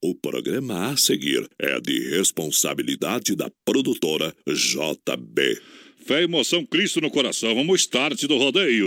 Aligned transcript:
O 0.00 0.14
programa 0.14 0.92
a 0.92 0.96
seguir 0.96 1.44
é 1.58 1.80
de 1.80 2.10
responsabilidade 2.10 3.34
da 3.34 3.50
produtora 3.64 4.32
JB. 4.46 5.60
Fé, 6.06 6.22
emoção, 6.22 6.64
Cristo 6.64 7.00
no 7.00 7.10
coração. 7.10 7.52
Vamos 7.52 7.80
start 7.80 8.22
do 8.26 8.38
rodeio. 8.38 8.86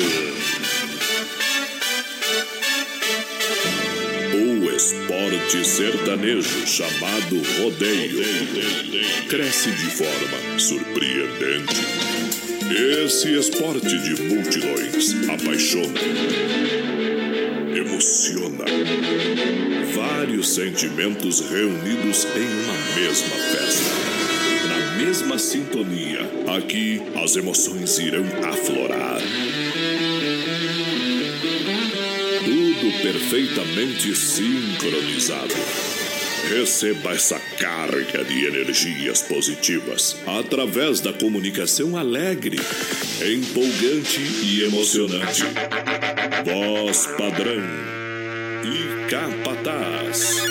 O 4.33 4.71
esporte 4.71 5.65
sertanejo 5.65 6.65
chamado 6.65 7.35
rodeio 7.61 9.27
cresce 9.27 9.69
de 9.69 9.89
forma 9.91 10.59
surpreendente. 10.59 11.75
Esse 13.03 13.37
esporte 13.37 13.97
de 13.97 14.21
multidões 14.23 15.13
apaixona, 15.29 15.99
emociona. 17.77 18.65
Vários 19.95 20.53
sentimentos 20.53 21.39
reunidos 21.41 22.25
em 22.35 22.63
uma 22.63 22.73
mesma 22.95 23.35
festa. 23.35 23.91
Na 24.67 24.97
mesma 24.97 25.39
sintonia, 25.39 26.19
aqui 26.55 27.01
as 27.23 27.35
emoções 27.35 27.97
irão 27.99 28.25
aflorar. 28.43 29.21
Tudo 32.43 33.01
perfeitamente 33.01 34.15
sincronizado. 34.15 35.53
Receba 36.49 37.11
essa 37.13 37.39
carga 37.59 38.25
de 38.25 38.45
energias 38.45 39.21
positivas 39.21 40.17
através 40.25 40.99
da 40.99 41.13
comunicação 41.13 41.95
alegre, 41.95 42.59
empolgante 43.21 44.19
e 44.43 44.63
emocionante. 44.63 45.43
Voz 46.43 47.05
padrão 47.17 47.61
e 48.63 49.09
capataz. 49.09 50.41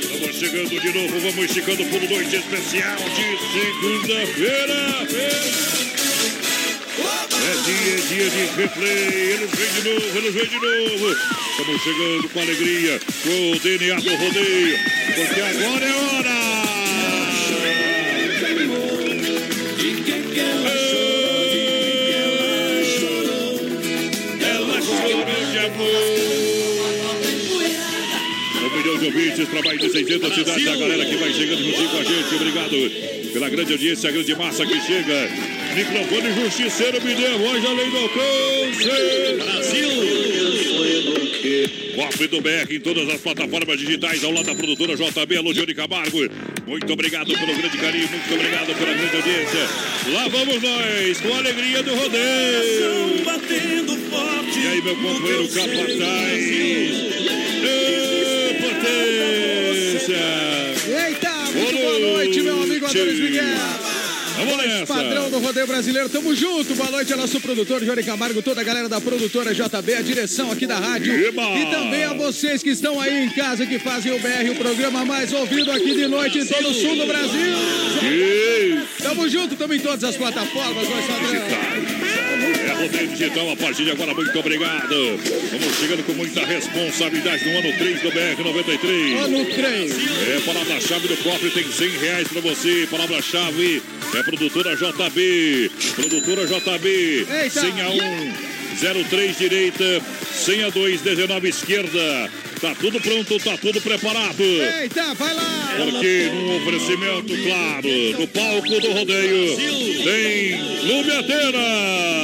Estamos 0.00 0.36
chegando 0.36 0.80
de 0.80 0.92
novo, 0.92 1.20
vamos 1.20 1.44
esticando 1.44 1.84
por 1.84 2.02
noite 2.10 2.36
especial 2.36 2.96
de 2.96 3.38
segunda-feira. 3.52 5.73
É 7.46 7.52
dia, 7.62 7.92
é 7.92 8.00
dia 8.08 8.30
de 8.30 8.42
replay. 8.56 9.32
Eles 9.34 9.50
vêm 9.50 9.70
de 9.70 9.82
novo, 9.88 10.18
eles 10.18 10.34
vêm 10.34 10.48
de 10.48 10.54
novo. 10.54 11.16
Estamos 11.50 11.82
chegando 11.82 12.28
com 12.30 12.40
alegria, 12.40 13.00
com 13.22 13.52
o 13.52 13.58
DNA 13.58 13.96
do 13.96 14.16
rodeio. 14.16 14.78
Porque 15.14 15.40
agora 15.40 15.84
é 15.84 15.92
hora. 15.92 16.30
Ela 24.40 24.80
chorou 24.82 25.44
de 25.52 25.58
amor. 25.58 26.24
Milhão 28.74 28.98
de 28.98 29.06
ouvintes 29.06 29.48
mais 29.64 29.80
de 29.80 29.90
600 29.90 30.34
cidades. 30.34 30.66
A 30.66 30.76
galera 30.76 31.06
que 31.06 31.16
vai 31.16 31.32
chegando 31.32 31.62
juntinho 31.62 31.90
com 31.90 31.98
a 31.98 32.04
gente. 32.04 32.34
Obrigado 32.34 32.90
pela 33.32 33.48
grande 33.48 33.72
audiência, 33.72 34.08
a 34.08 34.12
grande 34.12 34.34
massa 34.34 34.66
que 34.66 34.80
chega. 34.80 35.63
Microfone 35.74 36.32
Justiceiro 36.34 37.02
me 37.02 37.12
a 37.26 37.36
voz 37.36 37.64
além 37.64 37.90
do 37.90 37.96
alcance. 37.98 38.84
Brasil! 39.42 39.88
Cofre 41.96 42.28
do 42.28 42.40
BR 42.40 42.70
em 42.70 42.78
todas 42.78 43.08
as 43.08 43.20
plataformas 43.20 43.78
digitais, 43.78 44.22
ao 44.22 44.30
lado 44.30 44.46
da 44.46 44.54
produtora 44.54 44.94
JB, 44.94 45.38
Ludione 45.40 45.74
Camargo. 45.74 46.18
Muito 46.64 46.92
obrigado 46.92 47.26
pelo 47.26 47.56
grande 47.56 47.76
carinho, 47.76 48.08
muito 48.08 48.34
obrigado 48.34 48.66
pela 48.66 48.94
grande 48.94 49.16
audiência. 49.16 49.68
Lá 50.12 50.28
vamos 50.28 50.62
nós, 50.62 51.20
com 51.20 51.34
a 51.34 51.38
alegria 51.38 51.82
do 51.82 51.92
rodeio. 51.94 53.24
batendo 53.24 53.96
forte. 54.10 54.60
E 54.60 54.66
aí, 54.68 54.80
meu 54.80 54.94
companheiro 54.94 55.48
Capataz? 55.48 56.44
Potência! 58.60 60.16
Eita, 61.08 61.30
muito 61.52 61.76
boa 61.76 61.98
noite, 61.98 62.42
meu 62.42 62.62
amigo 62.62 62.86
Adonis 62.86 63.20
Miguel. 63.20 63.83
Vamos 64.36 64.56
nessa. 64.56 64.86
Padrão 64.86 65.30
do 65.30 65.38
Rodeio 65.38 65.66
Brasileiro, 65.66 66.08
tamo 66.08 66.34
junto. 66.34 66.74
Boa 66.74 66.90
noite 66.90 67.12
ao 67.12 67.18
nosso 67.18 67.40
produtor 67.40 67.84
Jory 67.84 68.02
Camargo, 68.02 68.42
toda 68.42 68.60
a 68.60 68.64
galera 68.64 68.88
da 68.88 69.00
produtora 69.00 69.54
JB, 69.54 69.94
a 69.94 70.02
direção 70.02 70.50
aqui 70.50 70.66
da 70.66 70.76
rádio. 70.78 71.12
Eba! 71.12 71.42
E 71.42 71.70
também 71.70 72.04
a 72.04 72.12
vocês 72.14 72.62
que 72.62 72.70
estão 72.70 73.00
aí 73.00 73.24
em 73.24 73.30
casa, 73.30 73.64
que 73.66 73.78
fazem 73.78 74.12
o 74.12 74.18
BR, 74.18 74.50
o 74.50 74.56
programa 74.56 75.04
mais 75.04 75.32
ouvido 75.32 75.70
aqui 75.70 75.94
de 75.94 76.06
noite 76.06 76.38
em 76.38 76.46
todo 76.46 76.68
o 76.68 76.74
sul 76.74 76.96
do 76.96 77.06
Brasil. 77.06 77.54
Tamo 79.02 79.28
junto, 79.28 79.54
tamo 79.56 79.74
em 79.74 79.80
todas 79.80 80.02
as 80.02 80.16
plataformas, 80.16 80.88
Voz 80.88 81.06
Padrão. 81.06 81.73
Rodeio 82.84 83.08
digital 83.08 83.50
a 83.50 83.56
partir 83.56 83.84
de 83.84 83.92
agora, 83.92 84.12
muito 84.12 84.38
obrigado. 84.38 85.18
Vamos 85.50 85.74
chegando 85.78 86.04
com 86.04 86.12
muita 86.12 86.44
responsabilidade 86.44 87.48
no 87.48 87.58
ano 87.58 87.72
3 87.78 88.02
do 88.02 88.12
BR-93. 88.12 89.24
Ano 89.24 89.44
3. 89.46 89.92
É, 90.28 90.40
palavra-chave 90.44 91.08
do 91.08 91.16
cofre 91.22 91.48
tem 91.48 91.64
100 91.64 91.88
reais 91.98 92.28
pra 92.28 92.42
você. 92.42 92.86
Palavra-chave 92.90 93.82
é 94.14 94.22
produtora 94.22 94.76
JB. 94.76 95.70
Produtora 95.94 96.46
JB. 96.46 97.26
Eita. 97.30 97.60
Senha 97.60 97.88
1, 97.88 99.04
03 99.08 99.38
direita. 99.38 100.02
Senha 100.30 100.70
2, 100.70 101.00
19 101.00 101.48
esquerda. 101.48 102.30
Tá 102.60 102.74
tudo 102.80 103.00
pronto, 103.00 103.38
tá 103.38 103.56
tudo 103.58 103.80
preparado. 103.80 104.42
Eita, 104.42 105.14
vai 105.14 105.34
lá. 105.34 105.74
Porque 105.76 106.30
num 106.32 106.56
oferecimento, 106.56 107.34
claro, 107.42 107.88
do 108.18 108.28
palco 108.28 108.80
do 108.80 108.92
rodeio, 108.92 109.56
tem 110.04 110.58
Clube 110.80 111.10
Atenas. 111.12 112.14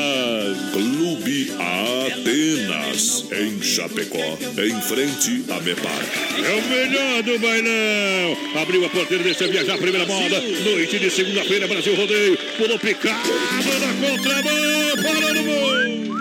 Clube 0.72 1.52
Atenas, 1.58 3.24
em 3.32 3.62
Chapecó, 3.62 4.38
em 4.58 4.80
frente 4.82 5.44
a 5.50 5.60
Mepar. 5.60 6.06
É 6.38 6.54
o 6.54 6.68
melhor 6.68 7.22
do 7.22 7.38
bailão. 7.38 8.62
Abriu 8.62 8.84
a 8.84 8.88
porteira, 8.88 9.24
deixa 9.24 9.48
viajar, 9.48 9.76
primeira 9.78 10.06
moda. 10.06 10.40
Noite 10.40 10.98
de 10.98 11.10
segunda-feira, 11.10 11.66
Brasil 11.66 11.94
Rodeio. 11.94 12.38
Pulou 12.56 12.78
picado 12.78 13.28
na 13.80 14.08
contramão. 14.08 14.80
Para 15.02 15.34
no 15.34 15.42
gol. 15.42 16.19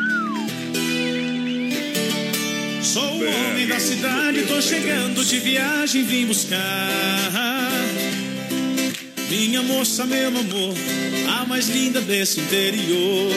Sou 2.81 3.03
o 3.03 3.27
homem 3.27 3.67
da 3.67 3.79
cidade, 3.79 4.43
tô 4.43 4.61
chegando 4.61 5.23
de 5.23 5.39
viagem, 5.39 6.03
vim 6.03 6.25
buscar. 6.25 6.57
Minha 9.29 9.61
moça, 9.61 10.05
meu 10.05 10.27
amor, 10.29 10.73
a 11.27 11.45
mais 11.45 11.67
linda 11.67 11.99
desse 11.99 12.39
interior. 12.39 13.31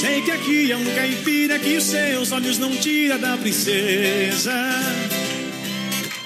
Sei 0.00 0.22
que 0.22 0.30
aqui 0.32 0.72
é 0.72 0.76
um 0.76 0.84
caipira 0.94 1.58
que 1.58 1.76
os 1.76 1.84
seus 1.84 2.32
olhos 2.32 2.58
não 2.58 2.76
tira 2.76 3.16
da 3.16 3.36
princesa. 3.36 4.52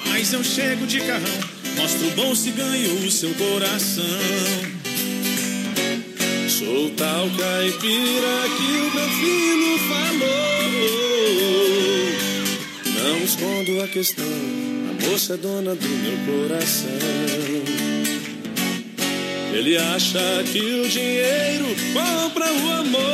Mas 0.06 0.32
eu 0.32 0.42
chego 0.42 0.86
de 0.86 1.00
carrão, 1.00 1.38
mostro 1.76 2.08
o 2.08 2.10
bolso 2.12 2.48
e 2.48 2.52
ganho 2.52 3.06
o 3.06 3.10
seu 3.10 3.32
coração. 3.34 4.87
Sou 6.58 6.90
tal 6.96 7.30
caipira 7.38 8.48
que 8.56 8.70
o 8.80 8.90
meu 8.92 9.08
filho 9.10 9.78
falou. 9.86 10.58
Não 13.00 13.18
escondo 13.22 13.80
a 13.80 13.86
questão, 13.86 14.24
a 14.24 14.92
moça 15.08 15.34
é 15.34 15.36
dona 15.36 15.76
do 15.76 15.88
meu 15.88 16.18
coração. 16.26 16.88
Ele 19.54 19.76
acha 19.76 20.18
que 20.50 20.58
o 20.58 20.88
dinheiro 20.88 21.66
compra 21.92 22.52
o 22.52 22.72
amor. 22.72 23.04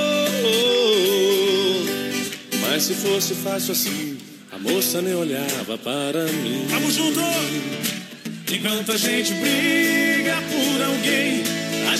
Mas 2.63 2.85
se 2.85 2.95
fosse 2.95 3.35
fácil 3.35 3.73
assim, 3.73 4.17
a 4.53 4.59
moça 4.59 5.03
nem 5.03 5.15
olhava 5.15 5.77
para 5.77 6.25
mim. 6.25 6.65
Vamos 6.71 6.95
junto! 6.95 7.21
Enquanto 8.51 8.93
a 8.93 8.97
gente 8.97 9.35
briga 9.35 10.37
por 10.49 10.83
alguém, 10.83 11.34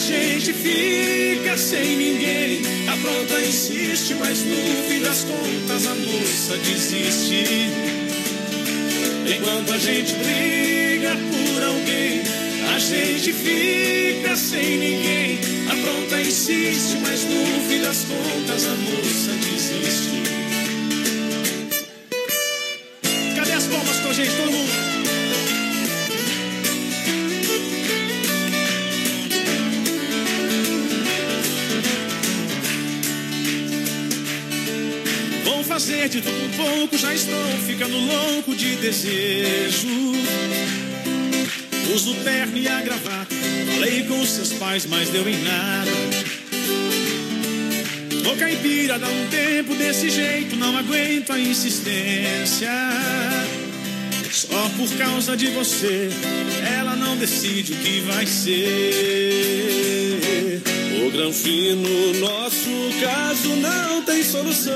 gente 0.05 0.53
fica 0.53 1.57
sem 1.57 1.97
ninguém. 1.97 2.61
A 2.89 2.97
pronta 2.99 3.41
insiste, 3.41 4.15
mas 4.15 4.41
no 4.45 4.57
fim 4.87 5.01
das 5.01 5.25
contas 5.25 5.87
a 5.87 5.95
moça 5.95 6.57
desiste. 6.59 7.71
Enquanto 9.27 9.73
a 9.73 9.79
gente 9.79 10.13
briga 10.15 11.17
por 11.17 11.65
alguém, 11.65 12.23
a 12.75 12.79
gente 12.79 13.33
fica 13.33 14.37
sem 14.37 14.77
ninguém. 14.77 15.39
A 15.71 15.77
pronta 15.83 16.21
insiste, 16.21 16.99
mas 17.01 17.25
no 17.25 17.69
fim 17.69 17.81
das 17.81 18.05
contas 18.05 18.67
a 18.67 18.75
moça 18.75 19.33
desiste. 19.41 20.23
Cadê 23.37 23.53
as 23.53 23.65
palmas 23.65 23.97
com 24.01 24.09
a 24.11 24.13
gente, 24.13 24.37
todo 24.37 24.53
mundo? 24.53 24.64
De 36.15 36.21
tudo 36.21 36.57
pouco, 36.57 36.97
já 36.97 37.13
estou 37.13 37.45
ficando 37.67 37.99
louco 37.99 38.55
de 38.55 38.77
desejo. 38.77 39.89
Uso 41.93 42.15
terno 42.23 42.57
e 42.57 42.69
a 42.69 42.81
gravata. 42.83 43.35
Falei 43.75 44.05
com 44.05 44.25
seus 44.25 44.53
pais, 44.53 44.87
mas 44.87 45.09
deu 45.09 45.29
em 45.29 45.43
nada. 45.43 45.91
Ô 48.31 48.37
caipira, 48.37 48.97
dá 48.97 49.09
um 49.09 49.27
tempo 49.29 49.75
desse 49.75 50.09
jeito, 50.09 50.55
não 50.55 50.77
aguento 50.79 51.33
a 51.33 51.39
insistência. 51.39 52.71
Só 54.31 54.71
por 54.77 54.89
causa 54.97 55.37
de 55.37 55.49
você, 55.49 56.11
ela 56.79 56.95
não 56.95 57.17
decide 57.17 57.73
o 57.73 57.77
que 57.77 58.01
vai 58.03 58.25
ser. 58.25 59.64
O 61.05 61.11
Granfino, 61.11 62.15
nosso 62.19 62.71
caso 63.03 63.49
não 63.57 64.03
tem 64.05 64.23
solução. 64.25 64.73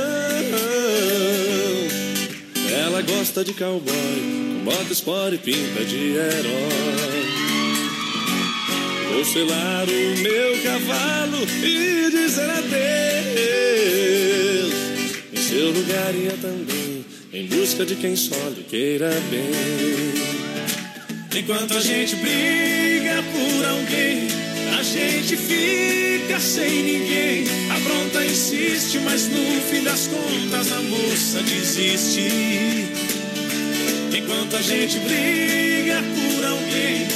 Ela 2.84 3.00
gosta 3.00 3.42
de 3.42 3.54
cowboy, 3.54 4.62
bota 4.62 4.92
sport 4.92 5.32
e 5.34 5.38
pinta 5.38 5.84
de 5.86 6.16
herói. 6.16 7.28
Vou 9.10 9.24
selar 9.24 9.86
o 9.88 10.18
meu 10.18 10.62
cavalo 10.62 11.46
e 11.64 12.10
dizer 12.10 12.50
adeus. 12.50 12.68
Em 15.32 15.36
seu 15.40 15.70
lugar 15.70 16.14
ia 16.14 16.36
também, 16.42 17.06
em 17.32 17.46
busca 17.46 17.86
de 17.86 17.94
quem 17.94 18.14
só 18.14 18.36
lhe 18.54 18.64
queira 18.64 19.08
bem. 19.30 20.38
Enquanto 21.40 21.74
a 21.74 21.80
gente 21.80 22.16
briga 22.16 23.22
por 23.32 23.64
alguém, 23.64 24.17
gente 24.98 25.36
fica 25.36 26.40
sem 26.40 26.82
ninguém. 26.82 27.44
A 27.70 27.80
pronta 27.80 28.24
insiste, 28.24 28.98
mas 28.98 29.28
no 29.28 29.60
fim 29.62 29.82
das 29.82 30.08
contas 30.08 30.72
a 30.72 30.82
moça 30.82 31.42
desiste. 31.42 32.88
Enquanto 34.16 34.56
a 34.56 34.62
gente 34.62 34.98
briga 35.00 36.02
por 36.02 36.44
alguém, 36.44 37.06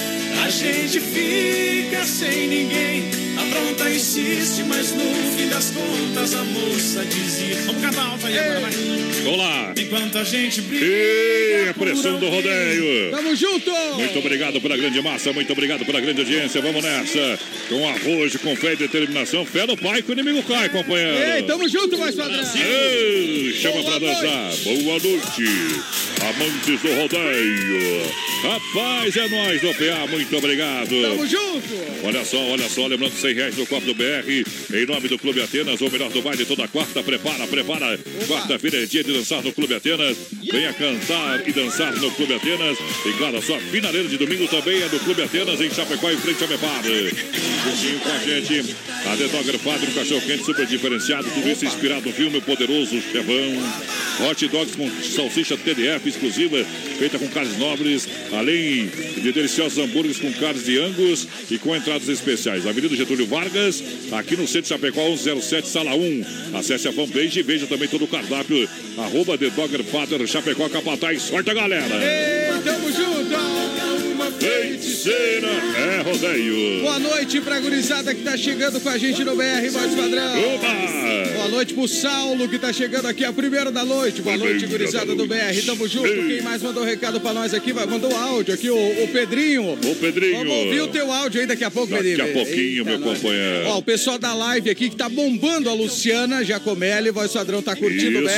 a 0.45 0.51
gente 0.51 1.01
fica 1.01 2.05
sem 2.05 2.49
ninguém. 2.49 3.11
A 3.39 3.55
pronta 3.55 3.91
insiste, 3.91 4.63
mas 4.65 4.93
no 4.93 5.37
fim 5.37 5.49
das 5.49 5.71
contas 5.71 6.35
a 6.35 6.45
moça 6.45 7.05
desiste. 7.05 7.63
Vamos 7.67 7.83
cantar 7.83 8.07
alto 8.07 8.27
aí 8.27 8.39
agora, 8.39 8.61
vai. 8.61 9.12
Olá! 9.27 9.73
Enquanto 9.77 10.19
a 10.19 10.25
gente 10.25 10.61
briga. 10.63 10.85
E 10.85 11.69
a 11.69 11.75
pressão 11.75 12.19
do 12.19 12.29
rodeio. 12.29 13.11
Tamo 13.11 13.37
junto! 13.37 13.71
Muito 13.95 14.19
obrigado 14.19 14.61
pela 14.61 14.77
grande 14.77 15.01
massa, 15.01 15.33
muito 15.33 15.53
obrigado 15.53 15.85
pela 15.85 16.01
grande 16.01 16.21
audiência. 16.21 16.61
Vamos 16.61 16.83
nessa. 16.83 17.39
Com 17.69 17.89
arroz, 17.89 18.37
com 18.37 18.57
fé 18.57 18.73
e 18.73 18.77
determinação. 18.77 19.47
Fé 19.47 19.67
no 19.67 19.77
pai 19.77 20.03
que 20.03 20.11
o 20.11 20.13
inimigo 20.13 20.43
cai, 20.43 20.69
companheiro. 20.69 21.17
Ei, 21.17 21.43
tamo 21.45 21.69
junto, 21.69 21.97
voz 21.97 22.15
padrão! 22.15 22.43
Ei, 22.57 23.53
chama 23.55 23.83
Boa 23.83 23.85
pra 23.85 23.99
dançar. 24.01 24.53
Boa 24.65 24.99
noite, 24.99 25.83
amantes 26.21 26.81
do 26.81 26.95
rodeio. 26.95 28.03
Rapaz, 28.43 29.17
é 29.17 29.29
nós 29.29 29.61
do 29.61 29.69
PA, 29.75 30.07
muito 30.11 30.37
obrigado. 30.37 31.01
Tamo 31.01 31.27
junto! 31.27 32.03
Olha 32.05 32.25
só, 32.25 32.39
olha 32.39 32.69
só, 32.69 32.87
lembrando 32.89 33.15
100 33.15 33.35
reais 33.35 33.57
no 33.57 33.67
copo 33.67 33.87
do 33.87 33.95
BR, 33.95 34.45
em 34.75 34.87
nome 34.87 35.09
do 35.09 35.17
Clube 35.17 35.41
Atenas, 35.41 35.81
o 35.81 35.89
melhor 35.89 36.11
do 36.11 36.21
baile 36.23 36.45
toda 36.45 36.67
quarta. 36.67 37.03
Prepara, 37.03 37.47
prepara. 37.47 37.99
Quarta-feira 38.27 38.83
é 38.83 38.87
dia 38.87 39.05
de 39.05 39.12
dançar 39.13 39.43
no 39.43 39.53
Clube 39.53 39.75
Atenas. 39.75 40.17
Venha 40.51 40.73
cantar 40.73 41.49
e 41.49 41.53
dançar 41.53 41.95
no 41.97 42.11
Clube 42.13 42.35
Atenas. 42.35 42.79
E 43.07 43.13
claro, 43.19 43.39
a 43.39 43.43
sua 43.43 43.59
finaleira 43.59 44.09
de 44.09 44.17
domingo 44.17 44.49
também 44.49 44.83
é 44.83 44.89
do 44.89 44.99
Clube 45.01 45.23
Atenas, 45.23 45.61
em 45.61 45.71
Chapecó, 45.71 46.11
em 46.11 46.17
frente 46.17 46.43
ao 46.43 46.49
Mepar. 46.49 46.83
Juntinho 46.83 48.01
com 48.01 48.09
a 48.11 48.19
gente, 48.19 48.75
a 49.07 49.17
The 49.17 49.29
Dogger 49.29 49.59
Padre, 49.61 49.91
um 49.91 49.95
cachorro 49.95 50.21
quente 50.23 50.45
super 50.45 50.67
diferenciado. 50.67 51.29
Tudo 51.31 51.49
isso 51.49 51.65
inspirado 51.65 52.07
no 52.07 52.13
filme 52.13 52.41
Poderoso 52.41 53.01
Chevão. 53.01 53.93
Hot 54.21 54.49
dogs 54.49 54.77
com 54.77 54.89
salsicha 55.03 55.57
TDF 55.57 56.07
exclusiva, 56.09 56.63
feita 56.99 57.19
com 57.19 57.27
carnes 57.29 57.57
nobres, 57.59 58.09
além 58.33 58.87
de 58.87 59.33
deliciosos 59.33 59.79
hambúrgueres 59.79 60.19
com 60.19 60.33
carnes 60.35 60.65
de 60.65 60.79
angus 60.79 61.27
e 61.51 61.59
com 61.59 61.75
entradas 61.75 62.09
especiais. 62.09 62.67
Avenida 62.67 62.95
Getúlio 62.95 63.27
Vargas, 63.27 63.83
aqui 64.13 64.37
no 64.37 64.47
centro 64.47 64.63
de 64.63 64.69
Chapecó, 64.69 65.09
1107, 65.09 65.67
sala 65.67 65.95
1. 65.95 66.25
Acesse 66.55 66.89
a 66.89 66.93
fanpage 66.93 67.41
e 67.41 67.43
veja 67.43 67.67
também 67.67 67.89
todo 67.89 68.05
o 68.05 68.09
cardápio. 68.09 68.69
Arroba 69.03 69.37
The 69.37 69.51
Dogger 69.51 69.83
Father, 69.83 70.27
Chapecó, 70.27 70.69
Capataz. 70.71 71.23
Sorte 71.23 71.51
a 71.51 71.55
galera! 71.55 71.87
Ei, 71.87 72.61
tamo 72.65 72.89
junto! 72.89 74.12
Feiticeira 74.39 75.47
é 75.49 76.03
rodeio. 76.03 76.81
Boa 76.83 76.99
noite 76.99 77.41
pra 77.41 77.59
gurizada 77.61 78.15
que 78.15 78.23
tá 78.23 78.37
chegando 78.37 78.81
com 78.81 78.89
a 78.89 78.99
gente 78.99 79.23
no 79.25 79.37
BR, 79.37 79.69
voz 79.71 79.95
padrão! 79.95 80.55
Oba! 80.55 81.33
Boa 81.35 81.49
noite 81.49 81.75
pro 81.75 81.87
Saulo 81.89 82.49
que 82.49 82.59
tá 82.59 82.73
chegando 82.73 83.07
aqui 83.07 83.25
a 83.25 83.33
primeira 83.33 83.71
da 83.71 83.85
noite. 83.85 84.23
Boa 84.23 84.37
noite, 84.37 84.67
gurizada 84.67 85.07
da 85.07 85.15
do. 85.15 85.27
BR. 85.27 85.35
Tamo 85.67 85.87
junto. 85.89 86.07
Ei. 86.07 86.29
Quem 86.37 86.43
mais 86.43 86.63
mandou 86.63 86.85
recado 86.85 87.21
pra 87.21 87.33
nós 87.33 87.53
aqui? 87.55 87.73
Vai- 87.73 87.87
Mandou 87.87 88.15
áudio 88.17 88.55
aqui, 88.55 88.71
o, 88.71 89.05
o 89.05 89.09
Pedrinho. 89.09 89.73
Ô, 89.73 89.95
Pedrinho. 89.97 90.39
Vamos 90.39 90.53
ouvir 90.55 90.81
o 90.81 90.89
teu 90.89 91.13
áudio 91.13 91.41
aí 91.41 91.47
daqui 91.47 91.65
a 91.65 91.71
pouco, 91.71 91.91
Daqui 91.91 92.05
Pedrinho. 92.05 92.31
a 92.31 92.33
pouquinho, 92.33 92.85
meu 92.85 92.99
nós. 92.99 93.19
companheiro. 93.19 93.67
Ó, 93.69 93.79
o 93.79 93.83
pessoal 93.83 94.19
da 94.19 94.33
live 94.35 94.71
aqui 94.71 94.89
que 94.89 94.97
tá 94.97 95.09
bombando 95.09 95.69
a 95.69 95.75
Luciana 95.75 96.43
Jacomelli, 96.45 97.11
voz 97.11 97.33
padrão, 97.33 97.61
tá 97.61 97.75
curtindo 97.77 98.19
o 98.21 98.23
Isso. 98.23 98.35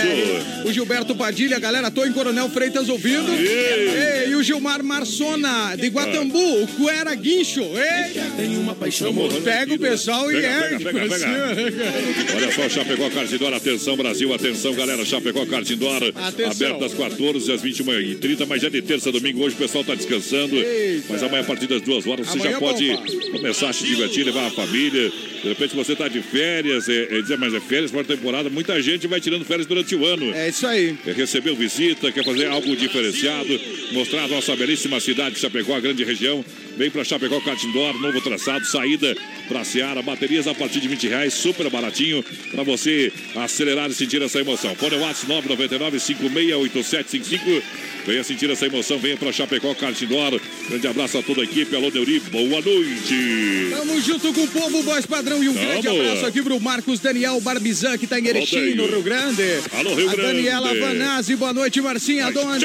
BR. 0.62 0.68
O 0.68 0.72
Gilberto 0.72 1.14
Padilha, 1.14 1.58
galera, 1.58 1.90
tô 1.90 2.04
em 2.04 2.12
Coronel 2.12 2.48
Freitas 2.50 2.88
ouvindo. 2.88 3.32
Ei. 3.32 4.24
Ei, 4.24 4.30
e 4.30 4.34
o 4.34 4.42
Gilmar 4.42 4.82
Marsona, 4.82 5.76
de 5.84 5.90
Guatambu, 5.90 6.62
o 6.62 6.66
Cuera 6.68 7.14
Guincho. 7.14 7.60
Ei, 7.62 8.20
Tem 8.36 8.56
uma 8.56 8.74
paixão 8.74 9.12
pega 9.42 9.74
o 9.74 9.78
pessoal 9.78 10.30
e 10.30 10.34
Pega, 10.34 10.46
ergue. 10.46 10.84
pega, 10.84 11.00
pega, 11.00 11.26
né? 11.26 11.54
Olha 12.36 12.52
só, 12.52 12.68
Chapecó 12.68 13.10
Cartindor, 13.10 13.52
atenção 13.52 13.96
Brasil, 13.96 14.32
atenção 14.32 14.74
galera, 14.74 15.04
Chapecó 15.04 15.44
Cartindor, 15.46 16.02
Atenção. 16.14 16.50
aberto 16.50 16.80
das 16.80 16.94
14 16.94 17.52
às 17.52 17.62
21h30, 17.62 18.46
mas 18.46 18.62
já 18.62 18.68
de 18.68 18.80
terça 18.82 19.10
a 19.10 19.12
domingo, 19.12 19.42
hoje 19.44 19.54
o 19.54 19.58
pessoal 19.58 19.84
tá 19.84 19.94
descansando, 19.94 20.56
Eita. 20.56 21.04
mas 21.10 21.22
amanhã 21.22 21.42
a 21.42 21.44
partir 21.44 21.66
das 21.66 21.82
duas 21.82 22.06
horas 22.06 22.26
você 22.26 22.38
Amanhã 22.38 22.50
já 22.52 22.56
é 22.56 22.60
pode 22.60 23.30
começar 23.30 23.68
a 23.68 23.72
se 23.72 23.84
divertir, 23.84 24.24
levar 24.24 24.46
a 24.46 24.50
família, 24.50 25.12
de 25.42 25.48
repente 25.48 25.76
você 25.76 25.94
tá 25.94 26.08
de 26.08 26.22
férias, 26.22 26.88
é, 26.88 27.18
é 27.18 27.20
dizer, 27.22 27.36
mas 27.38 27.52
é 27.52 27.60
férias 27.60 27.90
para 27.90 28.04
temporada, 28.04 28.48
muita 28.48 28.80
gente 28.80 29.06
vai 29.06 29.20
tirando 29.20 29.44
férias 29.44 29.66
durante 29.66 29.94
o 29.94 30.04
ano. 30.06 30.32
É 30.34 30.48
isso 30.48 30.66
aí. 30.66 30.96
Quer 31.04 31.14
receber 31.14 31.54
visita, 31.54 32.10
quer 32.10 32.24
fazer 32.24 32.46
algo 32.46 32.74
diferenciado, 32.74 33.60
mostrar 33.92 34.24
a 34.24 34.28
nossa 34.28 34.56
belíssima 34.56 34.98
cidade 35.00 35.34
de 35.34 35.40
Chapecó, 35.40 35.63
a 35.72 35.80
grande 35.80 36.04
região. 36.04 36.44
Vem 36.76 36.90
para 36.90 37.04
Chapecó 37.04 37.40
Catindor, 37.40 38.00
novo 38.00 38.20
traçado, 38.20 38.64
saída 38.66 39.16
para 39.48 39.62
Seara, 39.64 40.02
baterias 40.02 40.46
a 40.46 40.54
partir 40.54 40.80
de 40.80 40.88
20 40.88 41.08
reais, 41.08 41.34
super 41.34 41.70
baratinho, 41.70 42.24
para 42.50 42.62
você 42.62 43.12
acelerar 43.36 43.90
e 43.90 43.94
sentir 43.94 44.20
essa 44.22 44.40
emoção. 44.40 44.74
Fone 44.74 44.96
WhatsApp 44.96 45.28
999 45.28 46.00
568755. 46.00 47.62
Venha 48.06 48.22
sentir 48.22 48.50
essa 48.50 48.66
emoção, 48.66 48.98
venha 48.98 49.16
para 49.16 49.32
Chapecó 49.32 49.74
Catindor. 49.74 50.38
Grande 50.68 50.86
abraço 50.86 51.16
a 51.16 51.22
toda 51.22 51.40
a 51.40 51.44
equipe, 51.44 51.74
alô 51.74 51.90
Neuri, 51.90 52.20
boa 52.20 52.60
noite. 52.60 53.70
Tamo 53.70 54.00
junto 54.00 54.32
com 54.32 54.42
o 54.42 54.48
povo, 54.48 54.82
voz 54.82 55.06
padrão. 55.06 55.42
E 55.42 55.48
um 55.48 55.54
Tamo. 55.54 55.66
grande 55.66 55.88
abraço 55.88 56.26
aqui 56.26 56.42
pro 56.42 56.60
Marcos 56.60 57.00
Daniel 57.00 57.40
Barbizan, 57.40 57.96
que 57.96 58.06
tá 58.06 58.20
em 58.20 58.26
Erechim, 58.26 58.74
no 58.74 58.86
Rio 58.86 59.02
Grande. 59.02 59.42
Alô, 59.72 59.94
Rio 59.94 60.10
a 60.10 60.16
Daniela 60.16 60.74
Grande. 60.74 60.98
Vanazzi, 60.98 61.36
boa 61.36 61.54
noite, 61.54 61.80
Marcinha 61.80 62.26
Adonis. 62.26 62.62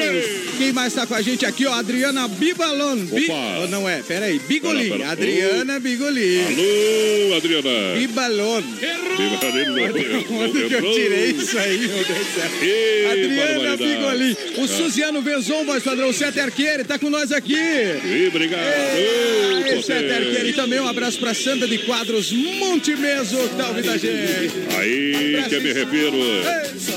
Quem 0.58 0.72
mais 0.72 0.92
tá 0.92 1.06
com 1.06 1.14
a 1.14 1.22
gente 1.22 1.46
aqui, 1.46 1.66
ó? 1.66 1.72
Adriana 1.72 2.28
Bibalon. 2.28 2.96
Bi... 3.06 3.28
Oh, 3.30 3.66
não 3.68 3.88
é, 3.88 3.99
peraí, 4.06 4.38
Bigolin. 4.40 4.84
Pera, 4.90 4.98
pera. 4.98 5.10
Adriana 5.12 5.80
Bigolin. 5.80 6.40
Alô, 6.44 7.36
Adriana. 7.36 7.98
Bibalon. 7.98 8.62
Onde 10.30 10.68
que 10.68 10.74
eu 10.74 10.92
tirei 10.92 11.30
isso 11.30 11.58
aí, 11.58 11.78
meu 11.78 11.88
Deus 12.04 12.06
do 12.06 12.24
céu? 12.34 12.50
Ei, 12.62 13.06
Adriana. 13.06 13.76
Bigolin. 13.76 14.36
O 14.58 14.64
Ah. 14.64 14.68
Suziano 14.68 15.20
Venzon, 15.22 15.64
voz 15.64 15.82
padrão, 15.82 16.12
Sete 16.12 16.40
Arqueire, 16.40 16.84
tá 16.84 16.98
com 16.98 17.10
nós 17.10 17.32
aqui. 17.32 17.54
Ih, 17.54 18.28
obrigado. 18.28 18.60
É. 18.60 19.60
Arqueire. 20.16 20.48
E 20.50 20.52
também 20.52 20.80
um 20.80 20.88
abraço 20.88 21.18
pra 21.18 21.34
Sandra 21.34 21.66
de 21.68 21.78
Quadros 21.78 22.32
Montemeso, 22.32 23.36
que 23.48 23.56
tá 23.56 23.68
ouvindo 23.68 23.90
a 23.90 23.96
gente. 23.96 24.52
Aí 24.78 25.44
que 25.48 25.54
eu 25.54 25.62
me 25.62 25.72
refiro. 25.72 26.16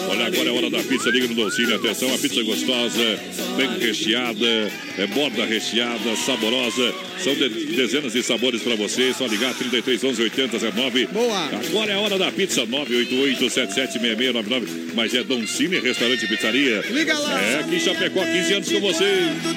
Olha, 0.10 0.25
agora 0.27 0.50
é 0.50 0.51
hora 0.51 0.69
da 0.69 0.79
pizza. 0.79 1.10
Liga 1.10 1.27
no 1.27 1.36
Dolcine. 1.36 1.74
Atenção, 1.74 2.13
a 2.13 2.17
pizza 2.17 2.41
gostosa, 2.43 3.19
bem 3.57 3.77
recheada, 3.79 4.72
é 4.98 5.07
borda 5.07 5.45
recheada, 5.45 6.15
saborosa. 6.25 6.92
São 7.23 7.33
de- 7.35 7.50
dezenas 7.75 8.12
de 8.13 8.21
sabores 8.23 8.62
para 8.62 8.75
você. 8.75 9.13
Só 9.13 9.25
ligar 9.27 9.53
33 9.53 10.03
11 10.03 10.21
80 10.23 10.59
09. 10.71 11.07
Boa. 11.07 11.45
Agora 11.67 11.91
é 11.91 11.95
hora 11.95 12.17
da 12.17 12.31
pizza 12.31 12.65
988 12.65 13.50
776699. 13.50 14.91
Mas 14.93 15.13
é 15.13 15.23
Dolcine 15.23 15.79
Restaurante 15.79 16.25
e 16.25 16.27
Pizzaria. 16.27 16.83
Liga 16.89 17.17
lá. 17.17 17.41
É 17.41 17.59
aqui 17.59 17.75
em 17.75 17.79
Chapecó, 17.79 18.23
15 18.25 18.53
anos 18.53 18.71
com 18.71 18.79
você. 18.81 19.05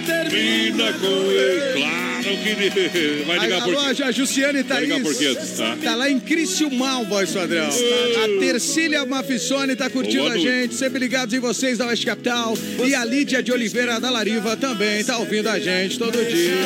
Termina 0.06 0.92
com 0.94 1.30
ele. 1.30 1.72
Claro 1.72 2.06
que 2.42 2.56
vai 3.26 3.38
ligar 3.38 3.62
por 3.62 3.74
Alô, 3.76 3.86
a 4.04 4.12
Jussiane 4.12 4.64
por 4.64 5.14
quê? 5.14 5.34
Thaís. 5.34 5.50
Tá. 5.56 5.76
Tá 5.82 5.94
lá 5.94 6.10
em 6.10 6.18
Criciúmal, 6.18 7.04
voz 7.04 7.30
padrão. 7.30 7.68
A 7.68 8.40
Tercília 8.40 9.04
Mafissone 9.04 9.76
tá 9.76 9.88
curtindo 9.90 10.22
Boa 10.24 10.32
a 10.32 10.34
noite. 10.34 10.48
gente. 10.48 10.74
Sempre 10.74 10.98
ligados 10.98 11.32
em 11.34 11.38
vocês 11.38 11.78
da 11.78 11.86
Oeste 11.86 12.06
Capital. 12.06 12.56
E 12.84 12.94
a 12.94 13.04
Lídia 13.04 13.42
de 13.42 13.52
Oliveira 13.52 14.00
da 14.00 14.10
Lariva 14.10 14.56
também 14.56 15.04
tá 15.04 15.18
ouvindo 15.18 15.48
a 15.48 15.58
gente 15.58 15.98
todo 15.98 16.16
dia. 16.16 16.56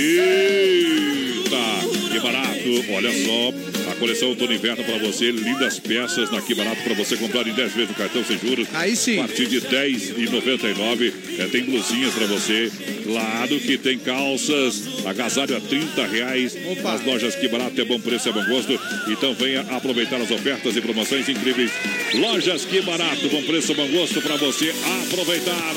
Eita! 0.00 1.58
Que 2.12 2.20
Barato. 2.20 2.92
Olha 2.92 3.10
só, 3.10 3.52
a 3.90 3.94
coleção 3.96 4.28
Outono 4.28 4.52
Inverno 4.52 4.84
para 4.84 4.98
você, 4.98 5.30
lindas 5.30 5.78
peças 5.78 6.30
na 6.30 6.40
Barato 6.40 6.82
para 6.82 6.94
você 6.94 7.16
comprar 7.16 7.46
em 7.46 7.52
10 7.52 7.72
vezes 7.72 7.88
no 7.90 7.94
cartão 7.94 8.24
sem 8.24 8.38
juros. 8.38 8.66
Aí 8.74 8.96
sim. 8.96 9.18
A 9.20 9.24
partir 9.24 9.46
de 9.46 9.60
10,99. 9.60 11.12
É, 11.38 11.46
tem 11.46 11.64
blusinhas 11.64 12.12
para 12.14 12.26
você. 12.26 12.70
Claro 13.04 13.60
que 13.60 13.78
tem 13.78 13.98
calças, 13.98 14.82
agasalho 15.06 15.56
a 15.56 15.60
30 15.60 16.06
reais. 16.06 16.56
Opa. 16.72 16.94
As 16.94 17.04
lojas 17.04 17.34
Que 17.36 17.48
Barato 17.48 17.80
é 17.80 17.84
bom 17.84 18.00
preço, 18.00 18.28
é 18.28 18.32
bom 18.32 18.44
gosto. 18.46 18.78
Então 19.08 19.34
venha 19.34 19.60
aproveitar 19.70 20.20
as 20.20 20.30
ofertas 20.30 20.76
e 20.76 20.80
promoções 20.80 21.28
incríveis. 21.28 21.70
Lojas 22.14 22.64
Que 22.64 22.80
Barato, 22.80 23.28
bom 23.28 23.42
preço, 23.42 23.74
bom 23.74 23.86
gosto 23.88 24.20
para 24.20 24.36
você 24.36 24.74
aproveitar. 25.04 25.74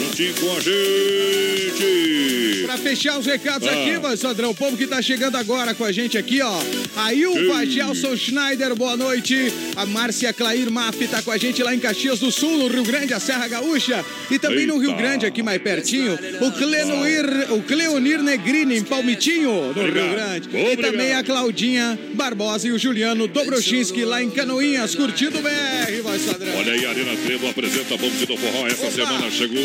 Juntinho 0.00 0.34
com 0.34 0.56
a 0.56 0.60
gente. 0.60 2.62
Pra 2.64 2.76
fechar 2.78 3.18
os 3.18 3.26
recados 3.26 3.68
Ah. 3.68 3.72
aqui, 3.72 3.98
mas 4.02 4.20
Sandrão, 4.20 4.50
o 4.50 4.54
povo 4.54 4.76
que 4.76 4.86
tá 4.86 5.00
chegando 5.02 5.36
agora 5.36 5.74
com 5.74 5.84
a 5.84 5.92
gente 5.92 6.16
aqui, 6.18 6.40
ó. 6.42 6.58
A 6.96 7.12
Ilva 7.14 7.35
Ei. 7.36 7.70
Gelson 7.70 8.16
Schneider, 8.16 8.74
boa 8.74 8.96
noite. 8.96 9.52
A 9.76 9.84
Márcia 9.84 10.32
Clair 10.32 10.70
Maf 10.70 10.96
tá 11.08 11.22
com 11.22 11.30
a 11.30 11.36
gente 11.36 11.62
lá 11.62 11.74
em 11.74 11.78
Caxias 11.78 12.18
do 12.18 12.30
Sul, 12.32 12.56
no 12.56 12.68
Rio 12.68 12.84
Grande, 12.84 13.12
a 13.12 13.20
Serra 13.20 13.46
Gaúcha. 13.48 14.04
E 14.30 14.38
também 14.38 14.66
no 14.66 14.78
Rio 14.78 14.90
Eita. 14.90 15.02
Grande, 15.02 15.26
aqui 15.26 15.42
mais 15.42 15.60
pertinho, 15.60 16.14
o 16.40 16.52
Clenoir, 16.52 17.52
o 17.52 17.62
Cleonir 17.62 18.22
Negrini, 18.22 18.76
em 18.78 18.82
Palmitinho, 18.82 19.72
no. 19.74 19.82
Rio 19.82 19.92
Grande. 19.92 20.48
E 20.52 20.76
também 20.76 21.12
a 21.14 21.22
Claudinha 21.22 21.98
Barbosa 22.14 22.68
e 22.68 22.72
o 22.72 22.78
Juliano 22.78 23.28
Dobrochinski 23.28 24.04
lá 24.04 24.22
em 24.22 24.30
Canoinhas, 24.30 24.94
curtindo 24.94 25.38
o 25.38 25.42
BR, 25.42 26.02
voz 26.02 26.22
Sandrão. 26.22 26.56
Olha 26.56 26.72
aí, 26.72 26.84
a 26.86 26.90
Arena 26.90 27.16
Trevo 27.24 27.48
apresenta 27.48 27.96
Bonde 27.96 28.26
do 28.26 28.36
Forró. 28.36 28.66
Essa 28.66 28.86
Opa. 28.86 28.90
semana 28.90 29.30
chegou. 29.30 29.62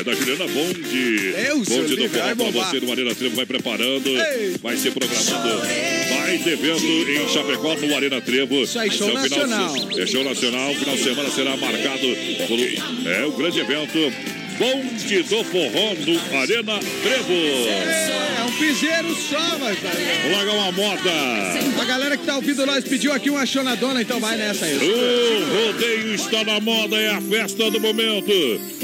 É 0.00 0.04
da 0.04 0.14
Juliana 0.14 0.46
Bonde. 0.46 1.32
Deus, 1.32 1.68
Bonde 1.68 1.96
do 1.96 2.08
Forró 2.08 2.34
bombar. 2.34 2.70
você 2.70 2.80
no 2.80 2.90
Arena 2.92 3.14
Trevo. 3.14 3.36
Vai 3.36 3.46
preparando. 3.46 4.08
Ei. 4.08 4.56
Vai 4.62 4.76
se 4.76 4.90
programando. 4.90 5.60
Vai 5.60 6.38
evento 6.50 6.86
em 6.86 7.28
Chapecó 7.28 7.74
no 7.76 7.94
Arena 7.96 8.20
Trevo. 8.20 8.62
Isso 8.62 8.78
aí, 8.78 8.90
show 8.90 9.08
Então, 9.10 9.22
nacional. 9.22 9.74
é 9.98 10.06
show 10.06 10.24
nacional. 10.24 10.74
Final 10.74 10.96
de 10.96 11.02
semana 11.02 11.30
será 11.30 11.56
marcado 11.56 12.06
por. 12.48 13.08
É 13.10 13.24
o 13.26 13.32
grande 13.32 13.60
evento. 13.60 14.39
Bonde 14.60 15.22
do 15.22 15.42
Forró 15.44 15.94
no 15.94 16.38
Arena 16.38 16.78
Trevo. 17.02 17.32
É 17.32 18.44
um 18.46 18.52
piseiro 18.58 19.14
só, 19.14 19.56
vai 19.56 19.74
Sandrão. 19.74 20.32
Larga 20.32 20.52
uma 20.52 20.72
moda. 20.72 21.10
A 21.80 21.84
galera 21.86 22.14
que 22.18 22.26
tá 22.26 22.36
ouvindo 22.36 22.66
nós 22.66 22.84
pediu 22.84 23.10
aqui 23.12 23.30
uma 23.30 23.46
chonadona, 23.46 24.02
então 24.02 24.20
vai 24.20 24.36
nessa 24.36 24.66
aí. 24.66 24.76
O 24.76 25.66
rodeio 25.72 26.14
está 26.14 26.44
na 26.44 26.60
moda, 26.60 26.94
é 27.00 27.08
a 27.08 27.20
festa 27.22 27.70
do 27.70 27.80
momento. 27.80 28.30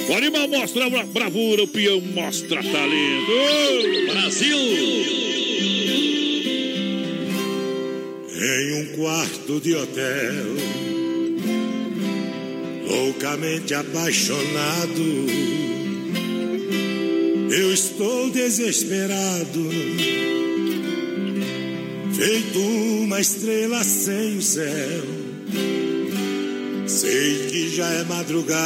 O 0.09 0.14
animal 0.14 0.49
mostra 0.49 0.88
bra- 0.88 1.04
bravura, 1.04 1.64
o 1.64 1.68
peão 1.68 2.00
mostra 2.00 2.62
talento. 2.62 4.12
Brasil! 4.12 4.56
Em 8.38 8.73
um 8.83 8.97
quarto 8.97 9.61
de 9.61 9.75
hotel, 9.75 10.45
loucamente 12.87 13.75
apaixonado, 13.75 15.26
eu 17.50 17.73
estou 17.73 18.31
desesperado, 18.31 19.71
feito 22.14 22.59
uma 22.59 23.21
estrela 23.21 23.83
sem 23.85 24.38
o 24.38 24.43
céu. 24.43 25.05
Sei 26.87 27.49
que 27.49 27.69
já 27.75 27.88
é 27.88 28.05
madrugada 28.05 28.57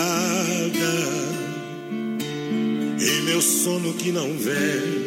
e 3.00 3.22
meu 3.22 3.40
sono 3.40 3.94
que 3.94 4.12
não 4.12 4.36
vem. 4.36 5.00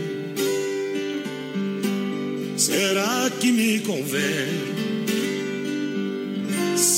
Será 2.57 3.29
que 3.39 3.51
me 3.51 3.79
convém 3.79 4.72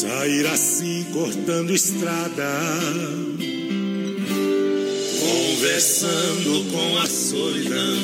sair 0.05 0.45
assim 0.47 1.03
cortando 1.11 1.71
estrada, 1.71 2.51
conversando 5.19 6.71
com 6.71 6.97
a 6.99 7.07
solidão, 7.07 7.97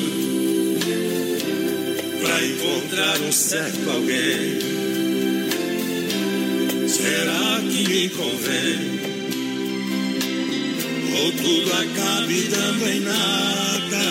pra 2.20 2.44
encontrar 2.44 3.20
um 3.20 3.32
certo 3.32 3.88
alguém? 3.88 4.58
Será 6.88 7.60
que 7.70 7.88
me 7.88 8.08
convém? 8.08 9.00
Ou 11.20 11.32
tudo 11.32 11.72
acabe 11.72 12.42
dando 12.42 12.88
em 12.88 13.00
nada? 13.00 14.02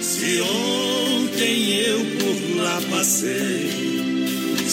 Se 0.00 0.40
ontem 0.40 1.80
eu 1.80 1.98
por 1.98 2.62
lá 2.62 2.80
passei, 2.90 3.91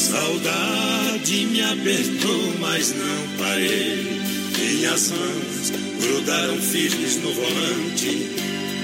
saudade 0.10 1.46
me 1.46 1.62
apertou, 1.62 2.54
mas 2.60 2.96
não 2.96 3.38
parei. 3.38 4.20
Minhas 4.58 5.12
mãos 5.12 5.72
grudaram 6.02 6.58
firmes 6.58 7.18
no 7.18 7.32
volante 7.32 8.28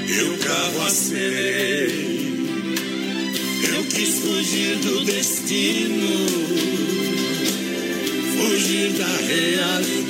e 0.07 0.21
o 0.21 0.37
carro 0.37 0.81
acelerei. 0.85 2.25
Eu 3.73 3.83
quis 3.85 4.19
fugir 4.19 4.75
do 4.77 5.03
destino, 5.03 6.27
fugir 8.37 8.91
da 8.91 9.17
realidade 9.27 10.05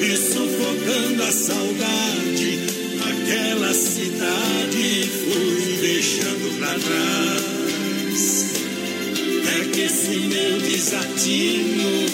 e 0.00 0.16
sufocando 0.16 1.22
a 1.24 1.32
saudade, 1.32 2.58
aquela 3.00 3.74
cidade 3.74 5.10
fui 5.24 5.78
deixando 5.80 6.58
pra 6.58 6.78
trás. 6.78 7.61
Esse 9.74 10.16
meu 10.18 10.58
desatino 10.60 12.11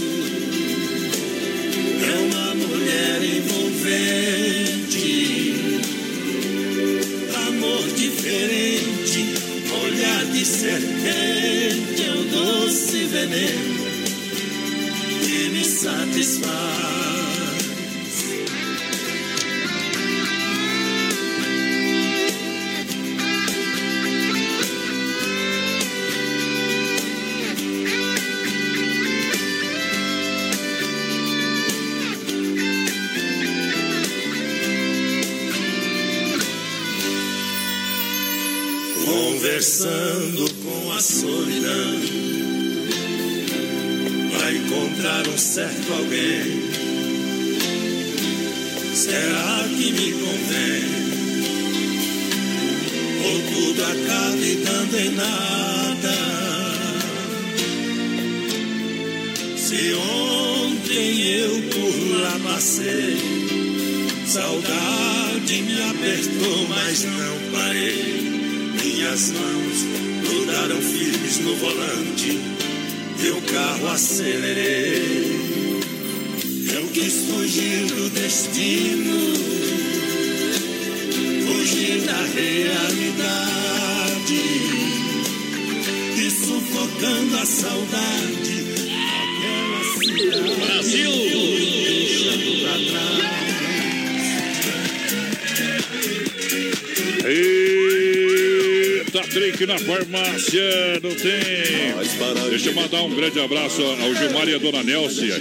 grande 103.19 103.41
abraço 103.41 103.83
ao 103.83 104.15
Gilmar 104.15 104.49
e 104.49 104.55
a 104.55 104.59
dona 104.59 104.83
Nelcia, 104.83 105.35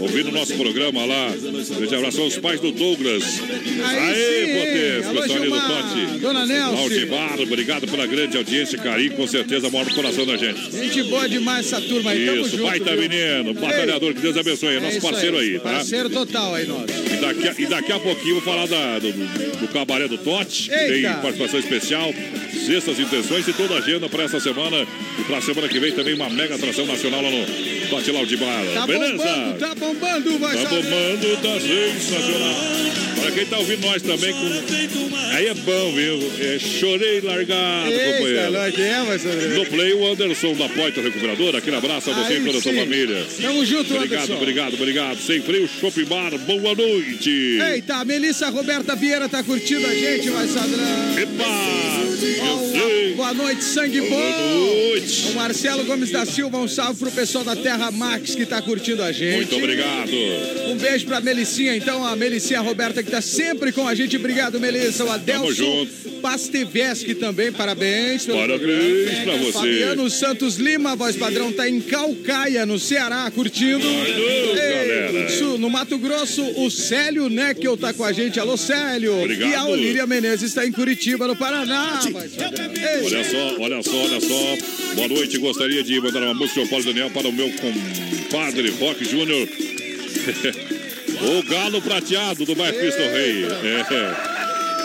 ouvindo 0.00 0.28
o 0.30 0.32
nosso 0.32 0.54
programa 0.54 1.04
lá. 1.04 1.30
Grande 1.78 1.94
abraço 1.94 2.20
aos 2.22 2.36
pais 2.38 2.60
do 2.60 2.72
Douglas. 2.72 3.22
Aê, 3.84 4.46
Potês, 4.58 5.06
pessoal 5.06 5.38
ali 5.42 5.50
do 5.50 5.60
Tote. 5.60 6.18
Dona 6.20 6.46
Nelcia. 6.46 6.78
Aldibar, 6.82 7.40
obrigado 7.40 7.86
pela 7.86 8.06
grande 8.06 8.36
audiência, 8.36 8.76
carinho, 8.78 9.12
com 9.12 9.26
certeza 9.26 9.70
mora 9.70 9.88
no 9.88 9.94
coração 9.94 10.26
da 10.26 10.36
gente. 10.36 10.70
Gente 10.76 11.02
boa 11.04 11.28
demais 11.28 11.66
essa 11.66 11.80
turma 11.80 12.10
aí. 12.10 12.26
Isso, 12.40 12.50
junto, 12.56 12.62
baita 12.64 12.96
viu? 12.96 13.08
menino, 13.08 13.54
batalhador, 13.54 14.12
que 14.14 14.20
Deus 14.20 14.36
abençoe. 14.36 14.74
É 14.74 14.76
É 14.76 14.80
nosso 14.80 15.00
parceiro 15.00 15.38
aí, 15.38 15.54
tá? 15.58 15.70
Parceiro 15.70 16.10
total 16.10 16.54
aí, 16.54 16.66
nós. 16.66 16.90
E 16.90 17.16
daqui, 17.20 17.48
a, 17.48 17.54
e 17.58 17.66
daqui 17.66 17.92
a 17.92 17.98
pouquinho 18.00 18.34
vou 18.34 18.42
falar 18.42 18.66
da- 18.66 18.98
do, 18.98 19.12
do 19.12 19.68
cabaré 19.68 20.08
do 20.08 20.18
Tote, 20.18 20.68
tem 20.68 21.02
participação 21.02 21.60
especial, 21.60 22.12
sextas 22.66 22.98
intenções 22.98 23.46
e 23.46 23.52
toda 23.52 23.74
a 23.74 23.78
agenda 23.78 24.08
para 24.08 24.24
essa 24.24 24.40
semana. 24.40 24.86
E 25.30 25.32
para 25.32 25.38
a 25.38 25.42
semana 25.42 25.68
que 25.68 25.78
vem 25.78 25.92
também 25.92 26.14
uma 26.14 26.28
mega 26.28 26.56
atração 26.56 26.84
nacional 26.86 27.22
lá 27.22 27.30
no 27.30 27.46
Tote 27.88 28.10
Laudibar. 28.10 28.64
Tá 28.74 28.84
Beleza? 28.84 29.12
bombando, 29.16 29.58
tá 29.60 29.74
bombando, 29.76 30.38
vai 30.40 30.56
Tá 30.56 30.70
bombando, 30.70 31.36
tá 31.36 31.60
sensacional. 31.60 32.54
Para 33.20 33.30
quem 33.30 33.46
tá 33.46 33.58
ouvindo 33.58 33.86
nós 33.86 34.02
também 34.02 34.32
com. 34.32 35.30
Aí 35.32 35.46
é 35.46 35.54
bom, 35.54 35.92
viu? 35.92 36.32
É 36.40 36.58
chorei 36.58 37.20
largado, 37.20 37.92
Eita, 37.92 38.12
companheiro. 38.16 38.50
nós 38.50 38.74
que 38.74 38.82
é, 38.82 39.18
saber. 39.18 39.48
No 39.56 39.66
play, 39.66 39.92
o 39.92 40.12
Anderson 40.12 40.54
da 40.54 40.68
Poita 40.68 41.00
Recuperadora. 41.00 41.58
Aquele 41.58 41.76
abraço 41.76 42.10
a 42.10 42.14
você 42.14 42.38
e 42.38 42.40
toda 42.44 42.58
a 42.58 42.60
sua 42.60 42.72
família. 42.72 43.24
Tamo 43.40 43.64
junto, 43.64 43.94
Obrigado, 43.94 44.22
Anderson. 44.22 44.42
obrigado, 44.42 44.74
obrigado. 44.74 45.20
Sem 45.20 45.40
freio, 45.42 45.68
Shopping 45.68 46.06
Bar, 46.06 46.36
boa 46.38 46.74
noite. 46.74 47.30
Eita, 47.72 47.96
a 47.98 48.04
Melissa 48.04 48.48
Roberta 48.48 48.96
Vieira 48.96 49.28
tá 49.28 49.44
curtindo 49.44 49.86
a 49.86 49.94
gente, 49.94 50.28
vai 50.28 50.48
Sadrão. 50.48 51.18
Epa! 51.18 52.00
Sei. 52.18 52.99
Boa 53.16 53.34
noite, 53.34 53.64
sangue 53.64 54.00
Boa 54.00 54.10
bom. 54.10 54.90
noite. 54.90 55.28
O 55.28 55.34
Marcelo 55.34 55.84
Gomes 55.84 56.10
da 56.10 56.24
Silva, 56.24 56.58
um 56.58 56.68
salve 56.68 56.98
pro 56.98 57.10
pessoal 57.10 57.44
da 57.44 57.56
Terra 57.56 57.90
Max 57.90 58.34
que 58.34 58.46
tá 58.46 58.60
curtindo 58.62 59.02
a 59.02 59.12
gente. 59.12 59.36
Muito 59.36 59.56
obrigado. 59.56 60.10
Um 60.68 60.76
beijo 60.76 61.06
pra 61.06 61.20
Melicinha, 61.20 61.76
então, 61.76 62.04
a 62.06 62.16
Melicinha 62.16 62.60
Roberta 62.60 63.02
que 63.02 63.10
tá 63.10 63.20
sempre 63.20 63.72
com 63.72 63.86
a 63.86 63.94
gente. 63.94 64.16
Obrigado, 64.16 64.58
Melissa. 64.60 65.04
O 65.04 65.10
Adelson 65.10 65.52
junto. 65.52 66.09
Pasteveschi 66.20 67.14
também, 67.14 67.50
parabéns. 67.52 68.26
Parabéns 68.26 69.18
pra 69.24 69.36
você. 69.36 69.52
Fabiano 69.52 70.10
Santos 70.10 70.56
Lima, 70.56 70.94
voz 70.94 71.16
padrão, 71.16 71.52
tá 71.52 71.68
em 71.68 71.80
Calcaia, 71.80 72.64
no 72.66 72.78
Ceará, 72.78 73.30
curtindo. 73.30 73.86
Galera. 74.54 75.26
Isso, 75.26 75.58
no 75.58 75.70
Mato 75.70 75.98
Grosso, 75.98 76.42
o 76.60 76.70
Célio 76.70 77.28
Neckel 77.28 77.76
tá 77.76 77.92
com 77.92 78.04
a 78.04 78.12
gente. 78.12 78.38
Alô, 78.38 78.56
Célio. 78.56 79.20
Obrigado. 79.20 79.50
E 79.50 79.54
a 79.54 79.64
Olíria 79.64 80.06
Menezes 80.06 80.50
está 80.50 80.66
em 80.66 80.72
Curitiba, 80.72 81.26
no 81.26 81.36
Paraná. 81.36 82.00
Ei, 82.04 82.12
Olha 83.04 83.24
só, 83.24 83.56
olha 83.60 83.82
só, 83.82 83.96
olha 83.96 84.20
só. 84.20 84.94
Boa 84.94 85.08
noite. 85.08 85.38
Gostaria 85.38 85.82
de 85.82 86.00
mandar 86.00 86.22
uma 86.22 86.34
música 86.34 86.60
ao 86.60 86.66
Paulo 86.68 86.84
Daniel 86.84 87.10
para 87.10 87.28
o 87.28 87.32
meu 87.32 87.50
compadre 87.50 88.70
Rock 88.78 89.04
Júnior. 89.04 89.48
o 91.22 91.42
Galo 91.48 91.82
Prateado 91.82 92.44
do 92.44 92.54
bairro 92.54 92.78
Cristo 92.78 93.00
Rei. 93.00 93.44
É. 93.44 94.29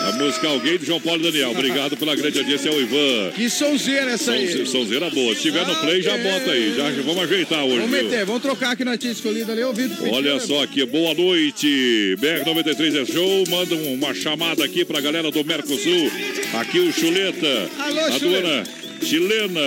A 0.00 0.12
música 0.12 0.46
Alguém 0.48 0.78
do 0.78 0.84
João 0.84 1.00
Paulo 1.00 1.22
Daniel. 1.22 1.50
Obrigado 1.50 1.96
pela 1.96 2.14
grande 2.14 2.38
audiência 2.38 2.70
ao 2.70 2.80
Ivan. 2.80 3.30
Que 3.34 3.48
sonzeira 3.50 4.12
essa 4.12 4.32
aí. 4.32 4.66
Sonzeira 4.66 5.10
boa. 5.10 5.34
Se 5.34 5.42
tiver 5.42 5.66
no 5.66 5.74
play, 5.76 6.00
já 6.02 6.16
bota 6.16 6.50
aí. 6.52 6.74
Já 6.76 6.90
vamos 7.02 7.22
ajeitar 7.24 7.64
hoje. 7.64 7.76
Vamos 7.80 7.90
viu? 7.90 8.04
meter, 8.04 8.24
vamos 8.24 8.42
trocar 8.42 8.76
que 8.76 8.84
nós 8.84 8.98
tínhamos 8.98 9.18
escolhido 9.18 9.50
ali, 9.52 9.62
ouvido. 9.64 9.96
Olha 10.12 10.38
só 10.40 10.62
aqui, 10.62 10.84
boa 10.86 11.12
noite. 11.14 12.16
BR93 12.20 13.02
é 13.02 13.04
show. 13.06 13.44
Manda 13.48 13.74
um- 13.74 13.94
uma 13.94 14.14
chamada 14.14 14.64
aqui 14.64 14.84
pra 14.84 15.00
galera 15.00 15.30
do 15.30 15.44
Mercosul. 15.44 16.10
Aqui 16.54 16.78
o 16.80 16.92
Chuleta. 16.92 17.68
Alô, 17.78 18.00
a 18.00 18.12
Chuleta. 18.12 18.42
dona 18.42 18.64
chilena 19.02 19.60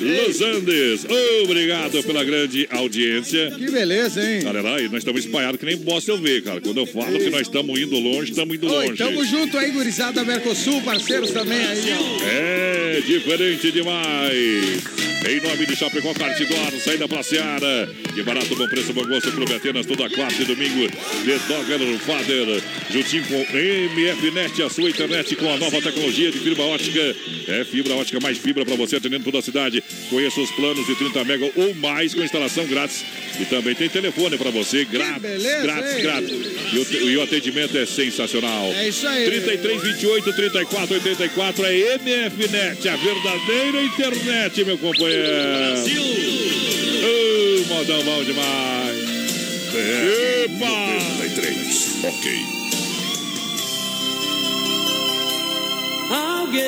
Los 0.00 0.40
Andes. 0.40 1.06
Obrigado 1.44 2.02
pela 2.02 2.24
grande 2.24 2.66
audiência. 2.70 3.50
Que 3.56 3.70
beleza, 3.70 4.22
hein? 4.22 4.42
Galera, 4.42 4.74
aí 4.76 4.84
nós 4.88 4.98
estamos 4.98 5.24
espalhados 5.24 5.58
que 5.58 5.66
nem 5.66 5.76
bosta 5.76 6.10
eu 6.10 6.18
ver, 6.18 6.42
cara. 6.42 6.60
Quando 6.60 6.78
eu 6.78 6.86
falo 6.86 7.18
que 7.18 7.30
nós 7.30 7.42
estamos 7.42 7.78
indo 7.78 7.98
longe, 7.98 8.30
estamos 8.30 8.54
indo 8.56 8.66
Oi, 8.72 8.86
longe. 8.86 8.98
tamo 8.98 9.24
junto 9.24 9.56
aí, 9.58 9.70
gurizada 9.70 10.24
Mercosul, 10.24 10.80
parceiros 10.82 11.30
também 11.30 11.58
aí, 11.58 11.84
ó. 11.92 12.24
É 12.26 13.02
diferente 13.06 13.70
demais. 13.72 15.19
Em 15.22 15.38
nome 15.38 15.66
de 15.66 15.76
Chapecó 15.76 16.14
Cartidor, 16.14 16.72
saída 16.82 17.06
pra 17.06 17.22
Seara. 17.22 17.88
Que 18.14 18.22
barato, 18.22 18.56
bom 18.56 18.66
preço, 18.66 18.92
bom 18.94 19.06
gosto. 19.06 19.30
Clube 19.30 19.54
Atenas, 19.54 19.84
toda 19.84 20.08
quarta 20.08 20.42
e 20.42 20.46
domingo. 20.46 20.88
The 20.88 21.38
Dogger 21.46 21.98
Father. 21.98 22.62
Juntinho 22.90 23.24
com 23.26 23.36
MFNet, 23.36 24.62
a 24.62 24.70
sua 24.70 24.88
internet 24.88 25.36
com 25.36 25.52
a 25.52 25.58
nova 25.58 25.80
tecnologia 25.82 26.30
de 26.30 26.38
fibra 26.38 26.62
ótica. 26.62 27.14
É 27.48 27.64
fibra 27.64 27.94
ótica, 27.96 28.18
mais 28.18 28.38
fibra 28.38 28.64
pra 28.64 28.76
você 28.76 28.96
atendendo 28.96 29.24
toda 29.24 29.40
a 29.40 29.42
cidade. 29.42 29.84
Conheça 30.08 30.40
os 30.40 30.50
planos 30.52 30.86
de 30.86 30.94
30 30.94 31.24
mega 31.24 31.50
ou 31.54 31.74
mais 31.74 32.14
com 32.14 32.22
instalação 32.22 32.66
grátis. 32.66 33.04
E 33.38 33.44
também 33.44 33.74
tem 33.74 33.88
telefone 33.90 34.38
pra 34.38 34.50
você, 34.50 34.86
grátis. 34.86 35.22
beleza, 35.22 35.62
grátis, 35.62 35.96
hein? 35.96 36.02
grátis. 36.02 36.30
E 36.72 36.78
o, 36.78 37.10
e 37.10 37.16
o 37.18 37.22
atendimento 37.22 37.76
é 37.76 37.84
sensacional. 37.84 38.72
É 38.72 38.88
isso 38.88 39.06
aí. 39.06 39.26
33, 39.26 39.82
28, 39.82 40.32
34, 40.32 40.94
84 40.94 41.66
é 41.66 41.98
MFNet, 41.98 42.88
a 42.88 42.96
verdadeira 42.96 43.82
internet, 43.82 44.64
meu 44.64 44.78
companheiro. 44.78 45.09
Brasil! 45.16 46.02
Ô, 47.02 47.74
modão 47.74 48.02
bom 48.04 48.24
demais. 48.24 48.96
Epa! 49.74 50.90
93. 51.18 52.04
Ok. 52.04 52.60
Alguém, 56.10 56.64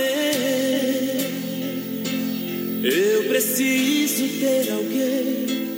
eu 2.84 3.24
preciso 3.24 4.28
ter 4.38 4.70
alguém, 4.70 5.68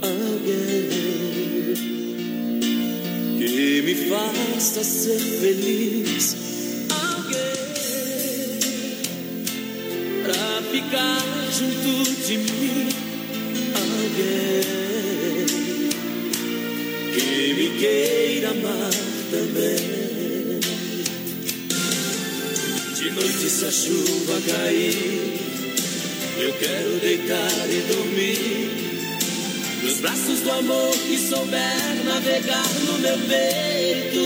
alguém 0.00 0.88
que 3.38 3.82
me 3.82 3.94
faça 4.08 4.82
ser 4.82 5.18
feliz, 5.18 6.36
alguém 6.88 7.71
pra 10.22 10.62
ficar 10.70 11.22
junto 11.58 12.04
de 12.26 12.38
mim, 12.38 12.88
alguém 13.74 14.62
que 17.12 17.54
me 17.54 17.68
queira 17.78 18.50
amar 18.50 18.90
também. 19.30 20.60
De 22.94 23.10
noite 23.10 23.50
se 23.50 23.64
a 23.64 23.70
chuva 23.70 24.40
cair, 24.46 25.40
eu 26.38 26.52
quero 26.54 27.00
deitar 27.00 27.68
e 27.68 27.80
dormir 27.92 28.70
nos 29.82 29.98
braços 29.98 30.40
do 30.40 30.50
amor 30.52 30.92
que 30.92 31.18
souber 31.18 32.04
navegar 32.04 32.68
no 32.86 32.98
meu 32.98 33.18
peito. 33.18 34.22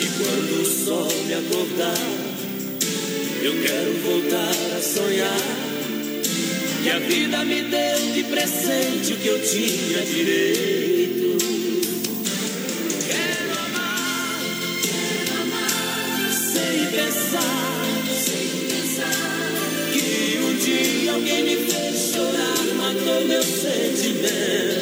E 0.00 0.06
quando 0.16 0.62
o 0.62 0.64
sol 0.64 1.12
me 1.26 1.34
acordar, 1.34 2.21
eu 3.44 3.60
quero 3.60 3.92
voltar 3.94 4.76
a 4.76 4.80
sonhar 4.80 5.62
que 6.80 6.90
a 6.90 6.98
vida 7.00 7.44
me 7.44 7.62
deu 7.62 8.12
de 8.12 8.22
presente 8.24 9.14
o 9.14 9.16
que 9.16 9.26
eu 9.26 9.42
tinha 9.42 10.02
direito. 10.04 11.38
Quero 13.04 13.52
amar, 13.66 14.40
quero 14.82 15.42
amar, 15.42 16.32
sem 16.32 16.86
pensar, 16.86 17.84
sem 18.24 18.46
pensar 18.68 19.92
que 19.92 20.38
um 20.38 20.54
dia 20.54 21.12
alguém 21.12 21.42
me 21.42 21.56
fez 21.56 22.12
chorar, 22.12 22.64
matou 22.76 23.24
meu 23.26 23.42
sentimento. 23.42 24.81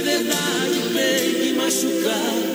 Ser 0.00 0.02
verdade 0.02 0.80
tem 0.94 1.34
que 1.34 1.52
machucar 1.52 2.49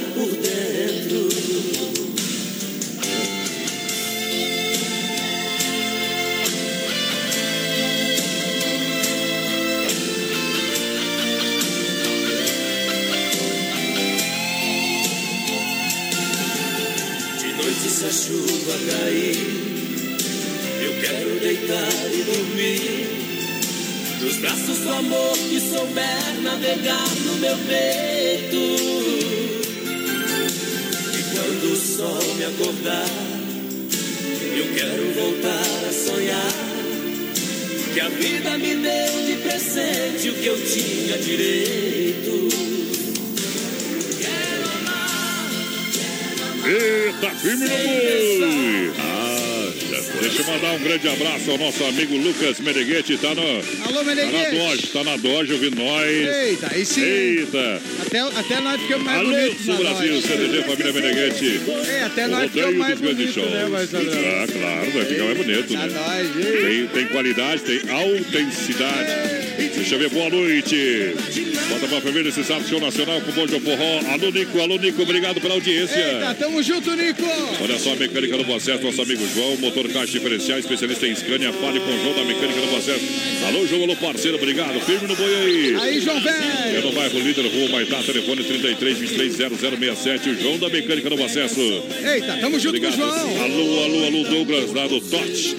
abraço 51.36 51.52
ao 51.52 51.58
nosso 51.58 51.84
amigo 51.84 52.15
Lucas 52.17 52.60
Meneghete. 52.60 53.17
Tá, 53.17 53.36
no, 53.36 53.41
Alô, 53.41 54.04
tá 54.04 54.15
na. 54.15 54.50
Doge, 54.50 54.88
tá 54.88 55.04
na 55.04 55.17
Doge 55.17 55.54
ouvindo 55.54 55.76
nós. 55.76 56.08
Eita, 56.10 56.86
sim. 56.86 57.02
Eita! 57.04 57.82
Até, 58.06 58.19
até 58.19 58.60
nós 58.62 58.82
ficamos 58.82 59.06
mais 59.06 59.19
Alô, 59.19 59.30
bonitos 59.32 59.65
Sul 59.65 59.78
Brasil. 59.78 60.21
CDG 60.21 60.63
Família 60.63 60.93
Meneghete. 60.93 61.62
É, 61.89 62.04
até 62.04 62.26
O 62.26 62.30
nós 62.30 62.52
ficamos 62.52 62.76
mais 62.76 63.00
bonitos, 63.00 63.36
né. 63.36 63.65
Marcelo? 63.69 64.12
Ah, 64.12 64.48
claro, 64.52 64.91
vai 64.91 65.06
ficar 65.06 65.24
mais 65.26 65.38
bonito, 65.38 65.74
Tá 65.74 65.88
né? 65.88 65.93
nós, 65.93 66.45
hein? 66.45 66.62
Tem, 66.62 66.88
tem 66.88 67.06
qualidade, 67.08 67.62
tem 67.63 67.82
autenticidade. 67.89 69.45
Deixa 69.76 69.95
eu 69.95 70.00
ver, 70.00 70.10
boa 70.10 70.30
noite. 70.30 70.76
Bota 71.69 71.88
pra 71.88 72.01
ferver 72.01 72.25
esse 72.28 72.43
sábado 72.43 72.67
show 72.69 72.80
nacional 72.80 73.19
com 73.21 73.32
o 73.32 73.34
Bom 73.34 73.45
de 73.47 73.60
Forró. 73.60 73.99
Alô, 74.13 74.32
Nico, 74.32 74.60
alô, 74.62 74.78
Nico, 74.78 75.01
obrigado 75.01 75.41
pela 75.41 75.56
audiência. 75.56 75.97
Eita, 75.97 76.36
tamo 76.36 76.62
junto, 76.62 76.95
Nico. 76.95 77.23
Olha 77.62 77.80
só 77.80 77.93
a 77.93 77.95
mecânica 77.95 78.38
do 78.38 78.54
acesso, 78.54 78.84
nosso 78.84 79.01
amigo 79.01 79.28
João, 79.34 79.58
motor 79.58 79.88
caixa 79.89 80.12
diferencial, 80.13 80.60
especialista 80.60 81.08
em 81.08 81.15
Scania, 81.15 81.51
fale 81.54 81.80
com 81.80 81.89
o 81.91 82.01
João 82.04 82.13
da 82.15 82.23
mecânica 82.23 82.60
do 82.62 82.75
acesso. 82.75 83.06
Alô, 83.47 83.65
João, 83.67 83.84
alô, 83.84 83.95
parceiro, 83.95 84.38
obrigado. 84.38 84.80
Firme 84.86 85.08
no 85.08 85.15
boi 85.15 85.36
aí. 85.36 85.75
Aí, 85.82 86.01
João 86.01 86.17
É 86.17 86.71
Velho. 86.71 86.82
no 86.88 86.91
bairro 86.93 87.19
Líder, 87.19 87.45
Rua 87.47 87.69
Maitá, 87.69 88.01
telefone 88.04 88.43
33 88.43 88.97
23 88.99 89.34
0067. 89.36 90.30
O 90.30 90.41
João 90.41 90.58
da 90.60 90.69
mecânica 90.69 91.10
do 91.10 91.23
acesso. 91.23 91.60
Eita, 92.13 92.38
tamo 92.39 92.60
junto 92.60 92.80
com 92.80 92.86
o 92.86 92.89
Obrigado. 92.89 92.95
João. 92.95 93.43
Alô, 93.43 93.84
alô, 93.84 94.06
alô, 94.06 94.23
Douglas, 94.23 94.71
lá 94.73 94.88
do 94.88 95.01
Tote. 95.01 95.56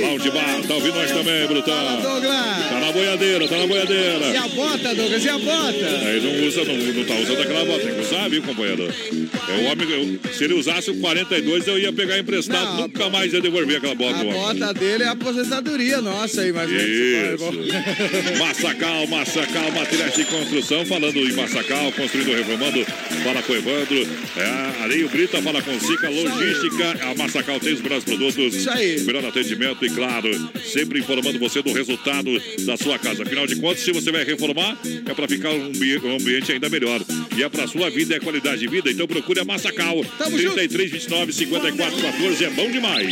Lounge 0.00 0.30
Bar, 0.30 0.62
tá 0.66 0.74
ouvindo 0.74 0.94
nós 0.94 1.10
também, 1.10 1.46
Brutão? 1.46 2.00
Douglas. 2.02 2.68
Tá 2.68 2.80
na 2.80 2.92
boiadeira, 2.92 3.48
tá 3.48 3.56
na 3.56 3.64
E 3.64 3.68
boiadeira. 3.68 4.40
a 4.40 4.48
bota, 4.48 4.94
Douglas, 4.94 5.24
e 5.24 5.28
a 5.28 5.38
bota? 5.38 5.86
Aí 6.06 6.20
não 6.20 6.46
usa, 6.46 6.64
não, 6.64 6.74
não 6.76 7.04
tá 7.04 7.14
usando 7.14 7.40
aquela 7.42 7.64
bota, 7.64 7.84
tem 7.84 7.94
que 7.94 8.00
usar, 8.00 8.28
viu, 8.28 8.42
companheiro? 8.42 8.84
É 9.48 9.52
o 9.62 9.64
homem, 9.64 9.90
eu- 9.90 10.32
se 10.32 10.44
ele 10.44 10.54
usasse 10.54 10.90
o 10.90 10.94
42, 10.96 11.66
eu 11.66 11.78
ia 11.78 11.92
pegar 11.92 12.18
emprestado, 12.18 12.64
Não, 12.74 12.82
nunca 12.82 13.08
mais 13.08 13.32
ia 13.32 13.40
devolver 13.40 13.76
aquela 13.78 13.94
bota. 13.94 14.20
A 14.20 14.24
bota 14.24 14.74
dele 14.74 15.04
é 15.04 15.06
a 15.06 15.12
aposentadoria 15.12 16.00
nossa 16.00 16.42
aí, 16.42 16.52
mas 16.52 16.70
Isso. 16.70 17.38
Massacal, 18.38 19.06
Massacal, 19.06 19.70
materiais 19.72 20.14
de 20.14 20.24
construção. 20.24 20.84
Falando 20.86 21.16
em 21.18 21.32
Massacal, 21.32 21.92
construindo, 21.92 22.32
reformando. 22.34 22.84
Fala 23.24 23.42
com 23.42 23.52
o 23.52 23.56
Evandro. 23.56 24.08
É, 24.36 24.82
Areio 24.84 25.08
Brita, 25.08 25.40
fala 25.42 25.62
com 25.62 25.78
Sica. 25.80 26.08
Logística. 26.08 26.98
A 27.10 27.14
Massacal 27.14 27.58
tem 27.60 27.74
os 27.74 27.80
melhores 27.80 28.04
produtos. 28.04 28.54
Isso 28.54 28.70
aí. 28.70 29.00
Melhor 29.00 29.24
atendimento 29.24 29.67
e, 29.82 29.90
claro, 29.90 30.28
sempre 30.64 31.00
informando 31.00 31.38
você 31.38 31.62
do 31.62 31.72
resultado 31.72 32.30
da 32.64 32.76
sua 32.76 32.98
casa. 32.98 33.22
Afinal 33.22 33.46
de 33.46 33.56
contas, 33.56 33.80
se 33.80 33.92
você 33.92 34.10
vai 34.10 34.24
reformar, 34.24 34.76
é 35.06 35.14
para 35.14 35.28
ficar 35.28 35.50
um, 35.50 35.66
ambi- 35.66 35.98
um 35.98 36.16
ambiente 36.16 36.52
ainda 36.52 36.68
melhor. 36.68 37.00
E 37.36 37.42
é 37.42 37.48
para 37.48 37.66
sua 37.66 37.90
vida, 37.90 38.14
é 38.16 38.20
qualidade 38.20 38.60
de 38.60 38.66
vida. 38.68 38.90
Então 38.90 39.06
procure 39.06 39.40
a 39.40 39.44
Massacal. 39.44 40.04
Tamo 40.18 40.38
junto. 40.38 40.54
33, 40.54 40.90
29, 40.90 41.32
54, 41.32 42.00
14. 42.02 42.44
É 42.44 42.50
bom 42.50 42.70
demais. 42.70 43.08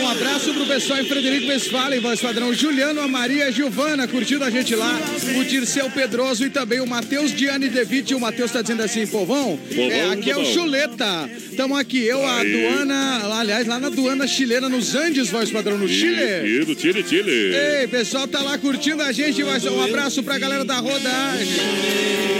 Um 0.00 0.08
abraço 0.08 0.52
pro 0.54 0.66
pessoal 0.66 1.00
em 1.00 1.04
Frederico 1.04 1.46
Westphalen, 1.48 2.00
voz 2.00 2.20
padrão 2.20 2.52
Juliano, 2.54 3.00
a 3.00 3.08
Maria 3.08 3.48
e 3.48 3.52
Giovana, 3.52 4.06
curtindo 4.08 4.44
a 4.44 4.50
gente 4.50 4.74
lá, 4.74 5.00
o 5.38 5.44
Dirceu 5.44 5.88
Pedroso 5.90 6.44
e 6.44 6.50
também 6.50 6.80
o 6.80 6.86
Matheus 6.86 7.32
Diane 7.34 7.68
Devitt. 7.68 8.14
O 8.14 8.20
Matheus 8.20 8.50
tá 8.50 8.62
dizendo 8.62 8.82
assim, 8.82 9.06
povão, 9.06 9.58
é, 9.70 10.10
aqui 10.12 10.30
é 10.30 10.36
o. 10.36 10.42
Chuleta. 10.44 11.30
Tamo 11.56 11.76
aqui, 11.76 12.02
eu, 12.04 12.24
a 12.26 12.40
Aí. 12.40 12.50
Duana, 12.52 13.38
aliás, 13.38 13.66
lá 13.66 13.78
na 13.78 13.88
Duana 13.88 14.26
chilena, 14.26 14.68
nos 14.68 14.94
Andes, 14.94 15.28
voz 15.30 15.50
padrão, 15.50 15.61
no 15.70 15.88
Chile. 15.88 16.22
E, 16.44 16.64
do 16.64 16.78
Chile, 16.78 17.04
Chile. 17.08 17.54
Ei, 17.54 17.86
pessoal 17.88 18.26
tá 18.28 18.40
lá 18.42 18.58
curtindo 18.58 19.02
a 19.02 19.12
gente, 19.12 19.42
um 19.42 19.82
abraço 19.82 20.22
pra 20.22 20.38
galera 20.38 20.64
da 20.64 20.78
rodagem. 20.78 21.46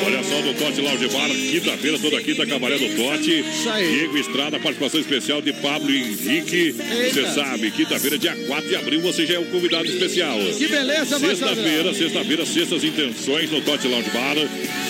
Olha 0.04 0.22
só 0.24 0.40
do 0.40 0.52
Tote 0.54 0.80
Lounge 0.80 1.08
Bar, 1.08 1.28
quinta-feira, 1.28 1.98
toda 1.98 2.20
quinta, 2.20 2.44
Cabaré 2.44 2.76
do 2.76 2.88
Tote. 2.96 3.40
Isso 3.40 3.70
aí. 3.70 3.88
Diego 3.88 4.18
Estrada, 4.18 4.58
participação 4.58 5.00
especial 5.00 5.40
de 5.40 5.52
Pablo 5.52 5.90
Henrique. 5.90 6.72
Você 6.72 7.26
sabe, 7.32 7.70
quinta-feira, 7.70 8.18
dia 8.18 8.34
4 8.46 8.68
de 8.68 8.76
abril, 8.76 9.00
você 9.00 9.24
já 9.26 9.34
é 9.34 9.38
o 9.38 9.44
convidado 9.46 9.86
especial. 9.86 10.38
Que 10.58 10.66
beleza. 10.66 11.18
Sexta-feira, 11.18 11.94
sexta-feira, 11.94 12.44
sextas 12.46 12.82
intenções 12.84 13.50
no 13.50 13.60
Tote 13.60 13.86
Lounge 13.86 14.10
Bar. 14.10 14.36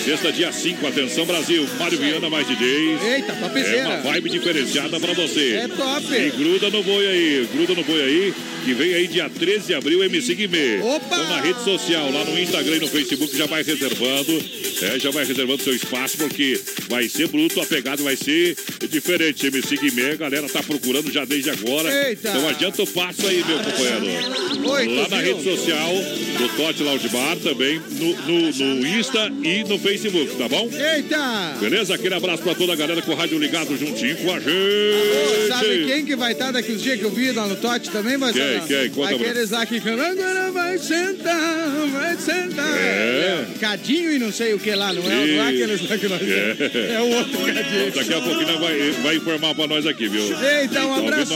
Sexta, 0.03 0.31
dia 0.31 0.51
5, 0.51 0.85
atenção 0.87 1.25
Brasil. 1.25 1.65
Mário 1.79 1.97
Viana, 1.97 2.29
mais 2.29 2.47
DJs. 2.47 3.01
Eita, 3.03 3.31
É 3.31 3.35
uma 3.35 3.49
topzera. 3.49 4.01
vibe 4.01 4.29
diferenciada 4.29 4.99
pra 4.99 5.13
você. 5.13 5.53
É 5.53 5.67
top. 5.67 6.13
E 6.13 6.29
gruda 6.31 6.69
no 6.69 6.81
boi 6.83 7.07
aí, 7.07 7.47
gruda 7.53 7.73
no 7.75 7.83
boi 7.83 8.01
aí, 8.01 8.22
Tennessee. 8.23 8.52
Que 8.63 8.73
vem 8.73 8.93
aí 8.93 9.07
dia 9.07 9.29
13 9.29 9.67
de 9.67 9.73
abril, 9.73 10.03
MC 10.03 10.35
Guimê. 10.35 10.79
Opa! 10.81 11.05
Então, 11.05 11.29
na 11.29 11.41
rede 11.41 11.63
social, 11.63 12.11
lá 12.11 12.23
no 12.23 12.39
Instagram 12.39 12.77
e 12.77 12.79
no 12.79 12.87
Facebook, 12.87 13.35
já 13.37 13.45
vai 13.45 13.63
reservando, 13.63 14.43
é, 14.81 14.99
já 14.99 15.11
vai 15.11 15.25
reservando 15.25 15.61
seu 15.63 15.75
espaço, 15.75 16.17
porque 16.17 16.59
vai 16.89 17.07
ser 17.09 17.27
bruto, 17.27 17.59
a 17.61 17.65
pegada 17.65 18.01
vai 18.01 18.15
ser 18.15 18.55
diferente. 18.89 19.47
MC 19.47 19.77
Guimê, 19.77 20.11
a 20.11 20.15
galera 20.15 20.47
tá 20.47 20.63
procurando 20.63 21.11
já 21.11 21.25
desde 21.25 21.49
agora. 21.49 22.07
Eita! 22.07 22.29
Então 22.29 22.47
adianta 22.49 22.81
o 22.83 22.87
passo 22.87 23.27
aí, 23.27 23.43
meu 23.43 23.59
companheiro. 23.59 24.69
Oi, 24.69 24.87
lá 24.95 25.07
na 25.09 25.21
viu? 25.21 25.37
rede 25.37 25.43
social 25.43 25.93
do 26.37 26.49
Tote 26.57 26.83
Lounge 26.83 27.09
Bar, 27.09 27.37
também 27.37 27.81
no, 27.91 28.15
no, 28.27 28.51
no 28.51 28.87
Insta 28.87 29.31
e 29.43 29.63
no 29.65 29.77
Facebook, 29.77 30.35
tá 30.37 30.47
bom? 30.47 30.69
Eita! 30.71 31.57
Beleza? 31.59 31.95
Aquele 31.95 32.15
abraço 32.15 32.43
pra 32.43 32.55
toda 32.55 32.73
a 32.73 32.75
galera 32.75 33.01
com 33.01 33.11
o 33.11 33.15
rádio 33.15 33.37
ligado 33.37 33.77
juntinho 33.77 34.15
com 34.17 34.31
a 34.31 34.39
gente. 34.39 34.49
Ô, 34.49 35.47
Sabe 35.49 35.85
quem 35.85 36.05
que 36.05 36.15
vai 36.15 36.31
estar 36.31 36.51
daqui 36.51 36.71
os 36.71 36.81
dias 36.81 36.99
que 36.99 37.05
eu 37.05 37.11
vi 37.11 37.31
lá 37.31 37.47
no 37.47 37.55
Tote 37.55 37.89
também? 37.89 38.17
Vai 38.17 38.33
ser, 38.33 38.52
quem? 38.61 38.89
Conta 38.89 39.17
pra- 39.17 39.27
Aqueles 39.29 39.49
lá 39.51 39.65
que 39.65 39.79
cantam, 39.79 40.05
agora 40.05 40.51
vai 40.51 40.77
sentar, 40.77 41.87
vai 41.91 42.17
sentar. 42.17 42.77
É. 42.77 43.45
Cadinho 43.59 44.11
e 44.13 44.19
não 44.19 44.31
sei 44.31 44.53
o 44.53 44.59
que 44.59 44.73
lá, 44.75 44.91
não 44.93 45.01
é? 45.03 45.25
Não 45.27 45.43
é 45.43 45.47
aqueles 45.49 45.89
lá 45.89 45.97
que 45.97 46.07
nós 46.07 46.21
É. 46.21 46.93
É 46.93 47.01
o 47.01 47.09
outro 47.17 47.37
cadinho. 47.39 47.91
Daqui 47.93 48.13
a 48.13 48.21
pouquinho 48.21 48.59
vai, 48.59 48.91
vai 49.03 49.15
informar 49.15 49.55
pra 49.55 49.67
nós 49.67 49.85
aqui, 49.85 50.07
viu? 50.07 50.23
Eita, 50.61 50.85
um 50.85 50.89
Ouve 50.95 51.07
abraço. 51.07 51.33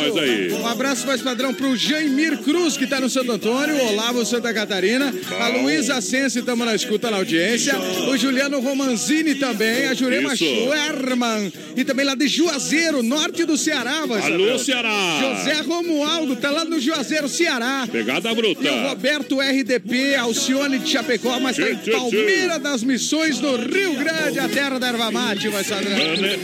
Um 0.61 0.67
abraço 0.67 1.07
mais 1.07 1.21
padrão 1.21 1.53
pro 1.53 1.75
Jaimir 1.75 2.37
Cruz, 2.39 2.77
que 2.77 2.85
tá 2.87 2.99
no 2.99 3.09
Santo 3.09 3.31
Antônio, 3.31 3.77
Olavo 3.87 4.25
Santa 4.25 4.53
Catarina, 4.53 5.13
a 5.39 5.47
Luísa 5.49 5.99
Sense, 6.01 6.39
estamos 6.39 6.65
na 6.65 6.75
escuta 6.75 7.09
na 7.11 7.17
audiência, 7.17 7.73
o 8.09 8.17
Juliano 8.17 8.59
Romanzini 8.59 9.35
também, 9.35 9.87
a 9.87 9.93
Jurema 9.93 10.33
Isso. 10.33 10.43
Schwerman, 10.45 11.51
e 11.75 11.83
também 11.83 12.05
lá 12.05 12.15
de 12.15 12.27
Juazeiro, 12.27 13.01
norte 13.03 13.45
do 13.45 13.57
Ceará, 13.57 14.05
vai 14.05 14.21
Alô. 14.21 14.57
Ceará! 14.59 15.19
José 15.37 15.61
Romualdo, 15.61 16.35
tá 16.35 16.49
lá 16.51 16.65
no 16.65 16.79
Juazeiro, 16.79 16.97
Ceará. 17.29 17.87
Pegada 17.91 18.29
E 18.29 18.31
o 18.31 18.35
bruta. 18.35 18.71
Roberto 18.89 19.39
RDP, 19.39 20.15
Alcione 20.15 20.79
de 20.79 20.89
Chapecó, 20.89 21.39
mas 21.39 21.55
tá 21.57 21.69
em 21.69 21.75
Tchê, 21.75 21.83
tchê, 21.83 21.91
Palmeira 21.91 22.59
das 22.59 22.83
Missões, 22.83 23.39
no 23.39 23.55
Rio 23.57 23.93
Grande, 23.95 24.39
a 24.39 24.47
terra 24.49 24.79
da 24.79 24.87
erva 24.87 25.11
mate, 25.11 25.47
vai 25.49 25.63
Sadrão. 25.63 25.97
Mane- 25.97 26.37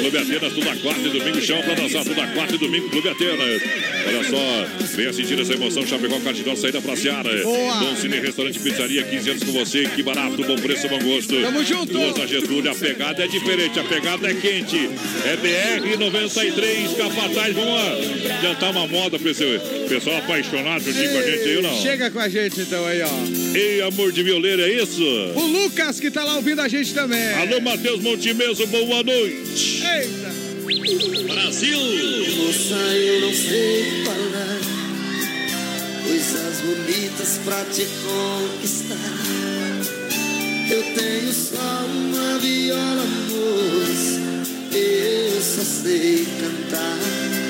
Clube 0.00 0.18
Atenas, 0.18 0.52
toda 0.52 0.76
quarta 0.76 1.00
e 1.00 1.10
domingo, 1.18 1.40
chama 1.40 1.62
pra 1.62 1.74
dançar 1.74 2.04
toda 2.04 2.26
quarta 2.28 2.54
e 2.54 2.58
domingo, 2.58 2.88
Clube 2.90 3.08
Atenas. 3.08 3.62
Olha 4.06 4.24
só, 4.28 4.86
venha 4.96 5.12
sentir 5.12 5.38
essa 5.40 5.52
emoção, 5.54 5.86
Chapecó, 5.86 6.18
Cardinal, 6.20 6.56
saída 6.56 6.80
pra 6.80 6.96
Seara. 6.96 7.42
Boa. 7.42 7.74
Dom 7.80 7.96
Cine 7.96 8.18
Restaurante 8.20 8.58
Pizzaria, 8.58 9.02
15 9.04 9.30
anos 9.30 9.44
com 9.44 9.52
você, 9.52 9.84
que 9.94 10.02
barato, 10.02 10.42
bom 10.44 10.56
preço, 10.56 10.88
bom 10.88 10.98
gosto. 10.98 11.40
Tamo 11.40 11.64
junto. 11.64 11.92
Duas 11.92 12.16
na 12.16 12.26
Getúlio, 12.26 12.70
a 12.70 12.74
pegada 12.74 13.24
é 13.24 13.26
diferente, 13.28 13.78
a 13.78 13.84
pegada 13.84 14.30
é 14.30 14.34
quente. 14.34 14.90
É 15.24 15.36
BR 15.36 15.96
93, 15.98 16.92
Capataz, 16.96 17.54
vamos 17.54 17.74
lá. 17.74 18.54
Tá 18.58 18.70
uma 18.70 18.86
moda 18.86 19.18
pra 19.18 19.30
esse 19.30 19.44
pessoal 19.88 20.18
apaixonado 20.18 20.84
juntinho 20.84 21.10
com 21.10 21.18
a 21.18 21.22
gente 21.22 21.48
aí 21.48 21.56
ou 21.56 21.62
não? 21.62 21.82
Chega 21.82 22.10
com 22.10 22.18
a 22.20 22.28
gente 22.28 22.60
então 22.60 22.86
aí, 22.86 23.02
ó. 23.02 23.08
Ei, 23.56 23.82
amor 23.82 24.12
de 24.12 24.22
violeiro, 24.22 24.62
é 24.62 24.72
isso? 24.72 25.02
O 25.34 25.46
Lucas 25.46 25.98
que 25.98 26.10
tá 26.10 26.24
lá 26.24 26.36
ouvindo 26.36 26.60
a 26.60 26.68
gente 26.68 26.94
também. 26.94 27.32
Alô, 27.34 27.60
Matheus 27.60 28.00
Montemeso, 28.00 28.66
boa 28.68 29.02
noite. 29.02 29.82
Eita. 29.84 30.30
Moça, 32.40 32.74
eu 32.74 33.20
não 33.20 33.32
sei 33.32 34.04
falar 34.04 34.60
coisas 36.06 36.60
bonitas 36.60 37.40
pra 37.44 37.64
te 37.64 37.86
conquistar. 38.04 38.96
Eu 40.70 40.82
tenho 40.94 41.32
só 41.32 41.86
uma 41.86 42.38
viola, 42.38 43.04
moça, 43.30 44.20
eu 44.76 45.40
só 45.40 45.62
sei 45.62 46.26
cantar. 46.40 47.49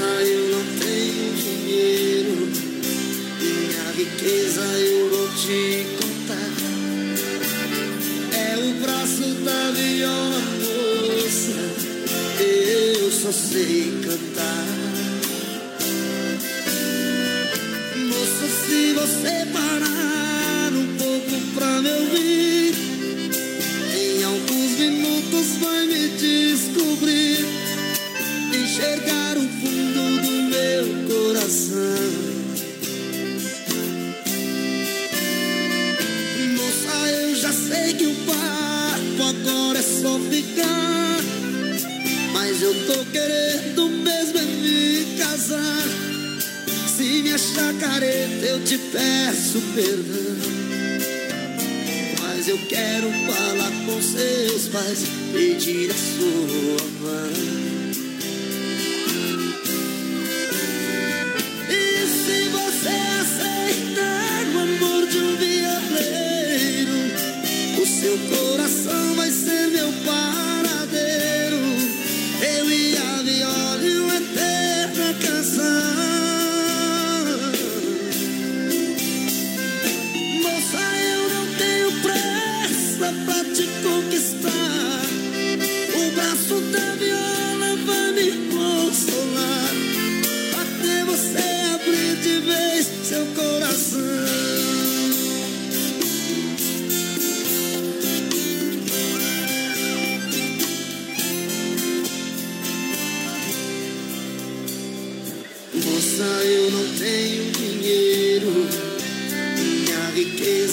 Eu 0.00 0.48
não 0.50 0.64
tenho 0.78 1.34
dinheiro, 1.34 2.48
minha 3.40 3.92
riqueza 3.96 4.60
eu 4.60 5.10
vou 5.10 5.28
te 5.30 5.86
contar. 5.98 6.50
É 8.32 8.56
o 8.58 8.74
braço 8.80 9.26
da 9.44 9.70
viola, 9.72 10.42
moça. 10.62 11.58
Eu 12.40 13.10
só 13.10 13.32
sei 13.32 13.92
cantar. 14.04 14.66
Moça, 18.08 18.46
se 18.66 18.92
você 18.92 19.46
parar 19.52 20.72
um 20.72 20.96
pouco 20.96 21.40
pra 21.54 21.82
me 21.82 21.90
ouvir, 21.90 22.74
em 23.96 24.24
alguns 24.24 24.70
minutos 24.78 25.56
vai 25.60 25.86
me 25.86 26.08
descobrir. 26.08 27.46
Enxergar 28.54 29.17
agora 39.28 39.78
é 39.78 39.82
só 39.82 40.18
ficar. 40.18 41.18
Mas 42.32 42.62
eu 42.62 42.74
tô 42.86 43.04
querendo 43.06 43.88
mesmo 43.88 44.38
é 44.38 44.42
me 44.42 45.16
casar. 45.18 45.84
Se 46.86 47.22
me 47.22 47.32
achar 47.32 47.74
careta, 47.74 48.46
eu 48.46 48.64
te 48.64 48.78
peço 48.78 49.60
perdão. 49.74 50.38
Mas 52.22 52.48
eu 52.48 52.58
quero 52.68 53.10
falar 53.26 53.70
com 53.84 54.00
seus 54.02 54.68
pais, 54.68 55.04
pedir 55.32 55.90
a 55.90 55.94
sua 55.94 56.88
mão. 57.00 57.58
E 61.68 62.06
se 62.06 62.48
você 62.48 62.88
aceitar 63.20 64.46
o 64.54 64.60
amor 64.60 65.06
de 65.06 65.18
um 65.18 65.36
o 68.08 68.16
seu 68.16 68.18
coração 68.38 69.14
vai 69.16 69.30
ser 69.30 69.68
meu 69.68 69.92
paradeiro. 70.04 70.27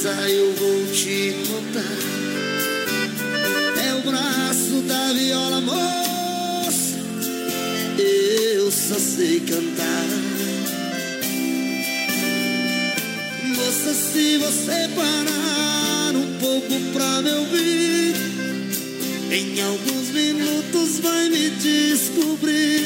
Eu 0.08 0.54
vou 0.54 0.86
te 0.94 1.36
contar. 1.48 1.82
É 3.84 3.94
o 3.96 4.02
braço 4.02 4.82
da 4.88 5.14
viola, 5.14 5.62
moça. 5.62 6.96
Eu 7.98 8.72
só 8.72 9.00
sei 9.00 9.40
cantar. 9.40 10.06
Moça, 13.56 13.94
se 13.94 14.38
você 14.38 14.90
parar 14.96 16.16
um 16.16 16.38
pouco 16.40 16.80
pra 16.94 17.22
me 17.24 17.32
ouvir, 17.32 18.16
em 19.32 19.62
alguns 19.62 20.10
minutos 20.10 21.00
vai 21.00 21.30
me 21.30 21.50
descobrir 21.50 22.86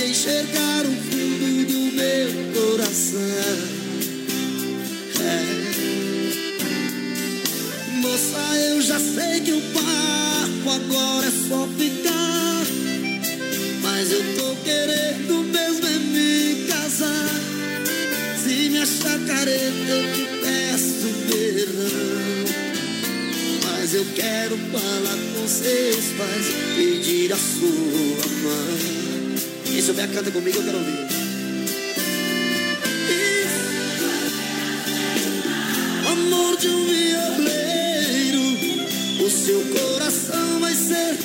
e 0.00 0.10
enxergar 0.10 0.86
o 0.86 1.10
fundo 1.10 1.66
do 1.66 1.96
meu 1.96 2.54
coração. 2.54 3.67
Eu 8.58 8.82
já 8.82 8.98
sei 8.98 9.40
que 9.40 9.52
o 9.52 9.60
papo 9.72 10.70
agora 10.70 11.26
é 11.26 11.30
só 11.30 11.66
ficar. 11.78 12.66
Mas 13.82 14.12
eu 14.12 14.22
tô 14.36 14.54
querendo 14.64 15.44
mesmo 15.44 15.86
é 15.86 15.98
me 15.98 16.66
casar. 16.66 17.30
Se 18.42 18.68
me 18.70 18.78
achar 18.78 19.18
careta, 19.26 19.90
eu 19.90 20.12
te 20.12 20.26
peço 20.42 21.08
perdão. 21.28 22.38
Mas 23.64 23.94
eu 23.94 24.04
quero 24.14 24.56
falar 24.72 25.18
com 25.34 25.48
seus 25.48 26.04
pais, 26.16 26.46
pedir 26.76 27.32
a 27.32 27.36
sua 27.36 28.26
mão. 28.42 28.98
Quem 29.64 29.82
souber, 29.82 30.08
canta 30.08 30.30
comigo, 30.30 30.58
eu 30.58 30.64
quero 30.64 30.78
ouvir. 30.78 31.08
Amor 36.10 36.56
de 36.56 36.68
um 36.68 36.84
violeiro, 36.86 37.48
o 37.52 37.57
seu 39.38 39.60
coração 39.60 40.60
vai 40.60 40.74
ser. 40.74 41.16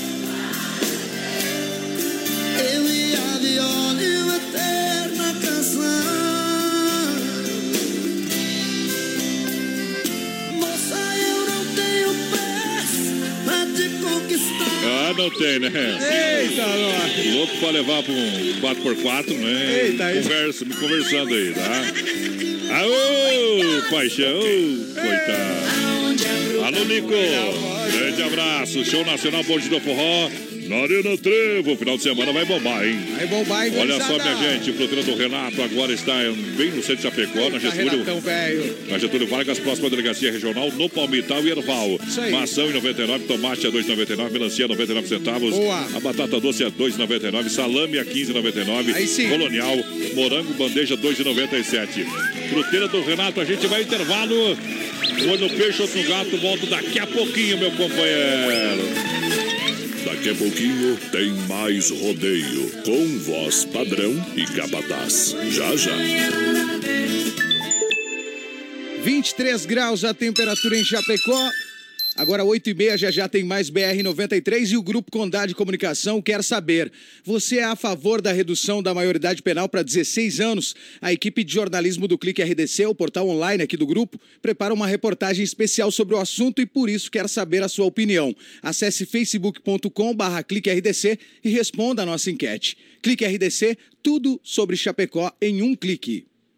Eu 2.73 2.87
e 2.87 3.15
a 3.15 3.37
viola 3.39 4.01
e 4.01 4.17
uma 4.17 4.35
eterna 4.37 5.35
canção. 5.41 5.81
Moça, 10.51 11.01
eu 11.17 11.39
não 11.49 11.65
tenho 11.75 12.13
pressa 12.29 13.13
pra 13.45 13.65
te 13.75 13.89
conquistar. 13.99 14.83
Ah, 14.85 15.13
não 15.17 15.29
tem, 15.31 15.59
né? 15.59 15.71
Eita, 16.43 16.67
nós. 16.67 17.33
Louco 17.33 17.57
pra 17.57 17.71
levar 17.71 18.03
pra 18.03 18.13
um 18.13 18.61
4x4, 18.61 19.33
né? 19.37 19.85
Eita. 19.85 20.13
Conversa, 20.13 20.65
me 20.65 20.75
conversando 20.75 21.33
aí, 21.33 21.53
tá? 21.53 21.81
Aô, 22.75 23.89
paixão, 23.89 24.39
coitado. 24.93 25.73
Alô, 26.63 26.85
Nico. 26.85 27.72
Grande 27.91 28.23
abraço. 28.23 28.85
Show 28.85 29.05
Nacional 29.05 29.43
Bonde 29.43 29.69
do 29.69 29.79
Forró. 29.79 30.29
Na 30.67 30.77
Arena 30.77 31.17
Trevo. 31.17 31.75
Final 31.75 31.97
de 31.97 32.03
semana 32.03 32.31
vai 32.31 32.45
bombar, 32.45 32.85
hein? 32.87 32.99
Vai 33.17 33.27
bombar, 33.27 33.67
hein, 33.67 33.73
Olha 33.77 33.99
só, 33.99 34.13
minha 34.13 34.35
gente, 34.37 34.71
o 34.71 34.73
programa 34.73 35.03
do 35.03 35.15
Renato 35.15 35.61
agora 35.61 35.91
está 35.91 36.13
bem 36.57 36.71
no 36.71 36.81
centro 36.81 36.95
de 36.97 37.01
Chapecó, 37.03 37.49
na 37.49 37.59
Getúlio. 37.59 38.05
Na 38.89 38.97
Getúlio 38.97 39.27
Vargas, 39.27 39.59
próxima 39.59 39.89
delegacia 39.89 40.31
regional, 40.31 40.71
no 40.71 40.89
Palmital 40.89 41.43
e 41.43 41.51
Erval. 41.51 41.99
Maçã 42.31 42.63
em 42.63 42.73
99, 42.73 43.25
tomate 43.25 43.67
a 43.67 43.71
2,99, 43.71 44.31
melancia 44.31 44.65
a 44.65 44.67
99 44.67 45.07
centavos. 45.07 45.51
Boa. 45.51 45.87
A 45.95 45.99
batata 45.99 46.39
doce 46.39 46.63
a 46.63 46.71
2,99, 46.71 47.49
salame 47.49 47.99
a 47.99 48.05
15,99. 48.05 48.95
Aí 48.95 49.07
sim. 49.07 49.29
Colonial, 49.29 49.77
morango, 50.15 50.53
bandeja 50.53 50.95
2,97. 50.95 52.05
Fruteira 52.49 52.87
do 52.87 53.01
Renato, 53.03 53.41
a 53.41 53.45
gente 53.45 53.67
vai 53.67 53.81
intervalo. 53.81 54.57
Olho 55.29 55.37
no 55.37 55.49
peixe, 55.49 55.81
outro 55.81 56.01
no 56.01 56.07
gato, 56.07 56.37
volto 56.37 56.65
daqui 56.67 56.99
a 56.99 57.07
pouquinho, 57.07 57.57
meu 57.57 57.71
companheiro. 57.71 58.83
Daqui 60.05 60.29
a 60.29 60.35
pouquinho 60.35 60.97
tem 61.11 61.31
mais 61.47 61.89
rodeio 61.89 62.71
com 62.83 63.19
voz 63.19 63.65
padrão 63.65 64.13
e 64.35 64.45
capataz. 64.45 65.35
Já 65.49 65.75
já. 65.75 65.95
23 69.03 69.65
graus 69.65 70.05
a 70.05 70.13
temperatura 70.13 70.77
em 70.77 70.83
Chapecó. 70.85 71.49
Agora, 72.15 72.43
8 72.43 72.69
e 72.69 72.73
meia, 72.75 72.97
já 72.97 73.09
já 73.09 73.27
tem 73.27 73.43
mais 73.43 73.71
BR-93 73.71 74.71
e 74.71 74.77
o 74.77 74.83
Grupo 74.83 75.11
Condade 75.11 75.55
Comunicação 75.55 76.21
quer 76.21 76.43
saber. 76.43 76.91
Você 77.23 77.57
é 77.57 77.63
a 77.63 77.75
favor 77.75 78.21
da 78.21 78.31
redução 78.31 78.83
da 78.83 78.93
maioridade 78.93 79.41
penal 79.41 79.67
para 79.67 79.81
16 79.81 80.39
anos? 80.39 80.75
A 81.01 81.11
equipe 81.11 81.43
de 81.43 81.51
jornalismo 81.51 82.07
do 82.07 82.17
Clique 82.17 82.43
RDC, 82.43 82.85
o 82.85 82.93
portal 82.93 83.27
online 83.27 83.63
aqui 83.63 83.75
do 83.75 83.87
grupo, 83.87 84.19
prepara 84.41 84.73
uma 84.73 84.85
reportagem 84.85 85.43
especial 85.43 85.91
sobre 85.91 86.15
o 86.15 86.19
assunto 86.19 86.61
e 86.61 86.65
por 86.67 86.87
isso 86.87 87.09
quer 87.09 87.27
saber 87.27 87.63
a 87.63 87.67
sua 87.67 87.85
opinião. 87.85 88.35
Acesse 88.61 89.05
facebook.com 89.05 90.15
barra 90.15 90.39
RDC 90.39 91.17
e 91.43 91.49
responda 91.49 92.03
a 92.03 92.05
nossa 92.05 92.29
enquete. 92.29 92.77
Clique 93.01 93.25
RDC, 93.25 93.75
tudo 94.03 94.39
sobre 94.43 94.77
Chapecó 94.77 95.31
em 95.41 95.61
um 95.61 95.75
clique. 95.75 96.32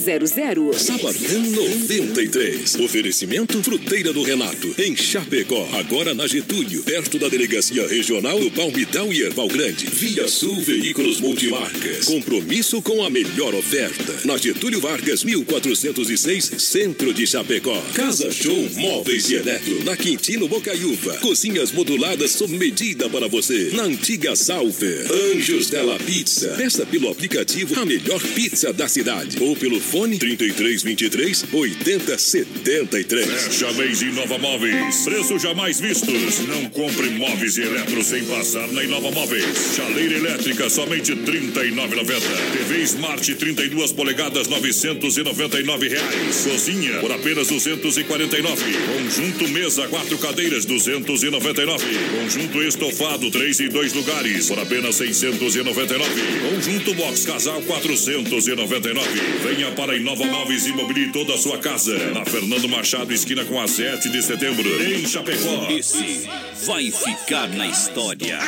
3328-3100. 0.00 0.74
Sabadão 0.74 1.42
93. 1.42 2.74
Oferecimento 2.76 3.62
Fruteira 3.62 4.12
do 4.12 4.22
Renato. 4.22 4.74
Em 4.78 4.96
Chapecó. 4.96 5.68
Agora 5.74 6.14
na 6.14 6.26
Getúlio. 6.26 6.82
Perto 6.82 7.18
da 7.18 7.28
Delegacia 7.28 7.86
Regional 7.86 8.38
do 8.38 8.50
Palmital 8.50 9.12
e 9.12 9.22
Erval 9.22 9.48
Grande. 9.48 9.86
Via 9.86 10.26
Sul 10.28 10.60
Veículos 10.60 11.20
Multimarcas. 11.20 12.06
Compromisso 12.06 12.80
com 12.82 13.04
a 13.04 13.10
melhor 13.10 13.54
oferta. 13.54 14.14
Na 14.24 14.36
Getúlio 14.36 14.80
Vargas 14.80 15.22
1406, 15.24 16.52
Centro 16.58 17.12
de 17.12 17.26
Chapecó. 17.26 17.80
Casa 17.94 18.30
Show 18.30 18.68
Móveis 18.76 19.30
e 19.30 19.34
Eletro. 19.34 19.84
Na 19.84 19.96
Quintino 19.96 20.48
Bocaiúva. 20.48 21.16
Cozinhas 21.18 21.72
moduladas 21.72 22.32
sob 22.32 22.56
medida 22.56 23.08
para 23.08 23.28
você. 23.28 23.70
Na 23.74 23.84
antiga 23.84 24.34
Salfer. 24.34 25.06
Anjos 25.34 25.68
Della 25.68 25.98
Pizza. 25.98 26.54
Peça 26.56 26.86
pelo 26.86 27.10
aplicativo 27.10 27.78
a 27.80 27.84
melhor 27.84 28.20
pizza 28.34 28.72
da 28.72 28.88
cidade. 28.88 29.36
Ou 29.40 29.56
pelo 29.56 29.80
Fone 29.90 30.18
3323 30.18 31.46
8073. 31.52 33.26
Fecha 33.26 33.72
mês 33.72 34.00
Inova 34.00 34.38
Móveis. 34.38 35.02
Preços 35.02 35.42
jamais 35.42 35.80
vistos. 35.80 36.38
Não 36.46 36.70
compre 36.70 37.10
móveis 37.10 37.56
e 37.56 37.62
eletros 37.62 38.06
sem 38.06 38.24
passar 38.24 38.68
na 38.68 38.84
Inova 38.84 39.10
Móveis. 39.10 39.74
Chaleira 39.74 40.14
elétrica 40.14 40.70
somente 40.70 41.12
R$ 41.12 41.22
39,90. 41.22 42.20
TV 42.52 42.82
Smart 42.84 43.34
32 43.34 43.92
polegadas 43.92 44.46
999 44.46 45.88
reais. 45.88 46.46
Cozinha 46.48 47.00
por 47.00 47.10
apenas 47.10 47.48
249. 47.48 48.62
Conjunto 48.94 49.48
mesa 49.48 49.88
quatro 49.88 50.16
cadeiras 50.18 50.64
299. 50.66 51.84
Conjunto 52.16 52.62
estofado 52.62 53.28
três 53.32 53.58
e 53.58 53.68
dois 53.68 53.92
lugares 53.92 54.46
por 54.46 54.60
apenas 54.60 54.94
699. 54.94 56.08
Conjunto 56.48 56.94
box 56.94 57.24
casal 57.24 57.60
499. 57.62 59.08
Venha 59.42 59.79
para 59.80 59.96
Inova 59.96 60.26
Móveis 60.26 60.66
e 60.66 60.72
mobile 60.72 61.10
toda 61.10 61.32
a 61.32 61.38
sua 61.38 61.56
casa. 61.56 61.96
Na 62.10 62.22
Fernando 62.22 62.68
Machado 62.68 63.14
esquina 63.14 63.46
com 63.46 63.58
a 63.58 63.66
7 63.66 64.10
de 64.10 64.22
setembro 64.22 64.68
em 64.82 65.06
Chapecó. 65.06 65.68
Esse 65.70 66.28
vai 66.66 66.90
ficar 66.90 67.48
na 67.48 67.66
história. 67.66 68.38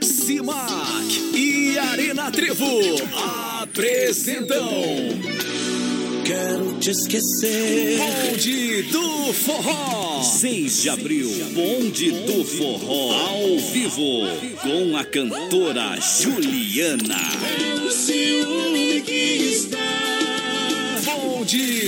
Simac 0.00 1.14
e 1.34 1.78
Arena 1.78 2.30
Trevo 2.30 2.80
apresentam 3.60 4.66
Quero 6.24 6.78
te 6.80 6.90
esquecer. 6.90 7.98
Bonde 7.98 8.82
do 8.84 9.32
Forró. 9.34 10.22
6 10.22 10.82
de 10.82 10.88
abril, 10.88 11.30
Bonde 11.52 12.10
do 12.12 12.44
Forró. 12.46 13.12
Ao 13.12 13.58
vivo, 13.58 14.26
com 14.62 14.96
a 14.96 15.04
cantora 15.04 16.00
Juliana. 16.00 17.20
O 17.86 17.90
ciúme 17.90 18.83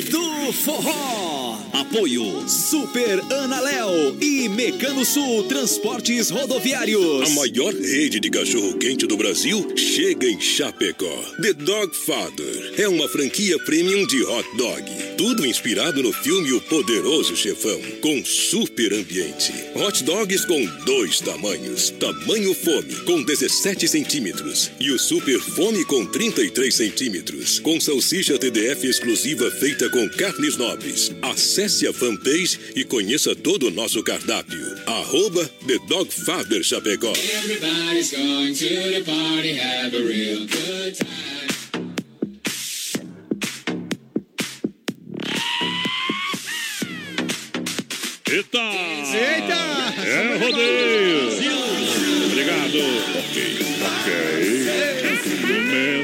do 0.02 0.52
Forró. 0.52 1.45
Apoio 1.72 2.48
Super 2.48 3.20
Ana 3.30 3.60
Léo 3.60 4.16
e 4.20 4.48
Mecano 4.48 5.04
Sul 5.04 5.44
Transportes 5.44 6.30
Rodoviários. 6.30 7.30
A 7.30 7.34
maior 7.34 7.74
rede 7.74 8.18
de 8.18 8.30
cachorro-quente 8.30 9.06
do 9.06 9.16
Brasil 9.16 9.72
chega 9.76 10.26
em 10.26 10.40
Chapecó. 10.40 11.22
The 11.42 11.52
Dog 11.52 11.94
Father 11.94 12.74
é 12.78 12.88
uma 12.88 13.08
franquia 13.08 13.58
premium 13.64 14.06
de 14.06 14.22
hot 14.22 14.56
dog. 14.56 14.84
Tudo 15.18 15.46
inspirado 15.46 16.02
no 16.02 16.12
filme 16.12 16.52
O 16.52 16.60
Poderoso 16.62 17.36
Chefão, 17.36 17.80
com 18.00 18.24
super 18.24 18.92
ambiente. 18.92 19.52
Hot 19.74 20.02
dogs 20.04 20.46
com 20.46 20.64
dois 20.84 21.20
tamanhos. 21.20 21.90
Tamanho 21.90 22.54
fome, 22.54 22.94
com 23.04 23.22
17 23.22 23.88
centímetros. 23.88 24.70
E 24.80 24.90
o 24.90 24.98
super 24.98 25.40
fome 25.40 25.84
com 25.84 26.06
33 26.06 26.74
centímetros. 26.74 27.58
Com 27.60 27.80
salsicha 27.80 28.38
TDF 28.38 28.86
exclusiva 28.86 29.50
feita 29.50 29.88
com 29.90 30.08
carnes 30.10 30.56
nobres. 30.56 31.12
Acesse 31.22 31.65
a 31.66 31.92
fanpage 31.92 32.60
e 32.76 32.84
conheça 32.84 33.34
todo 33.34 33.66
o 33.66 33.70
nosso 33.72 34.00
cardápio. 34.02 34.60
Arroba 34.86 35.44
The 35.66 35.78
Dog 35.88 36.12
Father 36.14 36.62
Chapecó. 36.62 37.12
Everybody's 37.12 38.12
going 38.12 38.54
to 38.54 38.68
the 38.68 39.02
party, 39.04 39.54
have 39.54 39.92
a 39.92 40.00
real 40.00 40.46
good 40.46 40.96
time. 40.96 41.16
Eita! 48.30 48.58
Eita! 49.12 49.94
É 50.06 50.36
rodeio! 50.36 51.32
Obrigado! 52.26 52.78
Ok, 53.18 53.58
ok. 53.82 54.46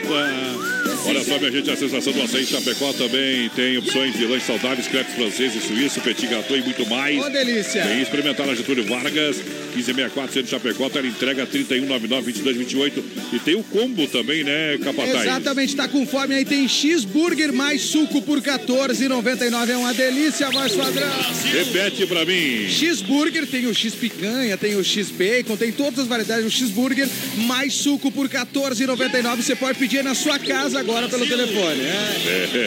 Comenta. 0.06 0.71
Olha 1.04 1.24
só, 1.24 1.38
minha 1.38 1.50
gente, 1.50 1.70
a 1.70 1.76
sensação 1.76 2.12
do 2.12 2.22
açaí 2.22 2.46
Chapecó 2.46 2.92
também 2.92 3.48
tem 3.50 3.76
opções 3.76 4.16
de 4.16 4.24
lanche 4.24 4.46
saudáveis, 4.46 4.86
crepes 4.86 5.14
francês 5.14 5.54
e 5.56 5.60
suíço, 5.60 6.00
petit 6.00 6.26
gâteau 6.26 6.56
e 6.56 6.62
muito 6.62 6.88
mais. 6.88 7.18
Ô, 7.18 7.28
delícia! 7.28 7.84
Vem 7.84 8.00
experimentar 8.02 8.46
na 8.46 8.54
Getúlio 8.54 8.84
Vargas, 8.84 9.36
1564, 9.74 10.32
centro 10.32 10.44
de 10.44 10.50
Chapecó, 10.50 10.88
tela 10.88 11.06
entrega 11.06 11.46
3199-2228. 11.46 13.02
E 13.32 13.38
tem 13.40 13.56
o 13.56 13.64
combo 13.64 14.06
também, 14.06 14.44
né, 14.44 14.78
Capataz? 14.78 15.22
Exatamente, 15.22 15.74
tá 15.74 15.88
com 15.88 16.06
fome 16.06 16.34
aí, 16.34 16.44
tem 16.44 16.68
cheeseburger 16.68 17.52
mais 17.52 17.82
suco 17.82 18.22
por 18.22 18.38
R$14,99. 18.38 19.70
É 19.70 19.76
uma 19.76 19.92
delícia, 19.92 20.50
voz 20.50 20.72
padrão. 20.72 21.10
Repete 21.50 22.06
pra 22.06 22.24
mim. 22.24 22.68
Cheeseburger, 22.68 23.46
tem 23.46 23.66
o 23.66 23.74
X 23.74 23.94
picanha, 23.94 24.56
tem 24.56 24.76
o 24.76 24.84
X 24.84 25.10
bacon, 25.10 25.56
tem 25.56 25.72
todas 25.72 26.00
as 26.00 26.06
variedades 26.06 26.44
do 26.44 26.50
cheeseburger, 26.50 27.08
mais 27.38 27.74
suco 27.74 28.10
por 28.12 28.26
R$14,99. 28.28 29.36
Você 29.42 29.56
pode 29.56 29.78
pedir 29.78 30.04
na 30.04 30.14
sua 30.14 30.38
casa 30.38 30.78
agora 30.78 30.91
pelo 31.08 31.26
telefone. 31.26 31.80
É, 31.80 32.12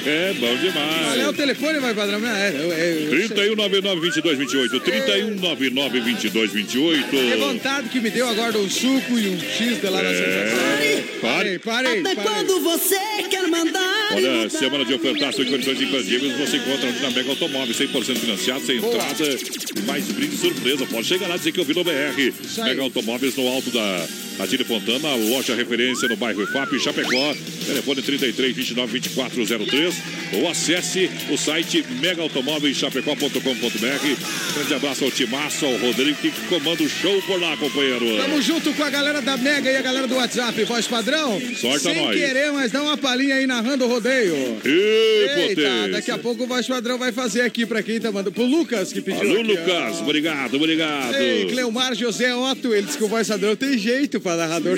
É, 0.06 0.34
bom 0.34 0.40
Qual 0.48 0.52
é 0.52 0.56
o 0.56 0.58
demais. 0.58 1.38
telefone, 1.38 1.80
vai 1.80 1.94
padrão? 1.94 2.20
É, 2.28 2.48
é, 2.48 2.52
é, 2.52 3.08
3199-2228. 3.28 4.80
3199-2228. 4.82 7.34
é 7.34 7.38
vontade 7.38 7.90
que 7.90 8.00
me 8.00 8.10
deu 8.10 8.28
agora 8.28 8.58
um 8.58 8.70
suco 8.70 9.20
e 9.20 9.28
um 9.30 9.40
X 9.40 9.80
de 9.82 9.88
lá 9.88 10.02
na 10.02 10.10
É, 10.10 11.04
pare. 11.22 11.60
parei, 11.60 12.00
Até 12.00 12.16
parei. 12.16 12.32
quando 12.32 12.60
você 12.62 12.98
quer 13.30 13.48
mandar? 13.48 14.10
Olha, 14.14 14.50
semana 14.50 14.86
de 14.86 14.94
ofertaço 14.94 15.42
e 15.42 15.46
condições 15.46 15.82
imperdíveis 15.82 16.38
você 16.38 16.58
encontra 16.58 16.92
na 17.02 17.10
Mega 17.12 17.30
Automóveis, 17.30 17.78
100% 17.78 18.18
financiado, 18.18 18.66
sem 18.66 18.80
Boa. 18.80 18.94
entrada 18.96 19.38
e 19.78 19.82
mais 19.82 20.06
brinde 20.06 20.38
surpresa. 20.38 20.86
Pode 20.86 21.08
chegar 21.08 21.28
lá 21.28 21.36
e 21.36 21.40
dizer 21.40 21.52
que 21.52 21.60
eu 21.60 21.66
vi 21.66 21.74
no 21.74 21.84
BR. 21.84 22.34
Mega 22.64 22.82
Automóveis 22.82 23.36
no 23.36 23.48
alto 23.48 23.70
da 23.72 24.08
Atire 24.38 24.66
Fontana, 24.66 25.16
loja 25.16 25.56
referência 25.56 26.10
no 26.10 26.18
bairro 26.18 26.44
IFAP, 26.44 26.78
Chapecó. 26.80 27.34
Telefone 27.66 28.02
33 28.02 28.56
29 28.56 29.00
2403 29.00 29.96
ou 30.34 30.48
acesse 30.50 31.10
o 31.32 31.38
site 31.38 31.84
megaautomóveischapecó.com.br. 32.00 34.54
Grande 34.54 34.74
abraço 34.74 35.06
ao 35.06 35.12
Timaço, 35.12 35.66
ao 35.66 35.76
Rodrigo 35.78 36.18
que 36.22 36.32
comanda 36.48 36.84
o 36.84 36.90
show 36.90 37.20
por 37.24 37.40
lá, 37.40 37.56
companheiro. 37.58 38.06
Tamo 38.18 38.42
junto 38.42 38.74
com 38.74 38.84
a 38.84 38.90
galera 38.90 39.22
da 39.22 39.38
Mega 39.38 39.72
e 39.72 39.78
a 39.78 39.82
galera 39.82 40.08
do 40.08 40.16
WhatsApp, 40.16 40.64
voz 40.66 40.88
padrão. 40.88 41.40
Sorte 41.56 41.88
a 41.88 41.94
Sem 41.94 42.06
nós. 42.06 42.16
querer, 42.16 42.52
mas 42.52 42.72
dá 42.72 42.82
uma 42.84 42.98
palhinha 42.98 43.36
aí 43.36 43.48
narrando 43.48 43.86
o 43.86 43.88
rodeio. 43.88 44.36
Ê, 44.64 45.48
Eita, 45.50 45.62
potência. 45.62 45.88
daqui 45.92 46.12
a 46.12 46.18
pouco 46.18 46.44
o 46.44 46.48
voz 46.48 46.68
padrão 46.68 46.98
vai 46.98 47.12
fazer 47.12 47.42
aqui 47.42 47.66
pra 47.66 47.82
quem 47.82 48.00
tá 48.00 48.12
mandando. 48.12 48.32
Pro 48.32 48.46
Lucas 48.46 48.92
que 48.94 49.02
pediu. 49.02 49.22
Alô, 49.22 49.42
aqui, 49.42 49.52
Lucas, 49.54 49.98
ó. 49.98 50.02
obrigado, 50.04 50.56
obrigado. 50.56 51.16
Ei, 51.16 51.46
Cleomar 51.46 51.96
José 51.96 52.36
Otto, 52.36 52.74
ele 52.74 52.84
disse 52.86 52.98
que 52.98 53.04
o 53.04 53.08
voz 53.08 53.28
padrão 53.28 53.56
tem 53.56 53.78
jeito 53.78 54.20
pra 54.26 54.36
narrador. 54.36 54.76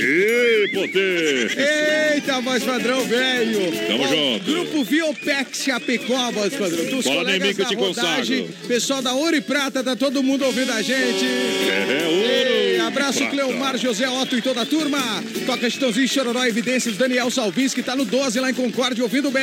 Potência. 0.74 2.14
Eita, 2.16 2.42
voz 2.42 2.62
padrão, 2.64 3.06
velho. 3.06 3.60
Tamo 3.88 4.04
Ó, 4.04 4.08
junto. 4.08 4.52
Grupo 4.52 4.84
Viopex 4.84 5.64
Chapecó, 5.64 6.32
voz 6.32 6.54
padrão. 6.54 6.86
Dos 6.88 7.06
Fala 7.06 7.20
colegas 7.20 7.48
mim 7.48 7.56
que 7.56 7.62
eu 7.62 7.66
da 7.66 7.70
te 7.70 7.76
rodagem, 7.76 8.42
consagro. 8.42 8.68
pessoal 8.68 9.02
da 9.02 9.14
Ouro 9.14 9.38
e 9.38 9.42
Prata, 9.42 9.82
tá 9.82 9.96
todo 9.96 10.22
mundo 10.22 10.44
ouvindo 10.44 10.72
a 10.74 10.82
gente. 10.82 11.24
É, 11.26 12.74
Ei, 12.74 12.74
ouro. 12.76 12.88
abraço, 12.88 13.20
Prata. 13.20 13.32
Cleomar, 13.32 13.78
José 13.78 14.10
Otto 14.10 14.38
e 14.38 14.42
toda 14.42 14.64
a 14.64 14.66
turma. 14.66 15.00
Toca 15.46 15.70
Chitãozinho, 15.70 16.08
Chororó, 16.10 16.46
Evidências, 16.46 16.98
Daniel 16.98 17.32
Salvins, 17.32 17.74
que 17.74 17.82
tá 17.82 17.96
no 17.96 18.04
12 18.04 18.42
lá 18.42 18.50
em 18.50 18.54
Concórdia, 18.54 19.02
ouvindo 19.02 19.30
o 19.30 19.32
BR. 19.32 19.40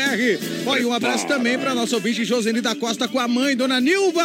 Olha, 0.67 0.87
um 0.87 0.93
abraço 0.93 1.27
também 1.27 1.59
pra 1.59 1.75
nossa 1.75 1.95
ouvinte 1.97 2.25
Joseni 2.27 2.61
da 2.61 2.75
Costa 2.75 3.09
com 3.09 3.19
a 3.19 3.27
mãe, 3.27 3.57
Dona 3.57 3.81
Nilva. 3.81 4.23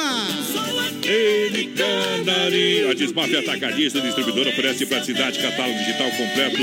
Ele 1.03 1.69
Canari. 1.75 2.87
A 2.89 2.93
Desmaf 2.93 3.33
Atacadista, 3.35 4.01
distribuidora, 4.01 4.49
oferece 4.49 4.85
praticidade, 4.85 5.39
catálogo 5.39 5.68
digital 5.73 6.11
completo. 6.11 6.61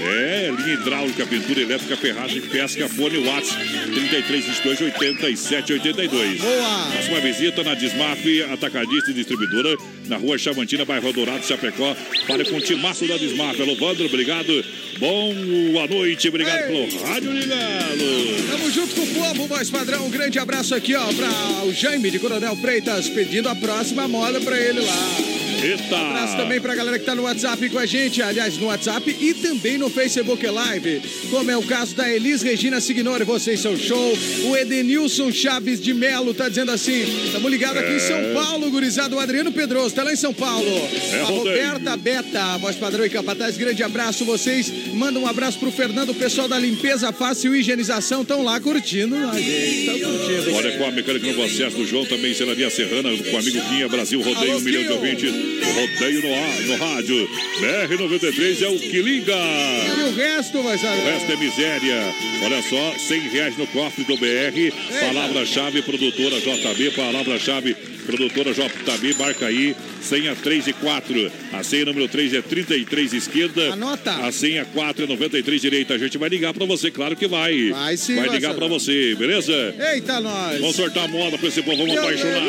É, 0.00 0.50
linha 0.56 0.74
hidráulica, 0.74 1.26
pintura 1.26 1.60
elétrica, 1.60 1.96
ferragem, 1.96 2.40
pesca, 2.40 2.88
fone, 2.88 3.18
WhatsApp, 3.18 3.64
33 3.90 4.44
22 4.44 4.80
87 4.80 5.72
82. 5.72 6.40
Boa. 6.40 7.08
Uma 7.08 7.20
visita 7.20 7.64
na 7.64 7.74
Desmaf 7.74 8.42
Atacadista 8.52 9.10
e 9.10 9.14
Distribuidora, 9.14 9.76
na 10.08 10.16
rua 10.16 10.38
Chavantina, 10.38 10.84
bairro 10.84 11.12
Dourado, 11.12 11.44
Chapecó. 11.44 11.94
Fale 12.26 12.44
com 12.44 12.56
o 12.56 12.60
timaço 12.60 13.06
da 13.06 13.16
Desmaf. 13.16 13.60
Alô, 13.60 13.74
Vandro, 13.76 14.06
obrigado. 14.06 14.64
Boa 14.98 15.86
noite, 15.86 16.28
obrigado 16.28 16.70
Ei. 16.70 16.86
pelo 16.88 17.02
rádio 17.04 17.30
ligado. 17.30 18.48
Tamo 18.50 18.70
junto 18.70 18.94
com 18.94 19.02
o 19.02 19.06
povo, 19.06 19.46
voz 19.46 19.70
padrão. 19.70 20.06
Um 20.06 20.10
grande 20.10 20.38
abraço 20.38 20.74
aqui, 20.74 20.94
ó, 20.94 21.06
pra 21.12 21.64
o 21.64 21.72
Jaime 21.72 22.10
de 22.10 22.18
Coronel 22.18 22.56
Freitas, 22.56 23.08
pedindo 23.08 23.48
a 23.48 23.54
próxima 23.54 24.08
moda 24.08 24.40
pra 24.40 24.58
ele 24.58 24.80
lá. 24.80 25.38
Eita! 25.62 25.96
Abraço 25.96 26.36
também 26.36 26.60
pra 26.60 26.74
galera 26.74 26.98
que 27.00 27.04
tá 27.04 27.16
no 27.16 27.22
WhatsApp 27.24 27.68
com 27.70 27.78
a 27.80 27.86
gente, 27.86 28.22
aliás, 28.22 28.56
no 28.58 28.66
WhatsApp 28.66 29.16
e 29.20 29.34
também 29.34 29.76
no 29.76 29.90
Facebook 29.90 30.46
Live, 30.46 31.02
como 31.30 31.50
é 31.50 31.56
o 31.56 31.62
caso 31.62 31.96
da 31.96 32.08
Elis 32.08 32.42
Regina 32.42 32.80
Signore, 32.80 33.24
vocês 33.24 33.58
são 33.58 33.76
show. 33.76 34.16
O 34.44 34.56
Edenilson 34.56 35.32
Chaves 35.32 35.80
de 35.80 35.92
Melo 35.92 36.32
tá 36.32 36.48
dizendo 36.48 36.70
assim: 36.70 37.04
tamo 37.32 37.48
ligado 37.48 37.76
aqui 37.76 37.92
em 37.92 37.98
São 37.98 38.34
Paulo, 38.34 38.70
gurizado. 38.70 39.16
O 39.16 39.20
Adriano 39.20 39.50
Pedroso 39.50 39.94
tá 39.98 40.04
lá 40.04 40.12
em 40.12 40.16
São 40.16 40.32
Paulo. 40.32 40.68
É, 41.12 41.20
a. 41.20 41.24
Roberta 41.24 41.96
Beta, 41.96 42.58
voz 42.58 42.76
padrão 42.76 43.04
e 43.04 43.10
capataz, 43.10 43.56
grande 43.56 43.82
abraço. 43.82 44.24
Vocês 44.24 44.72
mandam 44.94 45.22
um 45.22 45.26
abraço 45.26 45.58
pro 45.58 45.72
Fernando, 45.72 46.10
o 46.10 46.14
pessoal 46.14 46.46
da 46.46 46.56
limpeza 46.56 47.12
fácil 47.12 47.54
e 47.54 47.60
higienização 47.60 48.22
estão 48.22 48.42
lá 48.42 48.60
curtindo 48.60 49.16
a 49.16 49.36
gente. 49.36 49.86
Tão 49.86 49.98
curtindo. 49.98 50.54
Olha 50.54 50.78
com 50.78 50.84
a 50.84 50.90
mecânica 50.92 51.32
no 51.32 51.42
acesso 51.42 51.76
do 51.76 51.84
João, 51.84 52.04
também 52.04 52.32
Celaria 52.32 52.70
Serrana, 52.70 53.10
com 53.10 53.36
o 53.36 53.38
amigo 53.38 53.60
Quinha, 53.68 53.88
Brasil 53.88 54.20
Rodeio, 54.20 54.52
Alô, 54.52 54.60
um 54.60 54.62
milhão 54.62 54.82
de 54.84 54.92
ouvintes. 54.92 55.32
Rodeio 55.32 56.22
no, 56.22 56.34
ar, 56.34 56.60
no 56.62 56.76
rádio. 56.76 57.28
BR-93 57.60 58.62
é 58.62 58.68
o 58.68 58.78
que 58.78 59.02
liga. 59.02 59.34
E 59.34 60.02
o 60.02 60.14
resto, 60.14 60.62
vai 60.62 60.78
saber. 60.78 61.00
O 61.00 61.04
resto 61.04 61.32
é 61.32 61.36
miséria. 61.36 62.14
Olha 62.44 62.62
só, 62.62 62.94
100 62.98 63.20
reais 63.30 63.56
no 63.56 63.66
cofre 63.66 64.04
do 64.04 64.16
BR. 64.16 64.72
Palavra-chave, 65.00 65.82
produtora 65.82 66.36
JB. 66.40 66.92
Palavra-chave, 66.92 67.76
produtora 68.08 68.52
JB. 68.52 69.14
Marca 69.18 69.46
aí, 69.46 69.76
senha 70.00 70.34
3 70.34 70.68
e 70.68 70.72
4. 70.72 71.32
A 71.52 71.62
senha 71.62 71.84
número 71.84 72.08
3 72.08 72.34
é 72.34 72.42
33 72.42 73.12
esquerda. 73.12 73.72
Anota. 73.72 74.12
A 74.12 74.32
senha 74.32 74.64
4 74.64 75.04
é 75.04 75.06
93 75.06 75.60
direita. 75.60 75.94
A 75.94 75.98
gente 75.98 76.18
vai 76.18 76.28
ligar 76.28 76.52
pra 76.54 76.66
você, 76.66 76.90
claro 76.90 77.16
que 77.16 77.26
vai. 77.26 77.70
Vai 77.70 77.96
sim, 77.96 78.16
Vai 78.16 78.28
ligar 78.28 78.54
pra 78.54 78.66
você, 78.66 79.14
beleza? 79.14 79.74
Eita, 79.92 80.20
nós. 80.20 80.60
Vamos 80.60 80.76
sortar 80.76 81.04
a 81.04 81.08
moda 81.08 81.38
pra 81.38 81.48
esse 81.48 81.62
povo, 81.62 81.76
vamos 81.78 81.96
apaixonar. 81.96 82.42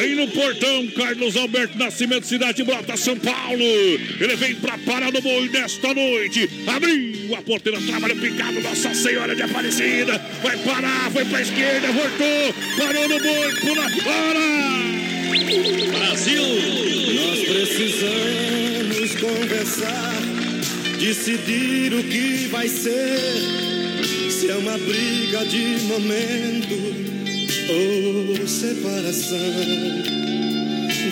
Vem 0.00 0.14
no 0.14 0.28
portão, 0.28 0.86
Carlos 0.88 1.36
Alberto 1.36 1.78
Nascimento, 1.78 2.26
Cidade 2.26 2.62
Brota, 2.62 2.96
São 2.96 3.16
Paulo. 3.16 3.60
Ele 3.60 4.36
vem 4.36 4.54
pra 4.56 4.78
parar 4.78 5.12
no 5.12 5.20
boi 5.20 5.48
nesta 5.48 5.92
noite. 5.94 6.48
Abriu 6.66 7.34
a 7.34 7.42
porteira, 7.42 7.80
trabalho 7.80 8.16
picado, 8.16 8.60
Nossa 8.60 8.94
Senhora 8.94 9.34
de 9.34 9.42
Aparecida. 9.42 10.18
Vai 10.42 10.56
parar, 10.58 11.10
foi 11.10 11.24
pra 11.24 11.42
esquerda, 11.42 11.88
voltou, 11.92 12.54
parou 12.78 13.08
no 13.08 13.18
boi, 13.18 13.54
pula 13.60 13.90
fora. 14.02 15.19
Brasil! 15.30 16.42
Nós 17.14 17.38
precisamos 17.44 19.14
conversar, 19.20 20.20
decidir 20.98 21.94
o 21.94 22.02
que 22.02 22.48
vai 22.48 22.68
ser. 22.68 23.18
Se 24.30 24.50
é 24.50 24.56
uma 24.56 24.76
briga 24.78 25.44
de 25.44 25.84
momento 25.86 26.74
ou 27.68 28.48
separação, 28.48 29.38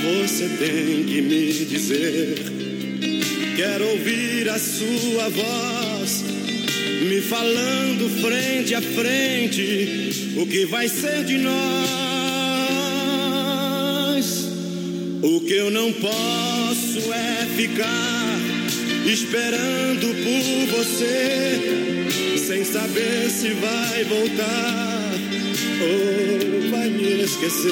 você 0.03 0.49
tem 0.59 1.05
que 1.05 1.23
me 1.23 1.65
dizer. 1.67 2.35
Quero 3.57 3.89
ouvir 3.89 4.49
a 4.49 4.59
sua 4.59 5.29
voz 5.29 6.25
me 7.09 7.21
falando 7.21 8.09
frente 8.21 8.75
a 8.75 8.83
frente 8.83 10.35
o 10.37 10.47
que 10.47 10.65
vai 10.67 10.89
ser 10.89 11.25
de 11.25 11.39
nós. 11.39 12.18
O 15.21 15.41
que 15.41 15.55
eu 15.55 15.69
não 15.69 15.93
posso 15.93 17.13
é 17.13 17.47
ficar 17.57 18.39
esperando 19.05 20.07
por 20.23 20.77
você, 20.77 22.39
sem 22.39 22.65
saber 22.65 23.29
se 23.29 23.49
vai 23.55 24.05
voltar 24.05 25.13
ou 25.83 26.71
vai 26.71 26.89
me 26.89 27.23
esquecer. 27.25 27.69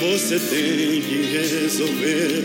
Você 0.00 0.38
tem 0.38 1.02
que 1.02 1.36
resolver 1.36 2.42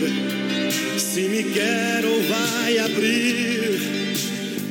se 0.98 1.22
me 1.22 1.42
quer 1.44 2.04
ou 2.04 2.22
vai 2.24 2.78
abrir. 2.78 3.80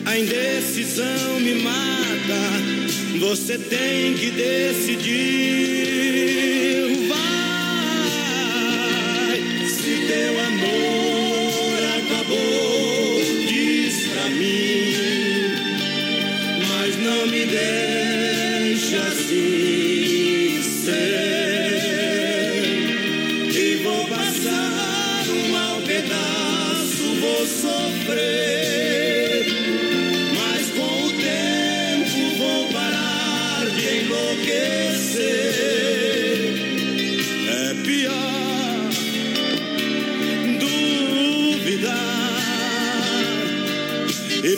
A 0.06 0.20
indecisão 0.20 1.40
me 1.40 1.56
mata. 1.56 1.78
Você 3.20 3.58
tem 3.58 4.14
que 4.14 4.30
decidir. 4.30 5.97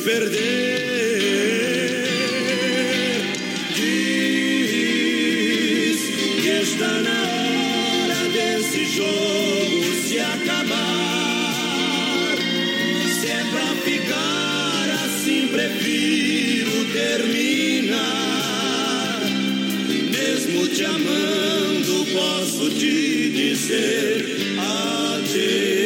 Perder. 0.03 0.39
Diz 3.75 4.79
que 6.41 6.49
está 6.61 6.87
na 6.87 7.21
hora 7.29 8.29
desse 8.29 8.85
jogo 8.85 9.85
se 10.07 10.19
acabar. 10.19 11.57
Se 13.19 13.27
é 13.27 13.43
pra 13.51 13.75
ficar 13.83 14.89
assim, 15.05 15.47
prefiro 15.47 16.85
terminar. 16.93 17.99
Mesmo 20.11 20.67
te 20.67 20.83
amando, 20.85 22.05
posso 22.13 22.69
te 22.71 23.29
dizer 23.31 24.25
adeus. 24.57 25.78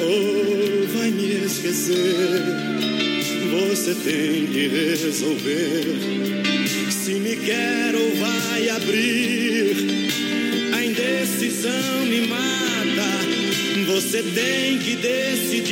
Ou 0.00 0.86
vai 0.88 1.10
me 1.10 1.44
esquecer. 1.44 2.42
Você 3.50 3.94
tem 3.94 4.46
que 4.46 4.68
resolver 4.68 5.84
se 6.90 7.14
me 7.14 7.36
quer 7.36 7.94
ou 7.94 8.14
vai 8.16 8.68
abrir. 8.70 9.76
A 10.74 10.84
indecisão 10.84 12.06
me 12.06 12.26
mata. 12.26 12.42
Você 13.86 14.22
tem 14.22 14.78
que 14.78 14.96
decidir. 14.96 15.62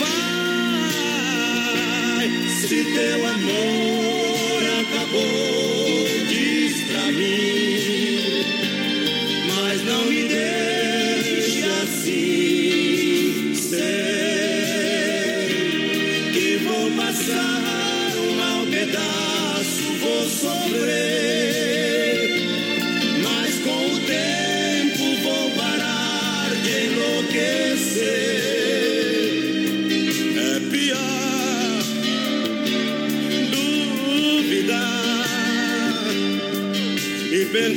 Vai, 0.00 2.28
se 2.60 2.84
teu 2.84 3.26
amor 3.26 3.91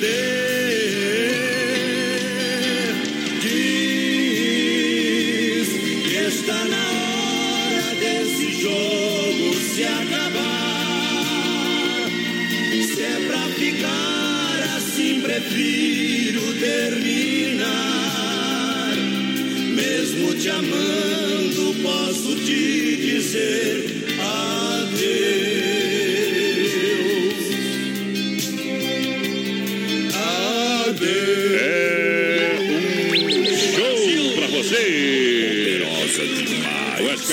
e 0.04 0.35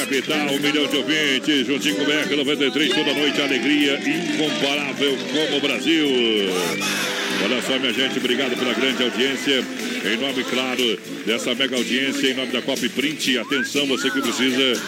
capital, 0.03 0.53
um 0.53 0.59
milhão 0.59 0.87
de 0.87 0.97
ouvintes, 0.97 1.67
juntinho 1.67 1.95
com 1.95 2.03
o 2.03 2.07
BR 2.07 2.37
93, 2.37 2.93
toda 2.93 3.15
noite, 3.15 3.41
alegria 3.41 4.01
incomparável 4.01 5.17
como 5.33 5.57
o 5.57 5.61
Brasil. 5.61 6.07
Olha 7.45 7.63
só, 7.63 7.79
minha 7.79 7.93
gente, 7.93 8.19
obrigado 8.19 8.57
pela 8.59 8.75
grande 8.75 9.03
audiência. 9.03 9.65
Em 10.05 10.17
nome, 10.17 10.43
claro, 10.45 10.99
dessa 11.25 11.55
mega 11.55 11.77
audiência, 11.77 12.29
em 12.29 12.35
nome 12.35 12.51
da 12.51 12.61
Cop 12.63 12.89
Print, 12.89 13.39
atenção, 13.39 13.87
você 13.87 14.11
que 14.11 14.21
precisa 14.21 14.83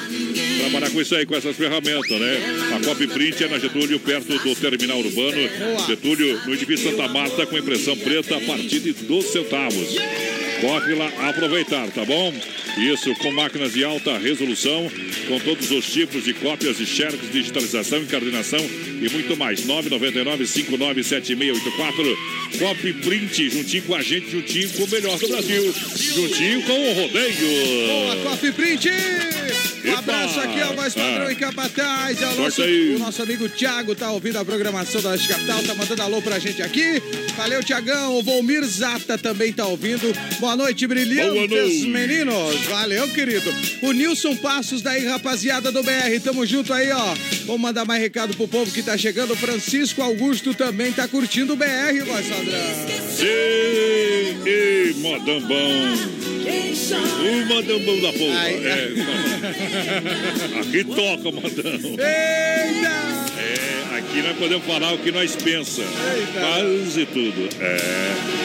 trabalhar 0.60 0.90
com 0.90 1.00
isso 1.00 1.14
aí, 1.14 1.24
com 1.24 1.36
essas 1.36 1.56
ferramentas, 1.56 2.10
né? 2.10 2.38
A 2.76 2.84
Cop 2.84 3.06
Print 3.06 3.44
é 3.44 3.48
na 3.48 3.58
Getúlio, 3.58 4.00
perto 4.00 4.36
do 4.36 4.56
terminal 4.56 4.98
urbano. 4.98 5.48
Getúlio, 5.86 6.40
no 6.44 6.54
edifício 6.54 6.90
Santa 6.90 7.06
Marta, 7.08 7.46
com 7.46 7.56
impressão 7.56 7.96
preta 7.96 8.36
a 8.36 8.40
partir 8.40 8.80
de 8.80 8.92
12 8.92 9.28
centavos. 9.28 9.96
Corre 10.64 10.94
lá 10.94 11.28
aproveitar, 11.28 11.86
tá 11.90 12.06
bom? 12.06 12.32
Isso, 12.78 13.14
com 13.16 13.30
máquinas 13.32 13.74
de 13.74 13.84
alta 13.84 14.16
resolução, 14.16 14.90
com 15.28 15.38
todos 15.40 15.70
os 15.70 15.92
tipos 15.92 16.24
de 16.24 16.32
cópias 16.32 16.78
de 16.78 16.86
xerox, 16.86 17.30
digitalização, 17.30 17.98
encardenação 17.98 18.60
e 19.00 19.08
muito 19.10 19.36
mais. 19.36 19.60
999-597684. 19.66 22.16
Copy 22.58 22.92
Print, 22.94 23.50
juntinho 23.50 23.82
com 23.84 23.94
a 23.94 24.02
gente, 24.02 24.30
juntinho 24.30 24.68
com 24.70 24.84
o 24.84 24.88
melhor 24.88 25.18
do 25.18 25.28
Brasil. 25.28 25.74
Juntinho 25.96 26.62
com 26.62 26.72
o 26.72 26.92
rodeio. 26.94 27.86
Boa, 27.88 28.16
Coffee 28.30 28.52
Print! 28.52 28.88
Um 29.84 29.88
Epa! 29.88 29.98
abraço 29.98 30.40
aqui 30.40 30.60
ao 30.62 30.74
voz 30.74 30.94
padrão 30.94 31.26
Ah. 31.26 31.32
e 31.32 31.36
capataz. 31.36 32.22
É 32.22 32.26
o 32.26 32.34
nosso, 32.36 32.62
aí. 32.62 32.94
o 32.94 32.98
nosso 32.98 33.22
amigo 33.22 33.46
Thiago 33.50 33.94
tá 33.94 34.10
ouvindo 34.12 34.38
a 34.38 34.44
programação 34.44 35.02
da 35.02 35.10
Oeste 35.10 35.28
Capital, 35.28 35.62
tá 35.62 35.74
mandando 35.74 36.00
alô 36.02 36.22
pra 36.22 36.38
gente 36.38 36.62
aqui. 36.62 37.02
Valeu, 37.36 37.62
Tiagão. 37.62 38.16
O 38.16 38.22
Volmir 38.22 38.64
Zata 38.64 39.18
também 39.18 39.52
tá 39.52 39.66
ouvindo. 39.66 40.10
Boa 40.40 40.56
noite, 40.56 40.86
brilhantes 40.86 41.34
Boa 41.34 41.46
noite. 41.48 41.86
meninos. 41.88 42.60
Valeu, 42.66 43.06
querido. 43.08 43.52
O 43.82 43.92
Nilson 43.92 44.36
Passos 44.36 44.80
daí, 44.80 45.04
rapaziada 45.04 45.70
do 45.72 45.82
BR. 45.82 46.18
Tamo 46.22 46.46
junto 46.46 46.72
aí, 46.72 46.90
ó. 46.90 47.14
Vamos 47.44 47.60
mandar 47.60 47.84
mais 47.84 48.00
recado 48.00 48.34
pro 48.36 48.46
povo 48.48 48.70
que 48.70 48.82
tá 48.84 48.96
chegando. 48.98 49.34
Francisco 49.36 50.02
Augusto 50.02 50.54
também 50.54 50.92
tá 50.92 51.08
curtindo 51.08 51.54
o 51.54 51.56
BR, 51.56 52.04
voz 52.06 52.26
padrão. 52.26 52.60
Sim, 53.10 53.24
e 54.46 54.94
modão 54.98 55.40
bom. 55.40 56.14
O 57.24 57.46
bom 57.48 58.00
da 58.02 58.12
porra. 58.12 58.38
Ai, 58.40 58.54
É, 58.64 58.92
aqui 60.60 60.84
toca, 60.84 61.30
modão. 61.30 61.72
Eita! 61.72 62.94
É, 63.38 63.96
aqui 63.98 64.22
nós 64.22 64.36
podemos 64.38 64.66
falar 64.66 64.92
o 64.92 64.98
que 64.98 65.10
nós 65.10 65.34
pensa. 65.36 65.82
Quase 66.38 67.06
tudo. 67.06 67.48
É. 67.60 67.76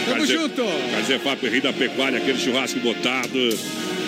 Tamo 0.06 0.18
Carze- 0.20 0.34
junto. 0.34 0.64
Carzefap 0.92 1.48
Rio 1.50 1.62
da 1.62 1.74
Pecuária, 1.74 2.18
aquele 2.20 2.40
churrasco 2.40 2.80
botado. 2.80 3.50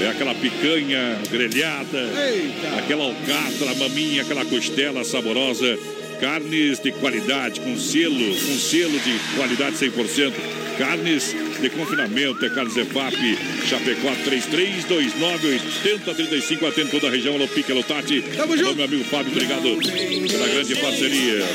É 0.02 0.08
aquela 0.08 0.34
picanha 0.34 1.20
grelhada. 1.30 2.00
Eita. 2.00 2.78
Aquela 2.80 3.04
alcatra, 3.04 3.76
maminha, 3.78 4.22
aquela 4.24 4.46
costela 4.46 5.04
saborosa. 5.04 5.78
Carnes 6.22 6.80
de 6.80 6.92
qualidade, 6.92 7.60
com 7.60 7.76
selo, 7.76 8.14
com 8.14 8.60
selo 8.60 9.00
de 9.00 9.20
qualidade 9.36 9.76
100%. 9.76 10.32
Carnes 10.78 11.36
de 11.62 11.70
confinamento, 11.70 12.44
é 12.44 12.50
Carnes 12.50 12.76
EFAP, 12.76 13.38
Chapecó 13.70 14.10
33298035, 14.26 16.68
atende 16.68 16.90
toda 16.90 17.08
a 17.08 17.12
região, 17.12 17.36
alô 17.36 17.48
Pique, 17.48 17.72
alô 17.72 17.84
Tati. 17.84 18.24
Tamo 18.36 18.58
junto. 18.58 18.76
meu 18.76 18.86
amigo 18.86 19.04
Fábio, 19.04 19.32
obrigado 19.32 19.78
pela 20.28 20.48
grande 20.48 20.76
parceria. 20.76 21.46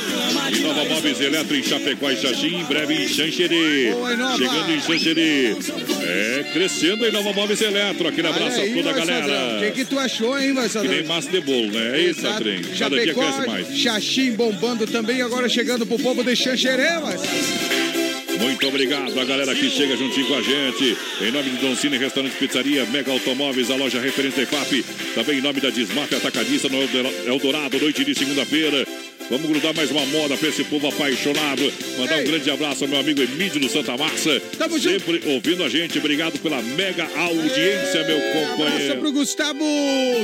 Inova 0.55 0.85
Móveis 0.85 1.19
Eletro 1.19 1.57
em 1.57 1.63
Chapecó 1.63 2.09
e 2.09 2.15
Xaxim, 2.15 2.55
em 2.55 2.63
breve 2.63 2.93
em 2.93 3.05
Xanxerê. 3.07 3.91
Chegando 4.37 4.71
em 4.71 4.79
Xanxerê. 4.79 5.55
É, 6.03 6.45
crescendo 6.53 7.03
a 7.03 7.09
Inova 7.09 7.33
Móveis 7.33 7.61
Eletro. 7.61 8.07
Aquele 8.07 8.29
abraço 8.29 8.61
aí, 8.61 8.71
a 8.71 8.75
toda 8.75 8.91
a 8.91 8.93
padrão. 8.93 9.17
O 9.17 9.21
galera. 9.27 9.59
que, 9.59 9.71
que 9.71 9.83
tu 9.85 9.99
achou, 9.99 10.39
hein, 10.39 10.53
voz 10.53 10.71
Que 10.71 10.87
nem 10.87 11.03
massa 11.03 11.29
de 11.29 11.41
bolo, 11.41 11.69
né? 11.71 11.99
Eita, 11.99 12.19
Exato. 12.21 12.43
trem. 12.43 12.61
Cada 12.61 12.95
dia 12.95 13.13
Chapecó, 13.13 13.21
cresce 13.21 13.47
mais. 13.47 13.67
Xaxim 13.77 14.31
bombando 14.31 14.87
também, 14.87 15.21
agora 15.21 15.49
chegando 15.49 15.85
pro 15.85 15.99
povo 15.99 16.23
de 16.23 16.33
Xanxerê, 16.33 16.97
mas... 17.01 17.19
Muito 18.39 18.67
obrigado 18.67 19.19
a 19.19 19.25
galera 19.25 19.53
que 19.55 19.69
chega 19.69 19.95
juntinho 19.97 20.27
com 20.27 20.35
a 20.35 20.41
gente. 20.41 20.97
Em 21.21 21.31
nome 21.31 21.49
de 21.49 21.57
Don 21.57 21.75
Cine 21.75 21.97
Restaurante 21.97 22.35
Pizzaria, 22.37 22.85
Mega 22.85 23.11
Automóveis, 23.11 23.69
a 23.71 23.75
loja 23.75 23.99
referência 23.99 24.41
EFAP. 24.41 24.83
Também 25.15 25.39
em 25.39 25.41
nome 25.41 25.59
da 25.59 25.69
Desmaf 25.69 26.13
Atacadista 26.13 26.69
no 26.69 26.81
Eldora- 26.81 27.13
Eldorado, 27.25 27.79
noite 27.79 28.03
de 28.05 28.13
segunda-feira. 28.15 28.85
Vamos 29.29 29.45
grudar 29.49 29.73
mais 29.75 29.91
uma 29.91 30.05
moda 30.05 30.37
pra 30.37 30.47
esse 30.47 30.63
povo 30.63 30.87
apaixonado. 30.87 31.61
Mandar 31.97 32.15
um 32.15 32.19
Ei. 32.19 32.27
grande 32.27 32.49
abraço 32.49 32.85
ao 32.85 32.89
meu 32.89 32.99
amigo 32.99 33.21
Emílio 33.21 33.59
do 33.59 33.67
Santa 33.69 33.97
Massa. 33.97 34.39
Tamo 34.57 34.79
junto. 34.79 34.99
Sempre 34.99 35.21
ouvindo 35.33 35.63
a 35.65 35.69
gente. 35.69 35.97
Obrigado 35.99 36.39
pela 36.39 36.61
mega 36.61 37.05
audiência, 37.13 38.05
meu 38.05 38.17
Abraço 38.17 38.55
companheiro. 38.57 38.99
pro 39.01 39.11
Gustavo 39.11 39.65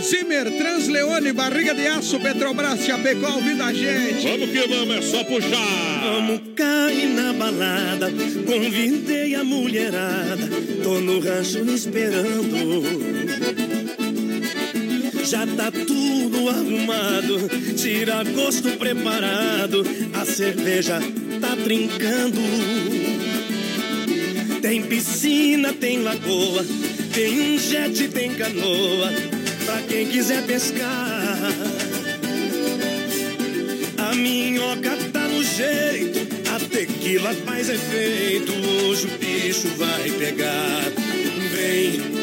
Zimmer, 0.01 0.49
Transleone, 0.57 1.33
Barriga 1.33 1.75
de 1.75 1.85
Aço, 1.85 2.17
Petrobras, 2.19 2.79
Chapecó, 2.85 3.33
ouvindo 3.35 3.63
a 3.63 3.73
gente. 3.73 4.25
Vamos 4.25 4.49
que 4.49 4.67
vamos, 4.67 4.95
é 4.95 5.01
só 5.01 5.23
puxar. 5.25 6.01
Vamos 6.03 6.41
cair 6.55 7.07
na 7.09 7.33
balada, 7.33 8.09
convidei 8.45 9.35
a 9.35 9.43
mulherada, 9.43 10.49
tô 10.81 11.01
no 11.01 11.19
rancho 11.19 11.59
esperando. 11.65 12.93
Já 15.25 15.45
tá 15.47 15.71
tudo 15.71 16.22
arrumado, 16.49 17.49
tira 17.75 18.23
gosto 18.23 18.69
preparado, 18.77 19.85
a 20.13 20.25
cerveja 20.25 20.99
tá 21.39 21.55
trincando. 21.63 22.39
Tem 24.61 24.81
piscina, 24.81 25.73
tem 25.73 26.01
lagoa, 26.01 26.65
tem 27.13 27.53
um 27.53 27.59
jet, 27.59 28.07
tem 28.07 28.33
canoa, 28.33 29.11
pra 29.65 29.81
quem 29.87 30.07
quiser 30.07 30.43
pescar. 30.43 31.37
A 33.97 34.15
minhoca 34.15 34.97
tá 35.11 35.27
no 35.27 35.43
jeito, 35.43 36.27
a 36.49 36.59
tequila 36.59 37.33
faz 37.45 37.69
efeito. 37.69 38.53
Hoje 38.87 39.07
o 39.07 39.17
bicho 39.17 39.67
vai 39.77 40.09
pegar. 40.11 40.83
Vem, 41.51 41.91
vem, 41.91 42.22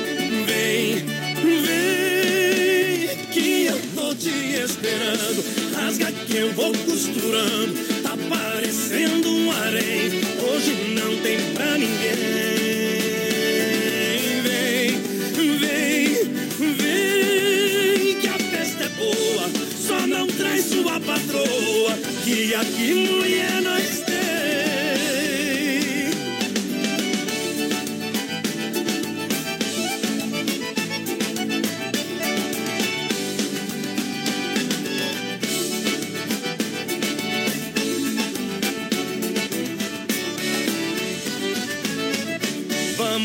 te 4.20 4.54
esperando. 4.62 5.42
Rasga 5.74 6.12
que 6.12 6.36
eu 6.36 6.52
vou 6.52 6.72
costurando. 6.84 7.74
Tá 8.02 8.16
parecendo 8.28 9.30
um 9.30 9.50
harém. 9.50 10.10
Hoje 10.42 10.94
não 10.94 11.16
tem 11.22 11.38
pra 11.54 11.78
ninguém. 11.78 12.50
Vem, 14.42 15.58
vem, 15.58 16.14
vem, 16.76 18.20
que 18.20 18.28
a 18.28 18.38
festa 18.38 18.84
é 18.84 18.88
boa. 18.90 19.50
Só 19.80 20.06
não 20.06 20.26
traz 20.26 20.66
sua 20.66 21.00
patroa, 21.00 21.96
que 22.22 22.54
aqui 22.54 22.94
mulher 22.94 23.62
nós 23.62 23.99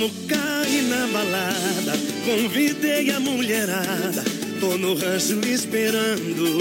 tem. 0.05 0.11
Vamos 0.11 0.11
cair 0.27 0.83
na 0.83 1.07
balada, 1.07 1.93
convidei 2.25 3.09
a 3.11 3.19
mulherada, 3.19 4.23
tô 4.59 4.77
no 4.77 4.93
rancho 4.93 5.39
esperando. 5.47 6.59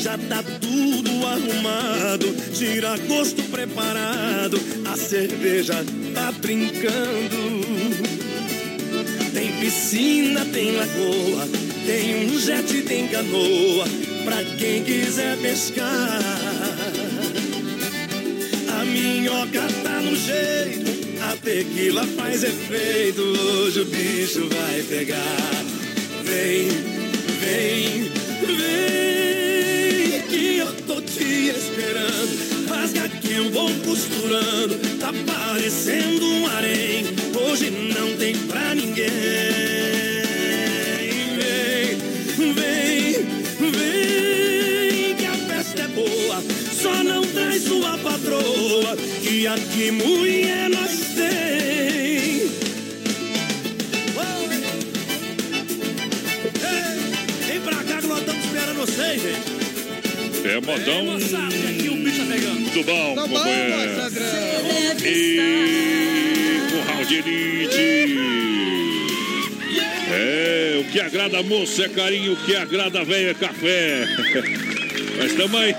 Já 0.00 0.18
tá 0.18 0.42
tudo 0.60 1.26
arrumado, 1.26 2.34
tira 2.52 2.96
gosto 3.08 3.42
preparado, 3.44 4.60
a 4.84 4.96
cerveja 4.96 5.84
tá 6.14 6.32
trincando. 6.40 7.62
Tem 9.32 9.52
piscina, 9.60 10.44
tem 10.44 10.72
lagoa, 10.72 11.48
tem 11.86 12.26
um 12.26 12.38
jet, 12.38 12.82
tem 12.82 13.08
canoa, 13.08 13.86
pra 14.24 14.44
quem 14.58 14.84
quiser 14.84 15.36
pescar. 15.38 16.20
A 18.80 18.84
minhoca 18.84 19.62
tá 19.84 20.00
no 20.00 20.16
jeito, 20.16 20.51
a 21.32 21.36
tequila 21.36 22.06
faz 22.08 22.44
efeito. 22.44 23.22
Hoje 23.22 23.80
o 23.80 23.84
bicho 23.86 24.48
vai 24.48 24.82
pegar. 24.82 25.64
Vem, 26.24 26.68
vem, 27.40 28.10
vem, 28.58 30.22
que 30.28 30.58
eu 30.58 30.72
tô 30.86 31.00
te 31.00 31.48
esperando. 31.48 32.68
Rasga 32.68 33.08
que 33.08 33.32
eu 33.32 33.50
vou 33.50 33.70
costurando, 33.84 34.78
tá 34.98 35.10
parecendo 35.26 36.26
um 36.26 36.46
harém. 36.48 37.06
Hoje 37.34 37.70
não 37.70 38.16
tem 38.18 38.36
pra 38.36 38.74
ninguém. 38.74 39.51
Patroa, 49.42 49.42
que 49.42 49.46
aqui 49.46 49.90
mulher 49.90 50.68
nós 50.70 51.14
tem. 51.14 51.32
vocês, 58.74 59.24
hein? 59.24 59.36
É 60.44 60.60
modão 60.60 61.04
Moçada, 61.04 61.54
e 61.54 61.66
aqui 61.68 61.88
o 61.88 61.94
bicho 61.94 62.18
tá 62.18 62.34
pegando. 62.34 62.70
do 62.72 62.82
bom, 62.82 63.14
Tá 63.14 63.26
bom. 63.28 63.46
E 65.04 66.60
curral 66.68 67.04
de 67.04 67.14
elite. 67.14 68.18
É, 70.10 70.80
o 70.80 70.84
que 70.90 71.00
agrada 71.00 71.38
a 71.38 71.42
moça 71.44 71.84
é 71.84 71.88
carinho, 71.88 72.32
o 72.32 72.36
que 72.36 72.56
agrada 72.56 73.00
a 73.00 73.04
velha 73.04 73.30
é 73.30 73.34
café. 73.34 74.04
Mas 75.22 75.30
estamos 75.30 75.60
aí. 75.60 75.74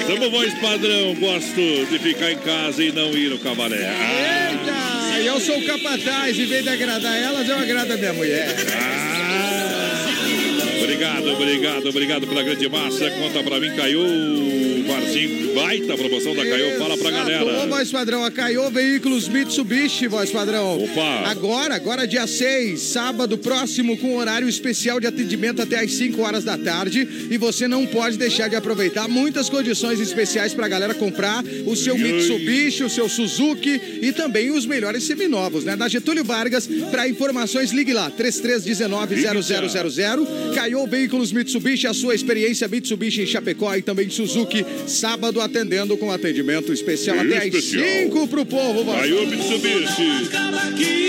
Estamos 0.00 0.30
voz 0.30 0.54
padrão. 0.54 1.14
Gosto 1.16 1.86
de 1.90 1.98
ficar 1.98 2.32
em 2.32 2.38
casa 2.38 2.82
e 2.82 2.90
não 2.90 3.10
ir 3.10 3.28
no 3.28 3.38
cabaré. 3.38 3.86
Ah, 3.86 4.50
Eita! 5.12 5.20
E 5.20 5.26
eu 5.26 5.38
sou 5.38 5.58
o 5.58 5.66
capataz, 5.66 6.38
em 6.38 6.46
vez 6.46 6.62
de 6.64 6.68
agradar 6.70 7.14
elas, 7.14 7.46
eu 7.46 7.58
agrado 7.58 7.92
a 7.92 7.96
minha 7.98 8.12
mulher. 8.14 8.56
ah. 8.74 10.08
Obrigado, 10.82 11.28
obrigado, 11.30 11.88
obrigado 11.90 12.26
pela 12.26 12.42
grande 12.42 12.68
massa. 12.70 13.10
Conta 13.10 13.42
pra 13.42 13.60
mim, 13.60 13.76
Caiu. 13.76 14.00
Barzinho, 14.92 15.54
baita 15.54 15.96
promoção 15.96 16.34
da 16.34 16.44
Caiu. 16.44 16.76
Fala 16.78 16.98
pra 16.98 17.10
galera. 17.10 17.64
Ô, 17.64 17.68
voz 17.68 17.90
padrão, 17.90 18.22
a 18.24 18.30
Caiô 18.30 18.70
Veículos 18.70 19.26
Mitsubishi, 19.28 20.06
voz 20.06 20.30
padrão. 20.30 20.84
Opa. 20.84 21.30
Agora, 21.30 21.74
agora 21.74 22.06
dia 22.06 22.26
6, 22.26 22.78
sábado 22.80 23.38
próximo, 23.38 23.96
com 23.96 24.16
horário 24.16 24.46
especial 24.48 25.00
de 25.00 25.06
atendimento 25.06 25.62
até 25.62 25.80
às 25.80 25.94
5 25.94 26.20
horas 26.20 26.44
da 26.44 26.58
tarde. 26.58 27.08
E 27.30 27.38
você 27.38 27.66
não 27.66 27.86
pode 27.86 28.18
deixar 28.18 28.48
de 28.48 28.56
aproveitar 28.56 29.08
muitas 29.08 29.48
condições 29.48 29.98
especiais 29.98 30.52
pra 30.52 30.68
galera 30.68 30.92
comprar 30.94 31.42
o 31.66 31.74
seu 31.74 31.96
Mitsubishi, 31.96 32.84
o 32.84 32.90
seu 32.90 33.08
Suzuki 33.08 33.80
e 34.02 34.12
também 34.12 34.50
os 34.50 34.66
melhores 34.66 35.04
seminovos, 35.04 35.64
né? 35.64 35.74
Na 35.74 35.88
Getúlio 35.88 36.24
Vargas, 36.24 36.68
pra 36.90 37.08
informações, 37.08 37.72
ligue 37.72 37.94
lá, 37.94 38.10
3319-0000. 38.10 40.52
Caiô 40.54 40.86
Veículos 40.86 41.32
Mitsubishi, 41.32 41.86
a 41.86 41.94
sua 41.94 42.14
experiência 42.14 42.68
Mitsubishi 42.68 43.22
em 43.22 43.26
Chapecó 43.26 43.74
e 43.74 43.80
também 43.82 44.10
Suzuki, 44.10 44.66
sábado 44.86 45.40
atendendo 45.40 45.96
com 45.96 46.10
atendimento 46.10 46.72
especial 46.72 47.18
até 47.18 47.38
às 47.38 47.44
Especial. 47.46 47.84
5 47.84 48.28
pro 48.28 48.46
povo, 48.46 48.84
voz 48.84 49.00
Caiu 49.00 49.26
Mitsubishi. 49.26 50.30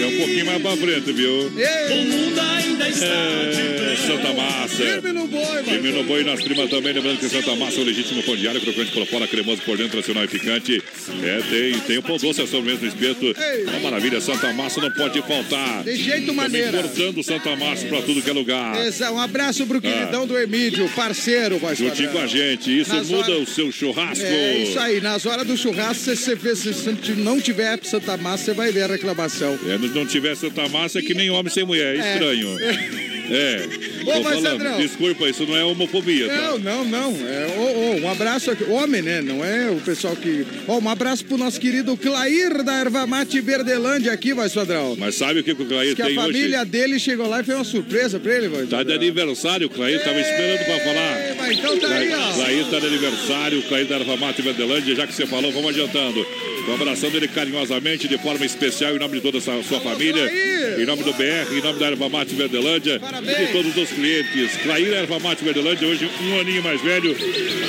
É 0.01 0.05
um 0.07 0.17
pouquinho 0.17 0.45
mais 0.45 0.61
pra 0.61 0.77
frente, 0.77 1.11
viu? 1.11 1.51
Ei, 1.57 2.05
mundo 2.05 2.39
ainda 2.39 2.89
está 2.89 3.05
É, 3.05 3.95
Santa 4.07 4.33
Massa. 4.33 4.75
firme 4.75 5.13
no 5.13 5.27
boi, 5.27 5.91
no 5.91 6.03
boi 6.03 6.23
nas 6.23 6.41
primas 6.43 6.69
também, 6.69 6.93
lembrando 6.93 7.19
que 7.19 7.29
Santa 7.29 7.55
Massa 7.55 7.79
é 7.79 7.83
o 7.83 7.85
legítimo 7.85 8.23
pão 8.23 8.35
diário, 8.35 8.59
crocante 8.61 8.91
por 8.91 9.05
fora, 9.05 9.27
cremoso 9.27 9.61
por 9.61 9.77
dentro, 9.77 9.91
tradicional 9.91 10.23
e 10.23 10.27
picante. 10.27 10.81
É, 11.23 11.41
tem, 11.49 11.79
tem 11.81 11.97
o 11.97 12.03
pão 12.03 12.17
doce, 12.17 12.41
a 12.41 12.47
sobremesa 12.47 12.81
no 12.83 12.87
espeto. 12.87 13.25
Ei. 13.25 13.63
Uma 13.65 13.79
maravilha, 13.79 14.19
Santa 14.21 14.51
Massa 14.53 14.81
não 14.81 14.91
pode 14.91 15.21
faltar. 15.21 15.83
De 15.83 15.95
jeito 15.95 16.21
Também 16.27 16.35
maneira. 16.35 16.81
cortando 16.83 17.23
Santa 17.23 17.55
Massa 17.55 17.85
pra 17.87 18.01
tudo 18.01 18.21
que 18.21 18.29
é 18.29 18.33
lugar. 18.33 18.85
Exa- 18.85 19.11
Um 19.11 19.19
abraço 19.19 19.65
pro 19.65 19.81
queridão 19.81 20.25
do 20.27 20.37
Emílio, 20.37 20.87
parceiro, 20.89 21.57
voz 21.59 21.77
Juntinho 21.77 22.11
com 22.11 22.19
a 22.19 22.27
gente, 22.27 22.79
isso 22.81 22.93
Nas 22.93 23.09
muda 23.09 23.31
horas- 23.31 23.47
o 23.49 23.51
seu 23.51 23.71
churrasco. 23.71 24.23
É 24.25 24.57
isso 24.59 24.79
aí, 24.79 25.01
nas 25.01 25.25
horas 25.25 25.45
do 25.45 25.55
churrasco, 25.57 26.03
se 26.03 26.15
você 26.15 26.35
vê, 26.35 26.55
se 26.55 26.73
você 26.73 26.95
não 27.17 27.39
tiver 27.39 27.79
Santa 27.83 28.15
Massa, 28.17 28.45
você 28.45 28.53
vai 28.53 28.71
ver 28.71 28.83
a 28.83 28.87
reclamação. 28.87 29.57
É, 29.67 29.77
não- 29.77 29.87
não 29.89 30.05
tiver 30.05 30.35
Santa 30.35 30.67
Massa 30.69 30.99
é 30.99 31.01
que 31.01 31.13
nem 31.13 31.29
homem 31.29 31.51
sem 31.51 31.63
mulher, 31.65 31.95
é 31.95 31.99
É. 31.99 32.13
estranho. 32.13 32.49
É, 33.31 33.67
Ô, 34.05 34.23
mas, 34.23 34.41
Sandrão. 34.41 34.77
desculpa, 34.77 35.29
isso 35.29 35.45
não 35.45 35.55
é 35.57 35.63
homofobia, 35.63 36.27
tá? 36.27 36.35
Não, 36.35 36.59
não, 36.59 36.85
não. 36.85 37.11
É, 37.27 37.47
ô, 37.57 37.61
ô, 37.61 37.95
um 38.01 38.09
abraço 38.11 38.51
aqui. 38.51 38.63
Homem, 38.65 39.01
né? 39.01 39.21
Não 39.21 39.43
é 39.43 39.69
o 39.71 39.75
pessoal 39.77 40.15
que. 40.15 40.45
Ó, 40.67 40.79
um 40.79 40.89
abraço 40.89 41.25
pro 41.25 41.37
nosso 41.37 41.59
querido 41.59 41.95
Clair 41.97 42.63
da 42.63 42.73
Erva 42.73 43.05
Mate 43.07 43.39
Verdelândia 43.41 44.11
aqui, 44.11 44.33
voz 44.33 44.53
padrão. 44.53 44.95
Mas 44.97 45.15
sabe 45.15 45.39
o 45.39 45.43
que 45.43 45.51
o 45.51 45.55
Clair 45.55 45.95
que 45.95 46.01
a 46.01 46.05
tem 46.05 46.15
família 46.15 46.61
hoje? 46.61 46.69
dele 46.69 46.99
chegou 46.99 47.27
lá 47.27 47.41
e 47.41 47.43
foi 47.43 47.55
uma 47.55 47.63
surpresa 47.63 48.19
pra 48.19 48.33
ele, 48.35 48.47
voz 48.47 48.69
Tá 48.69 48.83
de 48.83 48.93
aniversário, 48.93 49.67
o 49.67 49.69
Clair 49.69 50.03
tava 50.03 50.19
esperando 50.19 50.65
pra 50.65 50.79
falar. 50.79 51.35
Mas 51.37 51.57
então 51.57 51.77
tá 51.79 51.87
aí, 51.87 52.13
ó. 52.13 52.33
Clair 52.33 52.65
tá 52.69 52.79
de 52.79 52.87
aniversário, 52.87 53.59
o 53.59 53.63
Clair 53.63 53.85
da 53.85 53.95
Erva 53.95 54.17
Mate 54.17 54.41
Verdelândia, 54.41 54.95
já 54.95 55.07
que 55.07 55.13
você 55.13 55.25
falou, 55.25 55.51
vamos 55.51 55.69
adiantando. 55.69 56.25
Tô 56.65 56.73
abraçando 56.73 57.15
ele 57.17 57.27
carinhosamente, 57.27 58.07
de 58.07 58.17
forma 58.17 58.45
especial, 58.45 58.95
em 58.95 58.99
nome 58.99 59.15
de 59.15 59.21
toda 59.21 59.37
a 59.37 59.41
sua 59.41 59.61
sua 59.63 59.79
família, 59.81 60.27
Clair! 60.29 60.79
em 60.79 60.85
nome 60.85 61.03
do 61.03 61.11
BR, 61.13 61.53
em 61.57 61.61
nome 61.61 61.77
da 61.79 61.87
Erva 61.87 62.07
Mate 62.09 62.33
Verdelândia 62.35 62.99
Parabéns! 62.99 63.37
e 63.37 63.45
de 63.47 63.51
todos 63.51 63.75
os 63.77 63.89
clientes. 63.93 64.57
Clair 64.63 64.93
Erva 64.93 65.19
Mate 65.19 65.43
Verdelândia, 65.43 65.87
hoje 65.87 66.09
um 66.21 66.39
aninho 66.39 66.63
mais 66.63 66.81
velho, 66.81 67.15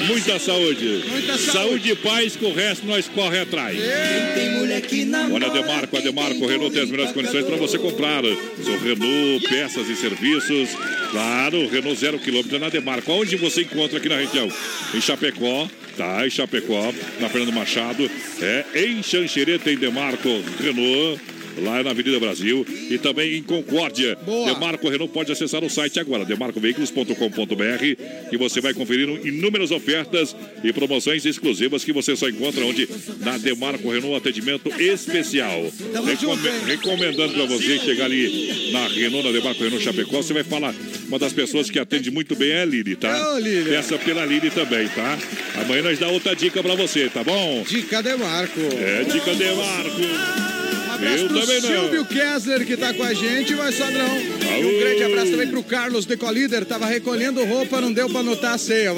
muita 0.07 0.39
saúde. 0.39 1.05
Muita 1.09 1.39
saúde. 1.39 1.91
e 1.91 1.97
paz, 1.97 2.37
que 2.37 2.45
o 2.45 2.53
resto 2.53 2.87
nós 2.87 3.09
corre 3.09 3.39
atrás. 3.41 3.79
Olha, 5.33 5.51
Demarco, 5.51 5.97
a 5.97 6.01
Demarco 6.01 6.47
Renault 6.47 6.73
tem 6.73 6.83
as 6.83 6.91
melhores 6.91 7.13
condições 7.13 7.45
para 7.45 7.57
você 7.57 7.79
comprar 7.79 8.23
seu 8.25 8.79
Renault, 8.81 9.49
peças 9.49 9.89
e 9.89 9.97
serviços. 9.97 10.71
Claro, 11.11 11.69
Renault 11.69 11.99
zero 11.99 12.19
quilômetro 12.19 12.59
na 12.59 12.69
Demarco. 12.69 13.13
Onde 13.13 13.37
você 13.37 13.63
encontra 13.63 13.99
aqui 13.99 14.09
na 14.09 14.17
região? 14.17 14.49
Em 14.95 15.01
Chapecó, 15.01 15.69
tá? 15.97 16.27
Em 16.27 16.31
Chapecó, 16.31 16.93
na 17.21 17.29
Fernando 17.29 17.53
Machado. 17.53 18.11
É, 18.41 18.65
em 18.75 19.03
Xanxerê 19.03 19.59
tem 19.59 19.77
Demarco 19.77 20.29
Renault. 20.61 21.34
Lá 21.59 21.83
na 21.83 21.91
Avenida 21.91 22.19
Brasil 22.19 22.67
e 22.91 22.99
também 22.99 23.35
em 23.37 23.43
Concórdia. 23.43 24.17
Boa. 24.25 24.53
Demarco 24.53 24.89
Renault 24.89 25.13
pode 25.13 25.31
acessar 25.33 25.63
o 25.65 25.71
site 25.71 26.01
agora, 26.01 26.25
demarcoveículos.com.br 26.25 27.85
e 28.33 28.37
você 28.37 28.61
vai 28.61 28.75
conferir 28.75 29.09
inúmeras 29.25 29.71
ofertas 29.71 30.35
e 30.63 30.73
promoções 30.73 31.25
exclusivas 31.25 31.85
que 31.85 31.93
você 31.93 32.17
só 32.17 32.29
encontra 32.29 32.65
onde? 32.65 32.89
Na 33.21 33.39
Demarco 33.39 33.91
Renault 33.91 34.17
Atendimento 34.17 34.69
Especial. 34.81 35.71
Recome- 36.05 36.49
recomendando 36.67 37.35
para 37.35 37.45
você 37.47 37.79
chegar 37.79 38.07
ali 38.07 38.71
na 38.73 38.87
Renault, 38.89 39.27
na 39.27 39.33
Demarco 39.33 39.63
Renault 39.63 39.85
Chapecó, 39.85 40.17
você 40.23 40.33
vai 40.33 40.45
falar. 40.45 40.75
Uma 41.09 41.19
das 41.19 41.33
pessoas 41.33 41.71
que 41.71 41.79
atende 41.79 42.11
muito 42.11 42.35
bem 42.35 42.51
é 42.51 42.63
a 42.63 42.65
Lili, 42.65 42.97
tá? 42.97 43.39
Lili. 43.39 43.71
Peça 43.71 43.97
pela 43.99 44.25
Lili 44.25 44.51
também, 44.51 44.89
tá? 44.89 45.19
Amanhã 45.61 45.83
nós 45.83 45.99
dá 45.99 46.09
outra 46.09 46.35
dica 46.35 46.63
para 46.63 46.75
você, 46.75 47.09
tá 47.09 47.23
bom? 47.23 47.65
Dica 47.69 48.03
de 48.03 48.17
Marco. 48.17 48.61
É, 48.79 49.05
dica 49.05 49.35
Demarco. 49.35 50.01
Um 50.01 50.93
abraço 50.95 51.23
Eu 51.25 51.29
pro 51.29 51.44
também 51.47 51.61
não. 51.61 51.69
Silvio 51.83 52.05
Kessler 52.07 52.65
que 52.67 52.77
tá 52.77 52.93
com 52.95 53.03
a 53.03 53.13
gente, 53.15 53.55
vai 53.55 53.73
Sadrão. 53.73 54.17
E 54.19 54.65
um 54.65 54.79
grande 54.81 55.03
abraço 55.03 55.31
também 55.33 55.49
pro 55.49 55.63
Carlos 55.63 56.07
Decolíder, 56.07 56.65
tava 56.65 56.87
recolhendo 56.87 57.45
roupa, 57.45 57.81
não 57.81 57.93
deu 57.93 58.09
pra 58.09 58.21
anotar 58.21 58.55
a 58.55 58.59
ceia. 58.59 58.93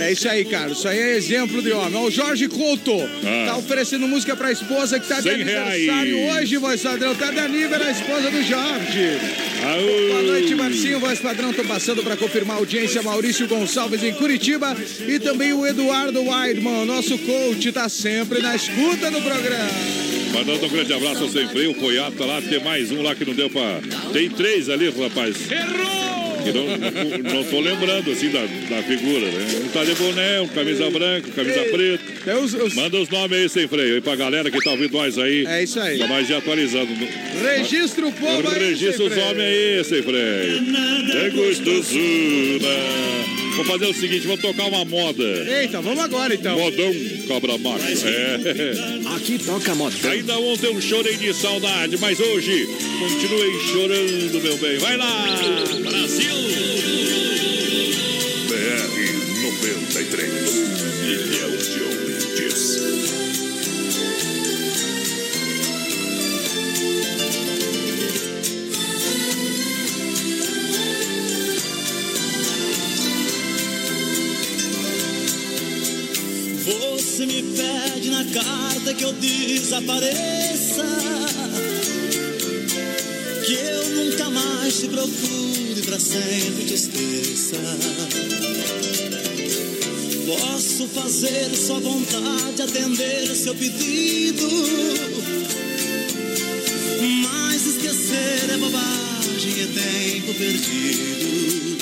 É 0.00 0.12
isso 0.12 0.28
aí, 0.28 0.44
Carlos. 0.44 0.78
Isso 0.78 0.88
aí 0.88 0.98
é 0.98 1.16
exemplo 1.16 1.60
de 1.62 1.72
homem. 1.72 2.00
O 2.04 2.10
Jorge 2.10 2.46
Couto 2.48 2.92
Ah. 3.24 3.46
tá 3.46 3.56
oferecendo 3.56 4.06
música 4.06 4.36
pra 4.36 4.52
esposa 4.52 5.00
que 5.00 5.08
tá 5.08 5.20
de 5.20 5.30
aniversário 5.30 6.16
reais. 6.16 6.42
hoje, 6.42 6.56
voz 6.56 6.82
padrão. 6.82 7.14
Tá 7.14 7.30
de 7.30 7.38
aniversário 7.38 7.86
a 7.86 7.90
esposa 7.90 8.30
do 8.30 8.42
Jorge. 8.42 9.18
Aô. 9.64 10.08
Boa 10.12 10.22
noite, 10.22 10.54
Marcinho, 10.54 11.00
voz 11.00 11.18
padrão. 11.18 11.52
Tô 11.52 11.64
passando 11.64 12.02
pra 12.02 12.16
confirmar 12.16 12.56
a 12.56 12.60
audiência. 12.60 13.02
Maurício 13.02 13.48
Gonçalves 13.48 14.02
em 14.02 14.12
Curitiba. 14.12 14.76
E 15.06 15.18
também 15.18 15.52
o 15.52 15.66
Eduardo 15.66 16.22
Weidman, 16.22 16.84
nosso 16.84 17.18
coach, 17.18 17.72
tá 17.72 17.88
sempre 17.88 18.40
na 18.40 18.54
escuta 18.54 19.10
do 19.10 19.20
programa. 19.22 20.15
Mandando 20.36 20.66
um 20.66 20.68
grande 20.68 20.92
abraço 20.92 21.22
ao 21.22 21.30
Sem 21.30 21.48
Freio, 21.48 21.70
o 21.70 21.74
Poiato 21.74 22.14
tá 22.18 22.26
lá, 22.26 22.42
tem 22.42 22.62
mais 22.62 22.92
um 22.92 23.00
lá 23.00 23.14
que 23.14 23.24
não 23.24 23.32
deu 23.32 23.48
pra. 23.48 23.80
Tem 24.12 24.28
três 24.28 24.68
ali, 24.68 24.90
rapaz. 24.90 25.50
Errou! 25.50 26.15
Não, 26.52 26.66
não, 26.66 27.34
não 27.34 27.44
tô 27.44 27.60
lembrando 27.60 28.10
assim 28.10 28.28
da, 28.30 28.40
da 28.40 28.82
figura, 28.82 29.26
né? 29.26 29.46
Um 29.64 29.68
tá 29.68 29.84
de 29.84 29.94
boné, 29.94 30.40
um 30.40 30.48
camisa 30.48 30.90
branca, 30.90 31.28
um 31.28 31.32
camisa 31.32 31.60
preta. 31.60 32.30
É 32.30 32.34
os- 32.36 32.54
os- 32.54 32.74
Manda 32.74 32.96
os 33.00 33.08
nomes 33.08 33.38
aí, 33.38 33.48
Sem 33.48 33.68
Freio, 33.68 33.94
aí 33.96 34.00
pra 34.00 34.16
galera 34.16 34.50
que 34.50 34.58
tá 34.62 34.70
ouvindo 34.70 34.92
nós 34.92 35.18
aí. 35.18 35.44
É 35.46 35.62
isso 35.62 35.78
aí. 35.80 35.98
Pra 35.98 36.08
nós 36.08 36.28
ir 36.28 36.34
atualizando. 36.34 36.88
Registra 37.42 38.06
o 38.06 38.12
povo 38.12 38.48
aí. 38.48 38.58
Registra 38.70 39.04
os 39.04 39.16
nomes 39.16 39.40
aí, 39.42 39.84
Sem 39.84 40.02
Freio. 40.02 40.62
É 41.24 41.30
gostosura. 41.30 42.76
Vou 43.56 43.64
fazer 43.64 43.86
o 43.86 43.94
seguinte, 43.94 44.26
vou 44.26 44.36
tocar 44.36 44.64
uma 44.66 44.84
moda. 44.84 45.24
Eita, 45.24 45.80
vamos 45.80 46.04
agora 46.04 46.34
então. 46.34 46.58
Modão 46.58 46.94
Cabra 47.26 47.56
Macho. 47.56 48.06
É. 48.06 49.14
Aqui 49.16 49.38
toca 49.38 49.74
modão. 49.74 50.10
Ainda 50.10 50.38
ontem 50.38 50.66
eu 50.66 50.78
chorei 50.82 51.16
de 51.16 51.32
saudade, 51.32 51.96
mas 51.98 52.20
hoje 52.20 52.68
continuei 52.98 53.58
chorando, 53.72 54.42
meu 54.42 54.56
bem. 54.58 54.76
Vai 54.76 54.96
lá! 54.98 55.24
Brasil! 55.88 56.35
BR 58.48 58.96
93. 59.42 60.66
Ilhéus 61.02 61.68
Mendes. 61.68 62.80
Você 76.64 77.26
me 77.26 77.42
pede 77.42 78.10
na 78.10 78.24
carta 78.24 78.94
que 78.94 79.04
eu 79.04 79.12
desapareça. 79.14 80.84
Que 83.44 83.54
eu 83.54 83.88
nunca 83.90 84.30
mais 84.30 84.78
te 84.78 84.88
procure 84.88 85.65
pra 85.86 86.00
sempre 86.00 86.64
te 86.64 86.74
esqueça. 86.74 87.56
Posso 90.26 90.88
fazer 90.88 91.54
sua 91.54 91.78
vontade, 91.78 92.60
atender 92.60 93.28
seu 93.36 93.54
pedido. 93.54 94.48
Mas 97.22 97.66
esquecer 97.66 98.50
é 98.50 98.56
bobagem, 98.56 99.62
é 99.62 99.66
tempo 99.66 100.34
perdido. 100.34 101.75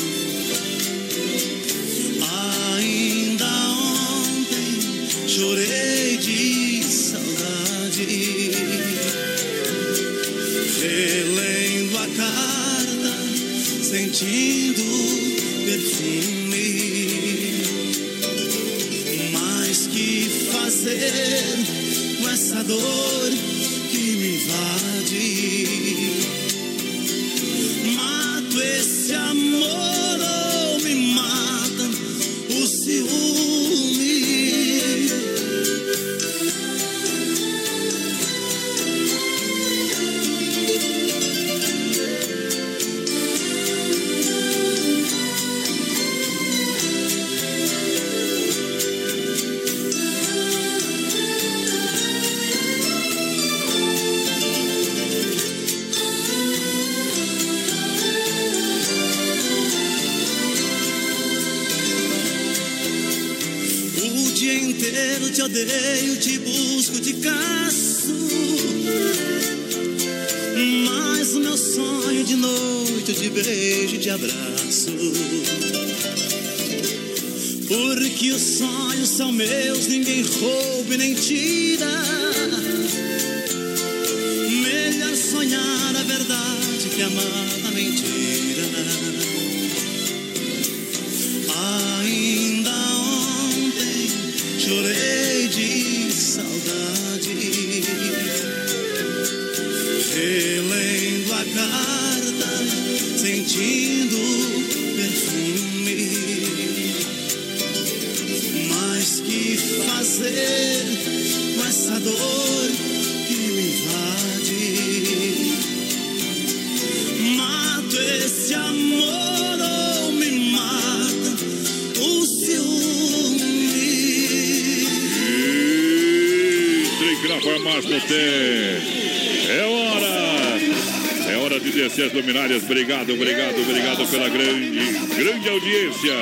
Obrigado, 132.64 133.12
obrigado, 133.12 133.60
obrigado 133.60 134.10
pela 134.10 134.28
grande, 134.28 134.80
grande 135.16 135.48
audiência. 135.48 136.14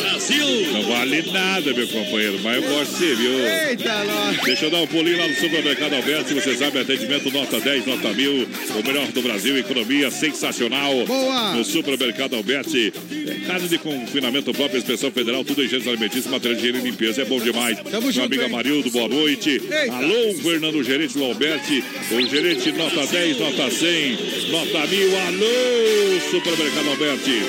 Brasil! 0.00 0.72
Não 0.72 0.82
vale 0.82 1.22
nada, 1.32 1.72
meu 1.72 1.88
companheiro, 1.88 2.38
mas 2.42 2.56
eu 2.56 2.62
gosto 2.70 2.92
de 2.92 2.96
você, 2.98 3.14
viu? 3.14 3.46
Eita, 3.68 4.04
nós. 4.04 4.36
Deixa 4.44 4.66
eu 4.66 4.70
dar 4.70 4.78
um 4.78 4.86
pulinho 4.86 5.18
lá 5.18 5.26
no 5.26 5.34
supermercado 5.34 5.94
Alberto. 5.94 6.28
Se 6.28 6.34
você 6.34 6.54
sabe, 6.54 6.78
atendimento 6.78 7.30
nota 7.32 7.58
10, 7.58 7.86
nota 7.86 8.12
1000. 8.12 8.48
O 8.78 8.86
melhor 8.86 9.06
do 9.08 9.22
Brasil, 9.22 9.56
economia 9.58 10.10
sensacional. 10.10 10.92
Boa. 11.06 11.54
No 11.54 11.64
supermercado 11.64 12.36
Alberti. 12.36 12.92
É, 13.26 13.46
Casa 13.46 13.68
de 13.68 13.78
confinamento 13.78 14.52
próprio, 14.52 14.78
inspeção 14.78 15.10
federal, 15.10 15.44
tudo 15.44 15.62
em 15.64 15.68
gêneros 15.68 15.88
alimentícios, 15.88 16.26
material 16.26 16.60
de 16.60 16.66
higiene 16.66 16.86
e 16.86 16.90
limpeza. 16.90 17.22
É 17.22 17.24
bom 17.24 17.40
demais. 17.40 17.78
Tamo 17.78 18.00
Minha 18.00 18.12
junto, 18.12 18.26
amiga 18.26 18.44
hein? 18.44 18.50
Marildo, 18.50 18.90
boa 18.90 19.08
noite. 19.08 19.50
Eita. 19.50 19.94
Alô, 19.94 20.34
Fernando, 20.42 20.82
gerente 20.82 21.14
do 21.14 21.24
Alberti. 21.24 21.82
O 22.10 22.20
gerente 22.28 22.70
nota 22.72 23.06
10, 23.06 23.38
nota 23.38 23.70
100, 23.70 24.18
nota 24.56 24.86
1000. 24.86 25.16
Alô, 25.18 26.20
supermercado 26.30 26.88
Alberti. 26.88 27.42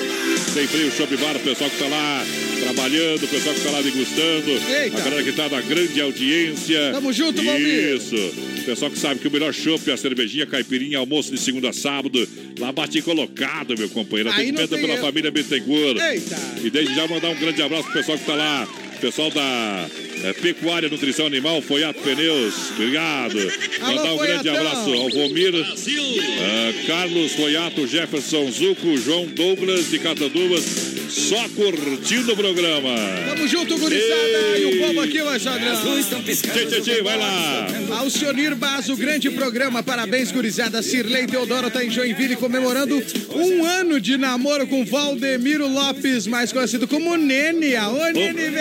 Sem 0.52 0.66
frio, 0.66 0.90
shopping 0.90 1.16
bar, 1.16 1.36
o 1.36 1.40
pessoal 1.40 1.70
que 1.70 1.78
tá 1.78 1.86
lá 1.86 2.26
trabalhando, 2.60 3.24
o 3.24 3.28
pessoal 3.28 3.54
que 3.54 3.60
tá 3.62 3.70
lá 3.70 3.80
degustando. 3.80 4.50
Eita. 4.50 4.98
A 4.98 5.00
galera 5.00 5.22
que 5.22 5.32
tá 5.32 5.48
na 5.48 5.60
grande 5.62 6.00
audiência. 6.00 6.90
Tamo 6.92 7.12
junto, 7.12 7.42
Valmir. 7.42 7.96
Isso. 7.96 8.16
O 8.16 8.64
pessoal 8.64 8.90
que 8.90 8.98
sabe 8.98 9.20
que 9.20 9.28
o 9.28 9.30
melhor 9.30 9.54
chopp 9.54 9.88
é 9.88 9.94
a 9.94 9.96
cervejinha, 9.96 10.46
caipirinha, 10.46 10.98
almoço 10.98 11.30
de 11.30 11.38
segunda 11.38 11.70
a 11.70 11.72
sábado. 11.72 12.28
Lá 12.58 12.72
bate 12.72 13.00
colocado, 13.00 13.78
meu 13.78 13.88
companheiro. 13.88 14.30
Atendimento 14.30 14.68
tem 14.68 14.80
pela 14.80 14.94
erro. 14.94 15.02
família 15.06 15.30
Bittencourt. 15.30 15.98
Eita. 15.98 16.36
E 16.62 16.68
desde 16.68 16.94
já 16.94 17.06
mandar 17.06 17.30
um 17.30 17.36
grande 17.36 17.62
abraço 17.62 17.84
pro 17.84 17.94
pessoal 17.94 18.18
que 18.18 18.26
tá 18.26 18.34
lá. 18.34 18.68
Pessoal 19.00 19.30
da 19.30 19.88
é, 20.24 20.32
Pecuária 20.32 20.88
Nutrição 20.88 21.26
Animal, 21.26 21.60
Foiato 21.62 22.00
Pneus. 22.00 22.70
Obrigado. 22.72 23.38
Alô, 23.80 23.96
mandar 23.96 24.12
um 24.12 24.16
grande 24.18 24.48
Foiatão. 24.48 24.66
abraço 24.66 24.92
ao 24.94 25.10
Vomir, 25.10 25.52
Brasil! 25.52 26.02
ah, 26.40 26.86
Carlos 26.86 27.32
Foiato, 27.32 27.86
Jefferson 27.86 28.50
Zuco, 28.50 28.96
João 28.98 29.26
Douglas 29.26 29.90
de 29.90 29.98
Catanduvas. 29.98 30.87
Só 31.08 31.48
curtindo 31.50 32.32
o 32.32 32.36
programa. 32.36 32.94
Tamo 33.28 33.48
junto, 33.48 33.78
gurizada. 33.78 34.58
E 34.58 34.64
o 34.64 34.86
povo 34.86 35.00
aqui, 35.00 35.22
vai 35.22 35.38
Sadrão. 35.40 35.74
Tchê, 36.22 36.66
tchê, 36.66 36.80
tchê, 36.80 37.02
vai 37.02 37.16
lá. 37.18 37.66
Alcionir 37.98 38.54
Basso, 38.54 38.96
grande 38.96 39.30
programa. 39.30 39.82
Parabéns, 39.82 40.30
gurizada. 40.30 40.82
Cirlei 40.82 41.26
Teodoro 41.26 41.70
tá 41.70 41.84
em 41.84 41.90
Joinville 41.90 42.36
comemorando 42.36 43.02
um 43.34 43.64
ano 43.64 44.00
de 44.00 44.16
namoro 44.16 44.66
com 44.66 44.84
Valdemiro 44.84 45.66
Lopes, 45.66 46.26
mais 46.26 46.52
conhecido 46.52 46.86
como 46.86 47.16
Nene. 47.16 47.74
Ô, 47.76 48.10
Nene, 48.12 48.32
velho. 48.50 48.58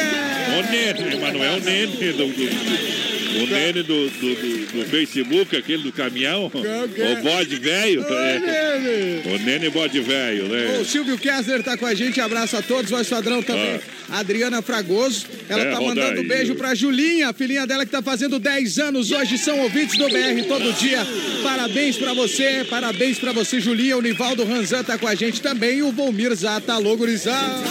O 0.57 0.71
Nene, 0.71 1.17
mas 1.21 1.33
não 1.33 1.43
é 1.43 1.51
o 1.57 1.59
Nene 1.59 2.13
do, 2.13 2.27
do- 2.27 3.06
o 3.27 3.47
Nene 3.47 3.83
do, 3.83 4.09
do, 4.09 4.35
do- 4.35 4.67
do 4.83 4.85
Facebook, 4.89 5.55
aquele 5.55 5.83
do 5.83 5.91
caminhão. 5.91 6.45
O 6.47 7.23
bode 7.23 7.55
velho. 7.57 8.05
É. 8.09 9.21
O 9.25 9.37
Nene 9.39 9.69
bode 9.69 9.99
velho, 9.99 10.45
O 10.45 10.49
né? 10.49 10.83
Silvio 10.85 11.17
Kessler 11.17 11.63
tá 11.63 11.77
com 11.77 11.85
a 11.85 11.93
gente, 11.93 12.19
abraço 12.21 12.55
a 12.57 12.61
todos, 12.61 12.89
voz 12.89 13.07
padrão 13.07 13.41
também. 13.41 13.79
Adriana 14.09 14.61
Fragoso, 14.61 15.25
ela 15.49 15.63
Ah. 15.63 15.67
É, 15.67 15.71
tá 15.71 15.81
mandando 15.81 16.21
aí. 16.21 16.27
beijo 16.27 16.55
pra 16.55 16.73
Julinha, 16.73 17.29
a 17.29 17.33
filhinha 17.33 17.67
dela 17.67 17.85
que 17.85 17.91
tá 17.91 18.01
fazendo 18.01 18.39
10 18.39 18.79
anos, 18.79 19.11
hoje 19.11 19.37
são 19.37 19.59
ouvintes 19.59 19.97
do 19.97 20.07
BR 20.07 20.43
todo 20.47 20.71
dia. 20.79 21.05
Parabéns 21.43 21.97
pra 21.97 22.13
você, 22.13 22.65
parabéns 22.69 23.19
pra 23.19 23.33
você, 23.33 23.59
Julinha. 23.59 23.97
O 23.97 24.01
Nivaldo 24.01 24.45
Ranzan 24.45 24.83
tá 24.83 24.97
com 24.97 25.07
a 25.07 25.15
gente 25.15 25.41
também 25.41 25.79
e 25.79 25.83
o 25.83 25.91
Volmir 25.91 26.33
Zata, 26.35 26.73
alô, 26.73 26.95
gurizada. 26.95 27.63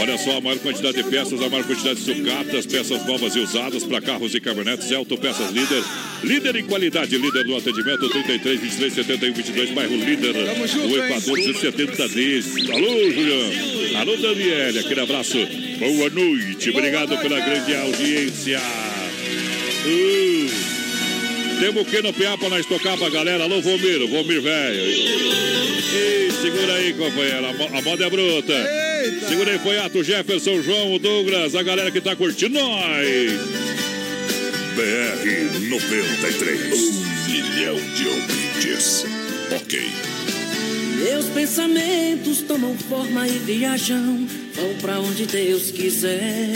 Olha 0.00 0.18
só, 0.18 0.38
a 0.38 0.40
maior 0.40 0.58
quantidade 0.58 0.96
de 0.96 1.04
peças, 1.04 1.40
a 1.40 1.48
maior 1.48 1.64
quantidade 1.64 2.00
de 2.02 2.14
sucatas, 2.14 2.66
peças 2.66 3.06
novas 3.06 3.36
e 3.36 3.38
usadas 3.38 3.84
para 3.84 4.00
carros 4.00 4.34
e 4.34 4.40
caminhonetes. 4.40 4.71
Elton 4.90 5.16
Peças 5.16 5.50
Líder. 5.52 5.82
Líder 6.24 6.56
em 6.56 6.64
qualidade, 6.64 7.16
líder 7.18 7.44
no 7.46 7.56
atendimento 7.56 8.08
33, 8.08 8.60
23, 8.60 8.92
71, 8.94 9.32
22, 9.34 9.70
bairro 9.70 9.96
Líder. 9.96 10.34
O? 10.36 10.96
Equador 10.96 11.36
270 11.36 12.08
Ds. 12.08 12.70
Alô, 12.70 13.10
Julião. 13.10 14.00
Alô, 14.00 14.16
Daniele. 14.16 14.78
Aquele 14.78 15.00
abraço. 15.00 15.36
Boa 15.78 16.10
noite. 16.10 16.70
Obrigado 16.70 17.18
pela 17.18 17.40
grande 17.40 17.74
audiência. 17.74 18.60
Uh. 19.86 20.50
Temos 21.60 21.86
que 21.88 22.02
no 22.02 22.12
PA 22.12 22.36
pra 22.38 22.48
nós 22.48 22.66
tocar 22.66 22.96
pra 22.96 23.08
galera. 23.10 23.44
Alô, 23.44 23.60
Vomiro. 23.60 24.08
Vomir, 24.08 24.40
velho. 24.40 24.80
Ei, 24.80 26.30
segura 26.40 26.74
aí, 26.74 26.92
companheiro. 26.92 27.46
A 27.46 27.52
mo- 27.52 27.78
A 27.78 27.82
moda 27.82 28.04
é 28.04 28.10
bruta. 28.10 28.52
Eita. 28.52 29.28
Segura 29.28 29.50
aí, 29.52 29.58
Foiato, 29.58 30.02
Jefferson, 30.02 30.62
João, 30.62 30.98
Douglas, 30.98 31.54
a 31.54 31.62
galera 31.62 31.90
que 31.90 32.00
tá 32.00 32.14
curtindo 32.16 32.58
nós. 32.58 33.32
BR 34.74 35.68
93. 35.68 36.72
Um 36.72 37.30
milhão 37.30 37.76
de 37.94 38.08
ouvintes. 38.08 39.04
Ok. 39.54 39.90
Meus 41.04 41.26
pensamentos 41.26 42.40
tomam 42.42 42.74
forma 42.78 43.28
e 43.28 43.38
viajam, 43.38 44.26
vão 44.54 44.74
pra 44.80 44.98
onde 45.00 45.26
Deus 45.26 45.70
quiser. 45.70 46.52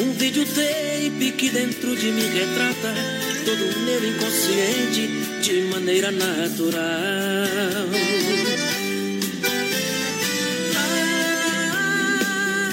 Um 0.00 0.12
videotape 0.12 1.32
que 1.38 1.48
dentro 1.48 1.96
de 1.96 2.06
mim 2.08 2.28
retrata 2.28 2.94
todo 3.46 3.64
o 3.64 3.80
meu 3.84 4.04
inconsciente 4.06 5.08
de 5.40 5.62
maneira 5.72 6.10
natural. 6.10 6.74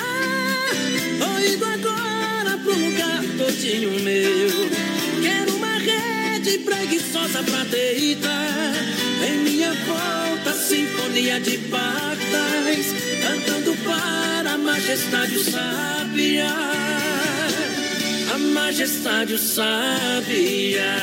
Ah, 0.03 0.71
tô 1.19 1.39
indo 1.39 1.65
agora 1.65 2.10
pro 2.63 2.73
lugar 2.73 3.21
todinho 3.37 3.91
meu. 4.01 4.69
Quero 5.21 5.55
uma 5.55 5.77
rede 5.77 6.59
preguiçosa 6.59 7.43
pra 7.43 7.63
deitar. 7.65 8.73
Em 9.27 9.37
minha 9.43 9.71
volta, 9.73 10.53
sinfonia 10.53 11.39
de 11.39 11.57
pardais, 11.57 12.87
cantando 13.21 13.75
para 13.83 14.53
a 14.53 14.57
majestade 14.57 15.35
o 15.35 15.43
sábia, 15.43 16.47
a 18.33 18.37
majestade 18.37 19.33
o 19.33 19.37
sábia. 19.37 20.95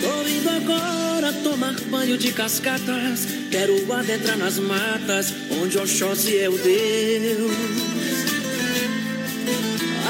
Tô 0.00 0.26
indo 0.26 0.48
agora 0.48 1.32
tomar 1.44 1.74
banho 1.90 2.16
de 2.16 2.32
cascatas, 2.32 3.26
quero 3.50 3.92
adentrar 3.92 4.38
nas 4.38 4.58
matas, 4.58 5.34
onde 5.62 5.76
Oxóssi 5.76 6.38
é 6.38 6.48
o 6.48 6.56
Deus. 6.56 7.99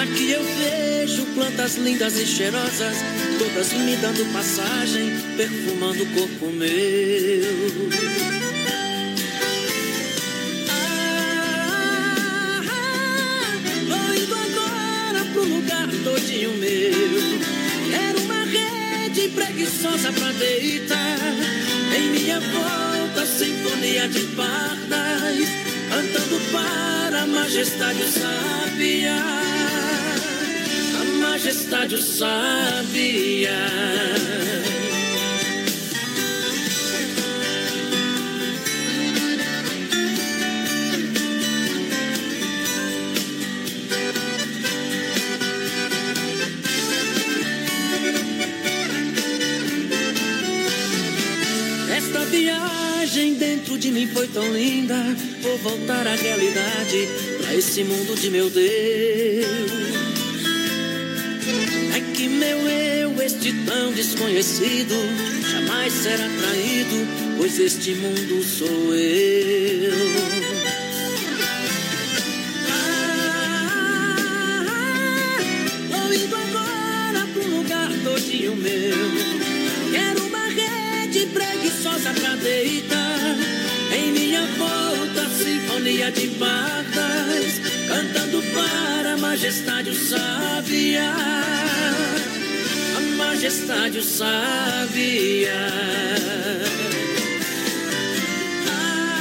Aqui 0.00 0.30
eu 0.30 0.42
vejo 0.42 1.26
plantas 1.34 1.76
lindas 1.76 2.18
e 2.18 2.24
cheirosas, 2.24 2.96
todas 3.38 3.70
me 3.74 3.96
dando 3.96 4.32
passagem, 4.32 5.12
perfumando 5.36 6.02
o 6.02 6.06
corpo 6.06 6.46
meu. 6.46 6.70
Ah, 10.70 12.62
Tô 13.90 14.14
indo 14.14 14.34
agora 14.34 15.24
pro 15.34 15.44
lugar 15.44 15.86
todinho 16.02 16.52
meu. 16.52 17.50
Quero 17.90 18.20
uma 18.22 18.42
rede 18.44 19.28
preguiçosa 19.28 20.10
pra 20.14 20.32
deitar. 20.32 21.18
Em 21.94 22.08
minha 22.08 22.40
volta, 22.40 23.26
sinfonia 23.26 24.08
de 24.08 24.20
pardais, 24.34 25.48
cantando 25.90 26.40
para 26.50 27.24
a 27.24 27.26
majestade 27.26 28.02
o 28.02 28.08
sábia 28.08 29.14
a 29.14 29.49
majestade 31.40 31.94
o 31.94 32.02
sabia. 32.02 33.50
Esta 51.96 52.24
viagem 52.26 53.34
dentro 53.34 53.78
de 53.78 53.90
mim 53.90 54.06
foi 54.08 54.28
tão 54.28 54.46
linda. 54.52 54.94
Vou 55.40 55.56
voltar 55.56 56.06
à 56.06 56.14
realidade, 56.14 57.08
pra 57.40 57.54
esse 57.54 57.82
mundo 57.82 58.14
de 58.20 58.28
meu 58.28 58.50
Deus. 58.50 59.99
Meu 62.40 62.56
eu, 62.70 63.22
este 63.22 63.52
tão 63.66 63.92
desconhecido, 63.92 64.94
jamais 65.46 65.92
será 65.92 66.26
traído, 66.26 67.06
pois 67.36 67.58
este 67.58 67.94
mundo 67.96 68.42
sou 68.42 68.94
eu. 68.94 69.92
Ah, 72.66 74.64
todinho 78.02 78.56
meu. 78.56 78.96
Quero 79.92 80.24
uma 80.24 80.48
rede 80.48 81.26
preguiçosa 81.26 82.14
pra 82.14 82.36
deitar. 82.36 83.36
Em 83.94 84.12
minha 84.12 84.46
volta, 84.56 85.28
sinfonia 85.28 86.10
de 86.10 86.28
pardais, 86.28 87.60
cantando 87.86 88.42
para 88.54 89.12
a 89.12 89.18
majestade 89.18 89.90
o 89.90 89.94
sábia. 89.94 91.50
Majestade 93.40 93.98
o. 94.02 95.56
Ah, 98.68 99.14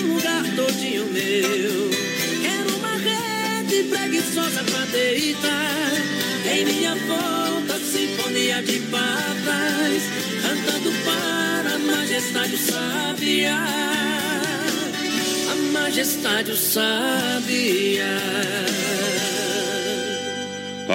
lugar 0.00 0.44
todinho 0.56 1.04
meu. 1.12 1.90
Quero 2.40 2.74
uma 2.78 2.96
rede 2.96 3.82
preguiçosa 3.90 4.64
pra 4.64 4.86
deitar. 4.86 5.92
Em 6.50 6.64
minha 6.64 6.94
volta, 6.94 7.78
sinfonia 7.78 8.62
de 8.62 8.78
pardais, 8.90 10.04
cantando 10.40 10.90
para 11.04 11.74
a 11.74 11.78
majestade 11.78 12.54
o 12.54 12.58
sábia. 12.58 13.58
A 15.50 15.54
majestade 15.70 16.50
o 16.50 16.56
sábia. 16.56 18.08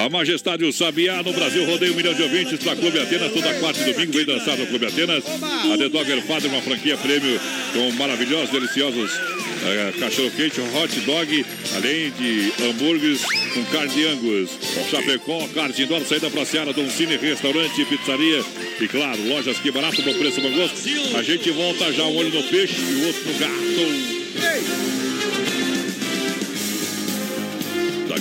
A 0.08 0.10
Majestade 0.10 0.64
o 0.64 0.72
Sabiá 0.72 1.22
no 1.22 1.34
Brasil 1.34 1.66
rodeia 1.66 1.92
um 1.92 1.94
milhão 1.94 2.14
de 2.14 2.22
ouvintes 2.22 2.58
para 2.64 2.74
Clube 2.74 2.98
Atenas. 2.98 3.30
Toda 3.30 3.52
quarta 3.60 3.78
e 3.82 3.92
domingo 3.92 4.12
vem 4.12 4.24
dançar 4.24 4.56
no 4.56 4.66
Clube 4.66 4.86
Atenas. 4.86 5.22
A 5.26 5.76
The 5.76 5.90
Dogger 5.90 6.22
Father, 6.22 6.50
uma 6.50 6.62
franquia 6.62 6.96
prêmio 6.96 7.38
com 7.74 7.92
maravilhosos, 7.92 8.48
deliciosos 8.48 9.12
eh, 9.12 9.92
cachorro 10.00 10.30
quente, 10.30 10.62
hot 10.62 11.00
dog, 11.00 11.44
além 11.74 12.10
de 12.12 12.50
hambúrgueres 12.64 13.20
com 13.52 13.62
carne 13.66 13.92
de 13.92 14.06
angus. 14.06 14.50
Chapecó, 14.90 15.46
carne 15.54 15.74
indoor, 15.78 16.00
saída 16.06 16.30
pra 16.30 16.46
Seara, 16.46 16.72
Dom 16.72 16.88
Cine, 16.88 17.18
restaurante, 17.18 17.84
pizzaria 17.84 18.42
e, 18.80 18.88
claro, 18.88 19.22
lojas 19.28 19.58
que 19.58 19.70
barato, 19.70 20.00
bom 20.00 20.14
preço, 20.14 20.40
bom 20.40 20.50
gosto. 20.52 21.18
A 21.18 21.22
gente 21.22 21.50
volta 21.50 21.92
já 21.92 22.04
um 22.04 22.16
olho 22.16 22.30
no 22.30 22.42
peixe 22.44 22.76
e 22.80 22.94
o 22.94 23.06
outro 23.08 23.30
no 23.30 23.38
gato. 23.38 25.07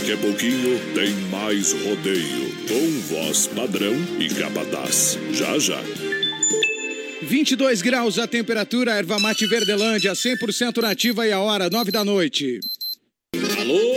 Daqui 0.07 0.19
a 0.19 0.25
pouquinho 0.25 0.79
tem 0.95 1.11
mais 1.29 1.73
rodeio 1.73 2.49
com 2.65 3.13
voz 3.13 3.47
padrão 3.47 3.93
e 4.17 4.29
capataz. 4.29 5.19
Já 5.33 5.59
já. 5.59 5.83
22 7.23 7.81
graus 7.81 8.17
a 8.17 8.25
temperatura, 8.25 8.93
erva 8.93 9.19
mate 9.19 9.45
Verdelândia, 9.47 10.13
100% 10.13 10.81
nativa 10.81 11.27
e 11.27 11.33
a 11.33 11.41
hora, 11.41 11.69
9 11.69 11.91
da 11.91 12.05
noite. 12.05 12.61
Alô, 13.59 13.96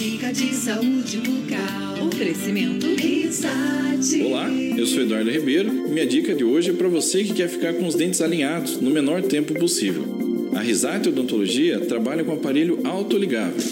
Dica 0.00 0.32
de 0.32 0.54
saúde 0.54 1.18
bucal. 1.18 2.06
Oferecimento 2.06 2.86
Risate. 2.94 4.22
Olá, 4.22 4.48
eu 4.50 4.86
sou 4.86 5.02
Eduardo 5.02 5.30
Ribeiro 5.30 5.68
e 5.68 5.90
minha 5.90 6.06
dica 6.06 6.34
de 6.34 6.42
hoje 6.42 6.70
é 6.70 6.72
para 6.72 6.88
você 6.88 7.22
que 7.22 7.34
quer 7.34 7.50
ficar 7.50 7.74
com 7.74 7.86
os 7.86 7.94
dentes 7.94 8.22
alinhados 8.22 8.80
no 8.80 8.90
menor 8.90 9.20
tempo 9.20 9.52
possível. 9.52 10.02
A 10.56 10.60
Risate 10.60 11.10
Odontologia 11.10 11.80
trabalha 11.80 12.24
com 12.24 12.32
aparelho 12.32 12.80
autoligável. 12.82 13.62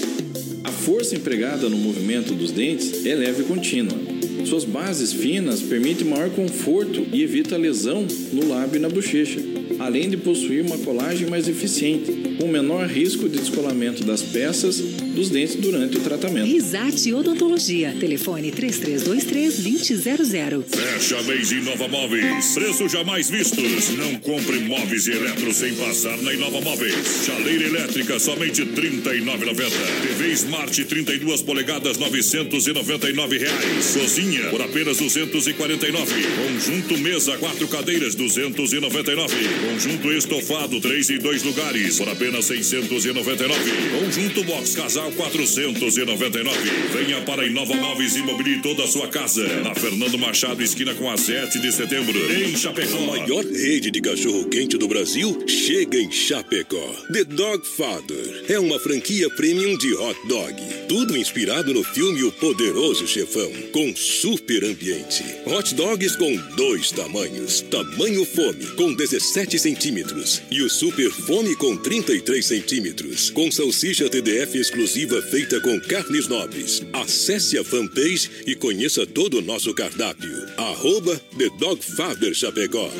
A 0.65 0.71
força 0.71 1.17
empregada 1.17 1.67
no 1.71 1.79
movimento 1.79 2.35
dos 2.35 2.51
dentes 2.51 3.07
é 3.07 3.15
leve 3.15 3.41
e 3.41 3.47
contínua. 3.47 3.99
Suas 4.45 4.65
bases 4.65 5.15
finas 5.15 5.63
permitem 5.63 6.07
maior 6.07 6.29
conforto 6.29 7.07
e 7.11 7.23
evita 7.23 7.57
lesão 7.57 8.07
no 8.35 8.47
lábio 8.47 8.77
e 8.77 8.81
na 8.81 8.91
bochecha, 8.91 9.41
além 9.79 10.11
de 10.11 10.17
possuir 10.17 10.65
uma 10.65 10.79
colagem 10.79 11.29
mais 11.29 11.47
eficiente, 11.49 12.11
com 12.39 12.49
menor 12.49 12.87
risco 12.87 13.29
de 13.29 13.39
descolamento 13.39 14.05
das 14.05 14.23
peças 14.23 14.79
dos 14.79 15.29
dentes 15.31 15.57
durante 15.57 15.97
o 15.97 16.01
tratamento. 16.01 16.47
Risate 16.47 17.13
Odontologia. 17.13 17.95
Telefone 17.99 18.53
3323-2000. 18.53 20.65
Fecha 20.69 21.23
mês 21.23 21.51
Inova 21.53 21.89
Móveis. 21.89 22.55
Preços 22.55 22.93
jamais 22.93 23.31
vistos. 23.31 23.91
Não 23.97 24.15
compre 24.17 24.59
móveis 24.61 25.07
e 25.07 25.13
eletros 25.13 25.57
sem 25.57 25.75
passar 25.75 26.17
na 26.23 26.33
Inova 26.33 26.61
Móveis. 26.61 27.25
Chaleira 27.27 27.65
elétrica 27.65 28.19
somente 28.19 28.63
R$ 28.63 28.71
39,90. 28.71 29.71
TV 30.03 30.33
Smart 30.33 30.85
32 30.85 31.43
polegadas 31.43 31.99
999 31.99 33.39
reais. 33.39 33.95
Cozinha 33.95 34.49
por 34.51 34.63
apenas 34.63 34.99
249. 34.99 36.13
Conjunto 36.37 36.99
mesa 36.99 37.37
quatro 37.39 37.67
cadeiras 37.69 38.15
299. 38.15 39.35
Conjunto 39.69 40.13
estofado 40.13 40.81
três 40.81 41.11
e 41.11 41.19
dois 41.19 41.43
lugares 41.43 41.99
por 41.99 42.09
apenas 42.09 42.29
apenas 42.29 42.45
699. 42.45 43.55
Conjunto 43.99 44.45
Box 44.45 44.75
Casal 44.75 45.11
499. 45.13 46.59
Venha 46.93 47.23
para 47.23 47.47
Inova 47.47 47.75
Móveis 47.75 48.17
e 48.17 48.23
mobile 48.23 48.61
toda 48.61 48.85
a 48.85 48.87
sua 48.87 49.09
casa. 49.09 49.47
Na 49.63 49.75
Fernando 49.75 50.19
Machado, 50.19 50.63
esquina 50.63 50.95
com 50.95 51.11
a 51.11 51.17
7 51.17 51.59
de 51.59 51.73
setembro. 51.73 52.19
Em 52.33 52.57
Chapecó. 52.57 52.97
A 52.99 53.19
maior 53.19 53.45
rede 53.45 53.91
de 53.91 54.01
cachorro-quente 54.01 54.77
do 54.77 54.89
Brasil 54.89 55.45
chega 55.47 55.99
em 55.99 56.11
Chapecó. 56.11 56.95
The 57.13 57.25
Dog 57.25 57.67
Father 57.67 58.45
é 58.49 58.59
uma 58.59 58.79
franquia 58.79 59.29
premium 59.31 59.77
de 59.79 59.95
hot 59.95 60.19
dog. 60.29 60.55
Tudo 60.89 61.17
inspirado 61.17 61.73
no 61.73 61.83
filme 61.83 62.23
O 62.25 62.33
Poderoso 62.33 63.07
Chefão, 63.07 63.51
com 63.73 63.95
super 63.95 64.65
ambiente. 64.65 65.25
Hot 65.47 65.75
dogs 65.75 66.17
com 66.17 66.35
dois 66.57 66.91
tamanhos. 66.91 67.61
Tamanho 67.63 68.25
fome, 68.25 68.67
com 68.77 68.93
17 68.95 69.58
centímetros. 69.63 70.43
E 70.51 70.63
o 70.63 70.69
super 70.69 71.11
fome 71.11 71.55
com 71.57 71.77
33 71.77 72.45
centímetros. 72.45 73.31
Com 73.31 73.51
salsicha 73.51 74.09
TDF 74.09 74.59
exclusiva 74.59 75.21
feita 75.23 75.61
com 75.61 75.81
carnes 75.81 76.29
nobres. 76.29 76.83
Acesse 76.93 77.59
a 77.59 77.65
fanpage 77.65 78.31
e 78.47 78.55
conheça 78.55 79.07
todo 79.07 79.39
o 79.39 79.43
nosso 79.43 79.75
cardápio. 79.75 80.47
Arroba 80.57 81.21
The 81.37 81.49
Dog 81.59 81.83
Father 81.85 82.35
Chapecó. 82.35 82.91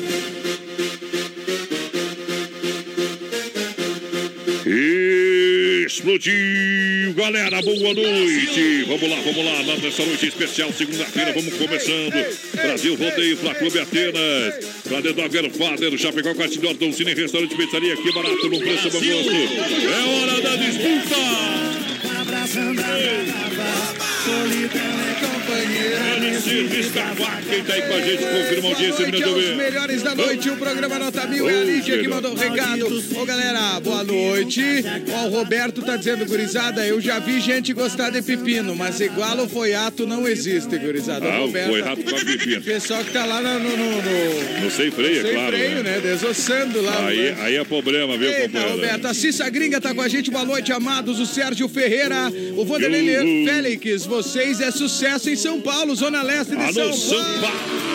Explodiu, 5.89 7.15
galera, 7.15 7.63
boa 7.63 7.93
noite. 7.95 8.83
Vamos 8.87 9.09
lá, 9.09 9.15
vamos 9.25 9.43
lá, 9.43 9.75
nessa 9.81 10.05
noite 10.05 10.27
especial, 10.27 10.71
segunda-feira, 10.71 11.33
vamos 11.33 11.51
começando. 11.55 12.13
Brasil 12.53 12.95
Rodeio, 12.95 13.35
Fla 13.35 13.55
Clube 13.55 13.79
Atenas, 13.79 14.65
pra 14.87 15.01
The 15.01 15.13
Dogger 15.13 15.49
Father, 15.49 15.97
Chapecó, 15.97 16.35
Quartidor, 16.35 16.75
Dom 16.75 16.93
Cine, 16.93 17.15
Restaurante, 17.15 17.55
Pizzaria, 17.55 17.95
aqui 17.95 18.13
barato, 18.13 18.49
no 18.49 18.59
preço, 18.59 18.91
bom 18.91 18.99
gosto. 18.99 19.31
É 19.33 20.21
hora 20.21 20.41
da 20.41 20.55
disputa. 20.57 21.15
Abraçando 22.21 22.81
a 22.81 22.85
solidão 24.23 25.25
é 25.25 25.28
da 26.93 27.13
Vaca, 27.13 27.41
quem 27.49 27.63
tá 27.63 27.73
aí 27.73 27.81
com 27.81 27.93
a 27.93 28.01
gente, 28.01 28.23
confirma 28.23 28.67
a 28.67 28.71
audiência, 28.71 29.55
melhores 29.55 30.03
da 30.03 30.15
noite, 30.15 30.49
o 30.49 30.57
programa 30.57 30.99
Nota 30.99 31.27
Mil 31.27 31.49
é 31.49 31.61
a 31.61 31.63
Lígia 31.63 31.97
que 31.99 32.07
mandou 32.07 32.33
o 32.33 32.35
recado. 32.35 33.03
Ô 33.15 33.25
galera, 33.25 33.79
boa 33.79 34.03
noite. 34.03 34.61
Ó, 35.11 35.27
o 35.27 35.29
Roberto 35.29 35.81
tá 35.81 35.95
dizendo, 35.97 36.25
gurizada, 36.25 36.85
eu 36.85 37.01
já 37.01 37.19
vi 37.19 37.39
gente 37.39 37.73
gostar 37.73 38.09
de 38.09 38.21
pepino, 38.21 38.75
mas 38.75 38.99
igual 38.99 39.37
o 39.39 39.49
foiato 39.49 40.05
não 40.05 40.27
existe, 40.27 40.77
gurizada. 40.77 41.27
Ah, 41.31 41.41
o 41.41 41.45
Roberto, 41.47 41.69
foiato 41.69 42.03
com 42.03 42.25
pepino. 42.25 42.61
Pessoal 42.61 43.03
que 43.03 43.11
tá 43.11 43.25
lá 43.25 43.41
no... 43.41 43.59
no, 43.59 43.69
no, 43.77 44.01
no- 44.01 44.63
No 44.63 44.71
sem 44.71 44.91
freio, 44.91 45.19
é 45.19 45.23
sem 45.23 45.33
claro. 45.33 45.57
freio, 45.57 45.83
né? 45.83 45.99
Desossando 46.01 46.81
lá. 46.81 47.07
Aí, 47.07 47.17
né? 47.31 47.37
aí 47.41 47.55
é 47.55 47.63
problema, 47.63 48.17
viu, 48.17 48.29
Eita? 48.29 48.59
Roberto, 48.59 49.05
a 49.05 49.13
Cissa 49.13 49.49
Gringa 49.49 49.81
tá 49.81 49.93
com 49.93 50.01
a 50.01 50.07
gente. 50.07 50.29
Boa 50.31 50.45
noite, 50.45 50.71
amados. 50.71 51.19
O 51.19 51.25
Sérgio 51.25 51.67
Ferreira, 51.67 52.31
o 52.55 52.65
Vanderlei. 52.65 53.45
Félix. 53.45 54.05
Vocês 54.05 54.61
é 54.61 54.71
sucesso 54.71 55.29
em 55.29 55.35
São 55.39 55.61
Paulo, 55.61 55.95
Zona 55.95 56.21
Leste 56.21 56.53
de 56.53 56.61
Alô, 56.61 56.73
São, 56.73 56.93
São 56.93 57.23
Paulo! 57.39 57.88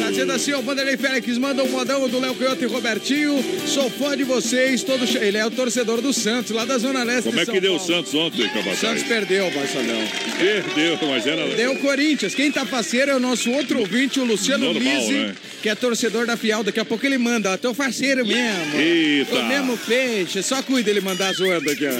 Tá 0.00 0.10
dizendo 0.10 0.32
assim, 0.32 0.52
o 0.52 0.60
Vanderlei 0.62 0.96
Félix 0.96 1.38
manda 1.38 1.62
um 1.64 1.68
modão 1.68 2.06
do 2.08 2.20
Léo 2.20 2.34
Coyote 2.34 2.64
e 2.64 2.66
Robertinho. 2.66 3.42
Sou 3.66 3.88
fã 3.90 4.16
de 4.16 4.22
vocês, 4.22 4.82
todo 4.82 5.06
che- 5.06 5.18
ele 5.18 5.38
é 5.38 5.46
o 5.46 5.50
torcedor 5.50 6.00
do 6.02 6.12
Santos, 6.12 6.50
lá 6.50 6.64
da 6.64 6.76
Zona 6.78 7.02
Leste 7.02 7.24
Como 7.24 7.36
de 7.36 7.42
é 7.42 7.46
que 7.52 7.60
deu 7.60 7.74
o 7.74 7.78
Paulo. 7.78 7.92
Santos 7.94 8.14
ontem, 8.14 8.46
Capataz? 8.48 8.78
Santos 8.78 9.02
perdeu, 9.04 9.50
Marcelão. 9.50 10.02
Perdeu, 10.38 10.98
mas 11.08 11.26
era... 11.26 11.46
Deu 11.56 11.72
o 11.72 11.78
Corinthians. 11.78 12.34
Quem 12.34 12.50
tá 12.52 12.66
parceiro 12.66 13.12
é 13.12 13.16
o 13.16 13.20
nosso 13.20 13.50
outro 13.50 13.78
ouvinte, 13.80 14.20
o 14.20 14.24
Luciano 14.24 14.72
Normal, 14.72 14.94
Lise, 14.98 15.12
né? 15.12 15.34
que 15.62 15.68
é 15.68 15.74
torcedor 15.74 16.26
da 16.26 16.36
Fial. 16.36 16.62
Daqui 16.62 16.80
a 16.80 16.84
pouco 16.84 17.04
ele 17.06 17.16
manda, 17.18 17.52
ó, 17.52 17.56
teu 17.56 17.74
parceiro 17.74 18.26
mesmo. 18.26 18.78
Eita. 18.78 19.34
O 19.36 19.48
mesmo 19.48 19.78
peixe. 19.78 20.42
Só 20.42 20.62
cuida 20.62 20.90
ele 20.90 21.00
mandar 21.00 21.32
zoando 21.32 21.70
aqui, 21.70 21.86
ó. 21.86 21.92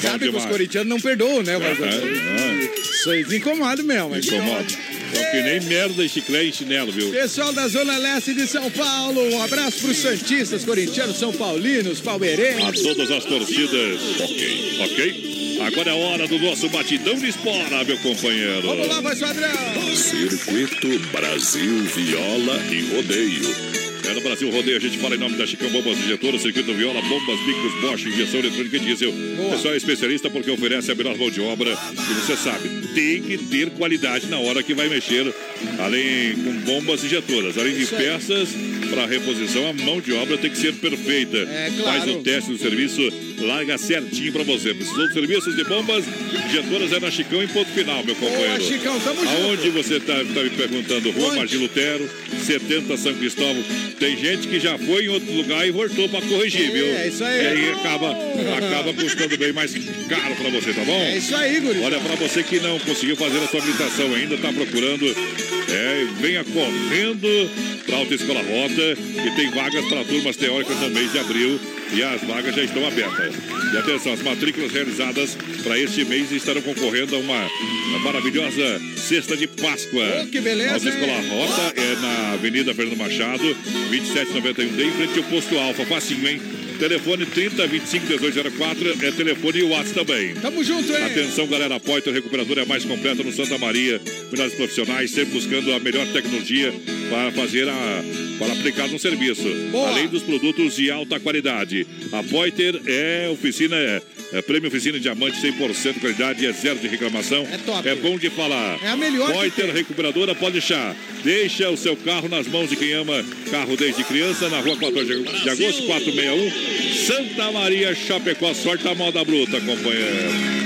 Sabe 0.00 0.18
que 0.20 0.24
os 0.26 0.30
demais. 0.32 0.46
corintianos 0.46 0.88
não 0.88 1.00
perdoam, 1.00 1.42
né, 1.42 1.58
Marcelo? 1.58 2.08
É, 2.08 2.70
Isso 2.90 3.10
aí 3.10 3.24
desincomoda 3.24 3.82
mesmo. 3.82 4.10
mas 4.10 4.24
Incomoda. 4.26 4.66
Só 5.14 5.30
que 5.30 5.42
nem 5.42 5.60
merda, 5.60 6.06
chiclete 6.08 6.48
e 6.48 6.52
chinelo, 6.52 6.92
viu? 6.92 7.10
Pessoal 7.10 7.52
da 7.52 7.66
Zona 7.68 7.96
Leste 7.98 8.34
de 8.34 8.46
São 8.46 8.70
Paulo, 8.70 9.20
um 9.34 9.42
abraço 9.42 9.78
pros 9.80 9.96
Santistas, 9.98 10.64
corintianos, 10.64 11.18
São 11.18 11.32
Paulinos, 11.32 12.00
A 12.00 12.02
palmeirenses. 12.04 12.82
todas 12.82 13.10
as 13.10 13.24
torcidas. 13.24 14.00
Ok. 14.20 14.78
Ok? 14.84 15.30
Agora 15.66 15.90
é 15.90 15.94
hora 15.94 16.26
do 16.26 16.38
nosso 16.38 16.68
batidão 16.70 17.14
de 17.16 17.28
espora, 17.28 17.84
meu 17.84 17.98
companheiro. 17.98 18.62
Vamos 18.62 18.88
lá, 18.88 19.00
vai, 19.02 19.14
Padrão. 19.16 19.96
Circuito 19.96 20.98
Brasil 21.12 21.84
Viola 21.84 22.58
e 22.70 22.80
Rodeio. 22.94 23.89
É 24.10 24.12
no 24.12 24.20
Brasil 24.22 24.50
Rodeio, 24.50 24.76
a 24.76 24.80
gente 24.80 24.98
fala 24.98 25.14
em 25.14 25.18
nome 25.18 25.36
da 25.36 25.46
Chicão 25.46 25.70
Bombas 25.70 25.96
Injetoras, 25.96 26.42
Circuito 26.42 26.74
Viola, 26.74 27.00
Bombas, 27.00 27.38
Bicos, 27.46 27.80
Bosch, 27.80 28.06
Injeção 28.06 28.40
Eletrônica 28.40 28.76
e 28.76 28.80
Diesel. 28.80 29.10
O 29.10 29.50
pessoal 29.52 29.72
é 29.72 29.76
especialista 29.76 30.28
porque 30.28 30.50
oferece 30.50 30.90
a 30.90 30.96
melhor 30.96 31.16
mão 31.16 31.30
de 31.30 31.40
obra. 31.40 31.70
E 31.70 32.14
você 32.14 32.36
sabe, 32.36 32.68
tem 32.92 33.22
que 33.22 33.38
ter 33.38 33.70
qualidade 33.70 34.26
na 34.26 34.40
hora 34.40 34.64
que 34.64 34.74
vai 34.74 34.88
mexer, 34.88 35.32
além 35.78 36.34
com 36.34 36.52
bombas 36.64 37.04
injetoras, 37.04 37.56
além 37.56 37.76
de 37.76 37.86
peças 37.86 38.48
para 38.90 39.06
reposição, 39.06 39.68
a 39.68 39.72
mão 39.72 40.00
de 40.00 40.12
obra 40.12 40.36
tem 40.36 40.50
que 40.50 40.58
ser 40.58 40.72
perfeita. 40.74 41.36
É, 41.38 41.70
claro. 41.80 42.00
Faz 42.00 42.10
o 42.14 42.18
teste 42.20 42.50
do 42.50 42.58
serviço, 42.58 43.00
larga 43.40 43.78
certinho 43.78 44.32
para 44.32 44.42
você. 44.42 44.74
Precisou 44.74 45.06
de 45.08 45.14
serviços 45.14 45.56
de 45.56 45.64
bombas 45.64 46.04
injetoras 46.48 46.92
é 46.92 47.00
na 47.00 47.10
Chicão 47.10 47.42
em 47.42 47.48
ponto 47.48 47.70
final, 47.70 48.04
meu 48.04 48.14
companheiro. 48.16 48.58
Boa, 48.58 48.60
Chicão, 48.60 49.00
tamo 49.00 49.20
junto. 49.24 49.30
Aonde 49.42 49.70
você 49.70 49.94
está 49.96 50.14
me 50.22 50.50
perguntando? 50.50 51.10
Rua? 51.12 51.36
Margem 51.36 51.58
Lutero, 51.60 52.08
70 52.44 52.96
São 52.96 53.14
Cristóvão. 53.14 53.62
Tem 53.98 54.16
gente 54.16 54.48
que 54.48 54.58
já 54.58 54.76
foi 54.78 55.04
em 55.04 55.08
outro 55.08 55.32
lugar 55.32 55.66
e 55.66 55.70
voltou 55.70 56.08
para 56.08 56.20
corrigir, 56.22 56.68
É, 56.68 56.72
viu? 56.72 56.86
é 56.86 57.08
isso 57.08 57.24
aí. 57.24 57.42
E 57.42 57.46
aí 57.46 57.70
acaba, 57.72 58.10
acaba 58.58 58.92
custando 58.94 59.36
bem 59.38 59.52
mais 59.52 59.72
caro 60.08 60.34
para 60.36 60.50
você, 60.50 60.72
tá 60.72 60.84
bom? 60.84 61.00
É 61.00 61.16
isso 61.16 61.34
aí, 61.36 61.60
guri. 61.60 61.80
Olha, 61.80 62.00
para 62.00 62.16
você 62.16 62.42
que 62.42 62.58
não 62.60 62.78
conseguiu 62.80 63.16
fazer 63.16 63.38
a 63.38 63.46
sua 63.48 63.60
habilitação 63.60 64.14
ainda, 64.14 64.34
está 64.34 64.52
procurando, 64.52 65.06
é, 65.06 66.06
venha 66.20 66.44
correndo 66.44 67.50
para 67.86 67.96
a 67.96 67.98
Autoescola 68.00 68.40
Rota, 68.40 68.79
que 68.94 69.36
tem 69.36 69.50
vagas 69.50 69.84
para 69.86 70.04
turmas 70.04 70.36
teóricas 70.36 70.76
no 70.80 70.90
mês 70.90 71.12
de 71.12 71.18
abril 71.18 71.60
e 71.92 72.02
as 72.02 72.20
vagas 72.22 72.54
já 72.54 72.62
estão 72.62 72.86
abertas. 72.86 73.34
E 73.72 73.76
atenção, 73.76 74.12
as 74.12 74.22
matrículas 74.22 74.72
realizadas 74.72 75.36
para 75.62 75.78
este 75.78 76.04
mês 76.04 76.30
estarão 76.32 76.62
concorrendo 76.62 77.14
a 77.14 77.18
uma, 77.18 77.48
uma 77.88 77.98
maravilhosa 78.00 78.80
cesta 78.96 79.36
de 79.36 79.46
Páscoa. 79.46 80.22
Oh, 80.22 80.26
que 80.26 80.40
beleza, 80.40 80.70
A 80.70 80.74
Autoescola 80.74 81.12
hein? 81.12 81.28
Rota 81.28 81.80
é 81.80 81.96
na 81.96 82.32
Avenida 82.32 82.74
Fernando 82.74 82.96
Machado, 82.98 83.56
2791D, 83.90 84.80
em 84.82 84.92
frente 84.92 85.18
ao 85.18 85.24
posto 85.24 85.58
Alfa. 85.58 85.84
Facinho, 85.86 86.28
hein? 86.28 86.40
Telefone 86.80 87.26
30 87.26 87.66
25 87.66 88.06
1804 88.06 89.06
é 89.06 89.12
telefone 89.12 89.58
e 89.58 89.62
WhatsApp 89.64 90.06
também. 90.06 90.34
Tamo 90.36 90.64
junto, 90.64 90.90
hein? 90.90 91.04
Atenção, 91.04 91.46
galera, 91.46 91.74
a 91.74 91.80
Poiter 91.80 92.10
Recuperadora 92.10 92.62
é 92.62 92.64
a 92.64 92.66
mais 92.66 92.86
completa 92.86 93.22
no 93.22 93.30
Santa 93.30 93.58
Maria. 93.58 94.00
Melhores 94.32 94.54
profissionais, 94.54 95.10
sempre 95.10 95.34
buscando 95.34 95.74
a 95.74 95.78
melhor 95.78 96.06
tecnologia 96.06 96.72
para 97.10 97.32
fazer 97.32 97.68
a. 97.68 98.04
para 98.38 98.54
aplicar 98.54 98.88
no 98.88 98.98
serviço. 98.98 99.44
Boa. 99.70 99.90
Além 99.90 100.08
dos 100.08 100.22
produtos 100.22 100.76
de 100.76 100.90
alta 100.90 101.20
qualidade. 101.20 101.86
A 102.12 102.22
Poiter 102.22 102.80
é 102.86 103.28
oficina. 103.30 103.76
É, 103.76 104.00
é 104.32 104.42
prêmio 104.42 104.68
oficina 104.68 104.98
diamante 104.98 105.40
100% 105.40 106.00
qualidade, 106.00 106.46
é 106.46 106.52
zero 106.52 106.78
de 106.78 106.88
reclamação. 106.88 107.46
É 107.50 107.58
top. 107.58 107.88
É 107.88 107.94
bom 107.94 108.18
de 108.18 108.30
falar. 108.30 108.78
É 108.82 108.88
a 108.88 108.96
melhor 108.96 109.32
tem. 109.50 109.70
Recuperadora 109.70 110.34
pode 110.34 110.52
deixar. 110.52 110.94
Deixa 111.24 111.68
o 111.70 111.76
seu 111.76 111.96
carro 111.96 112.28
nas 112.28 112.46
mãos 112.46 112.68
de 112.68 112.76
quem 112.76 112.92
ama 112.92 113.24
carro 113.50 113.76
desde 113.76 114.04
criança, 114.04 114.48
na 114.48 114.60
rua 114.60 114.76
14 114.76 115.06
de 115.06 115.50
agosto, 115.50 115.82
461, 115.86 117.06
Santa 117.06 117.52
Maria, 117.52 117.94
Chapecó. 117.94 118.54
Sorte 118.54 118.86
a 118.88 118.94
moda 118.94 119.24
bruta, 119.24 119.60
companheiro. 119.60 120.60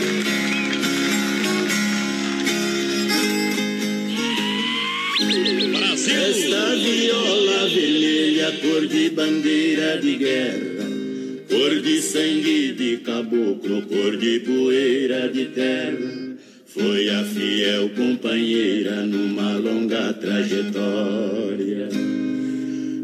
Esta 6.06 6.76
viola 6.76 7.68
vermelha, 7.68 8.52
cor 8.60 8.86
de 8.86 9.10
bandeira 9.10 9.98
de 10.00 10.16
guerra, 10.16 10.73
cor 11.54 11.80
de 11.80 12.02
sangue 12.02 12.72
de 12.72 12.96
caboclo, 12.96 13.82
cor 13.82 14.16
de 14.16 14.40
poeira 14.40 15.28
de 15.28 15.44
terra, 15.46 16.36
foi 16.66 17.08
a 17.08 17.22
fiel 17.22 17.90
companheira 17.90 19.06
numa 19.06 19.56
longa 19.58 20.12
trajetória. 20.14 21.88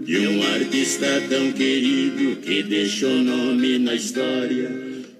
De 0.05 0.19
um 0.27 0.43
artista 0.43 1.23
tão 1.29 1.53
querido 1.53 2.41
que 2.41 2.65
deixou 2.65 3.23
nome 3.23 3.79
na 3.79 3.95
história, 3.95 4.69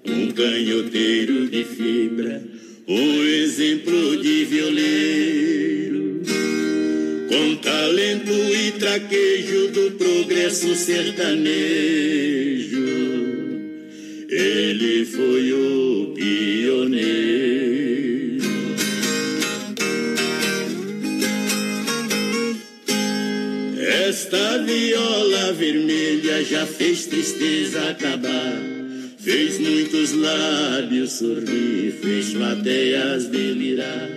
um 0.05 0.27
canhoteiro 0.31 1.47
de 1.47 1.63
fibra, 1.63 2.43
um 2.85 3.23
exemplo 3.23 4.17
de 4.21 4.43
violeiro. 4.43 6.21
Com 7.29 7.55
talento 7.55 8.33
e 8.33 8.71
traquejo 8.73 9.69
do 9.69 9.91
progresso 9.91 10.75
sertanejo, 10.75 12.50
ele 14.31 15.05
foi 15.05 15.51
o 15.51 16.13
pioneiro. 16.15 17.11
Esta 24.07 24.57
viola 24.59 25.51
vermelha 25.53 26.45
já 26.45 26.65
fez 26.65 27.07
tristeza 27.07 27.89
acabar. 27.89 28.57
Fez 29.19 29.59
muitos 29.59 30.13
lábios 30.13 31.11
sorrir, 31.11 31.93
fez 32.01 32.33
plateias 32.33 33.25
delirar. 33.25 34.09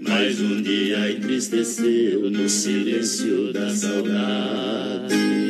Mas 0.00 0.40
um 0.40 0.62
dia 0.62 1.10
entristeceu 1.10 2.30
no 2.30 2.48
silêncio 2.48 3.52
da 3.52 3.74
saudade. 3.74 5.41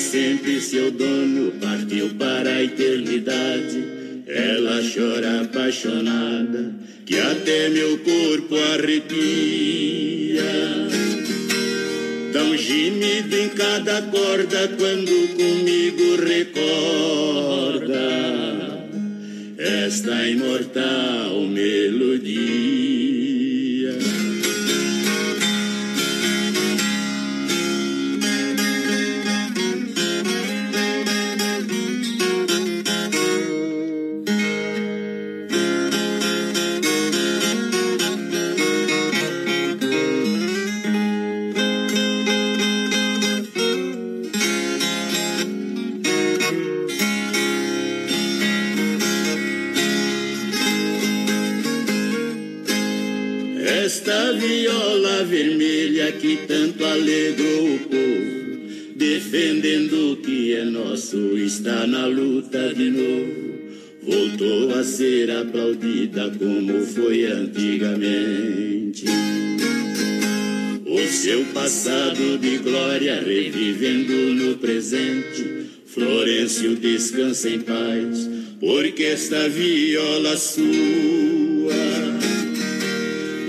Sempre 0.00 0.60
seu 0.60 0.90
dono 0.90 1.52
partiu 1.60 2.08
para 2.18 2.50
a 2.50 2.64
eternidade, 2.64 3.84
ela 4.26 4.80
chora 4.82 5.42
apaixonada, 5.42 6.74
que 7.06 7.18
até 7.18 7.68
meu 7.68 7.98
corpo 7.98 8.56
arrepia. 8.74 10.42
Tão 12.32 12.56
gemido 12.56 13.36
em 13.36 13.50
cada 13.50 14.02
corda 14.02 14.68
quando 14.78 15.28
comigo 15.36 16.16
recorda 16.24 17.60
esta 19.58 20.26
imortal 20.28 21.40
melodia. 21.42 22.59
Alegrou 57.00 57.74
o 57.74 57.78
povo, 57.78 58.94
defendendo 58.94 60.12
o 60.12 60.16
que 60.16 60.54
é 60.54 60.64
nosso, 60.64 61.16
está 61.38 61.86
na 61.86 62.06
luta 62.06 62.74
de 62.74 62.90
novo. 62.90 63.50
Voltou 64.02 64.74
a 64.74 64.84
ser 64.84 65.30
aplaudida 65.30 66.30
como 66.38 66.84
foi 66.86 67.24
antigamente. 67.24 69.04
O 70.86 71.08
seu 71.08 71.44
passado 71.54 72.38
de 72.38 72.58
glória 72.58 73.22
revivendo 73.22 74.12
no 74.34 74.56
presente. 74.56 75.70
Florencio 75.86 76.76
descansa 76.76 77.48
em 77.48 77.60
paz, 77.60 78.28
porque 78.60 79.04
esta 79.04 79.48
viola 79.48 80.36
sua 80.36 81.40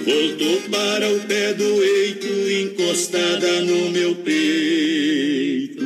Voltou 0.04 0.62
para 0.72 1.10
o 1.10 1.20
pé 1.22 1.54
do 1.54 1.84
eito, 1.84 2.28
encostada 2.72 3.62
no 3.62 3.92
meu 3.92 4.16
peito. 4.16 5.82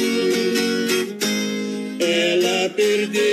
Ela 2.00 2.70
perdeu 2.70 3.33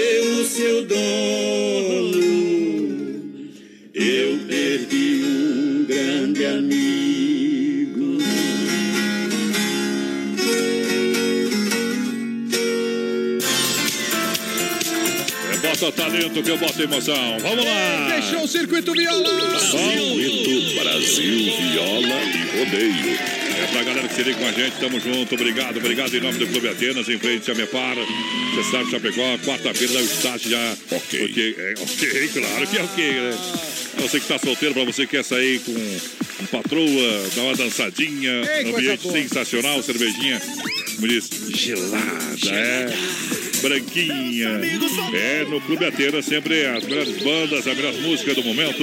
talento 16.21 16.43
que 16.43 16.51
eu 16.51 16.59
boto 16.59 16.83
emoção. 16.83 17.39
Vamos 17.41 17.65
lá. 17.65 18.11
Fechou 18.15 18.45
o 18.45 18.49
circuito 18.49 18.93
viola. 18.93 19.59
Circuito 19.59 20.81
Brasil 20.81 21.45
Viola 21.45 22.23
e 22.25 22.59
Rodeio. 22.59 23.19
É 23.63 23.67
pra 23.73 23.83
galera 23.83 24.09
que 24.09 24.15
se 24.15 24.23
liga 24.23 24.39
com 24.39 24.47
a 24.47 24.53
gente, 24.53 24.79
tamo 24.81 25.01
junto, 25.01 25.35
obrigado, 25.35 25.77
obrigado 25.77 26.15
em 26.15 26.21
nome 26.21 26.39
do 26.39 26.47
Clube 26.47 26.69
Atenas, 26.69 27.09
em 27.09 27.19
frente 27.19 27.51
a 27.51 27.55
Mepar. 27.55 27.95
Você 28.55 28.71
sabe, 28.71 28.91
Chapecó, 28.91 29.39
quarta-feira 29.45 29.93
dá 29.93 30.01
o 30.01 30.05
start 30.05 30.47
já. 30.47 30.77
Ok. 30.93 31.25
Ok, 31.25 31.57
é, 31.59 31.75
ok, 31.79 32.29
claro 32.29 32.67
que 32.67 32.79
é 32.79 32.83
ok, 32.83 33.13
né? 33.13 33.39
Pra 33.97 34.03
Você 34.07 34.21
que 34.21 34.27
tá 34.27 34.39
solteiro, 34.39 34.75
pra 34.75 34.85
você 34.85 35.03
que 35.07 35.17
quer 35.17 35.25
sair 35.25 35.61
com, 35.61 36.47
patroa, 36.47 37.29
dar 37.37 37.43
uma 37.43 37.57
dançadinha, 37.57 38.33
Ei, 38.57 38.73
ambiente 38.73 39.11
sensacional, 39.11 39.83
cervejinha, 39.83 40.41
como 40.97 41.09
diz, 41.09 41.29
gelada, 41.55 42.51
é. 42.51 43.40
Branquinha. 43.61 44.61
É, 45.13 45.45
no 45.45 45.61
Clube 45.61 45.85
Atenas, 45.85 46.25
sempre 46.25 46.67
as 46.67 46.85
melhores 46.85 47.23
bandas, 47.23 47.67
as 47.67 47.77
melhores 47.77 48.01
músicas 48.01 48.35
do 48.35 48.45
momento. 48.45 48.83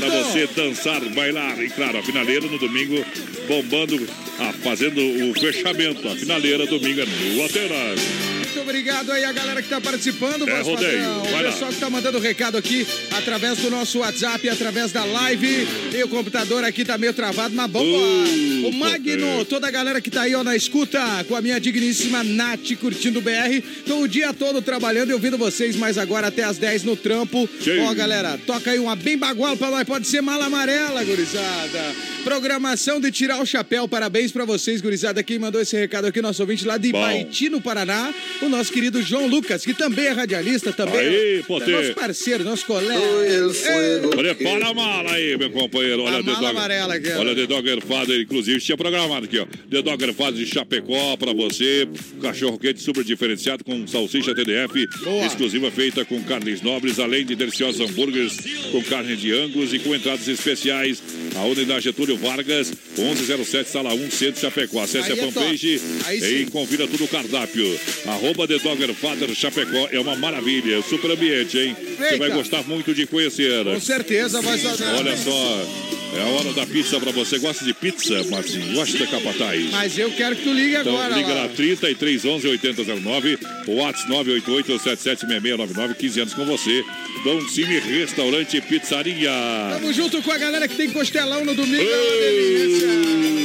Pra 0.00 0.22
você 0.22 0.46
dançar, 0.54 1.00
bailar. 1.10 1.62
E 1.62 1.68
claro, 1.68 1.98
a 1.98 2.02
finaleira 2.02 2.46
no 2.46 2.58
domingo, 2.58 3.04
bombando, 3.48 4.06
ah, 4.38 4.52
fazendo 4.62 5.00
o 5.00 5.34
fechamento. 5.34 6.08
A 6.08 6.16
finaleira 6.16 6.66
domingo 6.66 7.00
é 7.00 7.06
no 7.06 7.44
Atenas. 7.44 8.31
Muito 8.54 8.68
obrigado 8.68 9.10
aí 9.10 9.24
a 9.24 9.32
galera 9.32 9.62
que 9.62 9.68
tá 9.70 9.80
participando. 9.80 10.46
É, 10.46 10.60
rodeio. 10.60 11.08
O 11.08 11.32
lá. 11.32 11.42
pessoal 11.44 11.72
que 11.72 11.80
tá 11.80 11.88
mandando 11.88 12.18
recado 12.18 12.58
aqui 12.58 12.86
através 13.10 13.56
do 13.58 13.70
nosso 13.70 14.00
WhatsApp, 14.00 14.46
através 14.46 14.92
da 14.92 15.04
live. 15.06 15.66
E 15.96 16.04
o 16.04 16.08
computador 16.08 16.62
aqui 16.62 16.84
tá 16.84 16.98
meio 16.98 17.14
travado, 17.14 17.54
mas 17.54 17.70
vamos 17.70 17.90
lá. 17.90 17.98
Uh, 17.98 18.68
O 18.68 18.72
Magno, 18.74 19.46
toda 19.46 19.68
a 19.68 19.70
galera 19.70 20.02
que 20.02 20.10
tá 20.10 20.22
aí 20.22 20.34
ó, 20.34 20.44
na 20.44 20.54
escuta 20.54 21.00
com 21.26 21.34
a 21.34 21.40
minha 21.40 21.58
digníssima 21.58 22.22
Nath 22.22 22.76
curtindo 22.78 23.20
o 23.20 23.22
BR. 23.22 23.62
Tô 23.86 24.00
o 24.00 24.06
dia 24.08 24.34
todo 24.34 24.60
trabalhando 24.60 25.08
e 25.08 25.14
ouvindo 25.14 25.38
vocês, 25.38 25.74
mas 25.74 25.96
agora 25.96 26.26
até 26.26 26.44
as 26.44 26.58
10 26.58 26.84
no 26.84 26.94
trampo. 26.94 27.48
Ó, 27.88 27.94
galera, 27.94 28.38
toca 28.46 28.70
aí 28.70 28.78
uma 28.78 28.94
bem 28.94 29.16
bagual 29.16 29.56
pra 29.56 29.70
nós. 29.70 29.84
Pode 29.84 30.06
ser 30.06 30.20
mala 30.20 30.44
amarela, 30.44 31.02
gurizada. 31.04 31.94
Programação 32.22 33.00
de 33.00 33.10
tirar 33.10 33.40
o 33.40 33.46
chapéu. 33.46 33.88
Parabéns 33.88 34.30
pra 34.30 34.44
vocês, 34.44 34.82
gurizada. 34.82 35.22
Quem 35.22 35.38
mandou 35.38 35.60
esse 35.60 35.74
recado 35.74 36.06
aqui, 36.06 36.20
nosso 36.20 36.42
ouvinte 36.42 36.66
lá 36.66 36.76
de 36.76 36.92
Bom. 36.92 36.98
Ibaiti, 36.98 37.48
no 37.48 37.60
Paraná, 37.60 38.12
o 38.46 38.48
nosso 38.48 38.72
querido 38.72 39.02
João 39.02 39.26
Lucas, 39.26 39.64
que 39.64 39.74
também 39.74 40.06
é 40.06 40.10
radialista, 40.10 40.72
também 40.72 40.98
Aí, 40.98 41.38
é 41.40 41.70
nosso 41.70 41.94
parceiro, 41.94 42.44
nosso 42.44 42.66
colega. 42.66 43.00
É, 43.02 44.08
Prepara 44.16 44.68
a 44.68 44.74
mala 44.74 45.12
aí, 45.12 45.36
meu 45.36 45.50
companheiro. 45.50 46.02
Olha 46.02 46.18
A 46.18 46.22
mala 46.22 46.36
Dogger- 46.38 46.50
amarela 46.50 46.94
aqui. 46.94 47.10
Olha 47.10 47.34
The 47.34 47.46
Dogger 47.46 47.80
Father, 47.82 48.20
inclusive, 48.20 48.60
tinha 48.60 48.76
programado 48.76 49.24
aqui, 49.26 49.38
ó. 49.38 49.46
The 49.70 49.82
Dogger 49.82 50.12
Father 50.14 50.34
de 50.34 50.46
Chapecó 50.46 51.16
pra 51.16 51.32
você. 51.32 51.88
Cachorro 52.20 52.58
quente 52.58 52.80
super 52.82 53.04
diferenciado 53.04 53.64
com 53.64 53.86
salsicha 53.86 54.34
TDF, 54.34 54.86
Boa. 55.02 55.26
exclusiva 55.26 55.70
feita 55.70 56.04
com 56.04 56.22
carnes 56.22 56.60
nobres, 56.62 56.98
além 56.98 57.24
de 57.24 57.34
deliciosos 57.34 57.80
hambúrgueres 57.80 58.36
com 58.70 58.82
carne 58.84 59.16
de 59.16 59.32
angus 59.32 59.72
e 59.72 59.78
com 59.78 59.94
entradas 59.94 60.26
especiais. 60.28 61.02
A 61.34 61.44
unidade 61.44 61.84
Getúlio 61.84 62.16
Vargas, 62.16 62.72
1107, 62.96 63.68
sala 63.68 63.94
1, 63.94 64.10
Centro 64.10 64.40
Chapecó. 64.40 64.82
Acesse 64.82 65.12
Aí 65.12 65.18
a 65.18 65.22
é 65.22 65.30
fanpage. 65.30 65.80
Aí 66.06 66.42
e 66.42 66.46
confira 66.46 66.86
tudo 66.86 67.04
o 67.04 67.08
cardápio. 67.08 67.78
Arroba 68.06 68.46
The 68.46 68.58
Dogger 68.58 68.94
Father 68.94 69.34
Chapecó 69.34 69.88
é 69.90 69.98
uma 69.98 70.14
maravilha. 70.16 70.82
Super 70.82 71.10
ambiente, 71.12 71.58
hein? 71.58 71.76
Você 71.98 72.16
vai 72.16 72.30
gostar 72.30 72.62
muito 72.64 72.94
de 72.94 73.06
conhecer. 73.06 73.64
com 73.64 73.80
certeza 73.80 74.40
vai. 74.40 74.58
Olha 74.98 75.16
só, 75.16 75.91
é 76.14 76.20
a 76.20 76.26
hora 76.26 76.52
da 76.52 76.66
pizza 76.66 77.00
pra 77.00 77.10
você. 77.12 77.38
Gosta 77.38 77.64
de 77.64 77.72
pizza, 77.74 78.22
Marcinho? 78.24 78.74
Gosta 78.74 78.98
da 78.98 79.06
capataz? 79.06 79.70
Mas 79.70 79.98
eu 79.98 80.10
quero 80.12 80.36
que 80.36 80.42
tu 80.42 80.52
ligue 80.52 80.76
Então 80.76 80.94
agora 80.96 81.14
liga 81.16 81.34
lá. 81.34 81.42
lá, 81.42 81.48
3311 81.48 82.48
8009, 82.48 83.38
o 83.66 83.72
WhatsApp 83.76 84.08
988 84.10 84.78
776699, 84.82 85.94
15 85.94 86.20
anos 86.20 86.34
com 86.34 86.44
você. 86.44 86.84
Dom 87.24 87.40
Cine 87.48 87.78
Restaurante 87.78 88.56
e 88.56 88.60
Pizzaria. 88.60 89.30
Tamo 89.72 89.92
junto 89.92 90.20
com 90.22 90.30
a 90.32 90.38
galera 90.38 90.66
que 90.68 90.76
tem 90.76 90.90
costelão 90.90 91.44
no 91.44 91.54
domingo. 91.54 91.82
é 91.82 91.96
uma 91.96 92.20
delícia. 92.20 93.41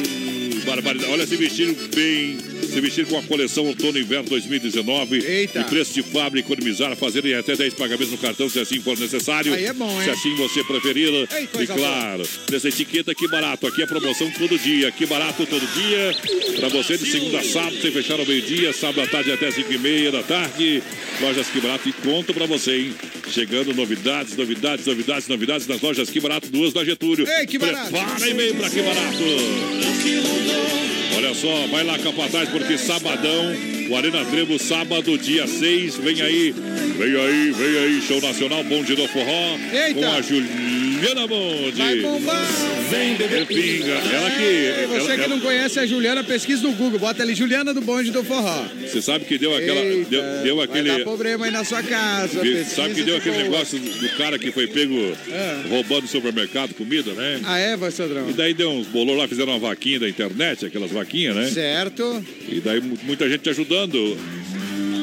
Barbaridade. 0.81 1.11
Olha, 1.11 1.25
se 1.27 1.35
vestir 1.35 1.73
bem, 1.95 2.37
se 2.61 2.79
vestir 2.81 3.05
com 3.05 3.17
a 3.17 3.23
coleção 3.23 3.65
Outono 3.65 3.97
e 3.97 4.01
Inverno 4.01 4.29
2019. 4.29 5.23
Eita. 5.25 5.59
E 5.61 5.63
preço 5.65 5.93
de 5.93 6.03
fábrica, 6.03 6.51
economizar, 6.51 6.95
fazer 6.95 7.25
em 7.25 7.33
até 7.33 7.55
10 7.55 7.73
pagamentos 7.73 8.11
no 8.11 8.17
cartão, 8.17 8.49
se 8.49 8.59
assim 8.59 8.79
for 8.81 8.97
necessário. 8.97 9.53
Aí 9.53 9.65
é 9.65 9.73
bom, 9.73 9.89
Se 10.01 10.07
hein? 10.09 10.13
assim 10.13 10.35
você 10.35 10.63
preferir. 10.63 11.07
Ei, 11.31 11.47
E 11.63 11.67
claro, 11.67 12.23
nessa 12.51 12.69
etiqueta 12.69 13.13
que 13.15 13.27
barato. 13.27 13.67
Aqui 13.67 13.81
é 13.81 13.85
promoção 13.85 14.29
todo 14.31 14.57
dia. 14.57 14.91
Que 14.91 15.05
barato 15.05 15.45
todo 15.45 15.65
dia. 15.73 16.15
Pra 16.57 16.69
você 16.69 16.97
de 16.97 17.05
segunda 17.09 17.39
a 17.39 17.43
sábado, 17.43 17.77
sem 17.81 17.91
fechar 17.91 18.19
ao 18.19 18.25
meio-dia, 18.25 18.73
sábado 18.73 19.01
à 19.01 19.07
tarde 19.07 19.31
até 19.31 19.51
5 19.51 19.71
e 19.73 19.77
meia 19.77 20.11
da 20.11 20.23
tarde. 20.23 20.81
Lojas 21.21 21.47
Que 21.47 21.59
Barato 21.59 21.89
e 21.89 21.93
conto 21.93 22.33
pra 22.33 22.45
você, 22.45 22.77
hein? 22.77 22.93
Chegando 23.31 23.73
novidades, 23.73 24.35
novidades, 24.37 24.85
novidades, 24.85 25.27
novidades 25.27 25.67
nas 25.67 25.81
lojas 25.81 26.09
Que 26.09 26.19
Barato, 26.19 26.49
duas 26.49 26.73
da 26.73 26.83
Getúlio. 26.85 27.27
Ei, 27.27 27.45
Que 27.47 27.57
Barato. 27.57 27.91
Prepara 27.91 28.29
e 28.29 28.33
vem 28.33 28.53
pra 28.53 28.69
Que 28.69 28.81
Barato. 28.81 30.66
Olha 31.15 31.33
só, 31.33 31.67
vai 31.67 31.83
lá 31.83 31.97
capataz, 31.97 32.49
porque 32.49 32.77
sabadão, 32.77 33.55
o 33.89 33.95
Arena 33.95 34.23
Trevo, 34.25 34.59
sábado, 34.59 35.17
dia 35.17 35.47
6, 35.47 35.97
vem 35.97 36.21
aí, 36.21 36.51
vem 36.51 37.15
aí, 37.15 37.51
vem 37.51 37.77
aí, 37.79 38.01
show 38.01 38.21
nacional, 38.21 38.63
Bonde 38.63 38.95
do 38.95 39.07
Forró, 39.07 39.57
Eita. 39.73 39.93
com 39.99 40.05
a 40.05 40.21
Juliana 40.21 40.76
Bonde. 41.01 41.71
Vai 41.77 41.95
bombar! 42.01 42.47
Vem, 42.89 43.15
bebê 43.15 43.45
pinga. 43.45 43.91
Ela 43.93 44.31
que... 44.31 44.43
Ei, 44.43 44.87
você 44.87 45.11
ela- 45.13 45.23
que 45.23 45.29
não 45.29 45.39
conhece 45.39 45.79
a 45.79 45.85
Juliana, 45.85 46.23
pesquisa 46.23 46.63
no 46.63 46.73
Google. 46.73 46.99
Bota 46.99 47.21
ali 47.23 47.35
Juliana 47.35 47.73
do 47.73 47.81
Bonde 47.81 48.11
do 48.11 48.23
Forró. 48.23 48.65
Você 48.81 49.01
sabe 49.01 49.25
que 49.25 49.37
deu 49.37 49.55
aquela... 49.55 49.79
Eita, 49.81 50.09
deu, 50.09 50.23
deu 50.43 50.61
aquele... 50.61 50.89
Vai 50.89 50.97
dar 50.99 51.03
problema 51.03 51.45
aí 51.45 51.51
na 51.51 51.63
sua 51.63 51.83
casa. 51.83 52.41
Sabe 52.65 52.93
que 52.95 53.03
deu 53.03 53.15
de 53.15 53.19
aquele 53.21 53.35
boa. 53.35 53.43
negócio 53.49 53.79
do 53.79 54.09
cara 54.17 54.39
que 54.39 54.51
foi 54.51 54.67
pego 54.67 54.95
É. 55.29 55.67
roubando 55.69 56.03
no 56.03 56.07
supermercado 56.07 56.73
comida, 56.73 57.11
né? 57.13 57.39
Ah, 57.45 57.57
é, 57.59 57.75
vai, 57.77 57.91
Sandrão? 57.91 58.29
E 58.29 58.33
daí 58.33 58.53
deu 58.53 58.69
uns 58.71 58.87
bolou 58.87 59.15
lá, 59.15 59.27
fizeram 59.27 59.51
uma 59.53 59.59
vaquinha 59.59 59.99
da 59.99 60.09
internet, 60.09 60.65
aquelas 60.65 60.91
vaquinhas, 60.91 61.35
né? 61.35 61.47
Certo. 61.49 62.23
E 62.47 62.59
daí 62.59 62.79
mu- 62.81 62.97
muita 63.03 63.29
gente 63.29 63.49
ajudando. 63.49 64.17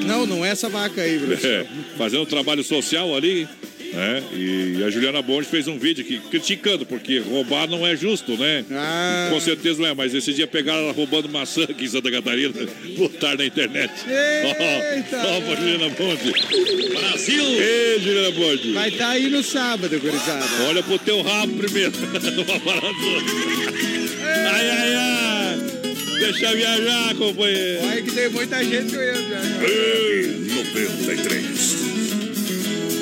Não, 0.06 0.26
não 0.26 0.44
é 0.44 0.50
essa 0.50 0.68
vaca 0.68 1.00
aí, 1.02 1.18
Bruno. 1.18 1.34
É, 1.44 1.64
fazendo 1.96 2.26
trabalho 2.26 2.62
social 2.64 3.14
ali, 3.16 3.46
né? 3.94 4.22
E 4.32 4.82
a 4.84 4.90
Juliana 4.90 5.22
Bonde 5.22 5.46
fez 5.46 5.68
um 5.68 5.78
vídeo 5.78 6.04
que, 6.04 6.18
criticando, 6.18 6.84
porque 6.84 7.20
roubar 7.20 7.68
não 7.68 7.86
é 7.86 7.96
justo, 7.96 8.36
né? 8.36 8.64
Ah. 8.70 9.28
Com 9.30 9.40
certeza 9.40 9.80
não 9.80 9.88
é, 9.88 9.94
mas 9.94 10.12
esse 10.14 10.32
dia 10.32 10.46
pegaram 10.46 10.80
ela 10.80 10.92
roubando 10.92 11.28
maçã 11.28 11.64
aqui 11.64 11.84
em 11.84 11.88
Santa 11.88 12.10
Catarina, 12.10 12.52
botaram 12.98 13.38
na 13.38 13.46
internet. 13.46 13.92
Eita! 14.06 15.16
Ó, 15.16 15.52
ó, 15.52 15.56
Juliana 15.56 15.88
Bonde. 15.90 16.32
Brasil! 16.92 17.44
Ei, 17.44 18.00
Juliana 18.00 18.30
Bonde. 18.32 18.72
Vai 18.72 18.88
estar 18.88 19.10
aí 19.10 19.28
no 19.30 19.42
sábado, 19.42 19.98
gurizada. 19.98 20.44
Olha 20.68 20.82
pro 20.82 20.98
teu 20.98 21.22
rabo 21.22 21.54
primeiro. 21.54 21.92
Ai, 24.26 24.70
ai, 24.70 24.94
ai. 24.94 25.58
Deixa 26.18 26.54
viajar, 26.54 27.14
companheiro. 27.14 27.86
Olha 27.86 28.02
que 28.02 28.10
tem 28.10 28.28
muita 28.30 28.64
gente 28.64 28.90
que 28.90 28.96
eu 28.96 29.02
ia 29.02 29.12
viajar. 29.12 29.60
93. 30.54 31.93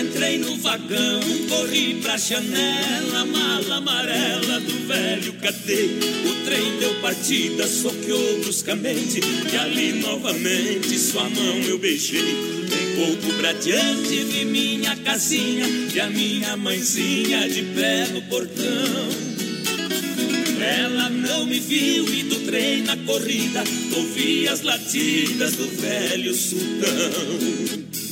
Entrei 0.00 0.38
no 0.38 0.56
vagão, 0.56 1.20
corri 1.48 2.00
pra 2.02 2.16
janela, 2.16 3.26
mala 3.26 3.76
amarela 3.76 4.60
do 4.60 4.86
velho 4.86 5.32
catei. 5.34 5.98
O 6.24 6.44
trem 6.46 6.78
deu 6.78 6.94
partida, 7.02 7.66
soqueou 7.68 8.40
bruscamente, 8.40 9.20
e 9.52 9.56
ali 9.56 9.92
novamente 10.00 10.98
sua 10.98 11.28
mão 11.28 11.56
eu 11.66 11.78
beijei. 11.78 12.20
Um 12.22 12.96
pouco 12.96 13.34
pra 13.38 13.52
diante 13.52 14.24
vi 14.24 14.44
minha 14.46 14.96
casinha 14.96 15.66
e 15.94 16.00
a 16.00 16.08
minha 16.08 16.56
mãezinha 16.56 17.48
de 17.48 17.62
pé 17.62 18.06
no 18.06 18.22
portão. 18.22 19.32
Ela 20.58 21.10
não 21.10 21.44
me 21.44 21.58
viu 21.58 22.06
e 22.08 22.22
do 22.22 22.36
trem 22.46 22.82
na 22.82 22.96
corrida 22.96 23.62
ouvi 23.94 24.48
as 24.48 24.62
latidas 24.62 25.56
do 25.56 25.68
velho 25.68 26.32
sultão. 26.34 28.11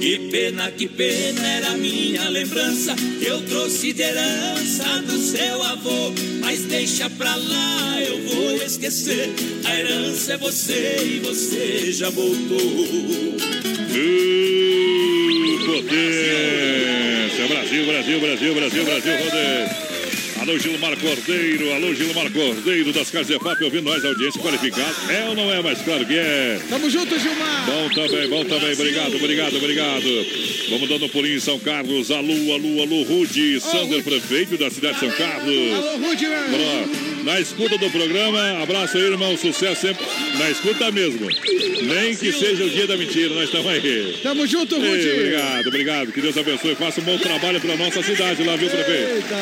Que 0.00 0.18
pena, 0.30 0.70
que 0.70 0.88
pena 0.88 1.46
era 1.46 1.76
minha 1.76 2.26
lembrança 2.30 2.96
eu 3.20 3.42
trouxe 3.42 3.92
de 3.92 4.02
herança 4.02 5.02
do 5.02 5.18
seu 5.18 5.62
avô. 5.62 6.12
Mas 6.40 6.64
deixa 6.64 7.10
pra 7.10 7.36
lá, 7.36 8.00
eu 8.00 8.18
vou 8.22 8.56
esquecer. 8.56 9.28
A 9.64 9.78
herança 9.78 10.32
é 10.32 10.36
você 10.38 10.96
e 11.04 11.20
você 11.20 11.92
já 11.92 12.08
voltou. 12.08 12.56
Uh! 12.56 14.20
Brasil, 17.48 17.86
Brasil, 17.86 18.20
Brasil, 18.20 18.54
Brasil, 18.54 18.84
Brasil, 18.84 19.12
rodeio. 19.12 19.89
Alô, 20.40 20.58
Gilmar 20.58 20.96
Cordeiro, 20.96 21.70
alô, 21.74 21.94
Gilmar 21.94 22.32
Cordeiro 22.32 22.94
das 22.94 23.10
Casas 23.10 23.26
de 23.26 23.38
FAP, 23.38 23.60
ouvindo 23.60 23.84
nós, 23.84 24.02
audiência 24.02 24.40
qualificada. 24.40 25.12
É 25.12 25.28
ou 25.28 25.34
não 25.34 25.52
é? 25.52 25.60
Mas 25.60 25.82
claro 25.82 26.06
que 26.06 26.16
é. 26.16 26.58
Tamo 26.66 26.88
junto, 26.88 27.18
Gilmar. 27.18 27.66
Bom 27.66 27.90
também, 27.90 28.26
bom 28.26 28.44
também. 28.46 28.72
Obrigado, 28.72 29.16
obrigado, 29.16 29.56
obrigado. 29.56 30.26
Vamos 30.70 30.88
dando 30.88 31.04
um 31.04 31.08
pulinho 31.10 31.36
em 31.36 31.40
São 31.40 31.58
Carlos. 31.58 32.10
Alô, 32.10 32.54
alô, 32.54 32.80
alô, 32.80 33.02
Rude, 33.02 33.60
Sander, 33.60 34.02
prefeito 34.02 34.56
da 34.56 34.70
cidade 34.70 34.94
de 34.94 35.00
São 35.00 35.10
Carlos. 35.10 35.74
Alô, 35.74 35.98
Rude, 35.98 36.26
meu. 36.26 36.48
Bora. 36.48 37.09
Na 37.24 37.40
escuta 37.40 37.76
do 37.78 37.90
programa, 37.90 38.62
abraço 38.62 38.96
aí, 38.96 39.04
irmão. 39.04 39.36
Sucesso 39.36 39.80
sempre. 39.82 40.04
Na 40.38 40.50
escuta 40.50 40.90
mesmo. 40.90 41.28
Nem 41.82 42.14
que 42.16 42.32
seja 42.32 42.64
o 42.64 42.70
dia 42.70 42.86
da 42.86 42.96
mentira, 42.96 43.34
nós 43.34 43.44
estamos 43.44 43.66
aí. 43.68 44.18
Tamo 44.22 44.46
junto, 44.46 44.76
Rude. 44.76 44.88
Ei, 44.88 45.12
obrigado, 45.20 45.66
obrigado. 45.68 46.12
Que 46.12 46.20
Deus 46.20 46.36
abençoe. 46.36 46.74
Faça 46.74 47.00
um 47.00 47.04
bom 47.04 47.18
trabalho 47.18 47.60
para 47.60 47.76
nossa 47.76 48.02
cidade 48.02 48.42
lá, 48.42 48.56
viu, 48.56 48.68
prefeito? 48.70 49.10
Eita, 49.14 49.36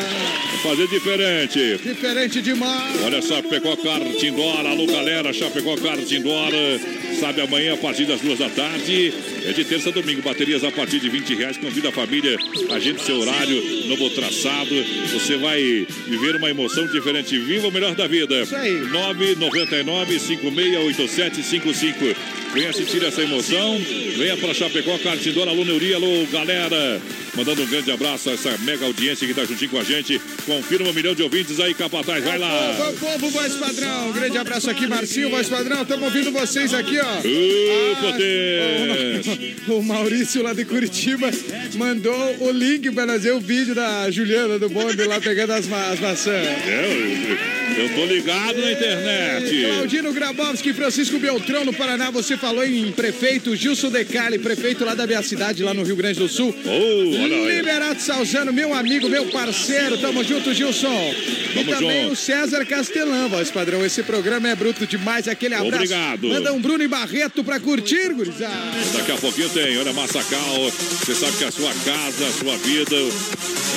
Fazer 0.63 0.87
diferente. 0.87 1.77
diferente 1.83 2.41
demais. 2.41 3.01
Olha 3.03 3.21
só, 3.21 3.39
Chapecó 3.49 3.75
Karting 3.77 4.33
Dora. 4.33 4.69
Alô, 4.69 4.85
galera, 4.85 5.31
Chapecó 5.33 5.75
Karting 5.77 6.21
Dora. 6.21 6.79
Sabe, 7.19 7.41
amanhã, 7.41 7.73
a 7.73 7.77
partir 7.77 8.05
das 8.05 8.21
duas 8.21 8.39
da 8.39 8.49
tarde, 8.49 9.13
É 9.45 9.51
de 9.51 9.65
terça 9.65 9.89
a 9.89 9.91
domingo, 9.91 10.21
baterias 10.21 10.63
a 10.63 10.71
partir 10.71 10.99
de 10.99 11.09
20 11.09 11.35
reais. 11.35 11.57
Convida 11.57 11.89
a 11.89 11.91
família, 11.91 12.37
agende 12.71 13.01
seu 13.01 13.19
horário, 13.19 13.87
novo 13.87 14.09
traçado. 14.11 14.73
Você 15.11 15.35
vai 15.37 15.61
viver 16.07 16.35
uma 16.35 16.49
emoção 16.49 16.87
diferente. 16.87 17.37
Viva 17.37 17.67
o 17.67 17.71
melhor 17.71 17.93
da 17.95 18.07
vida. 18.07 18.41
Isso 18.41 18.55
aí. 18.55 18.79
999 18.79 20.19
568755. 20.19 22.15
Venha 22.53 22.71
sentir 22.73 23.03
essa 23.03 23.21
emoção. 23.21 23.77
Venha 24.17 24.37
para 24.37 24.53
Chapecó, 24.53 24.97
Cartidora, 24.99 25.51
Alô 25.51 25.65
Neuri, 25.65 25.93
alô 25.93 26.25
galera. 26.31 27.01
Mandando 27.39 27.63
um 27.63 27.67
grande 27.67 27.89
abraço 27.89 28.29
a 28.29 28.33
essa 28.33 28.57
mega 28.65 28.85
audiência 28.85 29.25
que 29.25 29.31
está 29.31 29.45
juntinho 29.45 29.71
com 29.71 29.79
a 29.79 29.83
gente. 29.83 30.19
Confirma 30.45 30.89
um 30.89 30.93
milhão 30.93 31.15
de 31.15 31.23
ouvintes 31.23 31.57
aí, 31.61 31.73
Capataz. 31.73 32.21
Vai 32.21 32.37
lá. 32.37 32.75
Povo, 32.77 32.97
povo, 32.97 33.29
voz 33.29 33.53
padrão. 33.53 34.09
Um 34.09 34.11
grande 34.11 34.37
abraço 34.37 34.69
aqui, 34.69 34.85
Marcinho, 34.87 35.29
voz 35.29 35.47
padrão. 35.47 35.83
Estamos 35.83 36.03
ouvindo 36.03 36.33
vocês 36.33 36.73
aqui, 36.73 36.99
ó. 36.99 37.05
Ô, 37.05 37.93
Ah, 37.93 38.01
potência. 38.01 39.55
o, 39.69 39.77
o 39.79 39.83
Maurício 39.83 40.43
lá 40.43 40.51
de 40.53 40.65
Curitiba 40.65 41.31
mandou 41.75 42.35
o 42.41 42.51
link 42.51 42.91
para 42.91 43.17
ver 43.17 43.31
o 43.31 43.39
vídeo 43.39 43.73
da 43.73 44.11
Juliana 44.11 44.59
do 44.59 44.67
bonde 44.67 45.01
lá 45.05 45.21
pegando 45.21 45.53
as, 45.53 45.65
ma 45.65 45.87
as 45.91 45.99
maçãs. 46.01 46.45
Eu, 46.67 47.83
eu 47.83 47.95
tô 47.95 48.05
ligado 48.05 48.59
na 48.59 48.71
internet. 48.73 49.65
Claudino 49.65 50.11
Grabowski, 50.11 50.73
Francisco 50.73 51.17
Beltrão, 51.19 51.63
no 51.63 51.71
Paraná. 51.71 52.11
Você 52.11 52.35
falou 52.35 52.65
em 52.65 52.91
prefeito 52.91 53.55
Gilson 53.55 53.89
Decali, 53.89 54.39
prefeito 54.39 54.83
lá 54.83 54.93
da 54.93 55.07
minha 55.07 55.23
cidade, 55.23 55.63
lá 55.63 55.73
no 55.73 55.83
Rio 55.83 55.95
Grande 55.95 56.19
do 56.19 56.27
Sul. 56.27 56.53
Oh. 56.65 57.28
Liberato 57.29 58.01
Salzano, 58.01 58.51
meu 58.51 58.73
amigo, 58.73 59.07
meu 59.09 59.25
parceiro. 59.27 59.97
Tamo 59.97 60.23
junto, 60.23 60.53
Gilson. 60.53 61.13
e 61.51 61.53
Tamo 61.63 61.71
também 61.71 62.01
junto. 62.03 62.13
o 62.13 62.15
César 62.15 62.65
Castelã, 62.65 63.27
voz 63.27 63.51
padrão. 63.51 63.85
Esse 63.85 64.03
programa 64.03 64.49
é 64.49 64.55
bruto 64.55 64.85
demais. 64.87 65.27
Aquele 65.27 65.55
abraço. 65.55 65.75
Obrigado. 65.75 66.27
Manda 66.27 66.53
um 66.53 66.61
Bruno 66.61 66.83
e 66.83 66.87
Barreto 66.87 67.43
pra 67.43 67.59
curtir, 67.59 68.13
gurizada. 68.13 68.55
Daqui 68.93 69.11
a 69.11 69.17
pouquinho 69.17 69.49
tem, 69.49 69.77
olha, 69.77 69.93
Massacal. 69.93 70.71
Você 70.71 71.13
sabe 71.15 71.37
que 71.37 71.43
a 71.45 71.51
sua 71.51 71.73
casa, 71.85 72.27
a 72.27 72.31
sua 72.31 72.57
vida 72.57 72.95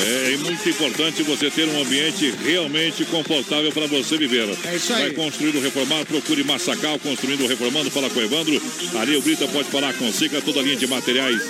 é 0.02 0.36
muito 0.38 0.68
importante 0.68 1.22
você 1.22 1.50
ter 1.50 1.68
um 1.68 1.80
ambiente 1.80 2.32
realmente 2.44 3.04
confortável 3.04 3.70
para 3.72 3.86
você 3.86 4.16
viver. 4.16 4.48
É 4.64 4.76
isso 4.76 4.92
aí. 4.92 5.02
Vai 5.02 5.10
construir 5.12 5.56
ou 5.56 5.62
reformar, 5.62 6.04
procure 6.04 6.42
Massacal, 6.42 6.98
construindo 6.98 7.42
ou 7.42 7.48
reformando, 7.48 7.90
fala 7.90 8.10
com 8.10 8.18
o 8.18 8.22
Evandro. 8.22 8.60
Ali 8.98 9.16
o 9.16 9.22
Brita 9.22 9.46
pode 9.48 9.68
falar 9.68 9.92
com 9.94 10.12
Siga, 10.12 10.40
toda 10.40 10.60
a 10.60 10.62
linha 10.62 10.76
de 10.76 10.86
materiais 10.86 11.40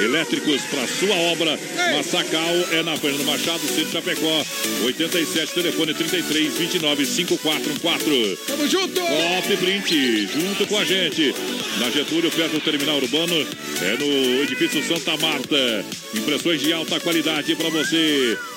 elétricos 0.00 0.60
para 0.62 0.86
sua 0.86 1.14
obra. 1.32 1.58
Massacal 1.96 2.54
é 2.72 2.82
na 2.82 2.96
Fernando 2.96 3.24
Machado, 3.26 3.60
Centro 3.66 3.92
Chapecó. 3.92 4.44
87, 4.84 5.52
telefone 5.54 5.94
33 5.94 6.54
29 6.54 7.06
5414. 7.06 8.36
Tamo 8.46 8.68
junto! 8.68 9.00
Top 9.00 9.56
Print, 9.56 10.26
junto 10.26 10.66
com 10.66 10.78
a 10.78 10.84
gente. 10.84 11.34
Na 11.78 11.90
Getúlio, 11.90 12.30
perto 12.30 12.52
do 12.52 12.60
terminal 12.60 12.96
urbano, 12.96 13.46
é 13.80 13.96
no 13.96 14.42
edifício 14.42 14.82
Santa 14.86 15.16
Marta. 15.16 15.84
Impressões 16.14 16.60
de 16.60 16.72
alta 16.72 17.00
qualidade 17.00 17.54
para 17.54 17.70
você. 17.70 18.01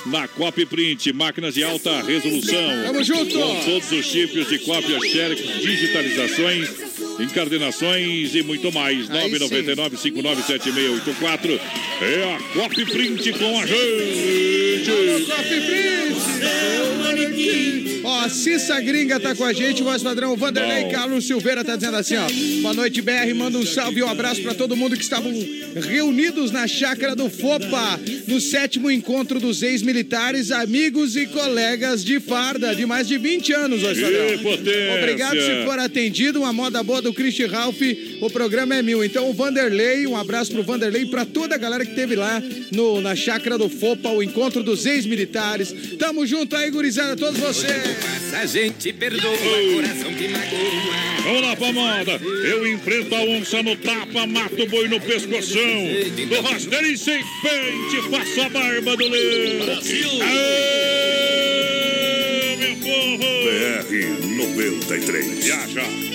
Na 0.07 0.27
Cop 0.27 0.65
Print, 0.65 1.11
máquinas 1.13 1.53
de 1.53 1.63
alta 1.63 2.01
resolução. 2.03 2.83
Tamo 2.85 3.03
junto. 3.03 3.37
Com 3.37 3.63
todos 3.65 3.91
os 3.91 4.07
tipos 4.11 4.47
de 4.47 4.59
cópia, 4.59 4.99
xerox, 4.99 5.41
digitalizações, 5.61 6.69
encardenações 7.19 8.35
e 8.35 8.43
muito 8.43 8.71
mais. 8.71 9.09
999 9.09 9.97
597684 9.97 11.59
É 12.01 12.33
a 12.33 12.39
Cop 12.53 12.85
Print 12.85 13.33
com 13.33 13.59
a 13.59 13.65
gente. 13.65 13.95
Ó, 18.05 18.19
a 18.19 18.29
Cissa 18.29 18.79
Gringa 18.79 19.19
tá 19.19 19.33
com 19.33 19.43
a 19.43 19.51
gente, 19.51 19.81
voz 19.81 20.03
padrão. 20.03 20.35
Vanderlei. 20.37 20.91
Carlos 20.91 21.25
Silveira 21.25 21.63
tá 21.63 21.75
dizendo 21.75 21.97
assim, 21.97 22.15
ó. 22.15 22.27
Boa 22.61 22.73
noite, 22.75 23.01
BR. 23.01 23.33
Manda 23.35 23.57
um 23.57 23.65
salve 23.65 23.99
e 23.99 24.03
um 24.03 24.09
abraço 24.09 24.43
pra 24.43 24.53
todo 24.53 24.75
mundo 24.75 24.95
que 24.95 25.01
estavam 25.03 25.33
reunidos 25.75 26.51
na 26.51 26.67
chácara 26.67 27.15
do 27.15 27.29
FOPA, 27.29 27.99
no 28.27 28.39
sétimo 28.39 28.91
encontro 28.91 29.39
dos 29.39 29.63
ex-militares, 29.63 30.51
amigos 30.51 31.15
e 31.15 31.25
colegas 31.25 32.03
de 32.03 32.19
farda 32.19 32.75
de 32.75 32.85
mais 32.85 33.07
de 33.07 33.17
20 33.17 33.53
anos, 33.53 33.81
voz 33.81 33.99
padrão. 33.99 34.97
Obrigado 34.99 35.37
se 35.39 35.65
for 35.65 35.79
atendido. 35.79 36.39
Uma 36.41 36.53
moda 36.53 36.83
boa 36.83 37.01
do 37.01 37.11
Christian 37.13 37.47
Ralph. 37.47 37.81
O 38.21 38.29
programa 38.29 38.75
é 38.75 38.83
mil. 38.83 39.03
Então, 39.03 39.29
o 39.29 39.33
Vanderlei, 39.33 40.05
um 40.05 40.15
abraço 40.15 40.51
pro 40.51 40.63
Vanderlei 40.63 41.03
e 41.03 41.05
pra 41.07 41.25
toda 41.25 41.55
a 41.55 41.57
galera 41.57 41.85
que 41.85 41.95
teve 41.95 42.15
lá 42.15 42.41
no, 42.71 43.01
na 43.01 43.15
chácara 43.15 43.57
do 43.57 43.67
FOPA, 43.67 44.09
o 44.09 44.21
encontro 44.21 44.61
dos 44.61 44.85
ex-militares. 44.85 45.73
Tamo 45.97 46.25
junto 46.27 46.55
aí, 46.55 46.69
gurizada, 46.69 47.15
todos 47.15 47.39
vocês. 47.39 47.94
A 48.33 48.45
gente 48.45 48.93
perdoa, 48.93 49.37
coração 49.73 50.13
que 50.13 50.27
magoa. 50.27 51.15
Vamos 51.23 51.41
lá, 51.41 51.55
Pamada. 51.55 52.21
Eu 52.43 52.67
enfrento 52.67 53.15
a 53.15 53.21
onça 53.21 53.63
no 53.63 53.75
tapa, 53.77 54.27
mato 54.27 54.61
o 54.61 54.67
boi 54.67 54.87
no 54.87 55.01
pescoção. 55.01 55.87
Do 56.27 56.41
rasteiro 56.41 56.97
sem 56.97 57.23
pente, 57.41 58.01
faço 58.11 58.41
a 58.41 58.49
barba 58.49 58.95
do 58.95 59.07
leão. 59.07 59.79
Aê, 60.21 60.95
meu 62.57 62.75
povo! 62.75 63.25
BR 63.45 63.89
93. 64.37 65.43
Viaja. 65.43 66.14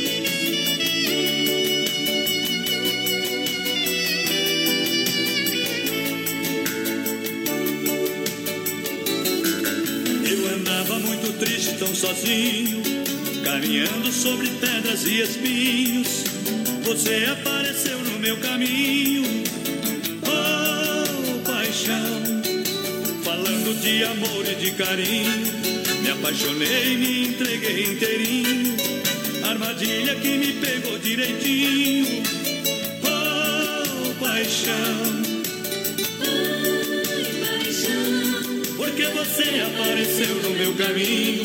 Eu 10.81 10.82
andava 10.82 10.98
muito 11.01 11.39
triste, 11.39 11.74
tão 11.74 11.94
sozinho, 11.94 12.82
caminhando 13.44 14.11
sobre 14.11 14.48
pedras 14.48 15.05
e 15.05 15.20
espinhos. 15.20 16.24
Você 16.85 17.27
apareceu 17.31 17.98
no 17.98 18.19
meu 18.19 18.39
caminho, 18.39 19.23
oh 20.24 21.39
paixão, 21.40 22.43
falando 23.23 23.78
de 23.82 24.05
amor 24.05 24.47
e 24.48 24.55
de 24.55 24.70
carinho. 24.70 26.02
Me 26.02 26.11
apaixonei, 26.12 26.97
me 26.97 27.28
entreguei 27.28 27.85
inteirinho, 27.85 28.77
armadilha 29.44 30.15
que 30.15 30.28
me 30.39 30.52
pegou 30.55 30.98
direitinho, 30.98 32.23
oh 33.05 34.15
paixão. 34.24 35.30
Porque 38.90 39.06
você 39.06 39.60
apareceu 39.60 40.34
no 40.42 40.50
meu 40.50 40.74
caminho. 40.74 41.44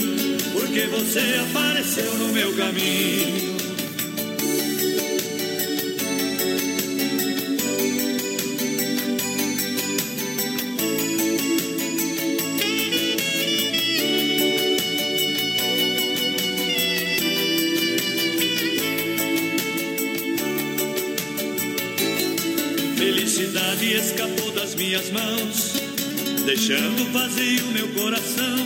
Porque 0.52 0.88
você 0.88 1.20
apareceu 1.48 2.12
no 2.16 2.30
meu 2.30 2.52
caminho. 2.56 3.55
Deixando 26.56 27.12
vazio 27.12 27.66
meu 27.74 27.88
coração. 27.90 28.58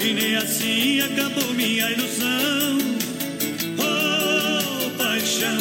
E 0.00 0.12
nem 0.12 0.36
assim 0.36 1.00
acabou 1.00 1.52
minha 1.52 1.90
ilusão. 1.90 2.78
Oh, 3.76 4.90
paixão, 4.96 5.58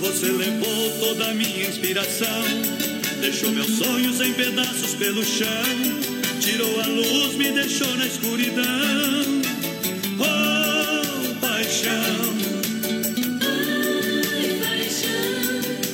você 0.00 0.26
levou 0.26 0.90
toda 0.98 1.30
a 1.30 1.34
minha 1.34 1.68
inspiração. 1.68 2.42
Deixou 3.20 3.52
meus 3.52 3.78
sonhos 3.78 4.20
em 4.20 4.32
pedaços 4.32 4.94
pelo 4.94 5.24
chão. 5.24 5.48
Tirou 6.40 6.80
a 6.80 6.86
luz, 6.88 7.36
me 7.36 7.52
deixou 7.52 7.96
na 7.96 8.06
escuridão. 8.06 9.42
Oh, 10.18 11.34
paixão. 11.40 12.42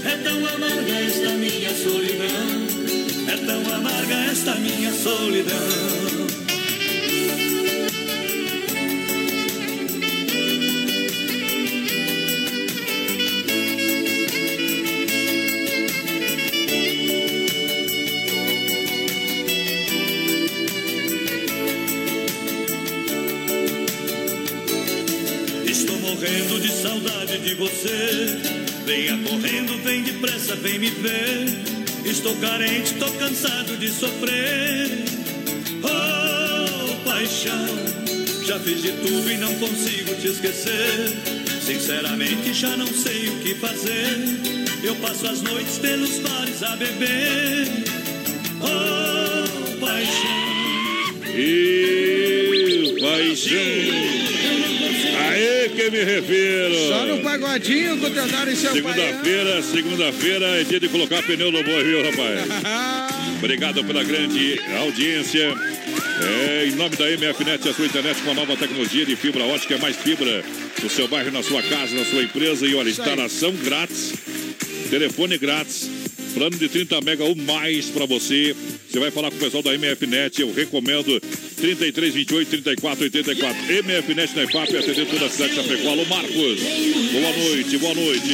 É 0.07 0.17
tão 0.25 0.47
amarga 0.47 0.95
esta 0.95 1.38
tão 3.49 3.75
amarga 3.75 4.15
esta 4.31 4.55
minha 4.57 4.93
solidão. 4.93 5.98
Estou 32.11 32.35
carente, 32.37 32.95
tô 32.95 33.07
cansado 33.13 33.77
de 33.77 33.91
sofrer. 33.91 34.91
Oh, 35.83 37.05
paixão, 37.05 37.69
já 38.47 38.59
fiz 38.61 38.81
de 38.81 38.93
tudo 38.93 39.31
e 39.31 39.37
não 39.37 39.55
consigo 39.57 40.15
te 40.15 40.29
esquecer. 40.29 41.13
Sinceramente, 41.61 42.55
já 42.55 42.75
não 42.79 42.87
sei 42.87 43.29
o 43.29 43.39
que 43.41 43.55
fazer. 43.57 44.17
Eu 44.83 44.97
passo 44.97 45.27
as 45.27 45.43
noites 45.43 45.77
pelos 45.79 46.19
bares 46.21 46.63
a 46.63 46.77
beber. 46.77 47.69
Oh, 48.63 49.77
paixão. 49.79 51.29
E 51.37 52.97
paixão. 53.01 54.08
Que 55.89 55.91
me 55.91 56.05
refiro. 56.05 56.75
Só 56.87 57.07
no 57.07 57.23
pagodinho 57.23 57.97
com 57.97 58.09
o 58.09 58.11
Teodoro 58.11 58.51
e 58.51 58.57
seu 58.57 58.73
Segunda-feira, 58.73 59.63
segunda-feira 59.63 60.47
é 60.61 60.65
dia 60.65 60.79
de 60.79 60.87
colocar 60.87 61.23
pneu 61.23 61.51
no 61.51 61.65
boi, 61.65 61.83
viu, 61.83 62.05
rapaz? 62.05 62.41
Obrigado 63.39 63.83
pela 63.83 64.05
grande 64.05 64.61
audiência. 64.79 65.55
É, 66.21 66.67
em 66.67 66.73
nome 66.73 66.95
da 66.95 67.07
MFNet, 67.07 67.67
a 67.67 67.73
sua 67.73 67.87
internet 67.87 68.21
com 68.21 68.33
a 68.33 68.35
nova 68.35 68.55
tecnologia 68.55 69.07
de 69.07 69.17
fibra 69.17 69.45
ótica, 69.45 69.77
é 69.77 69.79
mais 69.79 69.97
fibra 69.97 70.45
no 70.83 70.91
seu 70.91 71.09
bairro, 71.09 71.31
na 71.31 71.43
sua 71.43 71.63
casa, 71.63 71.95
na 71.95 72.05
sua 72.05 72.23
empresa. 72.23 72.67
E 72.67 72.75
olha, 72.75 72.91
instalação 72.91 73.53
grátis, 73.53 74.13
telefone 74.91 75.39
grátis, 75.39 75.89
plano 76.35 76.59
de 76.59 76.69
30 76.69 77.01
mega 77.01 77.25
ou 77.25 77.35
mais 77.35 77.87
para 77.87 78.05
você. 78.05 78.55
Você 78.91 78.99
vai 78.99 79.11
falar 79.11 79.31
com 79.31 79.37
o 79.37 79.41
pessoal 79.41 79.63
da 79.63 79.73
MFNet, 79.73 80.43
eu 80.43 80.53
recomendo 80.53 81.19
33, 81.61 82.15
28, 82.15 82.49
34, 82.51 83.05
84. 83.05 83.57
MFNet 83.85 84.37
na 84.37 84.45
IFAP, 84.45 84.77
atendendo 84.77 85.07
toda 85.11 85.27
a 85.27 85.31
cidade 85.31 85.51
de 85.55 85.57
Chapecó. 85.57 85.91
Alô, 85.91 86.05
Marcos. 86.05 86.61
Boa 87.13 87.37
noite, 87.37 87.79
boa 87.79 87.95
noite. 87.95 88.33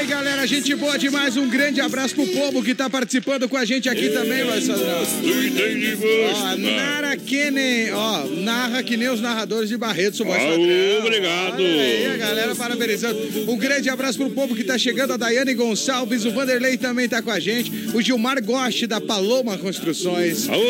Ei, 0.00 0.06
galera, 0.06 0.46
gente 0.46 0.74
boa 0.74 0.98
demais. 0.98 1.36
Um 1.36 1.48
grande 1.48 1.80
abraço 1.80 2.14
pro 2.14 2.26
povo 2.28 2.62
que 2.62 2.74
tá 2.74 2.88
participando 2.88 3.48
com 3.48 3.56
a 3.56 3.64
gente 3.64 3.88
aqui 3.88 4.08
também, 4.10 4.44
vai 4.44 4.60
Sadrão. 4.62 5.02
Ó, 6.32 6.56
Nara 6.56 7.16
Kenen, 7.16 7.92
ó, 7.92 8.24
narra 8.42 8.82
que 8.82 8.96
nem 8.96 9.08
os 9.10 9.20
narradores 9.20 9.68
de 9.68 9.76
Barretos, 9.76 10.20
o 10.20 10.24
voz 10.24 10.38
Ah, 10.42 10.46
padrão. 10.46 10.98
obrigado. 11.00 11.60
Aí, 11.62 12.06
a 12.06 12.16
galera 12.16 12.54
parabenizando. 12.54 13.18
Um 13.50 13.56
grande 13.56 13.90
abraço 13.90 14.18
pro 14.18 14.30
povo 14.30 14.54
que 14.56 14.64
tá 14.64 14.78
chegando, 14.78 15.12
a 15.12 15.16
Daiane 15.16 15.54
Gonçalves, 15.54 16.24
o 16.24 16.30
Vanderlei 16.30 16.76
também 16.78 17.08
tá 17.08 17.20
com 17.20 17.30
a 17.30 17.38
gente, 17.38 17.70
o 17.94 18.00
Gilmar 18.00 18.42
Goste 18.42 18.86
da 18.86 19.00
Paloma 19.00 19.58
Construções. 19.58 20.48
Alô, 20.48 20.62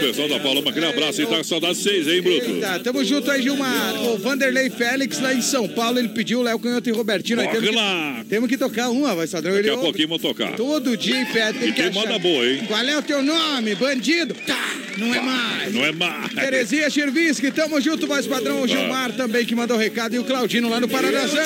pessoal 0.00 0.28
da 0.28 0.40
Paloma, 0.40 0.72
aquele 0.88 1.02
abraço 1.04 1.20
aí, 1.20 1.26
tá 1.26 1.36
com 1.36 1.44
saudade 1.44 1.74
de 1.74 1.82
vocês, 1.82 2.08
hein, 2.08 2.22
Bruto? 2.22 2.60
Tá, 2.60 2.78
tamo 2.78 3.04
junto 3.04 3.30
aí, 3.30 3.42
Gilmar. 3.42 3.94
O 4.04 4.18
Vanderlei 4.18 4.70
Félix 4.70 5.20
lá 5.20 5.34
em 5.34 5.42
São 5.42 5.68
Paulo, 5.68 5.98
ele 5.98 6.08
pediu 6.08 6.40
o 6.40 6.42
Léo 6.42 6.58
Canhoto 6.58 6.88
e 6.88 6.92
Robertino. 6.92 7.40
aí 7.40 7.46
Corre 7.48 7.60
temos 7.60 7.74
que- 7.74 7.76
lá. 7.82 8.24
Temos 8.28 8.48
que 8.48 8.56
tocar 8.58 8.90
uma, 8.90 9.14
vai 9.14 9.26
Sadrão. 9.26 9.54
Daqui 9.54 9.68
Ele 9.68 9.76
a 9.76 9.78
pouquinho 9.78 10.08
vou 10.08 10.18
tocar. 10.18 10.56
Todo 10.56 10.96
dia 10.96 11.20
em 11.20 11.26
pé, 11.26 11.52
tem 11.52 11.68
E 11.68 11.72
que 11.72 11.80
tem 11.80 11.90
achar. 11.90 12.00
moda 12.00 12.18
boa, 12.18 12.46
hein? 12.46 12.62
Qual 12.66 12.80
é 12.84 12.96
o 12.96 13.02
teu 13.02 13.22
nome, 13.22 13.74
bandido? 13.74 14.34
Tá, 14.46 14.74
não 14.96 15.14
é 15.14 15.20
mais. 15.20 15.74
Não 15.74 15.84
é 15.84 15.92
mais. 15.92 16.32
Terezinha 16.32 16.90
Chervisky, 16.90 17.50
tamo 17.50 17.80
junto, 17.80 18.06
voz 18.06 18.26
padrão. 18.26 18.62
O 18.62 18.68
Gilmar 18.68 19.12
também 19.12 19.44
que 19.44 19.54
mandou 19.54 19.76
recado 19.76 20.14
e 20.14 20.18
o 20.18 20.24
Claudino 20.24 20.68
lá 20.68 20.80
no 20.80 20.88
Paranazão. 20.88 21.44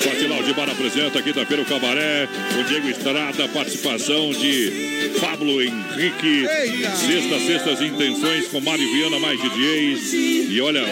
Forte 0.00 0.26
Laudimar 0.26 0.70
apresenta 0.70 1.22
quinta-feira 1.22 1.62
o 1.62 1.66
Cabaré, 1.66 2.28
o 2.58 2.64
Diego 2.64 2.88
Estrada, 2.88 3.48
participação 3.48 4.30
de 4.30 5.10
Pablo 5.20 5.60
Henrique. 5.62 6.46
Eita. 6.46 6.96
Sexta, 6.96 7.38
sextas 7.40 7.82
intenções 7.82 8.48
com 8.48 8.60
Mário 8.60 8.90
Viana, 8.92 9.18
mais 9.18 9.40
DJs. 9.40 10.12
E 10.50 10.60
olha, 10.60 10.84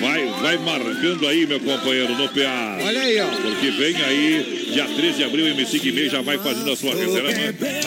vai, 0.00 0.26
vai 0.26 0.58
marcando 0.58 1.26
aí, 1.28 1.46
meu 1.46 1.60
companheiro, 1.60 2.14
no 2.14 2.28
PA. 2.28 2.78
Olha 2.84 3.00
aí, 3.00 3.20
ó. 3.20 3.26
Porque 3.26 3.70
vem 3.70 3.96
aí, 3.96 4.68
dia 4.72 4.86
13 4.86 5.16
de 5.18 5.24
abril, 5.24 5.48
MC 5.48 5.78
Guimê 5.78 6.08
já 6.08 6.20
vai 6.20 6.38
fazendo 6.38 6.70
a 6.70 6.76
sua 6.76 6.94
reserva. 6.94 7.30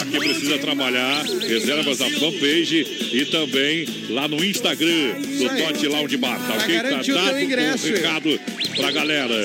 Aqui 0.01 0.19
precisa 0.19 0.57
trabalhar, 0.59 1.23
reservas 1.47 1.99
na 1.99 2.09
fanpage 2.09 3.06
e 3.11 3.25
também 3.25 3.85
lá 4.09 4.27
no 4.27 4.43
Instagram 4.43 5.13
do. 5.39 5.63
Tote 5.63 5.87
Lounge 5.87 6.17
Bar. 6.17 6.37
Tá 6.39 6.53
Pra 6.53 6.63
ok? 6.63 6.77
o 6.77 6.81
Tá 6.81 7.23
dado 7.25 7.39
ingresso, 7.39 7.87
o 7.87 7.91
recado 7.91 8.39
pra 8.75 8.91
galera. 8.91 9.35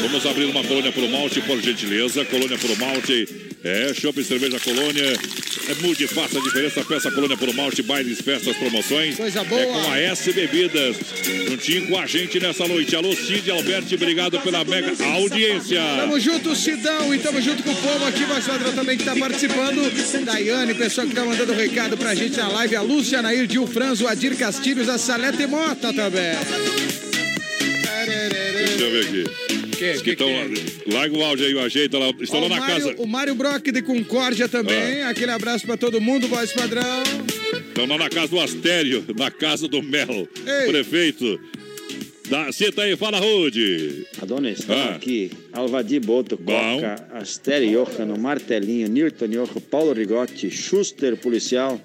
Vamos 0.00 0.24
abrir 0.26 0.44
uma 0.46 0.64
colônia 0.64 0.92
pro 0.92 1.08
malte, 1.08 1.40
por 1.42 1.60
gentileza. 1.60 2.24
Colônia 2.24 2.58
pro 2.58 2.76
malte. 2.76 3.51
É, 3.64 3.94
Shopping 3.94 4.24
Cerveja 4.24 4.58
Colônia. 4.58 5.12
É 5.68 5.74
mude, 5.86 6.06
faça 6.08 6.38
a 6.38 6.42
diferença. 6.42 6.84
Peça 6.84 7.10
Colônia 7.12 7.36
pro 7.36 7.54
malte, 7.54 7.80
bailes, 7.82 8.20
festas, 8.20 8.56
promoções. 8.56 9.16
Coisa 9.16 9.44
boa. 9.44 9.60
É 9.60 9.66
com 9.66 9.90
a 9.92 9.98
S 10.00 10.32
Bebidas. 10.32 10.96
Juntinho 11.48 11.86
com 11.86 11.98
a 11.98 12.06
gente 12.06 12.40
nessa 12.40 12.66
noite. 12.66 12.96
Alô, 12.96 13.14
Cid 13.14 13.48
Alberti, 13.50 13.94
obrigado 13.94 14.40
pela 14.40 14.64
mega 14.64 14.92
audiência. 15.04 15.80
Tamo 15.96 16.18
junto, 16.18 16.56
Sidão, 16.56 17.14
e 17.14 17.18
tamo 17.18 17.40
junto 17.40 17.62
com 17.62 17.70
o 17.70 17.76
povo 17.76 18.04
aqui, 18.06 18.24
voz 18.24 18.44
padrão 18.44 18.72
também 18.72 18.98
que 18.98 19.04
tá 19.04 19.14
participando. 19.14 19.92
Daiane, 20.24 20.74
pessoal 20.74 21.06
que 21.06 21.14
tá 21.14 21.24
mandando 21.24 21.52
recado 21.52 21.96
pra 21.96 22.14
gente 22.14 22.36
na 22.36 22.48
live. 22.48 22.76
A 22.76 22.82
Lúcia, 22.82 23.22
Nair, 23.22 23.46
Dil 23.46 23.66
Franzo, 23.66 24.08
Adir 24.08 24.36
Castilhos, 24.36 24.88
a 24.88 24.98
Salete 24.98 25.46
Mota 25.46 25.92
também. 25.92 26.36
Deixa 28.66 28.84
eu 28.84 28.90
ver 28.90 29.06
aqui. 29.06 29.51
Que, 29.82 30.02
que 30.02 30.10
estão 30.10 30.28
lá. 30.28 30.44
Larga 30.98 31.16
o 31.16 31.22
áudio 31.24 31.46
aí, 31.46 31.58
ajeita 31.58 31.98
lá. 31.98 32.10
Estão 32.20 32.38
Ó, 32.38 32.40
lá 32.42 32.46
o 32.46 32.48
na 32.50 32.56
Mário- 32.60 32.84
casa. 32.86 32.94
O 33.02 33.06
Mário 33.06 33.34
Brock 33.34 33.70
de 33.72 33.82
Concórdia 33.82 34.48
também. 34.48 35.02
Aquele 35.02 35.30
abraço 35.32 35.66
pra 35.66 35.76
todo 35.76 36.00
mundo, 36.00 36.28
voz 36.28 36.52
padrão. 36.52 37.02
Estão 37.68 37.86
lá 37.86 37.98
na 37.98 38.08
casa 38.08 38.28
do 38.28 38.40
Astério, 38.40 39.04
na 39.16 39.30
casa 39.30 39.66
do 39.68 39.82
Mel. 39.82 40.28
Ei. 40.46 40.66
Prefeito. 40.70 41.40
Dá, 42.28 42.50
senta 42.50 42.82
aí, 42.82 42.96
fala, 42.96 43.18
Rude. 43.18 44.06
Adonis, 44.22 44.60
estamos 44.60 44.82
Ah. 44.86 44.94
aqui. 44.94 45.30
Alvadi 45.52 46.00
Boto, 46.00 46.38
Coca, 46.38 47.06
Astério 47.12 47.84
Johan, 47.84 48.16
Martelinho, 48.16 48.88
Nilton 48.88 49.26
Johan, 49.28 49.60
Paulo 49.70 49.92
Rigotti, 49.92 50.50
Schuster, 50.50 51.14
policial. 51.16 51.78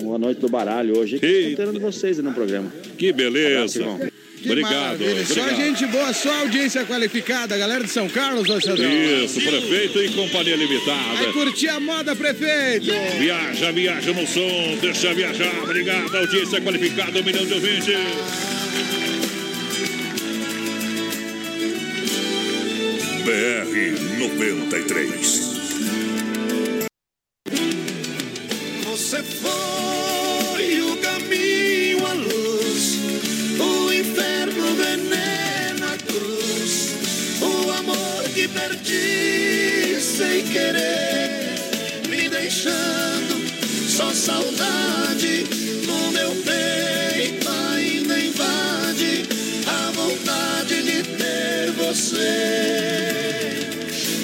Boa 0.00 0.16
noite 0.18 0.40
do 0.40 0.48
baralho 0.48 0.96
hoje. 0.98 1.16
Estou 1.16 1.28
esperando 1.28 1.80
vocês 1.80 2.18
aí 2.18 2.24
no 2.24 2.32
programa. 2.32 2.72
Que 2.96 3.12
beleza. 3.12 3.82
Abraço. 3.84 4.12
Que 4.42 4.48
Obrigado, 4.50 4.72
maravilha. 4.74 5.26
Só 5.26 5.40
obrigado. 5.40 5.56
gente 5.56 5.86
boa, 5.86 6.12
só 6.12 6.40
audiência 6.40 6.84
qualificada. 6.84 7.56
Galera 7.56 7.84
de 7.84 7.90
São 7.90 8.08
Carlos, 8.08 8.46
padrão. 8.48 8.92
Isso, 9.24 9.40
prefeito 9.40 10.02
e 10.02 10.08
companhia 10.10 10.56
Vai 10.56 10.66
limitada. 10.66 11.32
curtir 11.32 11.68
a 11.68 11.80
moda, 11.80 12.14
prefeito. 12.14 12.90
Viaja, 13.18 13.72
viaja 13.72 14.12
no 14.12 14.26
som, 14.26 14.78
deixa 14.80 15.12
viajar. 15.14 15.52
Obrigado, 15.62 16.16
audiência 16.16 16.60
qualificada, 16.60 17.20
um 17.20 17.24
milhão 17.24 17.44
de 17.44 17.54
ouvintes. 17.54 17.94
BR 23.24 24.18
93. 24.18 25.47
Perdi 38.58 40.00
sem 40.00 40.42
querer, 40.44 41.54
me 42.08 42.28
deixando 42.28 43.36
só 43.88 44.12
saudade 44.12 45.44
no 45.86 46.10
meu 46.10 46.30
peito 46.42 47.48
ainda 47.48 48.18
invade 48.18 49.24
a 49.66 49.90
vontade 49.92 50.82
de 50.82 51.02
ter 51.02 51.70
você 51.72 53.68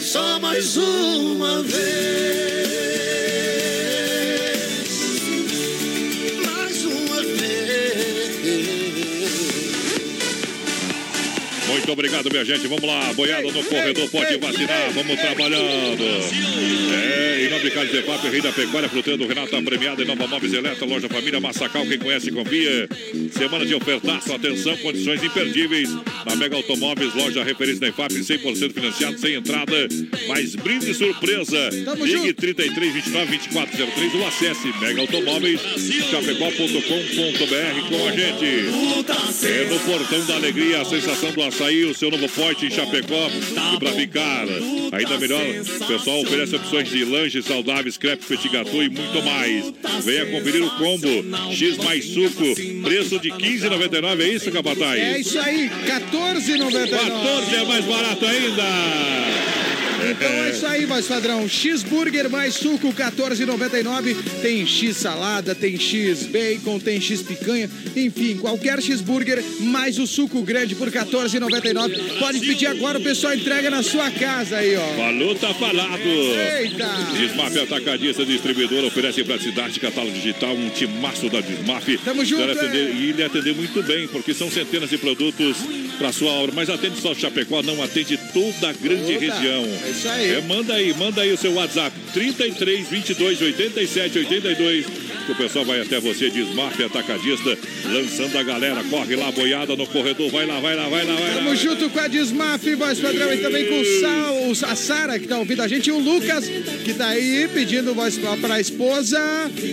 só 0.02 0.40
mais 0.40 0.76
uma 0.76 1.62
vez. 1.62 2.43
Obrigado, 11.94 12.28
minha 12.30 12.44
gente. 12.44 12.66
Vamos 12.66 12.84
lá, 12.84 13.12
boiada 13.14 13.50
no 13.50 13.64
corredor, 13.64 14.10
pode 14.10 14.36
vacinar. 14.36 14.90
Vamos 14.92 15.18
trabalhando. 15.18 16.02
É, 16.92 17.46
em 17.46 17.50
nome 17.50 17.62
de 17.62 17.70
Carlos 17.70 17.92
de 17.92 18.02
Papo, 18.02 18.28
Rei 18.28 18.40
da 18.40 18.52
Pecuária, 18.52 18.88
fruteiro 18.88 19.26
Renato, 19.26 19.50
tá 19.50 19.62
premiado 19.62 20.02
em 20.02 20.04
Nova 20.04 20.26
Móveis 20.26 20.52
Eletro, 20.52 20.86
loja 20.86 21.08
Família 21.08 21.40
Massacal, 21.40 21.86
quem 21.86 21.98
conhece, 21.98 22.30
confia. 22.32 22.88
Semana 23.32 23.64
de 23.64 23.74
ofertaço, 23.74 24.32
atenção, 24.32 24.76
condições 24.78 25.22
imperdíveis. 25.22 25.88
Na 26.26 26.36
Mega 26.36 26.56
Automóveis, 26.56 27.14
loja 27.14 27.44
referência 27.44 27.80
da 27.80 27.88
IFAP, 27.88 28.14
100% 28.14 28.72
financiado, 28.72 29.18
sem 29.18 29.34
entrada. 29.34 29.88
Mais 30.26 30.54
brinde 30.56 30.92
surpresa. 30.94 31.70
Ligue 32.00 32.32
33 32.34 32.92
29 32.92 33.26
2403 33.38 34.14
ou 34.14 34.26
acesse 34.26 34.68
Mega 34.80 35.00
Automóveis, 35.00 35.60
chapecó.com.br 36.10 37.74
com 37.88 38.08
a 38.08 38.12
gente. 38.12 38.44
É 39.46 39.64
no 39.68 39.78
Portão 39.80 40.24
da 40.26 40.34
Alegria, 40.34 40.80
a 40.80 40.84
sensação 40.84 41.30
do 41.32 41.42
açaí, 41.42 41.83
o 41.86 41.94
seu 41.94 42.10
novo 42.10 42.28
forte 42.28 42.66
em 42.66 42.70
Chapecó. 42.70 43.30
E 43.74 43.78
pra 43.78 43.92
ficar 43.92 44.46
ainda 44.92 45.18
melhor, 45.18 45.42
o 45.42 45.86
pessoal 45.86 46.20
oferece 46.20 46.56
opções 46.56 46.88
de 46.88 47.04
lanches 47.04 47.44
saudáveis, 47.44 47.96
crepe, 47.96 48.24
petit 48.24 48.48
gâteau 48.48 48.82
e 48.82 48.88
muito 48.88 49.22
mais. 49.22 49.72
Venha 50.04 50.26
conferir 50.26 50.64
o 50.64 50.70
combo 50.70 51.08
X 51.52 51.76
mais 51.78 52.04
suco, 52.04 52.44
preço 52.82 53.18
de 53.18 53.30
R$ 53.30 53.38
15,99. 53.38 54.20
É 54.20 54.28
isso, 54.28 54.50
Capataz? 54.50 55.00
É 55.00 55.20
isso 55.20 55.38
aí, 55.38 55.70
14,99. 55.86 56.90
14 56.90 57.54
é 57.54 57.64
mais 57.64 57.84
barato 57.84 58.24
ainda. 58.26 58.64
Então 60.10 60.28
é 60.28 60.50
isso 60.50 60.66
aí, 60.66 60.84
voz 60.84 61.06
padrão. 61.06 61.48
X-Burger 61.48 62.28
mais 62.30 62.54
suco, 62.54 62.92
14,99. 62.92 64.16
Tem 64.42 64.66
X 64.66 64.96
salada, 64.96 65.54
tem 65.54 65.78
X 65.78 66.24
bacon, 66.26 66.78
tem 66.78 67.00
X 67.00 67.22
picanha. 67.22 67.70
Enfim, 67.96 68.36
qualquer 68.36 68.82
X-Burger 68.82 69.42
mais 69.60 69.98
o 69.98 70.06
suco 70.06 70.42
grande 70.42 70.74
por 70.74 70.90
14,99. 70.90 72.18
Pode 72.18 72.40
pedir 72.40 72.66
agora, 72.66 72.98
o 72.98 73.02
pessoal 73.02 73.34
entrega 73.34 73.70
na 73.70 73.82
sua 73.82 74.10
casa 74.10 74.58
aí, 74.58 74.76
ó. 74.76 74.94
Falou, 74.96 75.34
tá 75.34 75.54
falado. 75.54 76.00
Eita! 76.00 76.88
Desmaf 77.16 77.58
Atacadista 77.58 78.24
Distribuidor 78.24 78.84
oferece 78.84 79.24
para 79.24 79.36
a 79.36 79.40
cidade 79.40 79.80
catálogo 79.80 80.14
digital 80.14 80.54
um 80.54 80.68
timaço 80.70 81.28
da 81.28 81.40
Desmaf. 81.40 81.98
Tamo 82.04 82.24
junto, 82.24 82.50
atender, 82.50 82.90
é. 82.90 82.94
E 82.94 83.12
lhe 83.12 83.22
atender 83.22 83.54
muito 83.54 83.82
bem, 83.82 84.06
porque 84.08 84.34
são 84.34 84.50
centenas 84.50 84.90
de 84.90 84.98
produtos 84.98 85.56
para 85.98 86.12
sua 86.12 86.30
obra. 86.32 86.52
Mas 86.54 86.70
atende 86.70 87.00
só 87.00 87.14
Chapecó, 87.14 87.62
não 87.62 87.82
atende 87.82 88.16
toda 88.32 88.68
a 88.70 88.72
grande 88.72 89.14
Toda. 89.14 89.18
região. 89.18 89.64
É 89.84 89.90
isso 89.90 90.08
aí. 90.08 90.30
É, 90.34 90.40
manda 90.42 90.74
aí, 90.74 90.94
manda 90.94 91.22
aí 91.22 91.32
o 91.32 91.36
seu 91.36 91.52
WhatsApp. 91.54 91.94
33 92.12 92.88
22 92.88 93.40
87 93.42 94.18
82. 94.18 94.86
Que 95.26 95.32
o 95.32 95.34
pessoal 95.34 95.64
vai 95.64 95.80
até 95.80 95.98
você, 95.98 96.28
Desmaf 96.28 96.82
Atacadista, 96.82 97.56
lançando 97.86 98.36
a 98.36 98.42
galera. 98.42 98.84
Corre 98.84 99.16
lá, 99.16 99.32
boiada 99.32 99.74
no 99.74 99.86
corredor. 99.86 100.30
Vai 100.30 100.44
lá, 100.44 100.60
vai 100.60 100.76
lá, 100.76 100.86
vai 100.88 101.06
lá, 101.06 101.14
vai 101.14 101.28
lá. 101.28 101.34
Tamo 101.36 101.56
junto 101.56 101.88
com 101.88 101.98
a 101.98 102.06
Desmaf, 102.06 102.74
voz 102.74 103.00
padrão, 103.00 103.32
e 103.32 103.38
também 103.38 103.66
com 103.66 103.80
o 103.80 103.84
Sal, 104.00 104.70
a 104.70 104.76
Sara, 104.76 105.18
que 105.18 105.26
tá 105.26 105.38
ouvindo 105.38 105.62
a 105.62 105.68
gente, 105.68 105.86
e 105.86 105.92
o 105.92 105.98
Lucas, 105.98 106.46
que 106.84 106.92
tá 106.92 107.08
aí 107.08 107.48
pedindo 107.54 107.94
voz 107.94 108.18
pra, 108.18 108.60
esposa. 108.60 109.18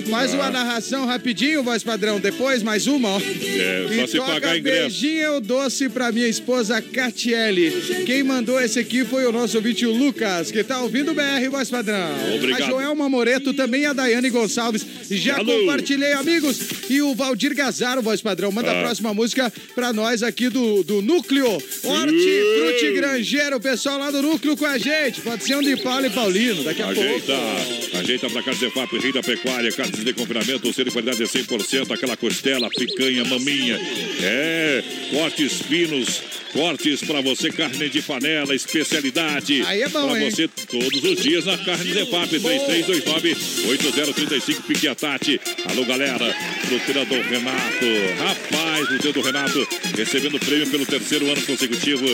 Mais 0.08 0.34
uma 0.34 0.50
narração 0.50 1.06
rapidinho, 1.06 1.64
voz 1.64 1.84
padrão. 1.84 2.18
Depois, 2.18 2.64
mais 2.64 2.88
uma, 2.88 3.10
ó. 3.10 3.20
É, 3.20 3.88
só 3.88 4.04
e 4.04 4.08
se 4.08 4.18
toca 4.18 4.32
pagar 4.32 4.58
ingresso. 4.58 4.82
beijinho 4.82 5.42
doce 5.42 5.90
pra 5.90 6.14
minha 6.14 6.28
esposa 6.28 6.82
Catiele. 6.82 7.72
Quem 8.06 8.24
mandou 8.24 8.62
esse 8.62 8.80
aqui 8.80 9.04
foi 9.04 9.26
o 9.26 9.34
nosso 9.34 9.58
ouvinte, 9.58 9.86
o 9.86 9.92
Lucas, 9.92 10.50
que 10.50 10.64
tá 10.64 10.80
ouvindo 10.82 11.12
o 11.12 11.14
BR, 11.14 11.50
voz 11.50 11.70
padrão. 11.70 12.10
Obrigado. 12.36 12.64
A 12.64 12.68
Joelma 12.68 13.10
Moreto, 13.10 13.54
também 13.54 13.86
a 13.86 13.92
Daiane 13.92 14.30
Gonçalves. 14.30 14.86
Já. 15.10 15.41
Compartilhei, 15.46 16.14
amigos. 16.14 16.60
E 16.90 17.02
o 17.02 17.14
Valdir 17.16 17.54
Gazaro, 17.56 18.02
voz 18.02 18.22
padrão, 18.22 18.52
manda 18.52 18.72
a 18.72 18.80
Ah. 18.80 18.84
próxima 18.84 19.14
música 19.14 19.52
pra 19.76 19.92
nós 19.94 20.24
aqui 20.24 20.50
do, 20.50 20.84
do 20.84 21.02
Núcleo. 21.02 21.48
Hortifruti 21.84 22.92
Grangeiro, 22.96 23.58
o 23.58 23.60
pessoal 23.60 23.98
lá 23.98 24.12
do 24.12 24.22
Núcleo 24.22 24.58
com 24.58 24.66
a 24.66 24.78
gente. 24.78 25.22
Pode 25.22 25.44
ser 25.44 25.56
um 25.56 25.62
de 25.62 25.76
Paulo 25.78 26.06
e 26.06 26.10
Paulino, 26.10 26.64
daqui 26.64 26.82
a 26.82 26.88
Ajeita, 26.88 27.34
pouco. 27.34 27.98
ajeita 27.98 28.30
pra 28.30 28.44
Carne 28.44 28.60
Zefap, 28.60 28.98
Rei 28.98 29.12
da 29.14 29.22
Pecuária, 29.24 29.72
carnes 29.72 30.04
de 30.04 30.14
confinamento, 30.14 30.70
o 30.70 30.74
selo 30.74 30.86
de 30.90 30.92
qualidade 30.92 31.24
é 31.24 31.26
100%, 31.28 31.92
aquela 31.94 32.18
costela, 32.18 32.70
picanha, 32.70 33.24
maminha. 33.26 33.80
É, 34.22 34.84
cortes 35.12 35.54
finos, 35.62 36.22
cortes 36.52 37.02
pra 37.02 37.22
você, 37.22 37.50
carne 37.50 37.90
de 37.90 38.02
panela, 38.02 38.54
especialidade. 38.54 39.64
Aí 39.66 39.82
é 39.82 39.90
bom, 39.90 40.16
hein? 40.16 40.30
você 40.30 40.48
todos 40.48 41.04
os 41.04 41.22
dias 41.22 41.46
na 41.46 41.58
Carne 41.58 41.94
Zefap, 41.94 42.30
3329-8035, 42.30 44.62
Pique 44.68 44.88
a 44.88 44.96
Tati. 44.96 45.40
Alô, 45.70 45.86
galera, 45.86 46.34
fruteira 46.68 47.06
do 47.06 47.22
Renato. 47.22 47.86
Rapaz, 48.20 48.88
fruteira 48.88 49.14
do 49.14 49.22
Renato, 49.22 49.68
recebendo 49.96 50.40
prêmio 50.40 50.68
pelo 50.68 50.86
terceiro 50.86 51.32
ano 51.32 51.42
consecutivo. 51.42 52.06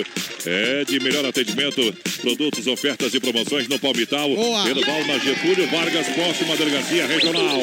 É, 0.46 0.86
de 0.86 1.00
melhor 1.00 1.26
atendimento, 1.26 1.94
produtos, 2.22 2.68
ofertas 2.68 3.14
e 3.14 3.20
promoções 3.20 3.68
no 3.68 3.78
Palmital. 3.80 4.34
Boa. 4.34 4.70
Erval 4.70 5.06
na 5.06 5.18
Getúlio 5.18 5.68
Vargas, 5.68 6.08
próxima 6.08 6.56
delegacia 6.56 7.06
regional. 7.06 7.60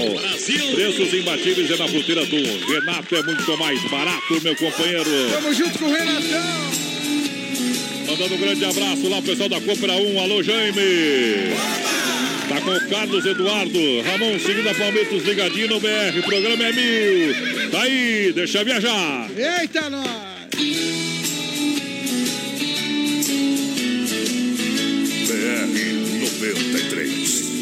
Preços 0.75 1.15
imbatíveis 1.15 1.71
é 1.71 1.77
na 1.77 1.89
fruteira 1.89 2.27
do 2.27 2.37
Renato, 2.67 3.17
é 3.17 3.23
muito 3.23 3.57
mais 3.57 3.83
barato, 3.91 4.41
meu 4.43 4.55
companheiro. 4.57 5.11
Tamo 5.31 5.55
junto 5.55 5.79
com 5.79 5.87
o 5.87 5.93
Renatão. 5.93 6.64
Mandando 8.07 8.35
um 8.35 8.39
grande 8.39 8.65
abraço 8.65 9.09
lá, 9.09 9.19
o 9.19 9.23
pessoal 9.23 9.49
da 9.49 9.61
Compra 9.61 9.93
1. 9.95 10.21
Alô, 10.21 10.43
Jaime. 10.43 11.55
Tá 12.49 12.61
com 12.61 12.71
o 12.71 12.89
Carlos 12.89 13.25
Eduardo. 13.25 14.03
Ramon, 14.03 14.39
segunda 14.39 14.75
Palmeiras, 14.75 15.25
ligadinho 15.25 15.69
no 15.69 15.81
BR. 15.81 16.19
O 16.19 16.23
programa 16.23 16.65
é 16.65 16.73
mil. 16.73 17.71
Tá 17.71 17.83
aí, 17.83 18.33
deixa 18.35 18.63
viajar. 18.63 19.31
Eita, 19.37 19.89
nós! 19.89 20.07
BR 25.27 25.67
93. 26.21 27.54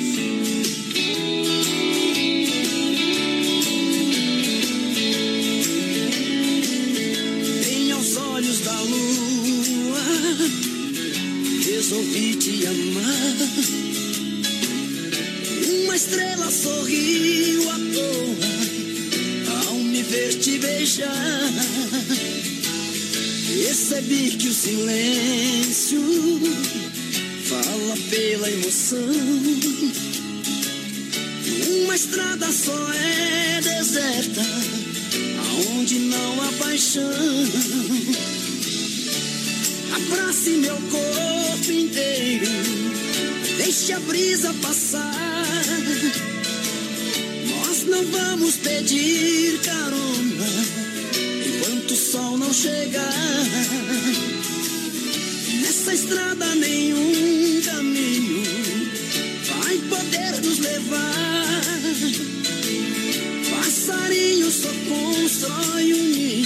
Resolvi 11.75 12.35
te 12.37 12.67
amar. 12.67 13.37
Uma 15.85 15.97
estrela 15.97 16.51
sorriu 16.51 17.71
à 17.71 17.79
toa 17.95 19.69
ao 19.69 19.75
me 19.77 20.03
ver 20.03 20.35
te 20.39 20.59
beijar. 20.59 21.53
Percebi 23.49 24.37
que 24.37 24.49
o 24.49 24.55
silêncio 24.55 26.03
fala 27.45 27.97
pela 28.11 28.51
emoção. 28.51 28.99
Uma 31.85 31.97
estrada 31.97 32.53
só 32.53 32.93
é 32.93 33.61
deserta 33.63 34.45
aonde 35.39 35.99
não 36.01 36.43
há 36.43 36.53
paixão. 36.53 37.82
Abrace 39.95 40.51
meu 40.51 40.77
corpo 40.91 41.71
inteiro, 41.71 42.47
deixe 43.59 43.93
a 43.93 44.01
brisa 44.01 44.55
passar. 44.55 45.13
Nós 47.47 47.85
não 47.85 48.05
vamos 48.07 48.57
pedir 48.57 49.61
carona 49.61 50.49
enquanto 51.47 51.91
o 51.91 51.97
sol 51.97 52.39
não 52.39 52.53
chegar. 52.53 53.13
Nessa 55.61 55.93
estrada 55.93 56.55
nenhum 56.55 57.61
caminho 57.63 58.43
vai 59.45 59.77
poder 59.91 60.41
nos 60.43 60.59
levar. 60.59 61.63
Passarinho 63.51 64.51
só 64.51 64.71
constrói 64.89 65.93
um 65.93 66.09
ninho 66.09 66.42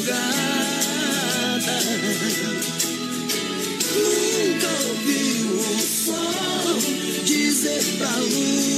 madrugada? 0.00 1.76
Nunca 3.94 4.68
ouviu 4.88 5.58
o 5.58 5.80
sol 5.80 6.78
dizer 7.24 7.82
pra 7.98 8.16
lua 8.16 8.69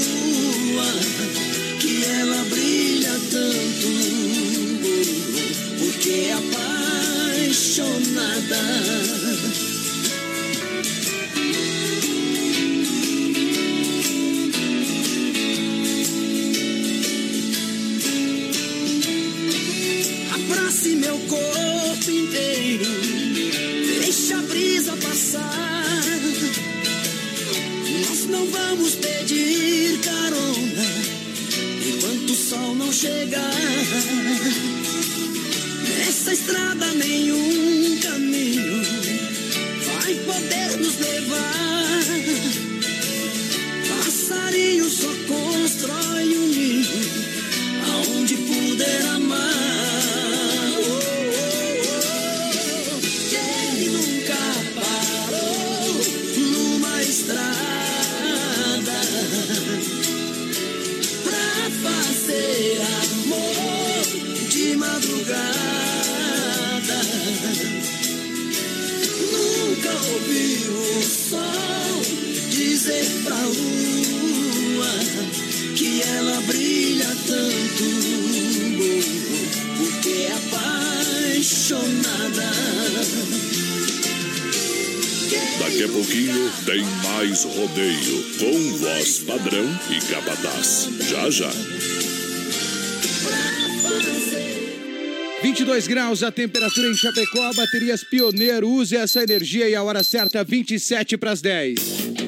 22 95.72 95.86
graus 95.86 96.22
a 96.22 96.30
temperatura 96.30 96.88
em 96.88 96.94
Chapecó, 96.94 97.50
baterias 97.54 98.04
Pioneiro, 98.04 98.68
use 98.68 98.94
essa 98.94 99.22
energia 99.22 99.68
e 99.68 99.74
a 99.74 99.82
hora 99.82 100.02
certa 100.02 100.44
27 100.44 101.16
para 101.16 101.30
as 101.30 101.40
10. 101.40 101.80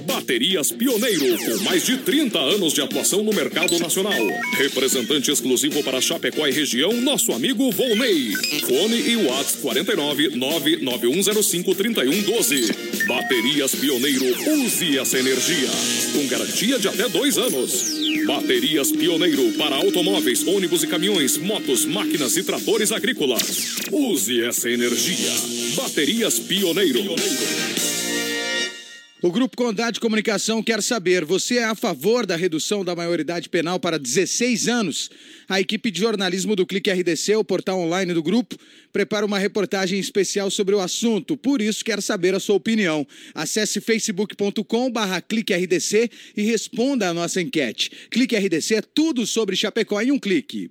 Baterias 0.06 0.72
Pioneiro, 0.72 1.36
com 1.38 1.64
mais 1.64 1.84
de 1.84 1.98
30 1.98 2.38
anos 2.38 2.72
de 2.72 2.80
atuação 2.80 3.22
no 3.22 3.34
mercado 3.34 3.78
nacional. 3.78 4.18
Representante 4.56 5.30
exclusivo 5.30 5.82
para 5.82 6.00
Chapecó 6.00 6.46
e 6.46 6.52
região, 6.52 6.92
nosso 6.94 7.32
amigo 7.32 7.70
Volney. 7.70 8.32
Fone 8.66 9.10
e 9.10 9.16
WhatsApp 9.16 9.60
49 9.60 10.36
99105 10.36 11.74
3112. 11.74 12.93
Baterias 13.06 13.74
Pioneiro, 13.74 14.24
use 14.54 14.98
essa 14.98 15.18
energia. 15.18 15.68
Com 16.12 16.26
garantia 16.26 16.78
de 16.78 16.88
até 16.88 17.08
dois 17.08 17.36
anos. 17.36 17.92
Baterias 18.26 18.92
Pioneiro 18.92 19.52
para 19.52 19.76
automóveis, 19.76 20.46
ônibus 20.46 20.82
e 20.82 20.86
caminhões, 20.86 21.36
motos, 21.36 21.84
máquinas 21.84 22.36
e 22.36 22.42
tratores 22.42 22.92
agrícolas. 22.92 23.76
Use 23.92 24.42
essa 24.42 24.70
energia. 24.70 25.30
Baterias 25.76 26.38
Pioneiro. 26.38 27.14
O 29.24 29.32
Grupo 29.32 29.56
Condade 29.56 30.00
Comunicação 30.00 30.62
quer 30.62 30.82
saber: 30.82 31.24
você 31.24 31.56
é 31.56 31.64
a 31.64 31.74
favor 31.74 32.26
da 32.26 32.36
redução 32.36 32.84
da 32.84 32.94
maioridade 32.94 33.48
penal 33.48 33.80
para 33.80 33.98
16 33.98 34.68
anos? 34.68 35.10
A 35.48 35.58
equipe 35.58 35.90
de 35.90 35.98
jornalismo 35.98 36.54
do 36.54 36.66
Clique 36.66 36.90
RDC, 36.90 37.34
o 37.34 37.42
portal 37.42 37.80
online 37.80 38.12
do 38.12 38.22
grupo, 38.22 38.54
prepara 38.92 39.24
uma 39.24 39.38
reportagem 39.38 39.98
especial 39.98 40.50
sobre 40.50 40.74
o 40.74 40.80
assunto. 40.80 41.38
Por 41.38 41.62
isso, 41.62 41.82
quer 41.82 42.02
saber 42.02 42.34
a 42.34 42.38
sua 42.38 42.56
opinião. 42.56 43.06
Acesse 43.34 43.80
facebook.com/barra 43.80 45.24
e 46.36 46.42
responda 46.42 47.08
à 47.08 47.14
nossa 47.14 47.40
enquete. 47.40 47.90
Clique 48.10 48.36
RDC 48.36 48.74
é 48.74 48.82
tudo 48.82 49.26
sobre 49.26 49.56
Chapecó 49.56 50.02
em 50.02 50.12
um 50.12 50.18
clique. 50.18 50.70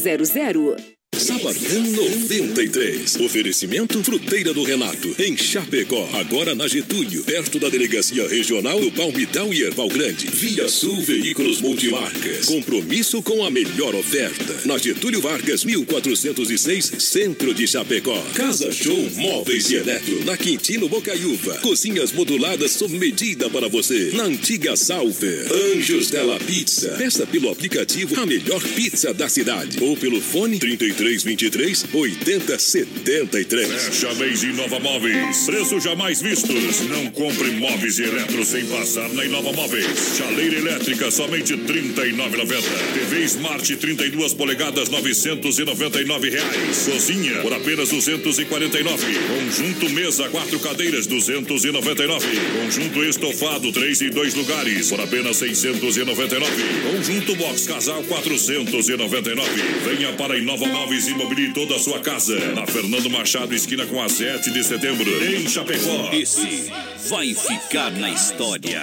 3328-3100. 0.00 0.99
Sabadão 1.20 1.82
93. 1.82 3.16
Oferecimento 3.16 4.02
Fruteira 4.02 4.54
do 4.54 4.62
Renato, 4.62 5.14
em 5.18 5.36
Chapecó. 5.36 6.08
Agora 6.14 6.54
na 6.54 6.66
Getúlio, 6.66 7.22
perto 7.24 7.58
da 7.58 7.68
Delegacia 7.68 8.26
Regional 8.26 8.80
do 8.80 8.90
Palmital 8.92 9.52
e 9.52 9.62
Erval 9.62 9.88
Grande. 9.88 10.28
Via 10.28 10.68
Sul 10.68 11.02
Veículos 11.02 11.60
Multimarcas. 11.60 12.46
Compromisso 12.46 13.22
com 13.22 13.44
a 13.44 13.50
melhor 13.50 13.94
oferta. 13.94 14.60
Na 14.64 14.78
Getúlio 14.78 15.20
Vargas, 15.20 15.62
1406, 15.64 16.92
Centro 16.98 17.52
de 17.52 17.66
Chapecó. 17.66 18.20
Casa 18.34 18.72
Show 18.72 19.10
Móveis 19.16 19.70
e 19.70 19.76
Eletro. 19.76 20.24
Na 20.24 20.36
Quintino 20.36 20.88
Bocaiúva. 20.88 21.58
Cozinhas 21.58 22.12
moduladas 22.12 22.72
sob 22.72 22.96
medida 22.96 23.50
para 23.50 23.68
você. 23.68 24.10
Na 24.14 24.24
antiga 24.24 24.74
Salver. 24.74 25.46
Anjos 25.52 26.08
Della 26.08 26.38
Pizza. 26.38 26.90
Peça 26.96 27.26
pelo 27.26 27.50
aplicativo 27.50 28.18
a 28.20 28.24
melhor 28.24 28.62
pizza 28.74 29.12
da 29.12 29.28
cidade. 29.28 29.82
Ou 29.82 29.96
pelo 29.96 30.20
fone 30.20 30.58
3323 31.00 31.86
8073. 31.94 33.68
Fecha 33.84 34.14
mês 34.16 34.42
Inova 34.42 34.78
Móveis. 34.80 35.46
Preços 35.46 35.82
jamais 35.82 36.20
vistos. 36.20 36.80
Não 36.90 37.06
compre 37.12 37.52
móveis 37.52 37.98
e 37.98 38.02
eletro 38.02 38.44
sem 38.44 38.66
passar 38.66 39.08
na 39.14 39.24
Inova 39.24 39.50
Móveis. 39.52 39.86
Chaleira 40.18 40.56
elétrica 40.56 41.10
somente 41.10 41.54
R$ 41.54 41.62
39,90. 41.62 42.62
TV 42.92 43.24
Smart 43.24 43.76
32 43.76 44.34
polegadas 44.34 44.90
999 44.90 46.28
reais. 46.28 46.88
Cozinha 46.90 47.40
por 47.40 47.54
apenas 47.54 47.88
249. 47.88 49.06
Conjunto 49.26 49.88
mesa 49.90 50.28
quatro 50.28 50.60
cadeiras 50.60 51.06
299. 51.06 52.26
Conjunto 52.60 53.04
estofado 53.04 53.72
três 53.72 54.02
e 54.02 54.10
dois 54.10 54.34
lugares 54.34 54.90
por 54.90 55.00
apenas 55.00 55.38
699. 55.38 56.46
Conjunto 56.92 57.36
box 57.36 57.66
casal 57.66 58.02
499. 58.02 59.50
Venha 59.86 60.12
para 60.12 60.36
Inova 60.36 60.66
Móveis 60.66 60.89
e 60.92 61.14
mobile 61.14 61.52
toda 61.52 61.76
a 61.76 61.78
sua 61.78 62.00
casa. 62.00 62.36
Na 62.52 62.66
Fernando 62.66 63.08
Machado, 63.10 63.54
esquina 63.54 63.86
com 63.86 64.02
a 64.02 64.08
7 64.08 64.50
de 64.50 64.64
setembro, 64.64 65.08
em 65.24 65.48
Chapecó. 65.48 66.10
Esse 66.12 66.70
vai 67.08 67.32
ficar 67.32 67.92
na 67.92 68.10
história. 68.10 68.82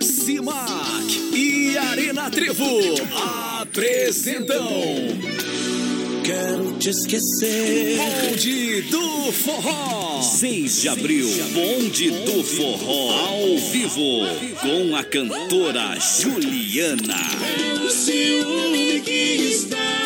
Simac 0.00 1.12
e 1.32 1.78
Arena 1.78 2.28
Trevo 2.28 2.80
apresentam. 3.60 4.66
Quero 6.24 6.72
te 6.78 6.90
esquecer. 6.90 7.96
Bonde 7.96 8.82
do 8.82 9.32
Forró. 9.32 10.22
6 10.22 10.82
de 10.82 10.88
abril, 10.88 11.28
Bonde 11.52 12.10
do 12.10 12.42
Forró, 12.42 13.12
ao 13.12 13.58
vivo, 13.58 14.26
com 14.60 14.96
a 14.96 15.04
cantora 15.04 15.96
Juliana. 16.00 17.16
O 17.84 17.88
ciúme 17.88 19.00
que 19.00 19.12
está. 19.52 19.99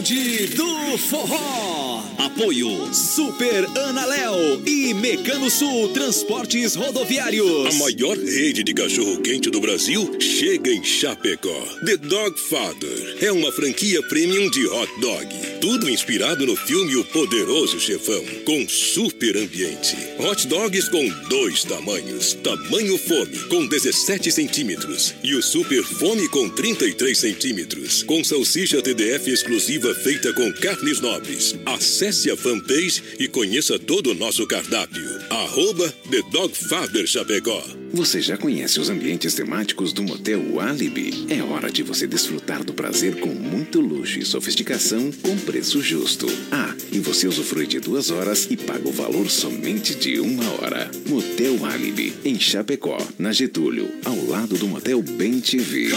Do 0.00 0.96
Forró. 0.96 1.87
Apoio 2.18 2.92
Super 2.92 3.64
Ana 3.76 4.04
Léo 4.04 4.60
e 4.66 4.92
Mecano 4.92 5.48
Sul 5.48 5.90
Transportes 5.90 6.74
Rodoviários. 6.74 7.66
A 7.66 7.78
maior 7.78 8.18
rede 8.18 8.64
de 8.64 8.74
cachorro-quente 8.74 9.48
do 9.50 9.60
Brasil 9.60 10.10
chega 10.18 10.68
em 10.68 10.82
Chapecó. 10.82 11.62
The 11.84 11.96
Dog 11.96 12.36
Father 12.40 13.18
é 13.20 13.30
uma 13.30 13.52
franquia 13.52 14.02
premium 14.08 14.50
de 14.50 14.66
hot 14.66 15.00
dog. 15.00 15.28
Tudo 15.60 15.88
inspirado 15.88 16.44
no 16.44 16.56
filme 16.56 16.96
O 16.96 17.04
Poderoso 17.04 17.78
Chefão, 17.78 18.24
com 18.44 18.68
super 18.68 19.36
ambiente. 19.36 19.96
Hot 20.18 20.44
dogs 20.48 20.88
com 20.88 21.08
dois 21.28 21.62
tamanhos. 21.62 22.34
Tamanho 22.42 22.98
fome, 22.98 23.38
com 23.48 23.64
17 23.64 24.32
centímetros. 24.32 25.14
E 25.22 25.36
o 25.36 25.42
super 25.42 25.84
fome 25.84 26.28
com 26.28 26.48
33 26.48 27.16
centímetros. 27.16 28.02
Com 28.02 28.24
salsicha 28.24 28.82
TDF 28.82 29.30
exclusiva 29.30 29.94
feita 29.94 30.32
com 30.32 30.52
carnes 30.54 31.00
nobres. 31.00 31.54
Acesse 31.64 32.07
a 32.08 32.36
fanpage 32.36 33.02
e 33.18 33.28
conheça 33.28 33.78
todo 33.78 34.12
o 34.12 34.14
nosso 34.14 34.46
cardápio. 34.46 35.04
Arroba 35.28 35.92
The 36.10 36.22
Dog 36.32 36.56
Father 36.56 37.06
Chapecó. 37.06 37.62
Você 37.92 38.22
já 38.22 38.34
conhece 38.34 38.80
os 38.80 38.88
ambientes 38.88 39.34
temáticos 39.34 39.92
do 39.92 40.02
Motel 40.02 40.58
Alibi? 40.58 41.26
É 41.28 41.42
hora 41.42 41.70
de 41.70 41.82
você 41.82 42.06
desfrutar 42.06 42.64
do 42.64 42.72
prazer 42.72 43.20
com 43.20 43.28
muito 43.28 43.78
luxo 43.78 44.18
e 44.18 44.24
sofisticação 44.24 45.12
com 45.20 45.36
preço 45.36 45.82
justo. 45.82 46.26
Ah, 46.50 46.74
e 46.90 46.98
você 46.98 47.28
usufrui 47.28 47.66
de 47.66 47.78
duas 47.78 48.10
horas 48.10 48.46
e 48.50 48.56
paga 48.56 48.88
o 48.88 48.92
valor 48.92 49.30
somente 49.30 49.94
de 49.94 50.18
uma 50.18 50.50
hora. 50.52 50.90
Motel 51.06 51.62
Alibi, 51.66 52.14
em 52.24 52.40
Chapecó, 52.40 52.96
na 53.18 53.32
Getúlio, 53.32 53.90
ao 54.06 54.16
lado 54.26 54.56
do 54.56 54.66
Motel 54.66 55.02
Bem 55.02 55.40
TV. 55.40 55.90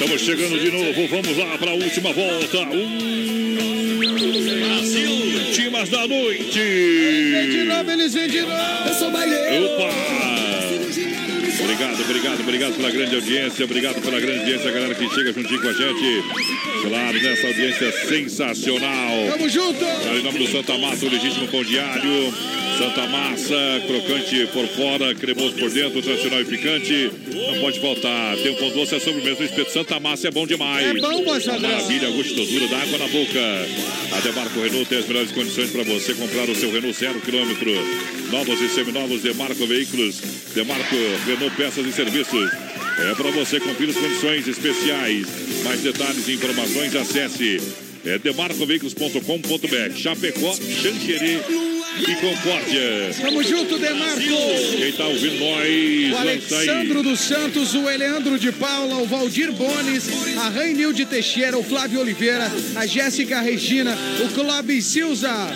Estamos 0.00 0.22
chegando 0.22 0.58
de 0.58 0.70
novo, 0.70 1.06
vamos 1.08 1.36
lá 1.36 1.58
para 1.58 1.72
a 1.72 1.74
última 1.74 2.10
volta. 2.10 2.60
Um... 2.74 3.98
Brasil, 3.98 5.10
últimas 5.46 5.90
da 5.90 6.08
noite. 6.08 6.58
Vem 6.58 7.50
de 7.50 7.64
novo, 7.64 7.90
eles 7.90 8.14
vêm 8.14 8.30
de 8.30 8.40
novo. 8.40 8.88
Eu 8.88 8.94
sou 8.94 9.10
baileiro. 9.10 9.66
Opa! 9.66 10.29
Obrigado, 11.62 12.00
obrigado, 12.00 12.40
obrigado 12.40 12.76
pela 12.76 12.90
grande 12.90 13.14
audiência, 13.14 13.64
obrigado 13.64 14.00
pela 14.02 14.20
grande 14.20 14.40
audiência, 14.40 14.68
a 14.68 14.72
galera 14.72 14.94
que 14.94 15.08
chega 15.14 15.32
juntinho 15.32 15.60
com 15.60 15.68
a 15.68 15.72
gente. 15.72 16.24
Claro, 16.82 17.22
nessa 17.22 17.46
audiência 17.46 17.92
sensacional. 18.08 19.26
Tamo 19.30 19.48
junto! 19.48 19.84
Em 19.84 20.22
nome 20.22 20.38
do 20.38 20.50
Santa 20.50 20.78
Mata, 20.78 21.04
o 21.04 21.08
legítimo 21.08 21.48
pão 21.48 21.64
diário. 21.64 22.34
Santa 22.80 23.06
Massa, 23.08 23.82
crocante 23.86 24.46
por 24.54 24.66
fora, 24.68 25.14
cremoso 25.14 25.54
por 25.56 25.70
dentro, 25.70 26.00
tradicional 26.00 26.40
e 26.40 26.44
picante. 26.46 27.10
Não 27.30 27.60
pode 27.60 27.78
faltar. 27.78 28.38
Tem 28.38 28.52
um 28.52 28.54
pão 28.54 28.70
doce, 28.70 28.94
a 28.94 29.00
sobremesa 29.00 29.36
do 29.36 29.44
espeto 29.44 29.70
Santa 29.70 30.00
Massa 30.00 30.28
é 30.28 30.30
bom 30.30 30.46
demais. 30.46 30.86
É 30.86 30.94
bom, 30.94 31.22
padrão. 31.22 31.60
Maravilha, 31.60 32.08
gostosura, 32.08 32.68
dá 32.68 32.78
água 32.78 32.98
na 32.98 33.08
boca. 33.08 33.38
A 34.16 34.20
Demarco 34.20 34.60
Renault 34.60 34.88
tem 34.88 34.98
as 34.98 35.06
melhores 35.06 35.30
condições 35.30 35.70
para 35.70 35.82
você 35.82 36.14
comprar 36.14 36.48
o 36.48 36.54
seu 36.54 36.72
Renault 36.72 36.98
zero 36.98 37.20
quilômetro. 37.20 37.70
Novos 38.30 38.60
e 38.62 38.68
seminovos 38.70 39.20
Demarco 39.20 39.66
Veículos. 39.66 40.22
Demarco 40.54 40.96
Renault 41.26 41.54
Peças 41.60 41.84
e 41.84 41.92
Serviços. 41.92 42.50
É 42.98 43.14
para 43.14 43.30
você 43.32 43.60
conferir 43.60 43.90
as 43.90 43.96
condições 43.96 44.48
especiais. 44.48 45.26
Mais 45.62 45.82
detalhes 45.82 46.26
e 46.26 46.32
informações, 46.32 46.96
acesse 46.96 47.60
é 48.02 48.18
demarcoveículos.com.br. 48.18 49.94
Chapecó, 49.94 50.54
Xanxerê 50.54 51.38
e 51.98 52.14
Concórdia. 52.14 53.14
Tamo 53.20 53.42
junto, 53.42 53.78
Demarco. 53.78 54.22
Quem 54.78 54.92
tá 54.92 55.06
ouvindo 55.06 55.38
nós, 55.38 56.12
O. 56.14 56.16
Alexandro 56.16 57.02
dos 57.02 57.20
Santos, 57.20 57.74
o 57.74 57.90
Eleandro 57.90 58.38
de 58.38 58.52
Paula, 58.52 58.94
o 58.94 59.06
Valdir 59.06 59.52
Bones, 59.52 60.08
a 60.38 60.48
Rainil 60.48 60.94
de 60.94 61.04
Teixeira, 61.04 61.58
o 61.58 61.62
Flávio 61.62 62.00
Oliveira, 62.00 62.50
a 62.74 62.86
Jéssica 62.86 63.38
Regina, 63.38 63.94
o 64.24 64.32
Clóvis 64.32 64.86
Silva. 64.86 65.50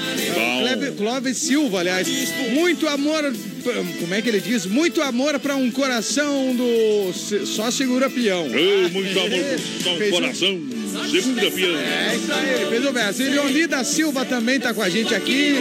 Clóvis 0.98 1.38
Silva, 1.38 1.80
aliás. 1.80 2.06
Muito 2.52 2.86
amor. 2.88 3.32
Como 3.72 4.14
é 4.14 4.20
que 4.20 4.28
ele 4.28 4.40
diz? 4.40 4.66
Muito 4.66 5.00
amor 5.00 5.38
para 5.38 5.56
um 5.56 5.70
coração 5.70 6.54
do. 6.54 7.12
Só 7.46 7.70
segura 7.70 8.10
peão. 8.10 8.46
Oh, 8.46 8.88
muito 8.90 9.18
amor 9.18 9.30
o 9.86 10.06
um- 10.06 10.10
coração. 10.10 10.60
Segunda 11.10 11.50
piano. 11.50 11.78
É 11.78 12.16
isso 12.16 12.32
aí, 12.32 12.66
fez 12.68 12.84
o 12.84 12.92
verso. 12.92 13.22
E 13.22 13.28
Leonida 13.28 13.84
Silva 13.84 14.24
também 14.24 14.60
tá 14.60 14.72
com 14.72 14.82
a 14.82 14.88
gente 14.88 15.14
aqui. 15.14 15.54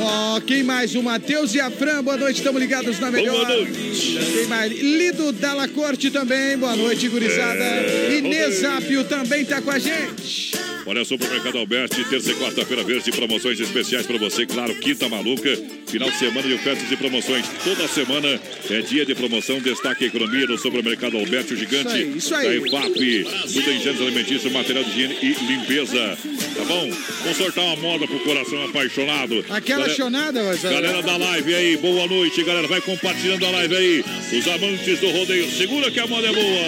Ó, 0.00 0.40
quem 0.40 0.62
mais? 0.62 0.94
O 0.94 1.02
Matheus 1.02 1.54
e 1.54 1.60
a 1.60 1.70
Fran, 1.70 2.02
boa 2.02 2.16
noite, 2.16 2.36
estamos 2.38 2.60
ligados 2.60 2.98
na 2.98 3.10
melhor. 3.10 3.34
Boa 3.34 3.48
noite. 3.48 4.18
Quem 4.32 4.46
mais? 4.46 4.72
Lido 4.72 5.32
Dalla 5.32 5.68
Corte 5.68 6.10
também, 6.10 6.56
boa 6.56 6.74
noite, 6.76 7.08
gurizada. 7.08 7.62
É, 7.62 8.16
Inês 8.18 8.64
Apio 8.64 9.04
também 9.04 9.44
tá 9.44 9.60
com 9.60 9.70
a 9.70 9.78
gente. 9.78 10.52
Olha 10.86 11.04
Supermercado 11.04 11.58
Alberti, 11.58 12.02
terça 12.08 12.32
e 12.32 12.34
quarta-feira 12.34 12.82
verde, 12.82 13.12
promoções 13.12 13.60
especiais 13.60 14.06
para 14.06 14.18
você, 14.18 14.46
claro, 14.46 14.74
quinta 14.76 15.08
maluca, 15.08 15.56
final 15.86 16.10
de 16.10 16.16
semana 16.18 16.48
de 16.48 16.54
ofertas 16.54 16.90
e 16.90 16.96
promoções. 16.96 17.46
Toda 17.62 17.86
semana 17.86 18.40
é 18.68 18.80
dia 18.80 19.04
de 19.04 19.14
promoção, 19.14 19.60
destaque 19.60 20.06
economia 20.06 20.46
no 20.46 20.58
Supermercado 20.58 21.16
Alberti, 21.16 21.54
o 21.54 21.56
gigante 21.56 21.86
Isso 21.86 21.94
aí, 21.94 22.16
isso 22.16 22.34
aí. 22.34 22.60
da 22.60 22.66
EFAP, 22.66 23.24
tudo 23.52 23.70
em 23.70 23.80
gêneros 23.80 24.00
alimentícios, 24.00 24.52
material 24.70 24.84
de 24.84 24.90
higiene 24.90 25.18
e 25.22 25.34
limpeza. 25.46 26.16
Tá 26.56 26.64
bom? 26.64 26.90
Vamos 27.22 27.36
sortar 27.36 27.62
uma 27.64 27.76
moda 27.76 28.06
pro 28.06 28.18
coração 28.20 28.64
apaixonado. 28.64 29.44
Aquela 29.50 29.80
Galera- 29.80 29.94
chonada, 29.94 30.42
mas... 30.44 30.62
Galera 30.62 31.02
da 31.02 31.16
live 31.16 31.54
aí, 31.54 31.76
boa 31.76 32.06
noite, 32.06 32.42
galera. 32.44 32.68
Vai 32.68 32.80
compartilhando 32.80 33.44
a 33.46 33.50
live 33.50 33.76
aí. 33.76 34.04
Os 34.32 34.46
amantes 34.48 35.00
do 35.00 35.10
rodeio, 35.10 35.50
segura 35.50 35.90
que 35.90 36.00
a 36.00 36.06
moda 36.06 36.28
é 36.28 36.32
boa. 36.32 36.62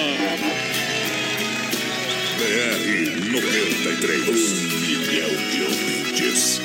BR 2.39 3.31
93. 3.33 4.29
Um 4.29 4.81
milhão 4.81 5.31
de 5.51 5.63
ouvintes. 5.63 6.61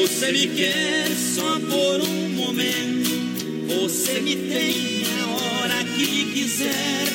Você 0.00 0.32
me 0.32 0.46
quer 0.48 1.08
só 1.34 1.58
por 1.60 2.00
um 2.08 2.28
momento. 2.30 3.13
Você 3.66 4.20
me 4.20 4.36
tem 4.36 5.04
a 5.20 5.26
hora 5.26 5.84
que 5.84 6.32
quiser. 6.32 7.06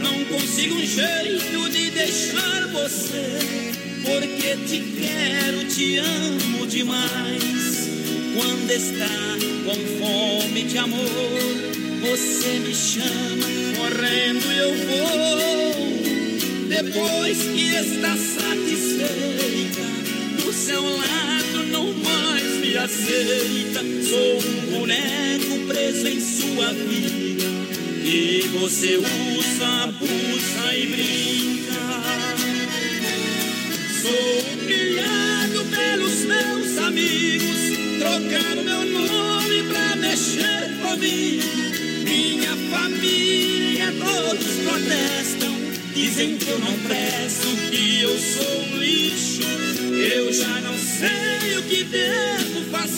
Não 0.00 0.24
consigo 0.26 0.76
um 0.76 0.86
jeito 0.86 1.68
de 1.70 1.90
deixar 1.90 2.68
você. 2.68 3.72
Porque 4.04 4.56
te 4.66 4.80
quero, 5.00 5.64
te 5.64 5.98
amo 5.98 6.66
demais. 6.66 7.88
Quando 8.34 8.70
está 8.70 9.08
com 9.64 9.74
fome 9.98 10.62
de 10.64 10.78
amor, 10.78 11.08
você 12.00 12.60
me 12.60 12.74
chama, 12.74 13.46
correndo 13.76 14.52
eu 14.52 14.74
vou. 14.86 15.78
Depois 16.68 17.38
que 17.38 17.74
está 17.74 18.16
satisfeita, 18.16 19.82
do 20.44 20.52
seu 20.52 20.82
lado 20.82 21.27
aceita. 22.78 23.80
Sou 24.08 24.38
um 24.38 24.78
boneco 24.78 25.66
preso 25.66 26.08
em 26.08 26.20
sua 26.20 26.72
vida. 26.72 27.44
E 28.04 28.42
você 28.58 28.96
usa, 28.96 29.66
abusa 29.84 30.74
e 30.74 30.86
brinca. 30.86 31.68
Sou 34.00 34.62
humilhado 34.62 35.64
pelos 35.76 36.24
meus 36.24 36.78
amigos. 36.78 37.58
Trocaram 37.98 38.64
meu 38.64 38.84
nome 38.84 39.62
pra 39.64 39.96
mexer 39.96 40.70
comigo. 40.80 41.44
Minha 42.04 42.56
família, 42.70 43.92
todos 43.92 44.46
protestam. 44.64 45.54
Dizem 45.94 46.36
que 46.38 46.48
eu 46.48 46.58
não 46.60 46.78
presto, 46.78 47.48
que 47.70 48.00
eu 48.00 48.18
sou 48.18 48.62
um 48.62 48.76
lixo. 48.78 49.42
Eu 50.14 50.32
já 50.32 50.60
não 50.60 50.67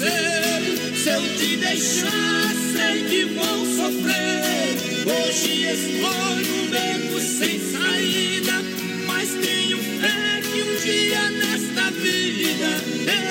Se 0.00 1.10
eu 1.10 1.20
te 1.36 1.56
deixar, 1.56 2.54
sei 2.74 3.04
que 3.04 3.24
vou 3.34 3.66
sofrer. 3.66 4.78
Hoje 5.04 5.64
estou 5.64 6.36
num 6.36 6.70
beco 6.70 7.20
sem 7.20 7.60
saída. 7.60 8.62
Mas 9.06 9.28
tenho 9.34 9.76
fé 9.76 10.40
que 10.40 10.62
um 10.62 10.76
dia 10.76 11.30
nesta 11.30 11.90
vida 11.90 12.82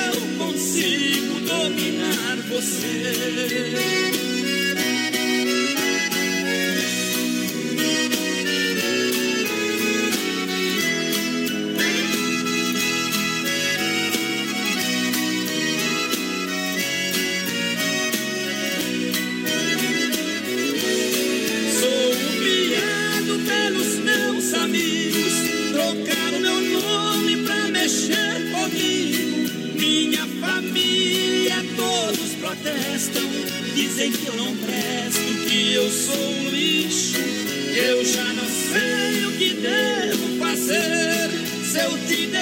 eu 0.06 0.38
consigo 0.38 1.40
dominar 1.40 2.38
você. 2.50 4.19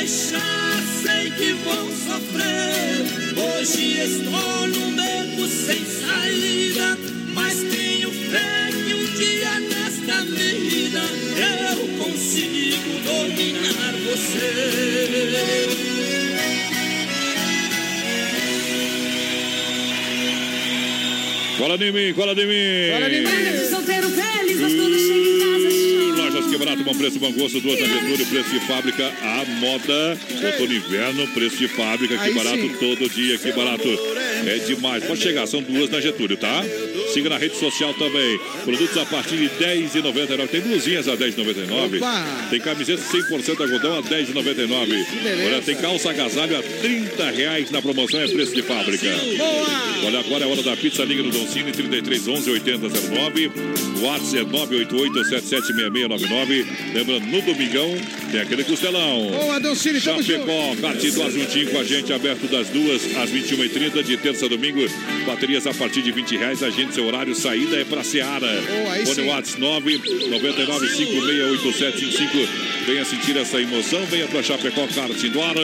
Deixar, 0.08 0.82
sei 1.04 1.30
que 1.32 1.52
vou 1.66 1.92
sofrer. 1.92 3.04
Hoje 3.38 4.00
estou 4.00 4.68
num 4.68 4.96
beco 4.96 5.48
sem 5.48 5.84
saída. 5.84 6.98
Mas 7.34 7.56
tenho 7.56 8.10
fé 8.10 8.70
que 8.72 8.94
um 8.94 9.06
dia 9.18 9.60
nesta 9.60 10.22
vida 10.22 11.02
eu 11.36 11.88
consigo 12.02 13.00
dominar 13.04 13.94
você. 14.06 14.48
Cola 21.58 21.78
de 21.78 21.92
mim, 21.92 22.14
cola 22.14 22.34
de 22.34 22.46
mim. 22.46 22.92
Cola 22.94 23.10
de 23.10 23.20
mim. 23.20 23.70
Solteiro 23.70 24.10
feliz, 24.10 24.60
mas 24.62 24.74
quando 24.74 25.00
chega 25.00 25.27
bom 26.88 26.96
preço, 26.96 27.20
bom 27.20 27.32
gosto, 27.34 27.60
duas 27.60 27.78
na 27.82 27.86
Getúlio, 27.86 28.26
preço 28.28 28.50
de 28.50 28.60
fábrica, 28.62 29.14
a 29.22 29.46
moda, 29.60 30.18
outono 30.46 30.74
inverno, 30.74 31.28
preço 31.34 31.58
de 31.58 31.68
fábrica, 31.68 32.18
que 32.18 32.32
barato 32.32 32.62
sim. 32.62 32.76
todo 32.80 33.10
dia, 33.10 33.38
que 33.38 33.52
barato. 33.52 33.88
É 34.46 34.58
demais. 34.60 35.04
Pode 35.04 35.22
chegar, 35.22 35.46
são 35.48 35.62
duas 35.62 35.90
na 35.90 36.00
Getúlio, 36.00 36.38
tá? 36.38 36.64
Siga 37.14 37.30
na 37.30 37.38
rede 37.38 37.58
social 37.58 37.94
também. 37.94 38.40
Produtos 38.64 38.98
a 38.98 39.06
partir 39.06 39.36
de 39.36 39.48
R$10,99. 39.48 40.48
Tem 40.48 40.62
blusinhas 40.62 41.08
a 41.10 41.16
R$10,99. 41.16 41.98
Opa! 41.98 42.48
Tem 42.50 42.60
camiseta 42.60 43.02
100% 43.02 43.62
algodão 43.62 43.94
a 43.94 44.02
R$10,99. 44.02 44.88
beleza. 45.22 45.46
Olha, 45.46 45.62
tem 45.62 45.76
calça 45.76 46.12
agasalho 46.12 46.58
a 46.58 46.64
30 46.64 47.32
reais 47.32 47.72
na 47.72 47.82
promoção, 47.82 48.22
é 48.22 48.28
preço 48.28 48.54
de 48.54 48.62
fábrica. 48.62 49.08
Boa! 49.38 50.06
Olha, 50.06 50.20
agora 50.20 50.46
é 50.46 50.48
hora 50.48 50.64
da 50.64 50.78
pizza, 50.78 51.04
liga 51.04 51.24
no 51.24 51.32
Doncini, 51.32 51.72
3311 51.74 52.50
8009. 52.50 53.52
WhatsApp 54.02 54.38
é 54.38 54.44
988 54.44 55.30
776699. 55.30 56.66
Lembrando, 56.94 57.26
no 57.28 57.42
domingão 57.42 57.96
tem 58.32 58.40
aquele 58.42 58.64
costelão. 58.64 59.32
Boa, 59.32 59.60
Doncini, 59.60 60.00
tamo. 60.02 60.24
Chapecó, 60.24 60.76
Cartidor 60.82 61.32
juntinho 61.32 61.70
com 61.72 61.80
a 61.80 61.84
gente, 61.84 62.12
aberto 62.14 62.48
das 62.48 62.68
duas 62.70 63.02
às 63.18 63.30
21h30, 63.32 64.04
de 64.04 64.18
terça 64.18 64.46
a 64.46 64.50
domingo. 64.50 64.80
Baterias 65.26 65.66
a 65.68 65.74
partir 65.74 66.02
de 66.02 66.12
20 66.12 66.38
reais. 66.38 66.64
Agende 66.64 66.94
seu 66.94 67.06
horário, 67.06 67.36
saída 67.36 67.76
é 67.78 67.84
pra 67.86 68.04
Seara. 68.04 68.48
Aí 68.92 69.06
Fone. 69.06 69.28
WhatsApp 69.28 69.62
999568755. 69.62 72.48
Venha 72.86 73.04
sentir 73.04 73.36
essa 73.36 73.60
emoção, 73.62 74.06
venha 74.06 74.28
pra 74.28 74.42
Chapecó 74.42 74.88
Kart 74.88 75.22
Indoor, 75.22 75.56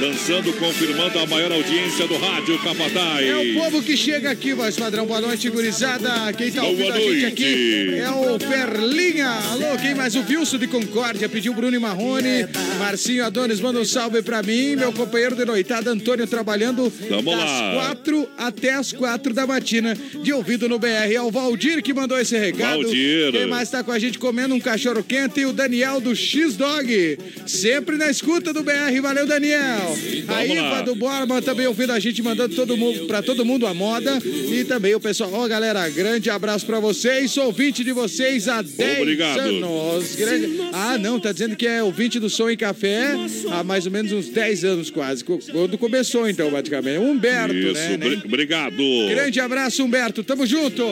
lançando, 0.00 0.52
confirmando 0.54 1.20
a 1.20 1.26
maior 1.26 1.52
audiência 1.52 2.08
do 2.08 2.16
rádio 2.16 2.58
Capataz. 2.58 3.24
É 3.24 3.36
o 3.36 3.54
povo 3.54 3.80
que 3.80 3.96
chega 3.96 4.32
aqui, 4.32 4.52
voz 4.54 4.76
padrão. 4.76 5.06
Boa 5.06 5.20
noite, 5.20 5.48
gurizada. 5.50 6.32
Quem 6.32 6.50
tá 6.50 6.62
Boa 6.62 6.72
ouvindo 6.72 6.92
a 6.92 6.98
gente 6.98 7.20
noite. 7.20 7.44
É 7.74 8.10
o 8.10 8.38
Perlinha. 8.38 9.28
Alô, 9.50 9.76
quem 9.80 9.94
mais? 9.94 10.14
O 10.14 10.20
Wilson 10.20 10.58
de 10.58 10.66
Concórdia 10.66 11.28
pediu 11.28 11.52
Bruno 11.54 11.74
e 11.76 11.78
Marrone. 11.78 12.46
Marcinho 12.78 13.24
Adonis 13.24 13.60
manda 13.60 13.80
um 13.80 13.84
salve 13.84 14.22
pra 14.22 14.42
mim. 14.42 14.76
Meu 14.76 14.92
companheiro 14.92 15.34
de 15.34 15.44
noitada, 15.44 15.90
Antônio, 15.90 16.26
trabalhando 16.26 16.92
Vamos 17.08 17.36
das 17.36 17.50
lá. 17.50 17.72
quatro 17.74 18.28
até 18.38 18.74
as 18.74 18.92
quatro 18.92 19.32
da 19.32 19.46
matina, 19.46 19.96
de 20.22 20.32
ouvido 20.32 20.68
no 20.68 20.78
BR. 20.78 21.12
É 21.12 21.20
o 21.20 21.30
Valdir 21.30 21.82
que 21.82 21.92
mandou 21.92 22.18
esse 22.18 22.36
recado. 22.38 22.82
Valdir. 22.82 23.32
Quem 23.32 23.46
mais 23.46 23.70
tá 23.70 23.82
com 23.82 23.92
a 23.92 23.98
gente 23.98 24.18
comendo 24.18 24.54
um 24.54 24.60
cachorro 24.60 25.02
quente? 25.02 25.40
E 25.40 25.46
o 25.46 25.52
Daniel 25.52 26.00
do 26.00 26.14
X-Dog. 26.14 27.18
Sempre 27.46 27.96
na 27.96 28.08
escuta 28.10 28.52
do 28.52 28.62
BR. 28.62 29.00
Valeu, 29.02 29.26
Daniel. 29.26 29.96
A 30.28 30.44
Iva 30.46 30.62
lá. 30.62 30.82
do 30.82 30.94
Borba 30.94 31.42
também 31.42 31.66
ouvindo 31.66 31.92
a 31.92 31.98
gente, 31.98 32.22
mandando 32.22 32.54
todo 32.54 32.76
mundo, 32.76 33.06
pra 33.06 33.22
todo 33.22 33.44
mundo 33.44 33.66
a 33.66 33.74
moda. 33.74 34.18
E 34.24 34.64
também 34.64 34.94
o 34.94 35.00
pessoal. 35.00 35.30
Ó, 35.32 35.48
galera, 35.48 35.88
grande 35.88 36.30
abraço 36.30 36.64
pra 36.66 36.78
vocês. 36.78 37.30
Sou 37.30 37.52
ouvinte 37.64 37.82
de 37.82 37.92
vocês 37.92 38.46
há 38.46 38.60
10 38.60 38.98
Obrigado. 39.00 39.38
anos. 39.40 40.14
Grande... 40.16 40.58
Ah, 40.72 40.98
não, 40.98 41.18
tá 41.18 41.32
dizendo 41.32 41.56
que 41.56 41.66
é 41.66 41.82
ouvinte 41.82 42.20
do 42.20 42.28
Som 42.28 42.50
em 42.50 42.56
Café 42.56 43.14
há 43.50 43.64
mais 43.64 43.86
ou 43.86 43.92
menos 43.92 44.12
uns 44.12 44.28
10 44.28 44.64
anos 44.64 44.90
quase. 44.90 45.24
Quando 45.24 45.78
começou, 45.78 46.28
então, 46.28 46.50
praticamente. 46.50 46.98
Humberto, 46.98 47.54
Isso, 47.54 47.72
né? 47.72 47.96
bri- 47.96 48.22
obrigado. 48.24 48.76
Grande 49.08 49.40
abraço, 49.40 49.82
Humberto. 49.82 50.22
Tamo 50.22 50.44
junto. 50.46 50.84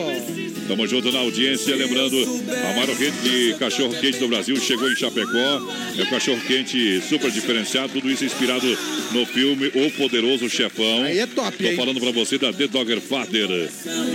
Tamo 0.69 0.87
junto 0.87 1.11
na 1.13 1.19
audiência, 1.19 1.75
lembrando, 1.77 2.17
a 2.23 2.73
maior 2.77 2.89
rede 2.97 3.17
de 3.23 3.55
cachorro 3.59 3.95
quente 4.01 4.19
do 4.19 4.29
Brasil 4.29 4.57
chegou 4.57 4.91
em 4.91 4.97
Chapecó. 4.97 5.61
É 5.99 6.03
um 6.03 6.07
cachorro 6.07 6.41
quente 6.47 7.01
super 7.09 7.31
diferenciado, 7.31 7.93
tudo 7.93 8.11
isso 8.11 8.25
inspirado 8.25 8.67
no 9.13 9.27
filme 9.27 9.67
O 9.75 9.91
Poderoso 9.91 10.49
Chefão. 10.49 11.03
Aí 11.03 11.19
é 11.19 11.27
top, 11.27 11.57
Tô 11.59 11.65
hein? 11.69 11.77
falando 11.77 12.01
pra 12.01 12.11
você 12.13 12.39
da 12.39 12.53
The 12.53 12.69
Dogger 12.69 13.01
Father. 13.01 13.49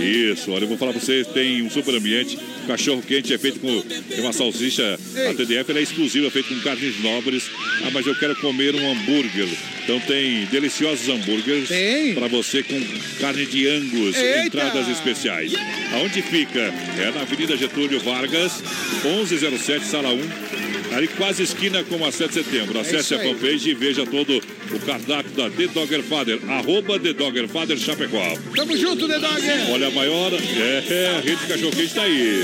Isso, 0.00 0.50
olha, 0.50 0.64
eu 0.64 0.68
vou 0.68 0.78
falar 0.78 0.92
pra 0.92 1.00
vocês, 1.00 1.26
tem 1.28 1.62
um 1.62 1.70
super 1.70 1.94
ambiente. 1.94 2.38
Cachorro 2.66 3.02
quente 3.06 3.32
é 3.32 3.38
feito 3.38 3.60
com 3.60 3.82
uma 4.20 4.32
salsicha, 4.32 4.98
a 5.30 5.34
TDF 5.34 5.72
é 5.72 5.82
exclusiva, 5.82 6.26
é 6.26 6.30
feita 6.30 6.48
com 6.48 6.60
carnes 6.60 7.00
nobres. 7.02 7.44
Ah, 7.84 7.90
mas 7.92 8.06
eu 8.06 8.14
quero 8.18 8.34
comer 8.36 8.74
um 8.74 8.90
hambúrguer. 8.92 9.48
Então 9.84 10.00
tem 10.00 10.44
deliciosos 10.46 11.08
hambúrgueres 11.08 11.68
para 12.14 12.28
você 12.28 12.62
com 12.62 12.78
carne 13.20 13.46
de 13.46 13.66
angus, 13.68 14.16
Eita! 14.16 14.46
entradas 14.46 14.88
especiais. 14.88 15.52
Aonde 15.94 16.20
fica? 16.20 16.37
É 16.40 17.10
na 17.12 17.22
Avenida 17.22 17.56
Getúlio 17.56 17.98
Vargas, 17.98 18.62
1107, 19.02 19.84
sala 19.84 20.10
1. 20.10 20.67
Ali 20.98 21.06
quase 21.06 21.44
esquina 21.44 21.84
com 21.84 22.04
a 22.04 22.10
7 22.10 22.28
de 22.28 22.34
setembro. 22.42 22.80
Acesse 22.80 23.14
É 23.14 23.18
a 23.18 23.20
fanpage 23.20 23.70
e 23.70 23.74
veja 23.74 24.04
todo 24.04 24.42
o 24.72 24.80
cardápio 24.80 25.30
da 25.30 25.48
The 25.48 25.68
Dogger 25.68 26.02
Father. 26.02 26.40
Arroba 26.48 26.98
The 26.98 27.12
Dogger 27.12 27.46
Father 27.46 27.78
Chapecó. 27.78 28.36
Tamo 28.56 28.76
junto, 28.76 29.06
The 29.06 29.20
Dog. 29.20 29.42
Olha, 29.70 29.86
a 29.86 29.90
maior 29.92 30.32
é, 30.32 30.84
é 30.92 31.16
a 31.16 31.20
rede 31.20 31.36
de 31.36 31.46
cachorro 31.46 31.70
quente 31.70 31.84
está 31.84 32.02
aí. 32.02 32.42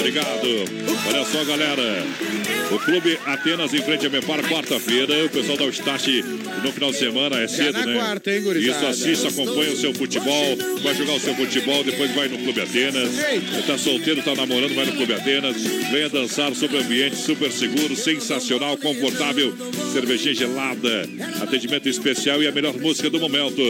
Obrigado. 0.00 0.64
Olha 1.06 1.24
só, 1.24 1.44
galera. 1.44 2.04
O 2.72 2.78
Clube 2.78 3.18
Atenas 3.26 3.72
em 3.72 3.82
frente 3.82 4.06
a 4.06 4.10
Mepar, 4.10 4.42
quarta-feira. 4.48 5.24
O 5.24 5.28
pessoal 5.28 5.56
dá 5.56 5.64
o 5.64 5.70
start 5.70 6.06
no 6.62 6.72
final 6.72 6.90
de 6.90 6.98
semana, 6.98 7.40
é 7.40 7.48
cedo, 7.48 7.72
na 7.72 7.86
né? 7.86 7.94
quarta, 7.94 8.30
hein, 8.30 8.42
gurizada? 8.42 8.90
Isso, 8.90 9.04
assista, 9.04 9.28
acompanha 9.28 9.72
o 9.72 9.76
seu 9.76 9.94
futebol. 9.94 10.56
Vai 10.82 10.94
jogar 10.94 11.14
o 11.14 11.20
seu 11.20 11.34
futebol, 11.34 11.82
depois 11.82 12.10
vai 12.14 12.28
no 12.28 12.38
Clube 12.38 12.60
Atenas. 12.60 13.10
Tá 13.66 13.78
solteiro, 13.78 14.22
tá 14.22 14.34
namorando, 14.34 14.74
vai 14.74 14.86
no 14.86 14.92
Clube 14.92 15.12
Atenas. 15.14 15.56
Venha 15.90 16.08
dançar 16.08 16.54
sobre 16.54 16.78
ambiente 16.78 17.16
super 17.16 17.50
seguro, 17.60 17.94
sensacional, 17.94 18.76
confortável. 18.78 19.54
Cervejinha 19.92 20.34
gelada, 20.34 21.06
atendimento 21.42 21.88
especial 21.88 22.42
e 22.42 22.46
a 22.46 22.52
melhor 22.52 22.74
música 22.78 23.10
do 23.10 23.20
momento. 23.20 23.60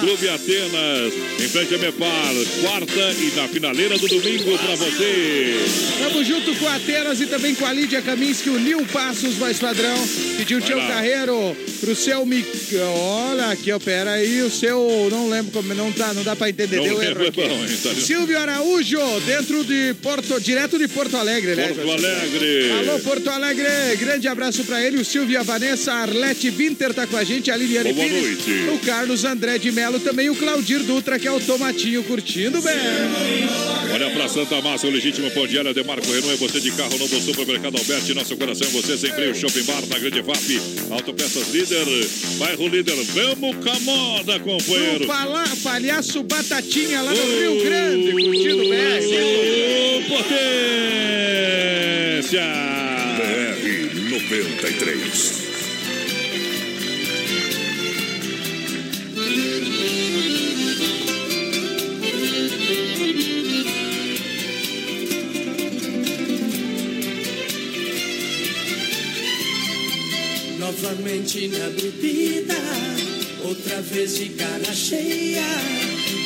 Clube 0.00 0.28
Atenas, 0.28 1.12
em 1.38 1.48
frente 1.48 1.74
a 1.74 1.78
Mepar, 1.78 2.34
quarta 2.60 3.12
e 3.20 3.32
na 3.36 3.46
finaleira 3.46 3.96
do 3.98 4.08
domingo 4.08 4.58
pra 4.58 4.74
você. 4.74 5.54
Tamo 6.00 6.24
junto 6.24 6.54
com 6.56 6.66
a 6.66 6.74
Atenas 6.74 7.20
e 7.20 7.26
também 7.26 7.54
com 7.54 7.64
a 7.66 7.72
Lídia 7.72 8.02
Kaminski, 8.02 8.50
o 8.50 8.58
Nil 8.58 8.84
Passos, 8.86 9.34
voz 9.34 9.58
padrão. 9.58 9.96
Pediu 10.36 10.58
o 10.58 10.60
Vai 10.60 10.68
teu 10.68 10.78
lá. 10.78 10.88
carreiro 10.88 11.56
pro 11.80 11.94
seu 11.94 12.26
mic... 12.26 12.46
Olha 12.76 13.46
aqui, 13.50 13.70
ó, 13.70 13.78
pera 13.78 14.12
aí, 14.12 14.42
o 14.42 14.50
seu... 14.50 15.08
Não 15.10 15.28
lembro 15.28 15.52
como... 15.52 15.72
Não, 15.74 15.92
tá, 15.92 16.12
não 16.14 16.24
dá 16.24 16.34
pra 16.34 16.48
entender, 16.48 16.76
Não 16.78 16.84
deu 16.84 17.02
erro 17.02 17.26
aqui. 17.28 17.40
vendo? 17.42 18.00
Silvio 18.00 18.38
Araújo, 18.38 18.98
dentro 19.24 19.62
de 19.62 19.94
Porto... 20.02 20.40
Direto 20.40 20.78
de 20.78 20.88
Porto 20.88 21.16
Alegre, 21.16 21.54
né? 21.54 21.68
Porto 21.68 21.90
Alegre. 21.92 22.70
Alô, 22.72 22.98
Porto 23.00 23.28
Alegre. 23.28 23.35
Grande 23.98 24.26
abraço 24.28 24.64
pra 24.64 24.80
ele. 24.82 24.96
O 24.98 25.04
Silvio 25.04 25.34
e 25.34 25.36
a 25.36 25.42
Vanessa, 25.42 25.92
a 25.92 25.96
Arlete 26.02 26.48
Winter 26.50 26.92
tá 26.94 27.06
com 27.06 27.16
a 27.16 27.24
gente, 27.24 27.50
a 27.50 27.56
Liliane 27.56 27.92
Boa 27.92 28.06
Pires. 28.06 28.22
noite. 28.22 28.50
O 28.74 28.78
Carlos 28.78 29.24
André 29.24 29.58
de 29.58 29.70
Melo, 29.70 30.00
também 30.00 30.30
o 30.30 30.34
Claudir 30.36 30.82
Dutra, 30.82 31.18
que 31.18 31.28
é 31.28 31.32
o 31.32 31.38
Tomatinho 31.40 32.02
curtindo 32.04 32.60
bem. 32.62 32.74
Olha 33.92 34.10
pra 34.10 34.28
Santa 34.28 34.60
Massa, 34.60 34.86
o 34.86 34.90
legítimo 34.90 35.30
pão 35.30 35.46
de 35.46 35.56
Marco 35.84 36.06
Renault. 36.10 36.32
É 36.32 36.36
você 36.36 36.60
de 36.60 36.70
carro 36.72 36.96
novo, 36.98 37.20
supermercado 37.20 37.76
Alberti. 37.76 38.14
Nosso 38.14 38.36
coração 38.36 38.66
é 38.66 38.70
você, 38.70 38.96
sem 38.96 39.10
freio, 39.12 39.34
shopping 39.34 39.62
bar 39.64 39.82
na 39.88 39.98
Grande 39.98 40.22
FAP. 40.22 40.60
Autopeças 40.90 41.48
Líder, 41.52 41.86
bairro 42.38 42.68
Líder. 42.68 42.96
Vamos 43.14 43.56
com 43.64 43.70
a 43.70 43.80
moda, 43.80 44.36
O 44.36 44.40
companheiro. 44.40 45.06
pala- 45.06 45.44
palhaço 45.62 46.22
Batatinha 46.22 47.02
lá 47.02 47.12
no 47.12 47.22
Rio 47.38 47.62
Grande, 47.64 48.10
curtindo 48.12 48.64
Ô, 48.66 48.68
bem. 48.70 50.02
potência! 52.16 53.05
BR 53.16 54.10
93. 54.10 55.46
Novamente 70.58 71.48
na 71.48 71.70
bebida, 71.70 72.54
outra 73.44 73.80
vez 73.80 74.18
de 74.18 74.28
cara 74.30 74.74
cheia, 74.74 75.42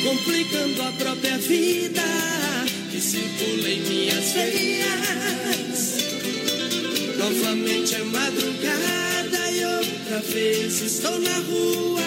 complicando 0.03 0.81
a 0.81 0.91
própria 0.91 1.37
vida 1.37 2.03
que 2.91 2.99
circula 2.99 3.69
em 3.69 3.79
minhas 3.79 4.33
veias. 4.33 5.50
Novamente 7.21 7.93
é 7.93 8.03
madrugada 8.05 9.51
e 9.51 9.63
outra 9.63 10.19
vez 10.21 10.81
estou 10.81 11.19
na 11.19 11.35
rua, 11.35 12.01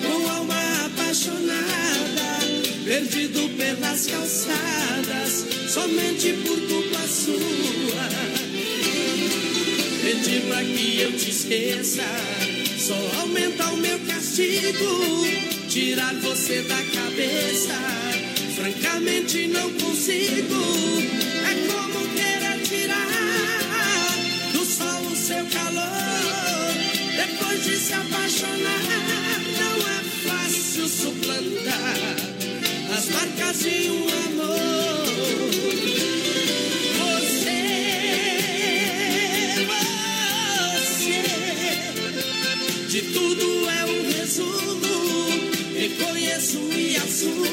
com 0.00 0.30
alma 0.30 0.86
apaixonada, 0.86 2.40
perdido 2.82 3.50
pelas 3.58 4.06
calçadas, 4.06 5.44
somente 5.68 6.32
por 6.44 6.58
culpa 6.66 7.06
sua. 7.06 8.08
Pedir 10.00 10.40
pra 10.48 10.64
que 10.64 11.00
eu 11.00 11.12
te 11.12 11.30
esqueça 11.30 12.02
Só 12.78 12.96
aumenta 13.20 13.66
o 13.70 13.76
meu 13.76 13.98
castigo 14.00 15.24
Tirar 15.68 16.12
você 16.16 16.62
da 16.62 16.82
cabeça 16.82 17.74
Francamente 18.56 19.46
não 19.46 19.70
consigo 19.74 21.31
calor 25.52 26.74
Depois 27.16 27.64
de 27.64 27.76
se 27.76 27.92
apaixonar 27.92 28.82
Não 29.60 29.76
é 29.88 30.02
fácil 30.26 30.88
suplantar 30.88 32.16
As 32.96 33.08
marcas 33.08 33.58
de 33.60 33.90
um 33.90 34.08
amor 34.26 35.06
Você 36.98 37.72
você 39.66 41.22
de 42.88 43.02
tudo 43.12 43.70
é 43.70 43.84
um 43.86 44.12
resumo. 44.12 44.94
Reconheço 45.74 46.58
e 46.72 46.96
assumo. 46.96 47.51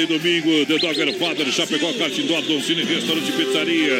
E 0.00 0.06
domingo, 0.06 0.66
The 0.66 0.78
Dogger 0.78 1.12
Father, 1.18 1.46
Chapecó, 1.50 1.92
Cartindó, 1.94 2.40
Cine, 2.62 2.84
Restaurante 2.84 3.32
Pizzaria. 3.32 3.94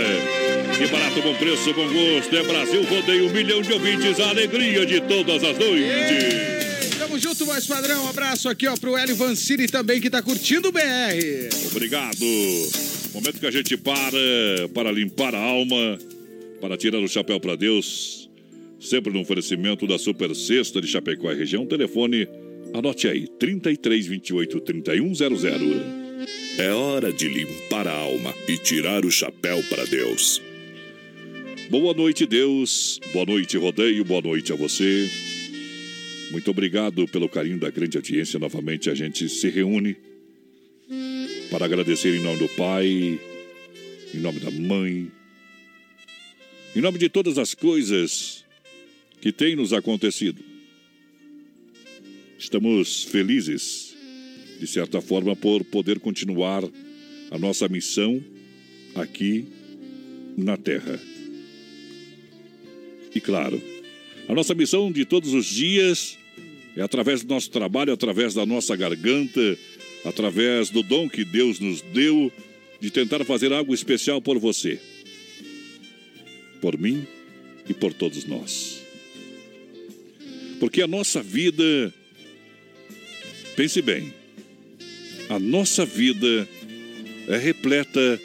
Que 0.77 0.87
barato, 0.87 1.21
bom 1.21 1.35
preço, 1.35 1.75
bom 1.75 1.89
gosto. 1.89 2.37
É 2.37 2.43
Brasil, 2.43 2.85
rodeio 2.85 3.27
um 3.27 3.33
milhão 3.33 3.61
de 3.61 3.73
ouvintes, 3.73 4.21
a 4.21 4.31
alegria 4.31 4.87
de 4.87 5.01
todas 5.01 5.43
as 5.43 5.59
noites. 5.59 6.97
Tamo 6.99 7.19
junto, 7.19 7.45
voz 7.45 7.67
padrão. 7.67 8.05
Um 8.05 8.09
abraço 8.09 8.49
aqui, 8.49 8.69
ó, 8.69 8.77
pro 8.77 8.97
Hélio 8.97 9.17
Vancini 9.17 9.67
também, 9.67 10.01
que 10.01 10.09
tá 10.09 10.23
curtindo 10.23 10.69
o 10.69 10.73
BR. 10.73 11.67
Obrigado. 11.73 12.25
Momento 13.13 13.41
que 13.41 13.47
a 13.47 13.51
gente 13.51 13.77
para 13.77 14.69
para 14.73 14.93
limpar 14.93 15.35
a 15.35 15.41
alma, 15.41 15.99
para 16.61 16.77
tirar 16.77 16.99
o 16.99 17.09
chapéu 17.09 17.41
para 17.41 17.57
Deus. 17.57 18.29
Sempre 18.81 19.13
no 19.13 19.21
oferecimento 19.21 19.87
da 19.87 19.99
Super 19.99 20.33
Sexta 20.37 20.81
de 20.81 20.87
Chapecó 20.87 21.33
e 21.33 21.37
região. 21.37 21.67
Telefone, 21.67 22.29
anote 22.75 23.09
aí, 23.09 23.27
3328 23.39 24.61
3100. 24.61 25.99
É 26.59 26.71
hora 26.73 27.13
de 27.13 27.29
limpar 27.29 27.87
a 27.87 27.93
alma 27.93 28.35
e 28.49 28.59
tirar 28.59 29.05
o 29.05 29.11
chapéu 29.11 29.63
para 29.71 29.85
Deus. 29.85 30.43
Boa 31.71 31.95
noite, 31.95 32.27
Deus. 32.27 32.99
Boa 33.13 33.27
noite, 33.27 33.57
Rodeio. 33.57 34.05
Boa 34.05 34.23
noite 34.23 34.53
a 34.53 34.57
você. 34.57 35.09
Muito 36.31 36.51
obrigado 36.51 37.07
pelo 37.09 37.29
carinho 37.29 37.59
da 37.59 37.71
grande 37.71 37.97
audiência. 37.97 38.39
Novamente 38.39 38.91
a 38.91 38.95
gente 38.95 39.29
se 39.29 39.49
reúne 39.49 39.97
para 41.51 41.65
agradecer 41.65 42.15
em 42.15 42.23
nome 42.23 42.39
do 42.39 42.49
Pai, 42.49 42.87
em 44.15 44.19
nome 44.19 44.41
da 44.41 44.51
Mãe, 44.51 45.11
em 46.75 46.81
nome 46.81 46.99
de 46.99 47.09
todas 47.09 47.39
as 47.39 47.55
coisas 47.55 48.45
que 49.21 49.33
têm 49.33 49.57
nos 49.57 49.73
acontecido. 49.73 50.48
Estamos 52.39 53.03
felizes, 53.03 53.97
de 54.61 54.67
certa 54.69 55.01
forma, 55.01 55.35
por 55.35 55.65
poder 55.65 55.99
continuar 55.99 56.63
a 57.33 57.39
nossa 57.39 57.69
missão 57.69 58.23
aqui 58.95 59.45
na 60.37 60.57
Terra. 60.57 61.01
E 63.13 63.21
claro, 63.21 63.61
a 64.29 64.35
nossa 64.35 64.55
missão 64.55 64.93
de 64.93 65.05
todos 65.05 65.35
os 65.35 65.47
dias 65.47 66.17
é 66.77 66.81
através 66.81 67.25
do 67.25 67.29
nosso 67.29 67.51
trabalho, 67.51 67.93
através 67.93 68.35
da 68.35 68.47
nossa 68.47 68.77
garganta, 68.77 69.59
através 70.05 70.71
do 70.71 70.85
dom 70.85 71.09
que 71.09 71.25
Deus 71.25 71.59
nos 71.59 71.81
deu 71.81 72.33
de 72.81 72.89
tentar 72.89 73.25
fazer 73.25 73.53
algo 73.53 73.75
especial 73.75 74.23
por 74.23 74.39
você, 74.39 74.79
por 76.61 76.79
mim 76.79 77.05
e 77.69 77.75
por 77.75 77.93
todos 77.93 78.25
nós. 78.27 78.81
Porque 80.61 80.83
a 80.83 80.87
nossa 80.87 81.21
vida, 81.21 81.93
pense 83.59 83.83
bem, 83.83 84.15
a 85.29 85.37
nossa 85.37 85.85
vida 85.85 86.49
é 87.27 87.37
repleta 87.37 88.21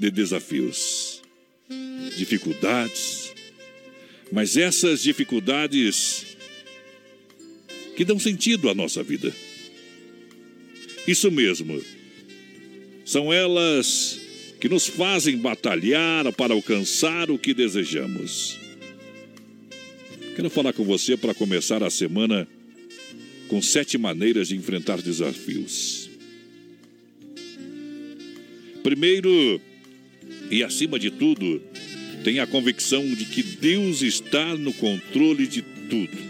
de 0.00 0.10
desafios, 0.10 1.20
dificuldades, 2.16 3.34
mas 4.32 4.56
essas 4.56 5.02
dificuldades 5.02 6.24
que 7.94 8.06
dão 8.06 8.18
sentido 8.18 8.70
à 8.70 8.74
nossa 8.74 9.02
vida. 9.02 9.36
Isso 11.06 11.30
mesmo. 11.30 11.84
São 13.04 13.30
elas 13.30 14.18
que 14.58 14.68
nos 14.70 14.86
fazem 14.86 15.36
batalhar 15.36 16.32
para 16.32 16.54
alcançar 16.54 17.30
o 17.30 17.38
que 17.38 17.52
desejamos. 17.52 18.58
Quero 20.34 20.48
falar 20.48 20.72
com 20.72 20.84
você 20.84 21.18
para 21.18 21.34
começar 21.34 21.82
a 21.82 21.90
semana 21.90 22.48
com 23.48 23.60
sete 23.60 23.98
maneiras 23.98 24.48
de 24.48 24.56
enfrentar 24.56 25.00
desafios. 25.02 26.08
Primeiro, 28.82 29.60
e 30.50 30.62
acima 30.62 30.98
de 30.98 31.10
tudo, 31.10 31.60
tenha 32.22 32.44
a 32.44 32.46
convicção 32.46 33.06
de 33.14 33.24
que 33.24 33.42
Deus 33.42 34.02
está 34.02 34.56
no 34.56 34.72
controle 34.72 35.46
de 35.46 35.62
tudo. 35.62 36.28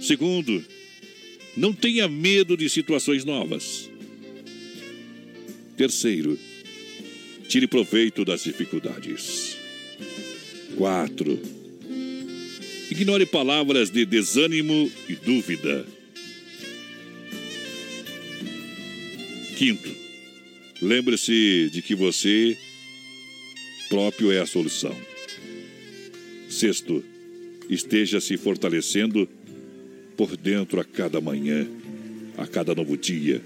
Segundo, 0.00 0.64
não 1.56 1.72
tenha 1.72 2.08
medo 2.08 2.56
de 2.56 2.68
situações 2.68 3.24
novas. 3.24 3.90
Terceiro, 5.76 6.38
tire 7.48 7.66
proveito 7.66 8.24
das 8.24 8.44
dificuldades. 8.44 9.56
Quatro, 10.76 11.38
ignore 12.90 13.24
palavras 13.24 13.88
de 13.90 14.04
desânimo 14.04 14.90
e 15.08 15.14
dúvida. 15.14 15.86
Quinto, 19.56 19.94
lembre-se 20.82 21.70
de 21.72 21.82
que 21.82 21.94
você 21.94 22.56
próprio 23.88 24.32
é 24.32 24.40
a 24.40 24.46
solução. 24.46 24.96
Sexto, 26.48 27.04
esteja 27.68 28.20
se 28.20 28.36
fortalecendo 28.36 29.28
por 30.16 30.36
dentro 30.36 30.80
a 30.80 30.84
cada 30.84 31.20
manhã, 31.20 31.68
a 32.36 32.46
cada 32.46 32.74
novo 32.74 32.96
dia. 32.96 33.40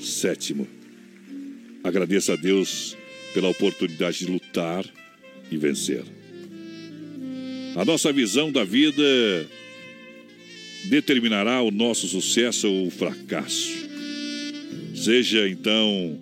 Sétimo, 0.00 0.68
agradeça 1.82 2.34
a 2.34 2.36
Deus 2.36 2.96
pela 3.34 3.48
oportunidade 3.48 4.18
de 4.18 4.26
lutar 4.26 4.84
e 5.50 5.56
vencer. 5.56 6.04
A 7.76 7.84
nossa 7.84 8.10
visão 8.10 8.50
da 8.50 8.64
vida 8.64 9.04
determinará 10.86 11.60
o 11.60 11.70
nosso 11.70 12.08
sucesso 12.08 12.66
ou 12.72 12.90
fracasso. 12.90 13.86
Seja 14.94 15.46
então 15.46 16.18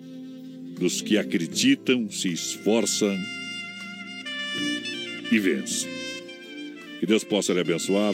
dos 0.77 1.01
que 1.01 1.17
acreditam, 1.17 2.11
se 2.11 2.27
esforçam 2.27 3.17
e 5.31 5.39
vencem. 5.39 5.89
Que 6.99 7.05
Deus 7.05 7.23
possa 7.23 7.53
lhe 7.53 7.61
abençoar, 7.61 8.13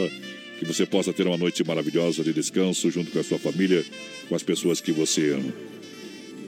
que 0.59 0.65
você 0.65 0.85
possa 0.85 1.11
ter 1.11 1.26
uma 1.26 1.38
noite 1.38 1.63
maravilhosa 1.63 2.23
de 2.23 2.34
descanso 2.34 2.91
junto 2.91 3.09
com 3.09 3.18
a 3.18 3.23
sua 3.23 3.39
família, 3.39 3.84
com 4.30 4.35
as 4.35 4.43
pessoas 4.43 4.80
que 4.80 4.91
você 4.91 5.31
ama. 5.31 5.51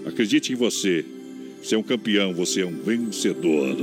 Acredite 0.06 0.54
em 0.54 0.56
você. 0.56 1.04
Você 1.60 1.74
é 1.74 1.78
um 1.78 1.84
campeão, 1.84 2.36
você 2.36 2.62
é 2.62 2.66
um 2.68 2.84
vencedor. 2.84 3.76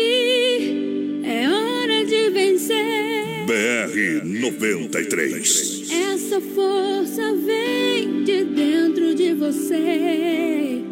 É 0.00 1.48
hora 1.48 2.04
de 2.04 2.30
vencer. 2.30 3.44
BR 3.46 4.24
93. 4.24 5.90
Essa 5.90 6.40
força 6.40 7.34
vem 7.34 8.24
de 8.24 8.44
dentro 8.44 9.14
de 9.14 9.34
você. 9.34 10.82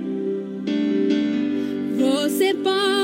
Você 1.97 2.55
pode 2.55 3.00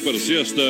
Super 0.00 0.18
Sexta 0.18 0.62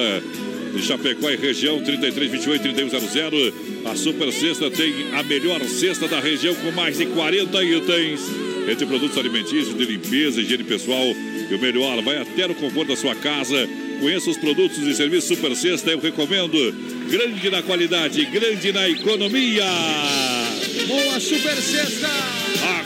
Chapecó 0.82 1.30
e 1.30 1.36
região 1.36 1.80
3328 1.80 2.74
3100. 2.74 3.52
A 3.88 3.94
Super 3.94 4.32
Sexta 4.32 4.68
tem 4.68 4.92
a 5.14 5.22
melhor 5.22 5.62
cesta 5.66 6.08
da 6.08 6.18
região 6.18 6.52
com 6.56 6.72
mais 6.72 6.98
de 6.98 7.06
40 7.06 7.62
itens. 7.62 8.20
Entre 8.68 8.84
produtos 8.86 9.16
alimentícios, 9.16 9.76
de 9.76 9.84
limpeza, 9.84 10.40
higiene 10.40 10.64
pessoal 10.64 11.14
e 11.48 11.54
o 11.54 11.60
melhor, 11.60 12.02
vai 12.02 12.18
até 12.18 12.48
no 12.48 12.56
conforto 12.56 12.88
da 12.88 12.96
sua 12.96 13.14
casa. 13.14 13.68
Conheça 14.00 14.30
os 14.30 14.36
produtos 14.36 14.78
e 14.78 14.94
serviços 14.94 15.28
Super 15.28 15.54
Sexta, 15.54 15.90
eu 15.90 16.00
recomendo. 16.00 16.58
Grande 17.08 17.50
na 17.50 17.62
qualidade, 17.62 18.24
grande 18.24 18.72
na 18.72 18.88
economia. 18.88 19.64
Boa 20.88 21.20
Super 21.20 21.54
Sexta! 21.54 22.39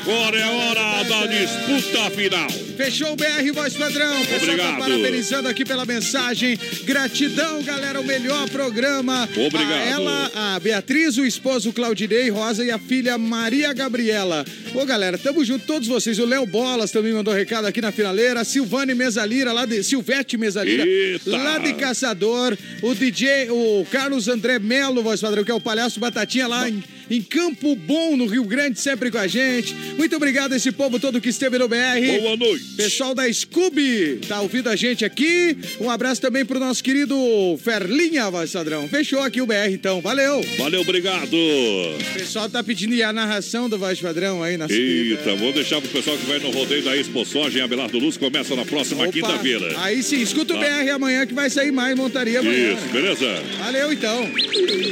Agora 0.06 0.38
é 0.38 0.44
hora 0.44 1.02
da 1.04 1.26
disputa 1.26 2.10
final. 2.10 2.50
Fechou 2.76 3.12
o 3.12 3.16
BR 3.16 3.50
Voz 3.54 3.72
Padrão. 3.72 4.22
Tá 4.26 4.36
Obrigado. 4.36 4.78
parabenizando 4.78 5.48
aqui 5.48 5.64
pela 5.64 5.86
mensagem. 5.86 6.58
Gratidão, 6.84 7.62
galera. 7.62 7.98
O 8.02 8.04
melhor 8.04 8.46
programa. 8.50 9.26
Obrigado. 9.34 9.72
A 9.72 9.76
ela, 9.78 10.30
a 10.34 10.60
Beatriz, 10.60 11.16
o 11.16 11.24
esposo 11.24 11.72
Claudinei 11.72 12.28
Rosa 12.28 12.62
e 12.62 12.70
a 12.70 12.78
filha 12.78 13.16
Maria 13.16 13.72
Gabriela. 13.72 14.44
Ô, 14.74 14.84
galera, 14.84 15.16
tamo 15.16 15.42
junto, 15.42 15.64
todos 15.64 15.88
vocês. 15.88 16.18
O 16.18 16.26
Léo 16.26 16.44
Bolas 16.44 16.90
também 16.90 17.14
mandou 17.14 17.32
recado 17.32 17.64
aqui 17.66 17.80
na 17.80 17.90
finaleira. 17.90 18.40
A 18.40 18.44
Silvane 18.44 18.94
Mesalira, 18.94 19.54
lá 19.54 19.64
de. 19.64 19.82
Silvete 19.82 20.36
Mesalira, 20.36 20.84
Eita. 20.84 21.30
lá 21.30 21.56
de 21.56 21.72
Caçador. 21.72 22.58
O 22.82 22.94
DJ, 22.94 23.48
o 23.50 23.86
Carlos 23.90 24.28
André 24.28 24.58
Melo, 24.58 25.02
voz 25.02 25.22
padrão, 25.22 25.44
que 25.44 25.50
é 25.50 25.54
o 25.54 25.60
palhaço 25.60 25.98
Batatinha 25.98 26.46
lá 26.46 26.68
em, 26.68 26.84
em 27.10 27.20
Campo 27.22 27.74
Bom, 27.76 28.16
no 28.16 28.26
Rio 28.26 28.44
Grande, 28.44 28.80
sempre 28.80 29.10
com 29.10 29.18
a 29.18 29.26
gente. 29.26 29.74
Muito 29.96 30.16
obrigado 30.16 30.52
a 30.52 30.56
esse 30.56 30.72
povo 30.72 30.98
todo 30.98 31.20
que 31.20 31.28
esteve 31.28 31.58
no 31.58 31.68
BR. 31.68 31.74
Boa 32.20 32.36
noite. 32.36 32.64
Pessoal 32.76 33.14
da 33.14 33.30
Scooby, 33.32 34.20
tá 34.26 34.40
ouvindo 34.40 34.68
a 34.68 34.76
gente 34.76 35.04
aqui. 35.04 35.56
Um 35.80 35.90
abraço 35.90 36.20
também 36.20 36.44
pro 36.44 36.58
nosso 36.58 36.82
querido 36.82 37.16
Ferlinha, 37.62 38.30
voz 38.30 38.52
padrão. 38.52 38.88
Fechou 38.88 39.20
aqui 39.20 39.40
o 39.40 39.46
BR, 39.46 39.70
então. 39.72 40.00
Valeu. 40.00 40.42
Valeu, 40.58 40.80
obrigado. 40.80 41.34
O 41.34 42.14
pessoal 42.14 42.48
tá 42.48 42.62
pedindo 42.62 42.94
a 43.02 43.12
narração 43.12 43.68
do 43.68 43.78
voz 43.78 44.00
padrão 44.00 44.42
aí 44.42 44.56
na 44.56 44.66
Eita, 44.70 45.34
vou 45.36 45.52
deixar 45.52 45.80
pro 45.80 45.90
pessoal 45.90 46.16
que 46.16 46.26
vai 46.26 46.38
no 46.38 46.50
rodeio 46.50 46.82
da 46.82 46.96
Expo 46.96 47.24
Soja 47.24 47.58
em 47.58 47.62
Abelardo 47.62 47.98
Luz. 47.98 48.16
Começa 48.16 48.54
na 48.54 48.64
próxima 48.64 49.08
quinta-feira. 49.08 49.74
Aí 49.80 50.02
sim, 50.02 50.20
escuta 50.20 50.54
o 50.54 50.58
Tá. 50.58 50.62
BR 50.64 50.90
amanhã 50.90 51.26
que 51.26 51.34
vai 51.34 51.50
sair 51.50 51.72
mais 51.72 51.96
montaria 51.96 52.40
amanhã. 52.40 52.74
Isso, 52.74 52.88
beleza? 52.92 53.42
Valeu 53.58 53.92
então. 53.92 54.30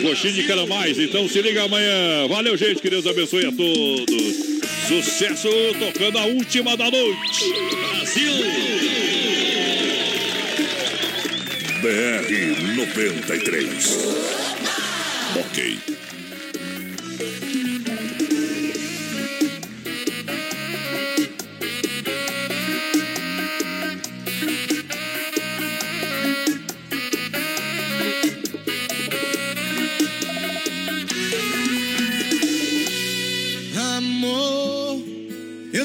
Coxinha 0.03 0.33
de 0.33 0.43
quero 0.45 0.67
mais, 0.67 0.99
então 0.99 1.29
se 1.29 1.41
liga 1.41 1.63
amanhã. 1.65 2.02
Valeu, 2.29 2.57
gente, 2.57 2.81
que 2.81 2.91
Deus 2.91 3.07
abençoe 3.07 3.47
a 3.47 3.53
todos. 3.53 4.53
Sucesso 4.89 5.49
tocando 5.79 6.19
a 6.19 6.25
última 6.27 6.77
da 6.77 6.91
noite. 6.91 7.45
Brasil! 7.71 8.33
BR 11.83 12.77
93. 12.77 13.99
Ok. 15.41 16.02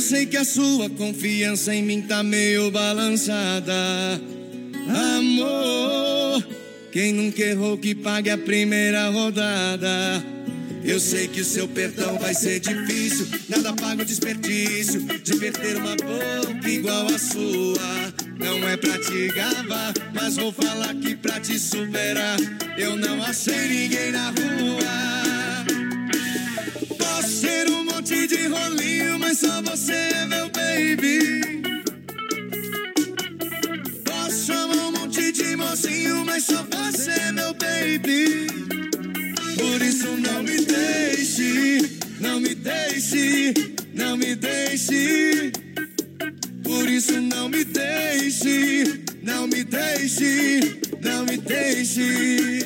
Sei 0.08 0.26
que 0.26 0.38
a 0.38 0.46
sua 0.46 0.90
confiança 0.90 1.76
em 1.76 1.84
mim 1.84 2.02
tá 2.02 2.24
meio 2.24 2.72
balançada. 2.72 3.74
Amor, 5.18 6.48
quem 6.94 7.12
nunca 7.12 7.42
errou 7.42 7.78
que 7.78 7.94
pague 7.94 8.30
a 8.30 8.38
primeira 8.38 9.10
rodada. 9.10 10.24
Eu 10.82 10.98
sei 10.98 11.28
que 11.28 11.42
o 11.42 11.46
seu 11.46 11.68
perdão 11.68 12.18
vai 12.20 12.34
ser 12.34 12.62
difícil, 12.62 13.28
nada 13.50 13.74
paga 13.74 14.04
o 14.04 14.06
desperdício 14.06 15.02
de 15.02 15.36
perder 15.36 15.76
uma 15.76 15.98
boca 15.98 16.70
igual 16.70 17.08
a 17.08 17.20
sua. 17.20 18.14
Não 18.40 18.66
é 18.66 18.78
pra 18.78 18.98
te 19.00 19.28
gabar, 19.28 19.94
mas 20.14 20.38
vou 20.38 20.54
falar 20.54 20.96
que 20.96 21.18
pra 21.18 21.38
te 21.42 21.60
superar, 21.60 22.38
eu 22.78 22.96
não 22.96 23.22
achei 23.24 23.68
ninguém 23.68 24.14
na 24.14 24.30
rua. 24.30 25.37
Ser 27.40 27.70
um 27.70 27.84
monte 27.84 28.26
de 28.26 28.48
rolinho, 28.48 29.20
mas 29.20 29.38
só 29.38 29.62
você 29.62 29.94
é 29.94 30.26
meu 30.26 30.50
baby. 30.50 31.62
Posso 34.04 34.46
chamar 34.48 34.88
um 34.88 34.92
monte 34.92 35.32
de 35.32 35.56
mocinho, 35.56 36.26
mas 36.26 36.46
só 36.46 36.66
você 36.72 37.12
é 37.12 37.32
meu 37.32 37.54
baby. 37.54 38.48
Por 39.56 39.82
isso 39.84 40.08
não 40.18 40.42
me 40.42 40.62
deixe, 40.66 42.00
não 42.20 42.40
me 42.40 42.56
deixe, 42.56 43.54
não 43.94 44.18
me 44.18 44.36
deixe. 44.36 45.52
Por 46.64 46.90
isso 46.90 47.22
não 47.22 47.50
me 47.50 47.64
deixe, 47.64 49.04
não 49.22 49.46
me 49.46 49.64
deixe, 49.64 50.80
não 51.04 51.24
me 51.24 51.38
deixe. 51.38 52.66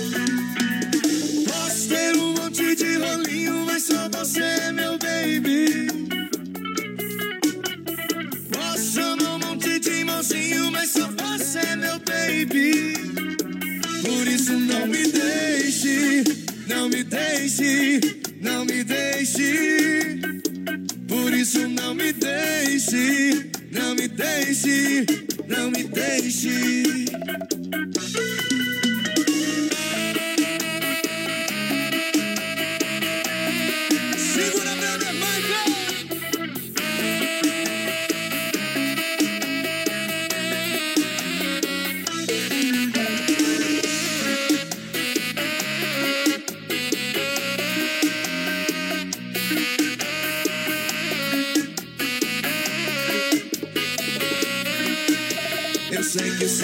Posso 0.00 0.39
ter 1.90 2.16
um 2.16 2.34
monte 2.34 2.76
de 2.76 2.98
rolinho, 2.98 3.66
mas 3.66 3.82
só 3.82 4.08
você 4.10 4.42
é 4.42 4.72
meu 4.72 4.96
baby. 4.96 5.88
Posso 8.52 8.92
chamar 8.92 9.34
um 9.34 9.38
monte 9.40 9.80
de 9.80 10.04
mocinho, 10.04 10.70
mas 10.70 10.90
só 10.90 11.08
você 11.08 11.58
é 11.58 11.76
meu 11.76 11.98
baby. 11.98 12.94
Por 14.04 14.28
isso 14.28 14.52
não 14.52 14.86
me 14.86 15.04
deixe, 15.08 16.22
não 16.68 16.88
me 16.88 17.02
deixe, 17.02 18.00
não 18.40 18.64
me 18.64 18.84
deixe. 18.84 20.20
Por 21.08 21.34
isso 21.34 21.66
não 21.68 21.92
me 21.92 22.12
deixe, 22.12 23.50
não 23.72 23.96
me 23.96 24.06
deixe, 24.06 25.06
não 25.48 25.70
me 25.72 25.82
deixe. 25.82 27.00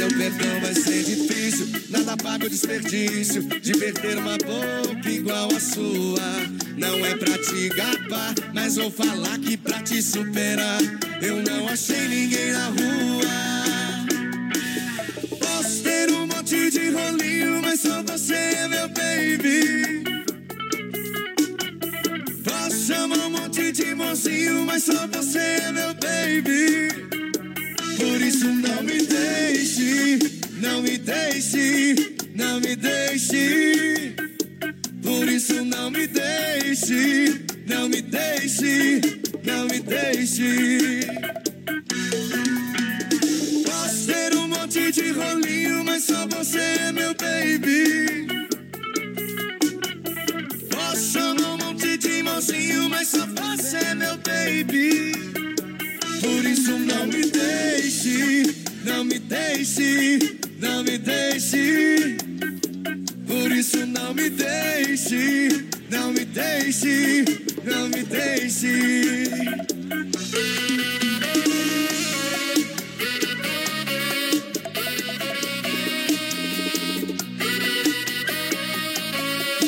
Seu 0.06 0.18
perdão 0.18 0.60
vai 0.60 0.74
ser 0.74 1.02
difícil. 1.02 1.66
Nada 1.90 2.16
paga 2.16 2.46
o 2.46 2.50
desperdício 2.50 3.42
de 3.42 3.72
perder 3.72 4.18
uma 4.18 4.38
boca 4.38 5.10
igual 5.10 5.48
a 5.54 5.60
sua. 5.60 6.20
Não 6.76 7.04
é 7.04 7.16
pra 7.16 7.36
te 7.38 7.68
gabar, 7.70 8.34
mas 8.54 8.76
vou 8.76 8.90
falar 8.90 9.38
que 9.38 9.56
pra 9.56 9.82
te 9.82 10.00
superar, 10.00 10.80
eu 11.20 11.42
não 11.42 11.68
achei 11.68 12.08
ninguém 12.08 12.52
na 12.52 12.66
rua. 12.66 13.26
Posso 15.38 15.82
ter 15.82 16.10
um 16.10 16.26
monte 16.26 16.70
de 16.70 16.90
rolinho, 16.90 17.62
mas 17.62 17.80
só 17.80 18.02
você 18.02 18.34
é 18.34 18.68
meu 18.68 18.88
baby. 18.88 20.04
Posso 22.44 22.86
chamar 22.86 23.18
um 23.18 23.30
monte 23.30 23.72
de 23.72 23.94
mocinho, 23.94 24.64
mas 24.66 24.84
só 24.84 25.06
você 25.08 25.38
é 25.38 25.72
meu 25.72 25.94
baby. 25.94 27.05
Por 28.06 28.22
isso 28.22 28.46
não 28.46 28.82
me 28.84 29.02
deixe, 29.02 30.18
não 30.60 30.80
me 30.80 30.96
deixe, 30.96 32.16
não 32.36 32.60
me 32.60 32.76
deixe. 32.76 34.14
Por 35.02 35.28
isso 35.28 35.64
não 35.64 35.90
me 35.90 36.06
deixe, 36.06 37.40
não 37.66 37.88
me 37.88 38.00
deixe, 38.00 39.00
não 39.44 39.66
me 39.66 39.80
deixe. 39.80 41.00
Posso 43.64 44.06
ter 44.06 44.34
um 44.36 44.48
monte 44.48 44.92
de 44.92 45.10
rolinho, 45.10 45.84
mas 45.84 46.04
só 46.04 46.28
você 46.28 46.60
é 46.60 46.92
meu 46.92 47.12
baby. 47.14 48.28
Posso 50.70 51.12
chamar 51.12 51.54
um 51.54 51.58
monte 51.58 51.98
de 51.98 52.22
mocinho, 52.22 52.88
mas 52.88 53.08
só 53.08 53.26
você 53.26 53.78
é 53.78 53.94
meu 53.96 54.16
baby. 54.18 55.35
Por 56.26 56.44
isso 56.44 56.76
não 56.80 57.06
me 57.06 57.24
deixe, 57.24 58.42
não 58.84 59.04
me 59.04 59.16
deixe, 59.16 60.18
não 60.58 60.82
me 60.82 60.98
deixe. 60.98 62.16
Por 63.24 63.52
isso 63.52 63.86
não 63.86 64.12
me 64.12 64.28
deixe, 64.28 65.48
não 65.88 66.12
me 66.12 66.24
deixe, 66.24 67.24
não 67.64 67.88
me 67.88 68.02
deixe. 68.02 69.28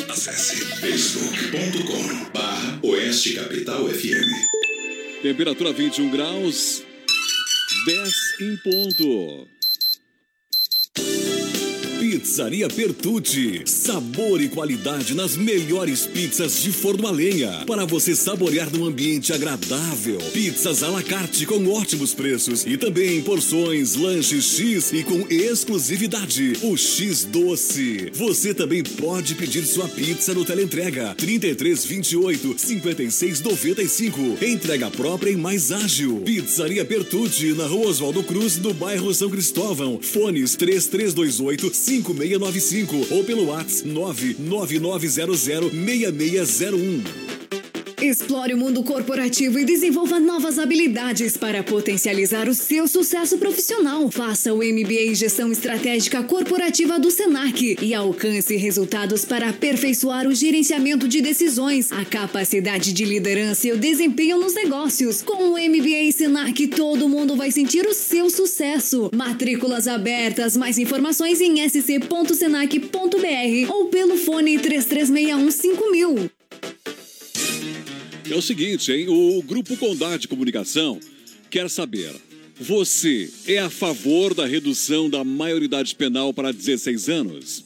Acesse 0.09 0.65
facebook.com 0.81 2.31
barra 2.33 2.79
Oeste 2.83 3.35
Capital 3.35 3.87
FM. 3.87 4.48
Temperatura 5.21 5.73
21 5.73 6.09
graus, 6.11 6.81
10 7.85 8.39
em 8.39 8.55
ponto. 8.57 9.58
Pizzaria 12.09 12.67
Pertucci. 12.67 13.61
Sabor 13.65 14.41
e 14.41 14.49
qualidade 14.49 15.13
nas 15.13 15.37
melhores 15.37 16.07
pizzas 16.07 16.63
de 16.63 16.71
forno 16.71 17.07
a 17.07 17.11
lenha. 17.11 17.63
Para 17.67 17.85
você 17.85 18.15
saborear 18.15 18.67
num 18.73 18.87
ambiente 18.87 19.31
agradável. 19.31 20.17
Pizzas 20.33 20.81
à 20.81 20.87
la 20.87 21.03
carte 21.03 21.45
com 21.45 21.67
ótimos 21.67 22.15
preços. 22.15 22.65
E 22.65 22.77
também 22.77 23.21
porções, 23.21 23.93
lanches 23.93 24.43
X 24.43 24.91
e 24.91 25.03
com 25.03 25.23
exclusividade. 25.29 26.53
O 26.63 26.75
X 26.75 27.25
Doce. 27.25 28.09
Você 28.15 28.55
também 28.55 28.81
pode 28.81 29.35
pedir 29.35 29.63
sua 29.63 29.87
pizza 29.87 30.33
no 30.33 30.43
teleentrega. 30.43 31.13
3328 31.15 32.55
5695. 32.57 34.43
Entrega 34.43 34.89
própria 34.89 35.29
e 35.29 35.35
mais 35.35 35.71
ágil. 35.71 36.23
Pizzaria 36.25 36.83
Pertucci 36.83 37.53
na 37.53 37.67
rua 37.67 37.89
Oswaldo 37.89 38.23
Cruz, 38.23 38.57
no 38.57 38.73
bairro 38.73 39.13
São 39.13 39.29
Cristóvão. 39.29 39.99
Fones 40.01 40.55
3328 40.55 41.69
5695 42.03 43.11
ou 43.11 43.23
pelo 43.23 43.47
WhatsApp 43.47 43.89
99900 43.89 45.71
6601. 45.71 47.28
Explore 48.01 48.53
o 48.53 48.57
mundo 48.57 48.81
corporativo 48.81 49.59
e 49.59 49.65
desenvolva 49.65 50.21
novas 50.21 50.57
habilidades 50.57 51.35
para 51.35 51.61
potencializar 51.61 52.47
o 52.47 52.53
seu 52.53 52.87
sucesso 52.87 53.37
profissional. 53.37 54.09
Faça 54.09 54.53
o 54.53 54.59
MBA 54.59 55.09
em 55.09 55.15
Gestão 55.15 55.51
Estratégica 55.51 56.23
Corporativa 56.23 56.97
do 56.97 57.11
Senac 57.11 57.77
e 57.81 57.93
alcance 57.93 58.55
resultados 58.55 59.25
para 59.25 59.49
aperfeiçoar 59.49 60.27
o 60.27 60.33
gerenciamento 60.33 61.09
de 61.09 61.21
decisões, 61.21 61.91
a 61.91 62.05
capacidade 62.05 62.93
de 62.93 63.03
liderança 63.03 63.67
e 63.67 63.73
o 63.73 63.77
desempenho 63.77 64.39
nos 64.39 64.55
negócios. 64.55 65.21
Com 65.21 65.49
o 65.49 65.57
MBA 65.57 66.09
Senac, 66.13 66.67
todo 66.67 67.09
mundo 67.09 67.35
vai 67.35 67.51
sentir 67.51 67.85
o 67.85 67.93
seu 67.93 68.29
sucesso. 68.29 69.09
Matrículas 69.13 69.89
abertas, 69.89 70.55
mais 70.55 70.77
informações 70.77 71.41
em 71.41 71.67
sc.senac.br 71.67 72.79
ou 73.69 73.87
pelo 73.87 74.15
fone 74.15 74.57
3361 74.57 75.51
5000. 75.51 76.38
É 78.29 78.35
o 78.35 78.41
seguinte, 78.43 78.91
hein? 78.91 79.07
O 79.09 79.41
Grupo 79.41 79.75
Condade 79.75 80.27
Comunicação 80.27 80.99
quer 81.49 81.67
saber: 81.67 82.13
você 82.59 83.27
é 83.47 83.57
a 83.57 83.71
favor 83.71 84.35
da 84.35 84.45
redução 84.45 85.09
da 85.09 85.23
maioridade 85.23 85.95
penal 85.95 86.31
para 86.31 86.53
16 86.53 87.09
anos? 87.09 87.63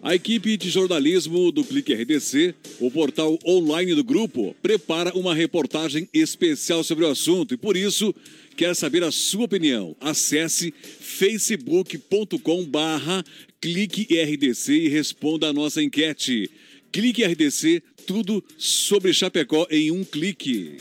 A 0.00 0.14
equipe 0.14 0.56
de 0.56 0.70
jornalismo 0.70 1.50
do 1.50 1.64
Clique 1.64 1.94
RDC, 1.94 2.54
o 2.78 2.92
portal 2.92 3.36
online 3.44 3.94
do 3.94 4.04
grupo, 4.04 4.54
prepara 4.62 5.16
uma 5.16 5.34
reportagem 5.34 6.08
especial 6.12 6.84
sobre 6.84 7.04
o 7.04 7.10
assunto 7.10 7.54
e 7.54 7.56
por 7.56 7.76
isso 7.76 8.14
quer 8.56 8.76
saber 8.76 9.02
a 9.02 9.10
sua 9.10 9.46
opinião. 9.46 9.96
Acesse 10.00 10.72
facebook.com 11.00 12.64
barra 12.64 13.24
Clique 13.60 14.06
RDC 14.14 14.72
e 14.72 14.88
responda 14.88 15.48
a 15.48 15.52
nossa 15.52 15.82
enquete. 15.82 16.50
Clique 16.92 17.24
RDC, 17.24 17.82
tudo 18.06 18.44
sobre 18.58 19.14
Chapecó 19.14 19.66
em 19.70 19.90
um 19.90 20.04
clique. 20.04 20.76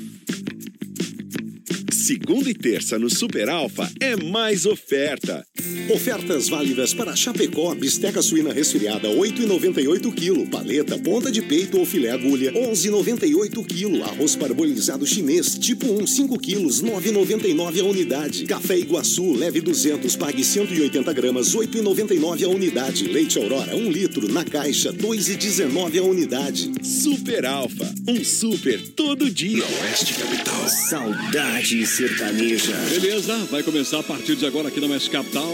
Segunda 1.92 2.50
e 2.50 2.54
terça 2.54 3.00
no 3.00 3.10
Super 3.10 3.50
Alfa 3.50 3.90
é 4.00 4.16
mais 4.16 4.66
oferta. 4.66 5.46
Ofertas 5.92 6.48
válidas 6.48 6.94
para 6.94 7.16
Chapecó, 7.16 7.74
bisteca 7.74 8.22
suína 8.22 8.54
resfriada 8.54 9.10
8,98 9.10 10.14
kg, 10.14 10.48
paleta, 10.48 11.00
ponta 11.00 11.32
de 11.32 11.42
peito 11.42 11.80
ou 11.80 11.86
filé 11.86 12.12
agulha 12.12 12.52
11,98 12.54 13.66
kg, 13.66 14.04
arroz 14.04 14.36
parbolizado 14.36 15.06
chinês 15.08 15.58
tipo 15.58 15.88
1 15.92 16.06
5 16.06 16.40
kg 16.40 16.60
9,99 16.60 17.82
a 17.82 17.84
unidade, 17.86 18.46
café 18.46 18.78
Iguaçu 18.78 19.34
leve 19.34 19.62
200 19.62 20.16
pague 20.16 20.44
180 20.44 21.12
gramas 21.12 21.56
8,99 21.56 22.46
a 22.46 22.50
unidade, 22.50 23.06
leite 23.06 23.40
Aurora 23.40 23.76
1 23.76 23.92
litro 23.92 24.32
na 24.32 24.46
caixa 24.46 24.94
2,19 24.94 26.00
a 26.00 26.04
unidade. 26.04 26.72
Super 26.84 27.46
Alfa, 27.46 27.92
um 28.08 28.24
super 28.24 28.80
todo 28.90 29.30
dia. 29.32 29.64
Oeste 29.64 30.14
Capital. 30.14 30.70
Saudade 30.70 31.86
sertaneja. 31.88 32.76
Beleza, 32.90 33.36
vai 33.50 33.64
começar 33.64 34.00
a 34.00 34.04
partir 34.04 34.36
de 34.36 34.46
agora 34.46 34.68
aqui 34.68 34.80
na 34.80 34.88
Oeste 34.88 35.10
Capital 35.10 35.49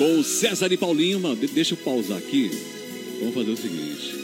com 0.00 0.22
César 0.22 0.72
e 0.72 0.76
Paulinho. 0.78 1.20
Deixa 1.52 1.74
eu 1.74 1.78
pausar 1.78 2.16
aqui. 2.16 2.50
Vamos 3.18 3.34
fazer 3.34 3.50
o 3.50 3.56
seguinte. 3.56 4.14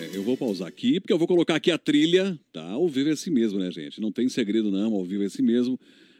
É, 0.00 0.10
eu 0.16 0.24
vou 0.24 0.36
pausar 0.36 0.66
aqui, 0.66 0.98
porque 0.98 1.12
eu 1.12 1.18
vou 1.18 1.28
colocar 1.28 1.54
aqui 1.54 1.70
a 1.70 1.78
trilha. 1.78 2.36
Tá? 2.52 2.68
Ao 2.70 2.88
vivo 2.88 3.10
é 3.10 3.12
assim 3.12 3.30
mesmo, 3.30 3.60
né, 3.60 3.70
gente? 3.70 4.00
Não 4.00 4.10
tem 4.10 4.28
segredo, 4.28 4.70
não. 4.72 4.92
Ao 4.92 5.04
vivo 5.04 5.22
é 5.22 5.26
assim 5.26 5.42
mesmo. 5.42 5.78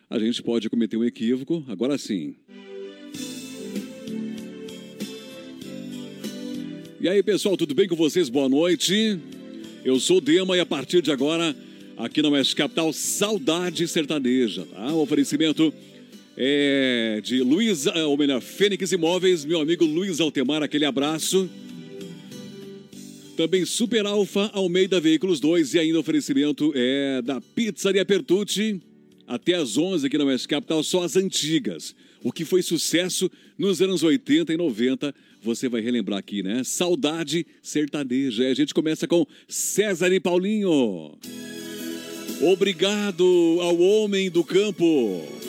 A 0.08 0.18
gente 0.18 0.42
pode 0.42 0.70
cometer 0.70 0.96
um 0.96 1.04
equívoco. 1.04 1.64
Agora 1.66 1.98
sim. 1.98 2.36
E 7.00 7.08
aí, 7.08 7.20
pessoal, 7.20 7.56
tudo 7.56 7.74
bem 7.74 7.88
com 7.88 7.96
vocês? 7.96 8.28
Boa 8.28 8.48
noite. 8.48 9.18
Eu 9.84 9.98
sou 9.98 10.18
o 10.18 10.20
Dema 10.20 10.56
e 10.56 10.60
a 10.60 10.66
partir 10.66 11.02
de 11.02 11.10
agora, 11.10 11.56
aqui 11.96 12.22
na 12.22 12.28
Oeste 12.28 12.54
Capital, 12.54 12.92
Saudade 12.92 13.88
Sertaneja, 13.88 14.64
tá? 14.66 14.92
O 14.92 15.02
oferecimento 15.02 15.74
é 16.36 17.20
de 17.22 17.42
Luiz, 17.42 17.86
eh, 17.86 18.04
ou 18.04 18.16
melhor, 18.16 18.40
Fênix 18.40 18.92
Imóveis, 18.92 19.44
meu 19.44 19.60
amigo 19.60 19.84
Luiz 19.84 20.20
Altemar, 20.20 20.62
aquele 20.62 20.84
abraço. 20.84 21.48
Também 23.36 23.64
Super 23.64 24.06
Alfa, 24.06 24.50
Almeida 24.52 25.00
Veículos 25.00 25.40
2 25.40 25.74
e 25.74 25.78
ainda 25.78 25.98
oferecimento 25.98 26.72
é 26.74 27.22
da 27.22 27.40
Pizzaria 27.40 28.04
Pertucci. 28.04 28.80
Até 29.26 29.54
às 29.54 29.78
11 29.78 30.06
aqui 30.06 30.18
na 30.18 30.24
West 30.24 30.46
Capital, 30.46 30.82
só 30.82 31.02
as 31.02 31.16
antigas. 31.16 31.94
O 32.22 32.30
que 32.30 32.44
foi 32.44 32.62
sucesso 32.62 33.30
nos 33.56 33.80
anos 33.80 34.02
80 34.02 34.52
e 34.52 34.56
90, 34.56 35.14
você 35.42 35.68
vai 35.68 35.80
relembrar 35.80 36.18
aqui, 36.18 36.42
né? 36.42 36.62
Saudade 36.64 37.46
sertaneja. 37.62 38.46
A 38.46 38.54
gente 38.54 38.74
começa 38.74 39.08
com 39.08 39.26
César 39.48 40.12
e 40.12 40.20
Paulinho. 40.20 41.18
Obrigado 42.42 43.24
ao 43.60 43.78
homem 43.78 44.30
do 44.30 44.44
campo. 44.44 45.41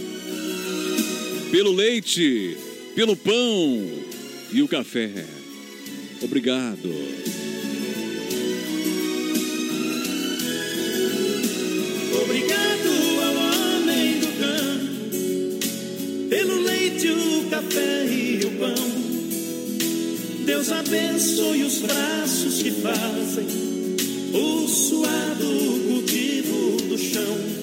Pelo 1.54 1.72
leite, 1.72 2.58
pelo 2.96 3.16
pão 3.16 3.88
e 4.52 4.64
o 4.64 4.68
café. 4.68 5.12
Obrigado. 6.20 6.90
Obrigado 12.24 12.90
ao 13.22 13.36
homem 13.36 14.20
do 14.20 14.28
campo, 14.40 16.28
pelo 16.28 16.60
leite, 16.64 17.10
o 17.10 17.48
café 17.52 18.04
e 18.08 18.46
o 18.46 18.52
pão. 18.58 18.74
Deus 20.48 20.72
abençoe 20.72 21.66
os 21.66 21.78
braços 21.78 22.64
que 22.64 22.72
fazem 22.72 23.46
o 24.34 24.68
suado 24.68 25.84
cultivo 25.88 26.78
do 26.90 26.98
chão. 26.98 27.63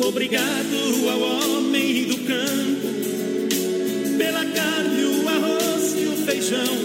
Obrigado 0.00 1.10
ao 1.10 1.20
homem 1.20 2.04
do 2.04 2.18
campo, 2.18 2.88
pela 4.16 4.44
carne, 4.44 5.04
o 5.04 5.28
arroz 5.28 5.94
e 5.96 6.06
o 6.06 6.24
feijão. 6.24 6.78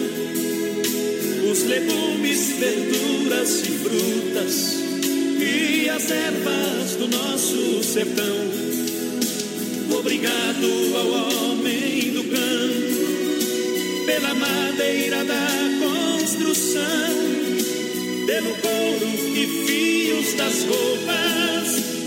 Os 1.52 1.64
legumes, 1.66 2.58
verduras 2.58 3.62
e 3.62 3.72
frutas 3.72 4.74
e 5.40 5.90
as 5.90 6.10
ervas 6.10 6.96
do 6.98 7.08
nosso 7.08 7.84
sertão. 7.84 8.36
Obrigado 10.00 10.96
ao 10.96 11.52
homem 11.52 12.14
do 12.14 12.24
campo 12.24 12.94
pela 14.08 14.34
madeira 14.34 15.24
da 15.24 15.48
construção, 15.80 16.82
pelo 18.26 18.56
couro 18.56 19.08
e 19.36 19.66
fios 19.68 20.34
das 20.34 20.64
roupas 20.64 22.04